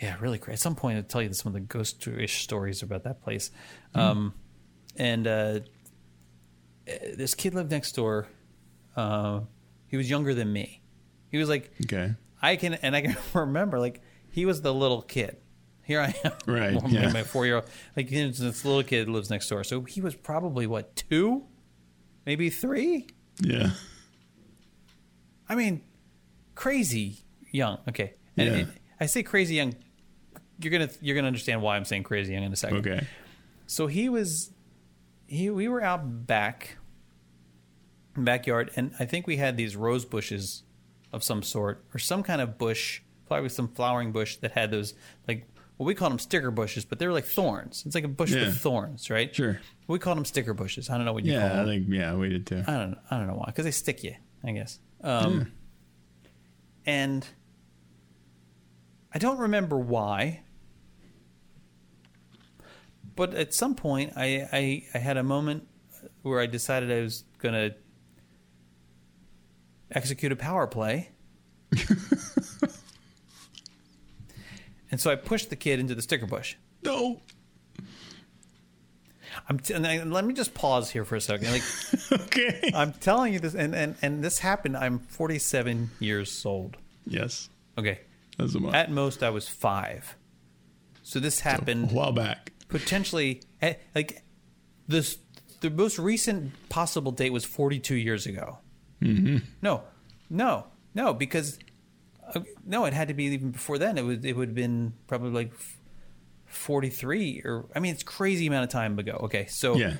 yeah, 0.02 0.16
really 0.20 0.38
great. 0.38 0.54
At 0.56 0.60
some 0.60 0.76
point, 0.76 0.98
I'll 0.98 1.04
tell 1.04 1.22
you 1.22 1.32
some 1.34 1.50
of 1.50 1.54
the 1.54 1.60
ghost-ish 1.62 2.44
stories 2.44 2.82
about 2.84 3.04
that 3.04 3.22
place. 3.22 3.52
Um, 3.96 4.34
and 4.98 5.26
uh, 5.28 5.60
this 7.16 7.34
kid 7.36 7.54
lived 7.54 7.72
next 7.72 7.94
door. 7.94 8.28
Uh, 8.96 9.42
he 9.88 9.98
was 9.98 10.10
younger 10.10 10.34
than 10.34 10.52
me. 10.52 10.82
He 11.30 11.38
was 11.38 11.50
like 11.50 11.72
Okay. 11.86 12.14
I 12.42 12.56
can, 12.58 12.74
and 12.76 12.96
I 12.96 13.02
can 13.02 13.16
remember 13.34 13.80
like 13.80 14.02
he 14.32 14.46
was 14.46 14.62
the 14.62 14.74
little 14.74 15.02
kid. 15.02 15.38
Here 15.86 16.00
I 16.02 16.16
am, 16.24 16.32
Right, 16.48 16.74
My- 16.84 16.90
yeah. 16.90 17.12
My 17.12 17.24
four-year-old, 17.24 17.66
like 17.96 18.08
he's 18.10 18.40
this 18.40 18.64
little 18.66 18.84
kid 18.84 19.10
lives 19.10 19.30
next 19.30 19.50
door. 19.50 19.64
So 19.64 19.82
he 19.82 20.02
was 20.02 20.16
probably 20.16 20.66
what 20.68 20.96
two, 20.96 21.44
maybe 22.26 22.50
three. 22.50 23.08
Yeah. 23.42 23.72
I 25.50 25.56
mean, 25.56 25.82
crazy 26.56 27.18
young. 27.52 27.80
Okay, 27.90 28.14
and 28.38 28.48
Yeah. 28.48 28.56
it- 28.62 28.68
I 29.00 29.06
say 29.08 29.24
crazy 29.24 29.56
young. 29.56 29.76
You're 30.62 30.72
gonna 30.72 30.90
you're 31.02 31.16
gonna 31.16 31.28
understand 31.28 31.62
why 31.62 31.76
I'm 31.76 31.84
saying 31.86 32.04
crazy 32.04 32.34
young 32.34 32.44
in 32.44 32.54
a 32.54 32.56
second. 32.56 32.78
Okay. 32.88 33.06
So 33.68 33.88
he 33.88 34.08
was, 34.08 34.52
he 35.26 35.50
we 35.50 35.68
were 35.68 35.82
out 35.82 36.26
back, 36.28 36.78
backyard, 38.16 38.72
and 38.76 38.94
I 39.00 39.06
think 39.06 39.28
we 39.28 39.38
had 39.38 39.58
these 39.58 39.76
rose 39.76 40.06
bushes 40.06 40.64
of 41.12 41.24
some 41.24 41.44
sort 41.44 41.84
or 41.94 42.00
some 42.00 42.24
kind 42.24 42.40
of 42.42 42.58
bush, 42.58 43.02
probably 43.28 43.50
some 43.50 43.68
flowering 43.68 44.12
bush 44.12 44.38
that 44.38 44.52
had 44.54 44.72
those 44.72 44.94
like 45.28 45.48
well 45.84 45.88
we 45.88 45.96
called 45.96 46.12
them 46.12 46.20
sticker 46.20 46.50
bushes, 46.52 46.86
but 46.86 46.98
they 47.00 47.06
were 47.08 47.14
like 47.14 47.26
thorns. 47.26 47.84
It's 47.86 47.94
like 47.96 48.06
a 48.06 48.08
bush 48.08 48.32
Yeah. 48.32 48.46
with 48.46 48.58
thorns, 48.58 49.10
right? 49.10 49.34
Sure. 49.36 49.60
We 49.88 50.00
called 50.00 50.18
them 50.18 50.26
sticker 50.26 50.54
bushes. 50.54 50.90
I 50.90 50.96
don't 50.96 51.06
know 51.06 51.12
what 51.14 51.26
you 51.26 51.34
call 51.34 51.42
Yeah, 51.42 51.56
them. 51.58 51.60
I 51.60 51.66
think 51.66 51.88
yeah, 51.90 52.14
we 52.16 52.30
did 52.30 52.48
too. 52.48 52.64
I 52.66 52.72
don't 52.78 52.98
I 53.12 53.18
don't 53.18 53.28
know 53.28 53.36
why 53.36 53.46
because 53.48 53.66
they 53.66 53.72
stick 53.72 54.04
you, 54.04 54.16
I 54.44 54.52
guess. 54.52 54.80
Um, 55.02 55.52
And 56.86 57.28
I 59.14 59.20
don't 59.20 59.38
remember 59.40 59.78
why, 59.78 60.44
but 63.16 63.34
at 63.34 63.54
some 63.54 63.76
point 63.76 64.14
I 64.16 64.48
I, 64.52 64.84
I 64.94 64.98
had 64.98 65.18
a 65.18 65.24
moment 65.24 65.68
where 66.22 66.40
I 66.40 66.46
decided 66.46 66.92
I 66.92 67.02
was 67.02 67.24
gonna 67.40 67.72
execute 69.92 70.32
a 70.32 70.36
power 70.36 70.66
play. 70.68 71.10
and 74.94 75.02
so 75.02 75.10
I 75.10 75.16
pushed 75.16 75.50
the 75.50 75.56
kid 75.56 75.80
into 75.80 75.96
the 75.96 76.04
sticker 76.04 76.28
bush. 76.28 76.54
No. 76.84 77.20
I'm 79.50 79.58
t- 79.60 79.74
and 79.74 79.88
I- 79.88 80.04
let 80.04 80.24
me 80.24 80.34
just 80.36 80.54
pause 80.54 80.92
here 80.92 81.04
for 81.04 81.16
a 81.16 81.22
second. 81.22 81.52
Like 81.52 81.64
okay. 82.12 82.72
I'm 82.76 82.94
telling 82.94 83.34
you 83.34 83.40
this, 83.40 83.56
and, 83.56 83.74
and, 83.74 83.96
and 84.04 84.24
this 84.24 84.38
happened. 84.40 84.78
I'm 84.78 85.00
47 85.00 85.90
years 86.00 86.46
old. 86.46 86.78
yes. 87.08 87.50
Okay. 87.78 88.02
That's 88.38 88.54
a. 88.56 88.60
At 88.68 88.92
most, 88.92 89.24
I 89.24 89.32
was 89.32 89.48
five. 89.48 90.16
So 91.02 91.20
this 91.20 91.40
happened 91.40 91.90
a 91.92 91.94
while 91.94 92.12
back. 92.12 92.54
potentially, 92.68 93.42
eh, 93.62 93.74
like, 93.96 94.22
this, 94.88 95.18
the 95.62 95.70
most 95.72 95.98
recent 95.98 96.54
possible 96.70 97.12
date 97.12 97.32
was 97.32 97.44
42 97.46 97.96
years 97.96 98.26
ago. 98.28 98.60
Mm-hmm. 99.02 99.38
No, 99.64 99.84
no, 100.30 100.68
no, 100.96 101.14
because, 101.14 101.58
no, 102.66 102.86
it 102.86 102.94
had 102.94 103.08
to 103.10 103.14
be 103.14 103.26
even 103.26 103.52
before 103.52 103.78
then. 103.78 103.98
It 103.98 104.04
would, 104.04 104.26
it 104.26 104.36
would 104.36 104.50
have 104.50 104.56
been 104.56 104.94
probably 105.08 105.32
like 105.32 105.52
43 106.46 107.42
or, 107.46 107.66
I 107.76 107.80
mean, 107.80 107.94
it's 107.94 108.04
crazy 108.04 108.48
amount 108.48 108.64
of 108.66 108.70
time 108.70 108.98
ago. 109.00 109.20
Okay. 109.26 109.46
So, 109.48 109.76
Yeah. 109.76 109.96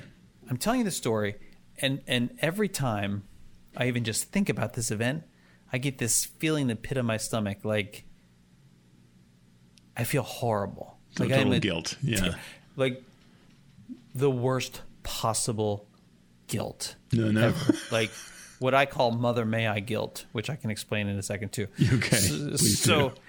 I'm 0.50 0.56
telling 0.58 0.80
you 0.80 0.84
the 0.84 0.90
story, 0.90 1.36
and 1.78 2.02
and 2.06 2.36
every 2.40 2.68
time 2.68 3.24
I 3.74 3.88
even 3.88 4.04
just 4.04 4.24
think 4.30 4.50
about 4.50 4.74
this 4.74 4.90
event, 4.90 5.22
I 5.72 5.78
get 5.78 5.96
this 5.96 6.26
feeling 6.26 6.62
in 6.62 6.68
the 6.68 6.76
pit 6.76 6.98
of 6.98 7.06
my 7.06 7.16
stomach, 7.16 7.64
like 7.64 8.04
I 9.96 10.04
feel 10.04 10.22
horrible, 10.22 10.98
like 11.18 11.30
total 11.30 11.46
I'm 11.46 11.52
a- 11.54 11.60
guilt. 11.60 11.96
Yeah. 12.02 12.34
like 12.76 13.02
the 14.14 14.30
worst 14.30 14.82
possible 15.02 15.88
guilt. 16.46 16.96
No, 17.12 17.30
no. 17.30 17.46
ever. 17.46 17.74
like 17.90 18.10
what 18.58 18.74
I 18.74 18.86
call 18.86 19.10
"Mother 19.12 19.44
May 19.44 19.66
I" 19.66 19.80
guilt, 19.80 20.26
which 20.32 20.48
I 20.50 20.56
can 20.56 20.70
explain 20.70 21.08
in 21.08 21.18
a 21.18 21.22
second 21.22 21.52
too. 21.52 21.66
Okay, 21.94 22.16
S- 22.16 22.28
please 22.30 22.80
so. 22.82 23.12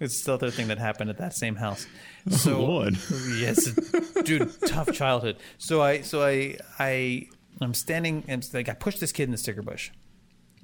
It's 0.00 0.22
the 0.24 0.34
other 0.34 0.50
thing 0.50 0.68
that 0.68 0.76
happened 0.78 1.08
at 1.08 1.16
that 1.18 1.32
same 1.34 1.56
house. 1.56 1.86
So, 2.28 2.56
Oh, 2.56 2.62
Lord. 2.64 2.98
yes, 3.38 3.64
dude, 4.24 4.52
tough 4.66 4.92
childhood. 4.92 5.38
So 5.56 5.80
I, 5.80 6.02
so 6.02 6.22
I, 6.22 6.58
I, 6.78 7.28
I'm 7.62 7.72
standing 7.72 8.24
and 8.28 8.46
like 8.52 8.68
I 8.68 8.74
pushed 8.74 9.00
this 9.00 9.10
kid 9.10 9.22
in 9.24 9.30
the 9.30 9.38
sticker 9.38 9.62
bush. 9.62 9.90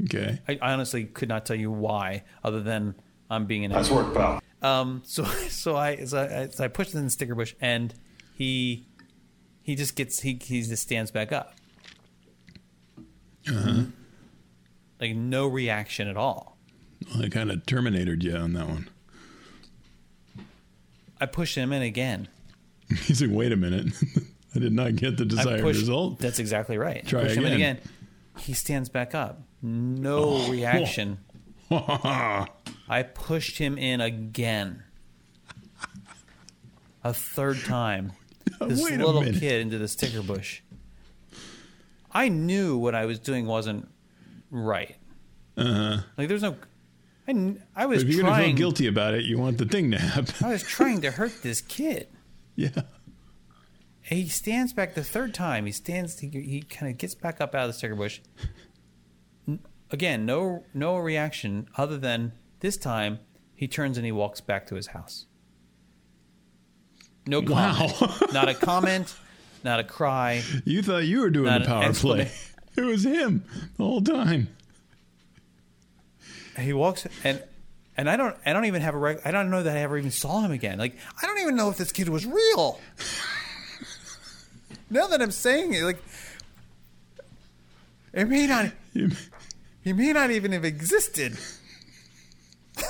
Okay. 0.05 0.39
I, 0.47 0.59
I 0.61 0.73
honestly 0.75 1.05
could 1.05 1.31
not 1.31 1.47
tell 1.47 1.57
you 1.57 1.71
why, 1.71 2.25
other 2.45 2.61
than 2.61 2.95
I'm 3.31 3.47
being 3.47 3.65
an 3.65 3.71
Nice 3.73 3.87
idiot. 3.91 4.05
work, 4.07 4.15
pal. 4.15 4.43
Um, 4.61 5.03
so, 5.07 5.25
so 5.25 5.77
I, 5.77 6.05
so 6.05 6.19
I, 6.21 6.49
so 6.49 6.65
I 6.65 6.69
pushed 6.69 6.93
him 6.93 6.99
in 6.99 7.05
the 7.07 7.11
sticker 7.11 7.35
bush, 7.35 7.55
and 7.63 7.95
he, 8.35 8.87
he 9.63 9.77
just 9.77 9.97
gets 9.97 10.21
he 10.21 10.39
he 10.43 10.61
just 10.63 10.83
stands 10.83 11.11
back 11.11 11.33
up. 11.33 11.55
Uh-huh. 13.49 13.83
Like 15.01 15.15
no 15.15 15.47
reaction 15.47 16.09
at 16.09 16.17
all. 16.17 16.57
Well, 17.11 17.25
I 17.25 17.29
kind 17.29 17.51
of 17.51 17.67
terminated 17.67 18.23
you 18.25 18.35
on 18.37 18.53
that 18.55 18.67
one. 18.69 18.89
I 21.21 21.27
push 21.27 21.57
him 21.57 21.73
in 21.73 21.83
again. 21.83 22.29
He's 23.03 23.21
like, 23.23 23.31
wait 23.31 23.53
a 23.53 23.57
minute. 23.57 23.93
I 24.55 24.59
did 24.59 24.73
not 24.73 24.95
get 24.97 25.17
the 25.17 25.25
desired 25.25 25.63
push, 25.63 25.77
result. 25.79 26.19
That's 26.21 26.39
exactly 26.39 26.79
right. 26.79 27.05
Try 27.07 27.25
push 27.25 27.37
him 27.37 27.45
in 27.45 27.53
again. 27.55 27.77
again. 27.77 27.89
He 28.39 28.53
stands 28.53 28.89
back 28.89 29.15
up. 29.15 29.43
No 29.63 30.49
reaction. 30.51 31.19
I 31.71 33.03
pushed 33.15 33.59
him 33.59 33.79
in 33.79 34.01
again. 34.01 34.83
A 37.03 37.13
third 37.13 37.59
time. 37.65 38.13
This 38.61 38.83
Wait 38.83 39.01
a 39.01 39.05
little 39.05 39.23
minute. 39.23 39.41
kid 39.41 39.61
into 39.61 39.79
the 39.79 39.89
sticker 39.89 40.23
bush. 40.23 40.61
I 42.15 42.29
knew 42.29 42.77
what 42.77 42.95
I 42.95 43.07
was 43.07 43.19
doing 43.19 43.47
wasn't 43.47 43.89
right. 44.51 44.97
Uh-huh. 45.57 45.99
Like 46.17 46.29
there's 46.29 46.43
no 46.43 46.57
I, 47.27 47.57
I 47.75 47.87
was 47.87 48.03
If 48.03 48.09
you're 48.11 48.23
gonna 48.23 48.43
feel 48.43 48.55
guilty 48.55 48.87
about 48.87 49.15
it, 49.15 49.25
you 49.25 49.39
want 49.39 49.59
the 49.59 49.65
thing 49.65 49.91
to 49.93 49.99
happen. 49.99 50.35
I 50.47 50.51
was 50.51 50.63
trying 50.63 51.01
to 51.03 51.11
hurt 51.11 51.43
this 51.43 51.61
kid. 51.61 52.09
yeah. 52.57 52.69
And 54.11 54.19
he 54.21 54.29
stands 54.29 54.73
back 54.73 54.95
the 54.95 55.05
third 55.05 55.33
time. 55.33 55.65
He 55.67 55.73
stands. 55.73 56.19
He, 56.19 56.29
he 56.29 56.63
kind 56.63 56.93
of 56.93 56.99
gets 56.99 57.15
back 57.15 57.41
up 57.41 57.55
out 57.55 57.63
of 57.63 57.69
the 57.69 57.73
sticker 57.73 57.95
bush. 57.95 58.21
Again, 59.91 60.27
no 60.27 60.65
no 60.75 60.97
reaction 60.99 61.69
other 61.77 61.97
than 61.97 62.33
this 62.61 62.77
time 62.77 63.21
he 63.55 63.69
turns 63.69 63.97
and 63.97 64.05
he 64.05 64.13
walks 64.13 64.41
back 64.41 64.67
to 64.67 64.75
his 64.75 64.89
house. 64.89 65.27
No 67.27 67.41
comment. 67.41 67.93
Wow. 68.01 68.17
not 68.33 68.49
a 68.49 68.55
comment. 68.55 69.15
Not 69.65 69.81
a 69.81 69.85
cry. 69.85 70.43
You 70.67 70.83
thought 70.83 71.05
you 71.05 71.21
were 71.21 71.31
doing 71.31 71.61
the 71.61 71.67
power 71.67 71.93
play. 71.93 72.31
It 72.77 72.81
was 72.81 73.05
him 73.05 73.45
the 73.77 73.85
whole 73.85 74.03
time. 74.03 74.49
He 76.59 76.73
walks 76.73 77.07
and 77.23 77.41
and 77.97 78.11
I 78.11 78.17
don't 78.17 78.37
I 78.45 78.53
don't 78.53 78.65
even 78.65 78.83
have 78.83 78.97
a 78.97 78.99
rec- 78.99 79.25
I 79.25 79.31
don't 79.31 79.49
know 79.49 79.63
that 79.63 79.77
I 79.77 79.81
ever 79.83 79.97
even 79.97 80.11
saw 80.11 80.41
him 80.41 80.51
again. 80.51 80.79
Like 80.79 80.97
I 81.23 81.27
don't 81.27 81.39
even 81.39 81.55
know 81.55 81.71
if 81.71 81.77
this 81.77 81.93
kid 81.93 82.09
was 82.09 82.27
real. 82.27 82.81
now 84.91 85.07
that 85.07 85.23
I'm 85.23 85.31
saying 85.31 85.73
it, 85.73 85.85
like 85.85 86.03
it 88.13 88.29
may 88.29 88.49
not 88.49 88.73
he 89.85 89.93
may 89.93 90.13
not 90.13 90.33
even 90.33 90.51
have 90.51 90.65
existed. 90.65 91.39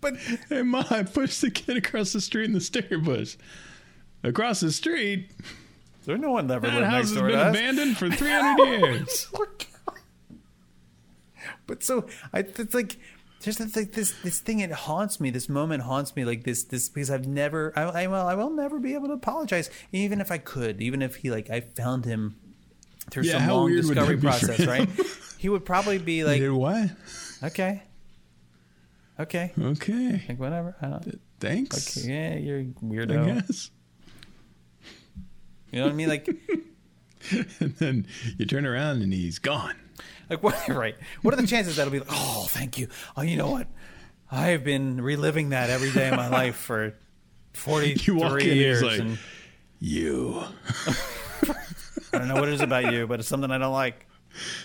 but 0.00 0.16
Hey, 0.48 0.62
Ma, 0.62 0.84
I 0.90 1.02
pushed 1.02 1.40
the 1.40 1.50
kid 1.50 1.76
across 1.76 2.12
the 2.12 2.20
street 2.20 2.44
in 2.44 2.52
the 2.52 2.60
sticker 2.60 2.98
bush. 2.98 3.36
Across 4.22 4.60
the 4.60 4.70
street, 4.70 5.32
there's 6.06 6.20
no 6.20 6.30
one 6.30 6.46
that 6.46 6.54
ever 6.56 6.66
that 6.68 6.74
lived 6.74 6.90
next 6.90 7.08
has 7.10 7.14
door 7.14 7.28
been 7.28 7.36
to 7.38 7.44
us. 7.44 7.50
abandoned 7.56 7.96
for 7.98 8.10
300 8.10 8.66
years. 8.80 9.28
Oh 9.38 9.46
but 11.66 11.82
so 11.82 12.06
I 12.32 12.40
it's 12.40 12.74
like 12.74 12.96
there's 13.42 13.58
this, 13.58 13.76
like 13.76 13.92
this 13.92 14.14
this 14.22 14.40
thing 14.40 14.60
it 14.60 14.72
haunts 14.72 15.20
me. 15.20 15.30
This 15.30 15.48
moment 15.48 15.82
haunts 15.82 16.14
me 16.16 16.24
like 16.24 16.44
this 16.44 16.64
this 16.64 16.88
because 16.88 17.10
I've 17.10 17.26
never 17.26 17.72
I, 17.76 17.82
I 17.82 18.06
will 18.06 18.14
I 18.26 18.34
will 18.34 18.50
never 18.50 18.78
be 18.78 18.94
able 18.94 19.08
to 19.08 19.14
apologize 19.14 19.68
even 19.92 20.20
if 20.20 20.30
I 20.32 20.38
could 20.38 20.80
even 20.80 21.02
if 21.02 21.16
he 21.16 21.30
like 21.30 21.50
I 21.50 21.60
found 21.60 22.04
him 22.04 22.36
through 23.10 23.24
Yeah, 23.24 23.38
some 23.38 23.48
long 23.48 23.70
discovery 23.74 24.16
that 24.16 24.22
be 24.22 24.30
for 24.30 24.46
process 24.46 24.66
right. 24.66 24.88
He 25.38 25.48
would 25.48 25.64
probably 25.64 25.98
be 25.98 26.24
like 26.24 26.40
did 26.40 26.50
what? 26.50 26.90
okay, 27.44 27.82
okay, 29.20 29.52
Okay. 29.60 30.22
like 30.28 30.38
whatever. 30.38 30.76
I 30.80 30.86
don't. 30.88 31.20
Thanks. 31.38 31.98
Okay, 31.98 32.08
yeah, 32.08 32.34
you're 32.36 32.62
weirdo. 32.82 33.68
You 35.76 35.82
know 35.82 35.88
what 35.88 35.92
I 35.92 35.96
mean? 35.96 36.08
Like. 36.08 36.28
And 37.60 37.74
then 37.78 38.06
you 38.38 38.46
turn 38.46 38.64
around 38.66 39.02
and 39.02 39.12
he's 39.12 39.38
gone. 39.40 39.74
Like 40.30 40.42
what? 40.42 40.68
Right? 40.68 40.94
What 41.22 41.34
are 41.34 41.36
the 41.36 41.46
chances 41.46 41.76
that'll 41.76 41.90
be 41.90 41.98
like? 41.98 42.08
Oh, 42.10 42.46
thank 42.48 42.78
you. 42.78 42.88
Oh, 43.16 43.22
you 43.22 43.36
know 43.36 43.50
what? 43.50 43.66
I've 44.30 44.62
been 44.62 45.00
reliving 45.00 45.48
that 45.48 45.68
every 45.68 45.90
day 45.90 46.08
of 46.08 46.16
my 46.16 46.28
life 46.28 46.54
for 46.56 46.94
forty 47.52 47.96
You 48.04 48.14
walk 48.14 48.32
in 48.34 48.38
three 48.38 48.50
and 48.50 48.60
years, 48.60 48.82
like, 48.82 49.00
and 49.00 49.18
You. 49.80 50.44
I 52.12 52.18
don't 52.18 52.28
know 52.28 52.36
what 52.36 52.48
it 52.48 52.54
is 52.54 52.60
about 52.60 52.92
you, 52.92 53.06
but 53.06 53.18
it's 53.18 53.28
something 53.28 53.50
I 53.50 53.58
don't 53.58 53.72
like, 53.72 54.06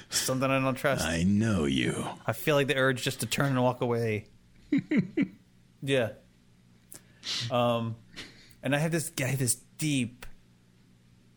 something 0.10 0.50
I 0.50 0.60
don't 0.60 0.76
trust. 0.76 1.04
I 1.06 1.24
know 1.24 1.66
you. 1.66 2.06
I 2.28 2.34
feel 2.34 2.56
like 2.56 2.68
the 2.68 2.76
urge 2.76 3.02
just 3.02 3.22
to 3.22 3.26
turn 3.26 3.48
and 3.48 3.64
walk 3.64 3.82
away. 3.82 4.28
yeah. 5.82 6.10
Um, 7.50 7.96
and 8.62 8.76
I 8.76 8.78
have 8.78 8.92
this 8.92 9.10
guy, 9.10 9.36
this 9.36 9.56
deep, 9.78 10.26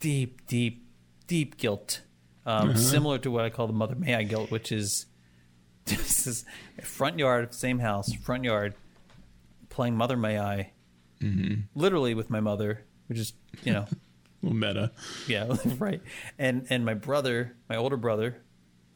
deep, 0.05 0.47
deep, 0.47 0.87
deep 1.27 1.57
guilt, 1.57 2.03
um, 2.45 2.77
similar 2.77 3.17
to 3.17 3.31
what 3.31 3.47
I 3.47 3.49
call 3.49 3.67
the 3.67 3.73
Mother 3.73 3.95
May 3.95 4.15
I 4.15 4.23
guilt, 4.23 4.51
which 4.51 4.71
is 4.71 5.07
this 5.87 6.27
is 6.27 6.45
front 6.83 7.19
yard, 7.19 7.55
same 7.55 7.79
house, 7.79 8.13
front 8.13 8.45
yard, 8.45 8.75
playing 9.71 9.97
Mother 9.97 10.19
May 10.19 10.39
I, 10.39 10.73
literally 11.75 12.13
with 12.13 12.29
my 12.29 12.41
mother, 12.41 12.85
which 13.07 13.19
is 13.19 13.33
you 13.63 13.73
know 13.73 13.87
meta. 14.43 14.93
yeah, 15.27 15.57
right. 15.79 16.03
And 16.39 16.67
and 16.69 16.85
my 16.85 16.93
brother, 16.93 17.57
my 17.71 17.77
older 17.77 17.97
brother, 17.97 18.43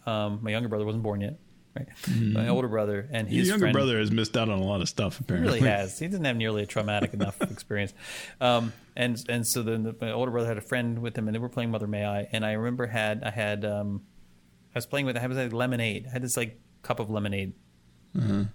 um, 0.04 0.40
my 0.42 0.50
younger 0.50 0.68
brother 0.68 0.84
wasn't 0.84 1.04
born 1.04 1.22
yet, 1.22 1.38
right? 1.79 1.89
My 2.35 2.49
older 2.49 2.68
brother 2.68 3.09
and 3.11 3.29
Your 3.29 3.39
his 3.39 3.49
younger 3.49 3.64
friend 3.64 3.72
brother 3.72 3.99
has 3.99 4.11
missed 4.11 4.37
out 4.37 4.49
on 4.49 4.59
a 4.59 4.64
lot 4.64 4.81
of 4.81 4.89
stuff, 4.89 5.18
he 5.18 5.24
apparently. 5.24 5.61
really 5.61 5.68
has. 5.68 5.99
He 5.99 6.07
didn't 6.09 6.24
have 6.24 6.37
nearly 6.37 6.62
a 6.62 6.66
traumatic 6.66 7.14
enough 7.14 7.41
experience. 7.51 7.93
Um, 8.41 8.72
and 8.97 9.18
and 9.29 9.47
so 9.47 9.62
then 9.62 9.83
the, 9.85 9.95
my 10.01 10.11
older 10.12 10.31
brother 10.31 10.49
had 10.49 10.59
a 10.59 10.62
friend 10.62 11.01
with 11.01 11.16
him, 11.16 11.29
and 11.29 11.35
they 11.35 11.39
were 11.39 11.49
playing 11.49 11.70
Mother 11.70 11.87
May 11.87 12.05
I. 12.05 12.29
And 12.33 12.45
I 12.45 12.53
remember 12.53 12.87
had 12.87 13.22
I 13.22 13.31
had 13.31 13.64
um, 13.64 14.03
I 14.74 14.79
was 14.79 14.87
playing 14.87 15.07
with 15.07 15.16
I 15.16 15.26
was 15.26 15.37
like 15.37 15.53
lemonade. 15.53 16.07
I 16.09 16.11
had 16.11 16.22
this 16.22 16.37
like 16.37 16.61
cup 16.83 17.01
of 17.01 17.11
lemonade. 17.11 17.53
Mm-hmm 18.16 18.43
We 18.43 18.49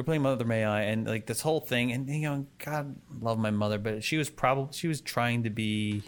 were 0.00 0.02
playing 0.04 0.22
Mother 0.22 0.44
May 0.44 0.64
I, 0.64 0.82
and 0.82 1.06
like 1.06 1.26
this 1.26 1.40
whole 1.40 1.60
thing, 1.60 1.92
and 1.92 2.08
you 2.08 2.22
know, 2.28 2.46
God 2.64 2.96
love 3.20 3.38
my 3.38 3.50
mother, 3.50 3.78
but 3.78 4.02
she 4.04 4.16
was 4.16 4.28
probably 4.30 4.72
she 4.76 4.88
was 4.88 5.00
trying 5.00 5.44
to 5.44 5.50
be 5.50 6.02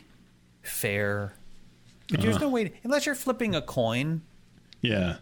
fair. 0.62 1.34
But 2.10 2.20
there's 2.20 2.40
no 2.40 2.48
way 2.48 2.72
unless 2.84 3.06
you're 3.06 3.14
flipping 3.14 3.54
a 3.54 3.62
coin. 3.62 4.22
Yeah. 4.80 5.16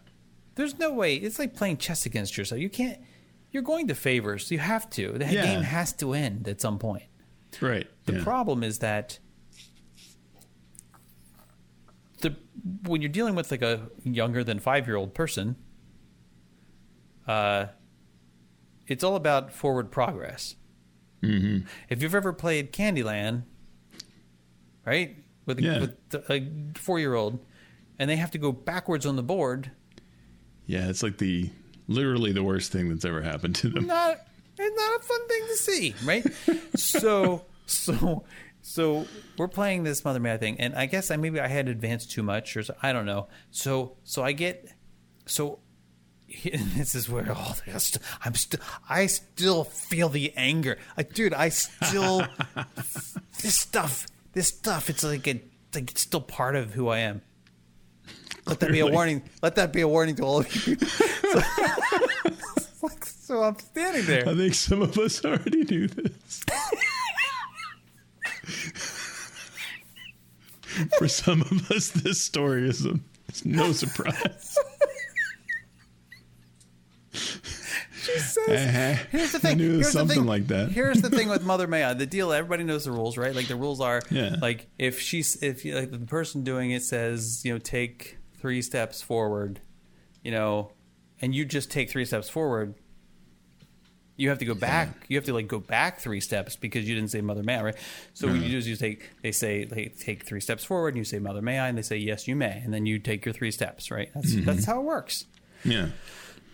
There's 0.56 0.78
no 0.78 0.92
way. 0.92 1.16
It's 1.16 1.38
like 1.38 1.54
playing 1.54 1.78
chess 1.78 2.06
against 2.06 2.36
yourself. 2.36 2.60
You 2.60 2.70
can't. 2.70 2.98
You're 3.50 3.62
going 3.62 3.88
to 3.88 3.94
favors. 3.94 4.50
You 4.50 4.58
have 4.58 4.88
to. 4.90 5.12
The 5.12 5.26
Yeah. 5.32 5.44
game 5.44 5.62
has 5.62 5.92
to 5.94 6.12
end 6.12 6.48
at 6.48 6.60
some 6.60 6.78
point. 6.78 7.04
Right. 7.60 7.86
The 8.06 8.14
yeah. 8.14 8.24
problem 8.24 8.62
is 8.64 8.78
that 8.80 9.18
the 12.20 12.34
when 12.86 13.02
you're 13.02 13.08
dealing 13.10 13.34
with 13.34 13.50
like 13.50 13.62
a 13.62 13.88
younger 14.02 14.42
than 14.44 14.58
five 14.58 14.86
year 14.86 14.96
old 14.96 15.14
person, 15.14 15.56
uh, 17.26 17.66
it's 18.86 19.04
all 19.04 19.16
about 19.16 19.52
forward 19.52 19.90
progress. 19.90 20.56
Mm-hmm. 21.22 21.66
If 21.88 22.02
you've 22.02 22.14
ever 22.14 22.32
played 22.32 22.72
Candyland, 22.72 23.44
right, 24.84 25.16
with, 25.46 25.58
a 25.58 25.62
Yeah. 25.62 25.80
with 25.80 26.30
a 26.30 26.48
four 26.74 26.98
year 26.98 27.14
old, 27.14 27.44
and 27.98 28.10
they 28.10 28.16
have 28.16 28.30
to 28.32 28.38
go 28.38 28.52
backwards 28.52 29.06
on 29.06 29.16
the 29.16 29.22
board, 29.22 29.70
Yeah, 30.66 30.88
it's 30.88 31.02
like 31.02 31.18
the 31.18 31.50
literally 31.88 32.32
the 32.32 32.42
worst 32.42 32.72
thing 32.72 32.88
that's 32.88 33.04
ever 33.04 33.22
happened 33.22 33.56
to 33.56 33.68
them. 33.68 33.86
not 33.86 34.18
it's 34.56 34.76
not 34.76 35.00
a 35.00 35.02
fun 35.02 35.28
thing 35.28 35.42
to 35.48 35.56
see, 35.56 35.94
right? 36.04 36.26
so 36.76 37.44
so 37.66 38.24
so 38.62 39.06
we're 39.36 39.48
playing 39.48 39.82
this 39.82 40.04
Mother 40.04 40.20
May 40.20 40.36
thing, 40.36 40.58
and 40.58 40.74
I 40.74 40.86
guess 40.86 41.10
I 41.10 41.16
maybe 41.16 41.40
I 41.40 41.48
had 41.48 41.68
advanced 41.68 42.10
too 42.10 42.22
much, 42.22 42.56
or 42.56 42.62
so, 42.62 42.74
I 42.82 42.92
don't 42.92 43.06
know. 43.06 43.28
So 43.50 43.96
so 44.04 44.22
I 44.22 44.32
get 44.32 44.72
so. 45.26 45.60
This 46.42 46.94
is 46.96 47.08
where 47.08 47.30
all 47.30 47.54
oh, 47.68 47.78
st- 47.78 48.02
I'm 48.24 48.34
still. 48.34 48.60
I 48.88 49.06
still 49.06 49.64
feel 49.64 50.08
the 50.08 50.32
anger, 50.36 50.78
like, 50.96 51.12
dude. 51.12 51.34
I 51.34 51.50
still 51.50 52.26
this 53.42 53.56
stuff. 53.56 54.06
This 54.32 54.48
stuff. 54.48 54.90
It's 54.90 55.04
like 55.04 55.28
a, 55.28 55.40
like 55.74 55.92
it's 55.92 56.00
still 56.00 56.22
part 56.22 56.56
of 56.56 56.72
who 56.72 56.88
I 56.88 57.00
am. 57.00 57.22
Let 58.46 58.60
that 58.60 58.70
be 58.72 58.80
a 58.80 58.86
warning. 58.86 59.22
Let 59.42 59.54
that 59.56 59.72
be 59.72 59.80
a 59.80 59.88
warning 59.88 60.16
to 60.16 60.22
all 60.22 60.38
of 60.40 60.66
you. 60.66 60.76
So, 61.34 62.88
like, 62.88 63.04
so 63.06 63.42
I'm 63.42 63.58
standing 63.58 64.04
there. 64.04 64.28
I 64.28 64.34
think 64.34 64.54
some 64.54 64.82
of 64.82 64.96
us 64.98 65.24
already 65.24 65.64
knew 65.64 65.88
this. 65.88 66.44
For 70.98 71.08
some 71.08 71.40
of 71.42 71.70
us, 71.70 71.90
this 71.90 72.20
story 72.20 72.68
is 72.68 72.84
a, 72.84 72.98
it's 73.28 73.44
no 73.44 73.72
surprise. 73.72 74.58
She 77.12 78.18
says, 78.18 78.36
Uh-huh. 78.48 79.04
Here's 79.10 79.32
the 79.32 79.38
I 79.38 79.40
thing. 79.40 79.58
knew 79.58 79.74
it 79.74 79.76
was 79.78 79.86
Here's 79.86 79.92
the 79.94 79.98
something 79.98 80.16
thing. 80.18 80.26
like 80.26 80.46
that. 80.48 80.70
Here's 80.72 81.00
the 81.00 81.10
thing 81.10 81.28
with 81.30 81.44
Mother 81.44 81.66
May 81.66 81.84
I. 81.84 81.94
The 81.94 82.06
deal. 82.06 82.32
Everybody 82.32 82.64
knows 82.64 82.84
the 82.84 82.92
rules, 82.92 83.16
right? 83.16 83.34
Like 83.34 83.48
the 83.48 83.56
rules 83.56 83.80
are, 83.80 84.02
Yeah. 84.10 84.36
like 84.42 84.66
if 84.78 85.00
she's 85.00 85.42
if 85.42 85.64
like 85.64 85.90
the 85.90 85.98
person 86.00 86.44
doing 86.44 86.70
it 86.72 86.82
says, 86.82 87.44
you 87.44 87.52
know, 87.52 87.58
take 87.58 88.18
three 88.44 88.60
steps 88.60 89.00
forward, 89.00 89.58
you 90.22 90.30
know, 90.30 90.70
and 91.22 91.34
you 91.34 91.46
just 91.46 91.70
take 91.70 91.88
three 91.88 92.04
steps 92.04 92.28
forward. 92.28 92.74
You 94.16 94.28
have 94.28 94.38
to 94.40 94.44
go 94.44 94.54
back. 94.54 95.06
You 95.08 95.16
have 95.16 95.24
to 95.24 95.32
like 95.32 95.48
go 95.48 95.58
back 95.58 95.98
three 95.98 96.20
steps 96.20 96.56
because 96.56 96.86
you 96.86 96.94
didn't 96.94 97.10
say 97.10 97.22
Mother 97.22 97.42
May 97.42 97.56
I, 97.56 97.62
right? 97.62 97.76
So 98.12 98.26
what 98.28 98.36
you 98.36 98.50
do 98.50 98.58
is 98.58 98.68
you 98.68 98.76
take. 98.76 99.08
They 99.22 99.32
say 99.32 99.64
they 99.64 99.86
take 99.86 100.26
three 100.26 100.42
steps 100.42 100.62
forward, 100.62 100.88
and 100.88 100.98
you 100.98 101.04
say 101.04 101.18
Mother 101.18 101.40
May 101.40 101.58
I, 101.58 101.68
and 101.68 101.78
they 101.78 101.82
say 101.82 101.96
yes, 101.96 102.28
you 102.28 102.36
may, 102.36 102.60
and 102.62 102.74
then 102.74 102.84
you 102.84 102.98
take 102.98 103.24
your 103.24 103.32
three 103.32 103.50
steps, 103.50 103.90
right? 103.90 104.10
That's 104.14 104.34
Mm-hmm. 104.34 104.44
that's 104.44 104.66
how 104.66 104.78
it 104.80 104.84
works. 104.84 105.24
Yeah. 105.64 105.88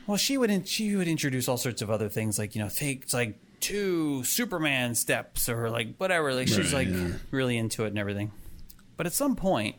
Well, 0.06 0.16
she 0.16 0.38
would 0.38 0.50
in- 0.50 0.62
she 0.64 0.94
would 0.94 1.08
introduce 1.08 1.48
all 1.48 1.56
sorts 1.58 1.82
of 1.82 1.90
other 1.90 2.08
things 2.08 2.38
like 2.38 2.54
you 2.54 2.62
know 2.62 2.68
take 2.70 3.12
like 3.12 3.34
two 3.58 4.22
Superman 4.22 4.94
steps 4.94 5.48
or 5.48 5.68
like 5.70 5.96
whatever. 5.96 6.32
Like 6.32 6.46
she's 6.46 6.72
Right, 6.72 6.86
like 6.86 6.96
yeah. 6.96 7.14
really 7.32 7.58
into 7.58 7.82
it 7.84 7.88
and 7.88 7.98
everything. 7.98 8.30
But 8.96 9.06
at 9.06 9.12
some 9.12 9.34
point, 9.34 9.74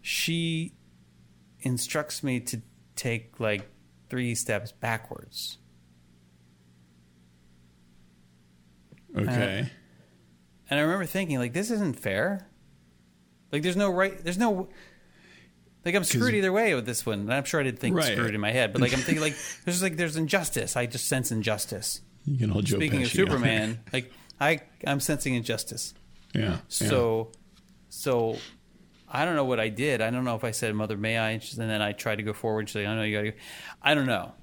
she 0.00 0.72
instructs 1.60 2.22
me 2.22 2.40
to 2.40 2.60
take 2.96 3.38
like 3.40 3.68
three 4.08 4.34
steps 4.34 4.72
backwards. 4.72 5.58
Uh, 9.16 9.20
okay. 9.22 9.70
And 10.68 10.78
I 10.78 10.82
remember 10.82 11.04
thinking, 11.06 11.38
like, 11.38 11.52
this 11.52 11.70
isn't 11.70 11.98
fair. 11.98 12.46
Like, 13.50 13.62
there's 13.62 13.76
no 13.76 13.90
right, 13.90 14.22
there's 14.22 14.38
no, 14.38 14.68
like, 15.84 15.94
I'm 15.96 16.04
screwed 16.04 16.34
either 16.34 16.52
way 16.52 16.74
with 16.74 16.86
this 16.86 17.04
one. 17.04 17.20
And 17.20 17.34
I'm 17.34 17.44
sure 17.44 17.58
I 17.60 17.64
didn't 17.64 17.80
think 17.80 17.96
Right. 17.96 18.12
screwed 18.12 18.34
in 18.34 18.40
my 18.40 18.52
head, 18.52 18.72
but 18.72 18.80
like, 18.80 18.92
I'm 18.92 19.00
thinking, 19.00 19.22
like, 19.22 19.34
there's 19.64 19.82
like, 19.82 19.96
there's 19.96 20.16
injustice. 20.16 20.76
I 20.76 20.86
just 20.86 21.08
sense 21.08 21.32
injustice. 21.32 22.02
you 22.24 22.38
can 22.38 22.50
hold 22.50 22.66
Joe 22.66 22.76
Speaking 22.76 23.02
of 23.02 23.08
Pesci 23.08 23.12
there. 23.16 23.26
Superman, 23.26 23.80
like, 23.92 24.12
I, 24.40 24.60
I'm 24.86 25.00
sensing 25.00 25.34
injustice. 25.34 25.92
Yeah. 26.34 26.42
yeah. 26.42 26.56
So, 26.68 27.32
so 27.88 28.36
I 29.10 29.24
don't 29.24 29.34
know 29.34 29.44
what 29.44 29.58
I 29.58 29.68
did. 29.68 30.00
I 30.00 30.10
don't 30.10 30.24
know 30.24 30.36
if 30.36 30.44
I 30.44 30.52
said, 30.52 30.74
"Mother, 30.74 30.96
may 30.96 31.18
I?" 31.18 31.30
And 31.30 31.42
then 31.56 31.82
I 31.82 31.92
tried 31.92 32.16
to 32.16 32.22
go 32.22 32.32
forward. 32.32 32.68
She's 32.68 32.76
like, 32.76 32.86
"I 32.86 32.94
know 32.94 33.02
you 33.02 33.16
got 33.16 33.22
to." 33.22 33.30
go. 33.32 33.36
I 33.82 33.94
don't 33.94 34.06
know. 34.06 34.34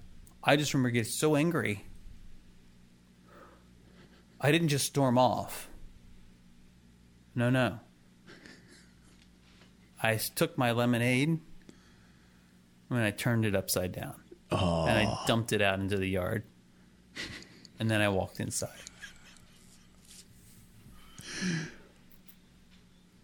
I 0.43 0.55
just 0.55 0.73
remember 0.73 0.89
getting 0.89 1.11
so 1.11 1.35
angry. 1.35 1.85
I 4.39 4.51
didn't 4.51 4.67
just 4.67 4.85
storm 4.85 5.17
off. 5.17 5.69
No, 7.33 7.49
no. 7.49 7.79
I 10.01 10.17
took 10.17 10.57
my 10.57 10.71
lemonade 10.71 11.39
and 12.89 12.99
I 12.99 13.11
turned 13.11 13.45
it 13.45 13.55
upside 13.55 13.91
down. 13.91 14.15
Oh. 14.51 14.85
And 14.85 14.97
I 14.97 15.23
dumped 15.27 15.53
it 15.53 15.61
out 15.61 15.79
into 15.79 15.97
the 15.97 16.07
yard. 16.07 16.43
And 17.79 17.89
then 17.89 18.01
I 18.01 18.09
walked 18.09 18.39
inside. 18.39 18.69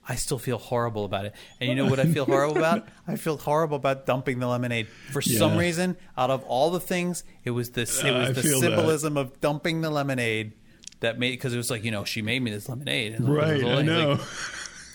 I 0.08 0.16
still 0.16 0.38
feel 0.38 0.58
horrible 0.58 1.06
about 1.06 1.26
it. 1.26 1.34
And 1.62 1.70
you 1.70 1.76
know 1.76 1.86
what 1.86 2.00
I 2.00 2.06
feel 2.06 2.26
horrible 2.26 2.58
about? 2.58 2.88
I 3.08 3.16
feel 3.16 3.38
horrible 3.38 3.78
about 3.78 4.06
dumping 4.06 4.40
the 4.40 4.48
lemonade. 4.48 4.88
For 5.12 5.22
some 5.22 5.58
reason, 5.58 5.96
out 6.18 6.30
of 6.30 6.44
all 6.44 6.72
the 6.72 6.80
things, 6.82 7.24
it 7.46 7.52
was 7.52 7.70
this 7.72 8.04
it 8.04 8.12
was 8.12 8.36
the 8.36 8.42
feel 8.42 8.60
that. 8.60 8.68
symbolism 8.68 9.16
of 9.18 9.40
dumping 9.40 9.80
the 9.82 9.90
lemonade 9.90 10.54
that 11.00 11.18
made 11.20 11.32
because 11.32 11.54
it 11.54 11.58
was 11.58 11.70
like, 11.72 11.84
you 11.86 11.92
know, 11.92 12.04
she 12.04 12.22
made 12.22 12.42
me 12.42 12.52
this 12.52 12.68
lemonade. 12.68 13.14
And 13.14 13.34
Right, 13.34 13.58
it 13.62 13.64
was 13.64 13.72
I 13.72 13.76
like- 13.76 13.86
know. 13.86 14.12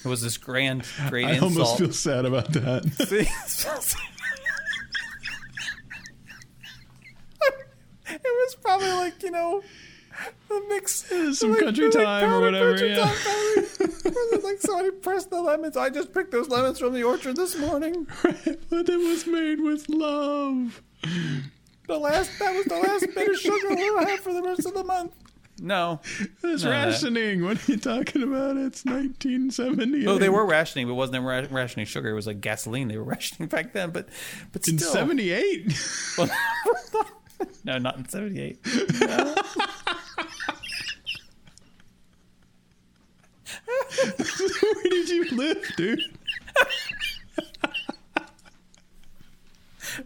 it 0.05 0.09
was 0.09 0.21
this 0.23 0.37
grand 0.37 0.85
great 1.09 1.27
I 1.27 1.33
insult. 1.33 1.53
almost 1.53 1.79
feel 1.79 1.93
sad 1.93 2.25
about 2.27 2.53
that. 2.53 2.85
it 8.11 8.23
was 8.25 8.55
probably 8.63 8.91
like 8.91 9.23
you 9.23 9.31
know 9.31 9.63
the 10.49 10.65
mix 10.69 11.11
is 11.13 11.39
Some 11.39 11.53
like, 11.53 11.61
country 11.61 11.91
time 11.91 12.31
or 12.33 12.41
whatever, 12.41 12.85
yeah. 12.85 12.97
time 13.07 13.13
like 14.43 14.61
somebody 14.61 14.91
pressed 14.91 15.31
the 15.31 15.41
lemons. 15.41 15.77
I 15.77 15.91
just 15.91 16.13
picked 16.13 16.31
those 16.33 16.49
lemons 16.49 16.79
from 16.79 16.95
the 16.95 17.03
orchard 17.03 17.37
this 17.37 17.57
morning. 17.59 18.07
but 18.23 18.89
it 18.89 18.99
was 18.99 19.27
made 19.27 19.61
with 19.61 19.89
love. 19.89 20.83
The 21.87 21.99
last 21.99 22.39
that 22.39 22.55
was 22.55 22.65
the 22.67 22.77
last 22.77 23.07
bit 23.15 23.29
of 23.29 23.37
sugar 23.39 23.69
we'll 23.71 24.07
have 24.07 24.21
for 24.21 24.33
the 24.33 24.43
rest 24.43 24.67
of 24.67 24.75
the 24.75 24.85
month. 24.85 25.15
No, 25.61 26.01
It's 26.45 26.63
No, 26.63 26.71
that- 26.71 26.87
rationing. 26.87 27.45
What 27.45 27.69
are 27.69 27.73
you 27.73 27.79
talking 27.79 28.23
about? 28.23 28.57
It's 28.57 28.85
1978. 28.85 30.07
oh, 30.07 30.17
they 30.19 30.29
were 30.29 30.47
rationing, 30.47 30.87
but 30.87 30.93
it 30.93 30.97
wasn't 30.97 31.25
ra- 31.25 31.47
rationing 31.51 31.85
sugar. 31.87 32.11
It 32.11 32.15
was 32.15 32.29
like 32.29 32.41
gasoline. 32.41 32.87
They 32.89 32.97
were 32.97 33.03
rationing 33.17 33.49
back 33.49 33.73
then, 33.73 33.91
but 33.91 34.09
but 34.53 34.67
in 34.69 34.79
still, 34.79 34.93
78. 34.93 35.73
no, 37.65 37.79
not 37.79 37.97
in 37.97 38.09
'78. 38.09 38.65
Where 43.67 44.83
did 44.85 45.09
you 45.09 45.31
live, 45.37 45.73
dude? 45.77 46.01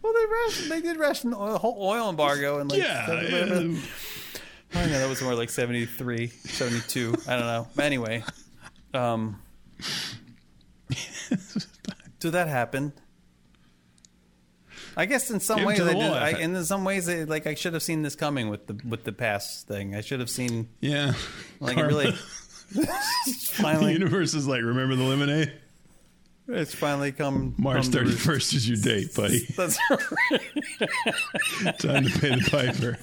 Well, 0.01 0.13
they 0.15 0.25
ration. 0.27 0.69
They 0.71 0.81
did 0.81 0.97
ration 0.99 1.31
the 1.31 1.37
oil, 1.39 1.59
whole 1.59 1.77
oil 1.79 2.09
embargo 2.09 2.59
and 2.61 2.71
like 2.71 2.81
Yeah. 2.81 3.23
yeah. 3.23 3.79
I 4.75 4.87
know 4.87 4.99
that 4.99 5.09
was 5.09 5.21
more 5.21 5.35
like 5.35 5.51
73, 5.51 6.29
72. 6.29 7.15
I 7.29 7.37
don't 7.37 7.47
know. 7.47 7.69
Anyway, 7.79 8.25
um, 8.95 9.39
so 12.21 12.31
that 12.31 12.49
happened. 12.49 12.93
I 14.97 15.07
guess 15.07 15.31
in 15.31 15.41
some 15.41 15.59
Give 15.59 15.67
ways, 15.67 15.81
I 15.81 15.93
did, 15.95 16.03
I, 16.03 16.31
and 16.33 16.57
in 16.57 16.65
some 16.65 16.85
ways, 16.85 17.09
I, 17.09 17.25
like 17.25 17.47
I 17.47 17.55
should 17.55 17.73
have 17.75 17.83
seen 17.83 18.03
this 18.03 18.15
coming 18.15 18.49
with 18.49 18.67
the 18.67 18.79
with 18.87 19.05
the 19.05 19.13
pass 19.13 19.63
thing. 19.63 19.95
I 19.95 20.01
should 20.03 20.21
have 20.21 20.31
seen 20.31 20.69
Yeah. 20.81 21.15
like 21.61 21.77
Karma. 21.77 21.89
really. 21.89 22.15
The 22.75 23.91
universe 23.93 24.33
is 24.33 24.47
like, 24.49 24.63
remember 24.63 24.97
the 24.97 25.03
lemonade? 25.05 25.53
it's 26.49 26.75
finally 26.75 27.13
come 27.13 27.55
March 27.59 27.87
roost. 27.89 27.93
31st 27.93 28.55
is 28.55 28.69
your 28.69 28.79
date, 28.79 29.15
buddy. 29.15 29.47
That's 29.57 29.79
right. 29.91 30.41
Time 31.79 32.05
to 32.05 32.19
pay 32.19 32.35
the 32.35 32.49
piper. 32.51 32.99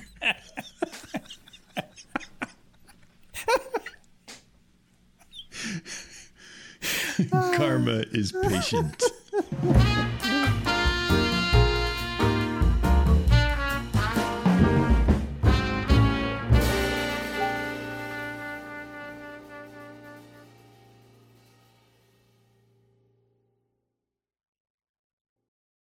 Karma 7.32 8.03
is 8.11 8.32
patient. 8.32 9.03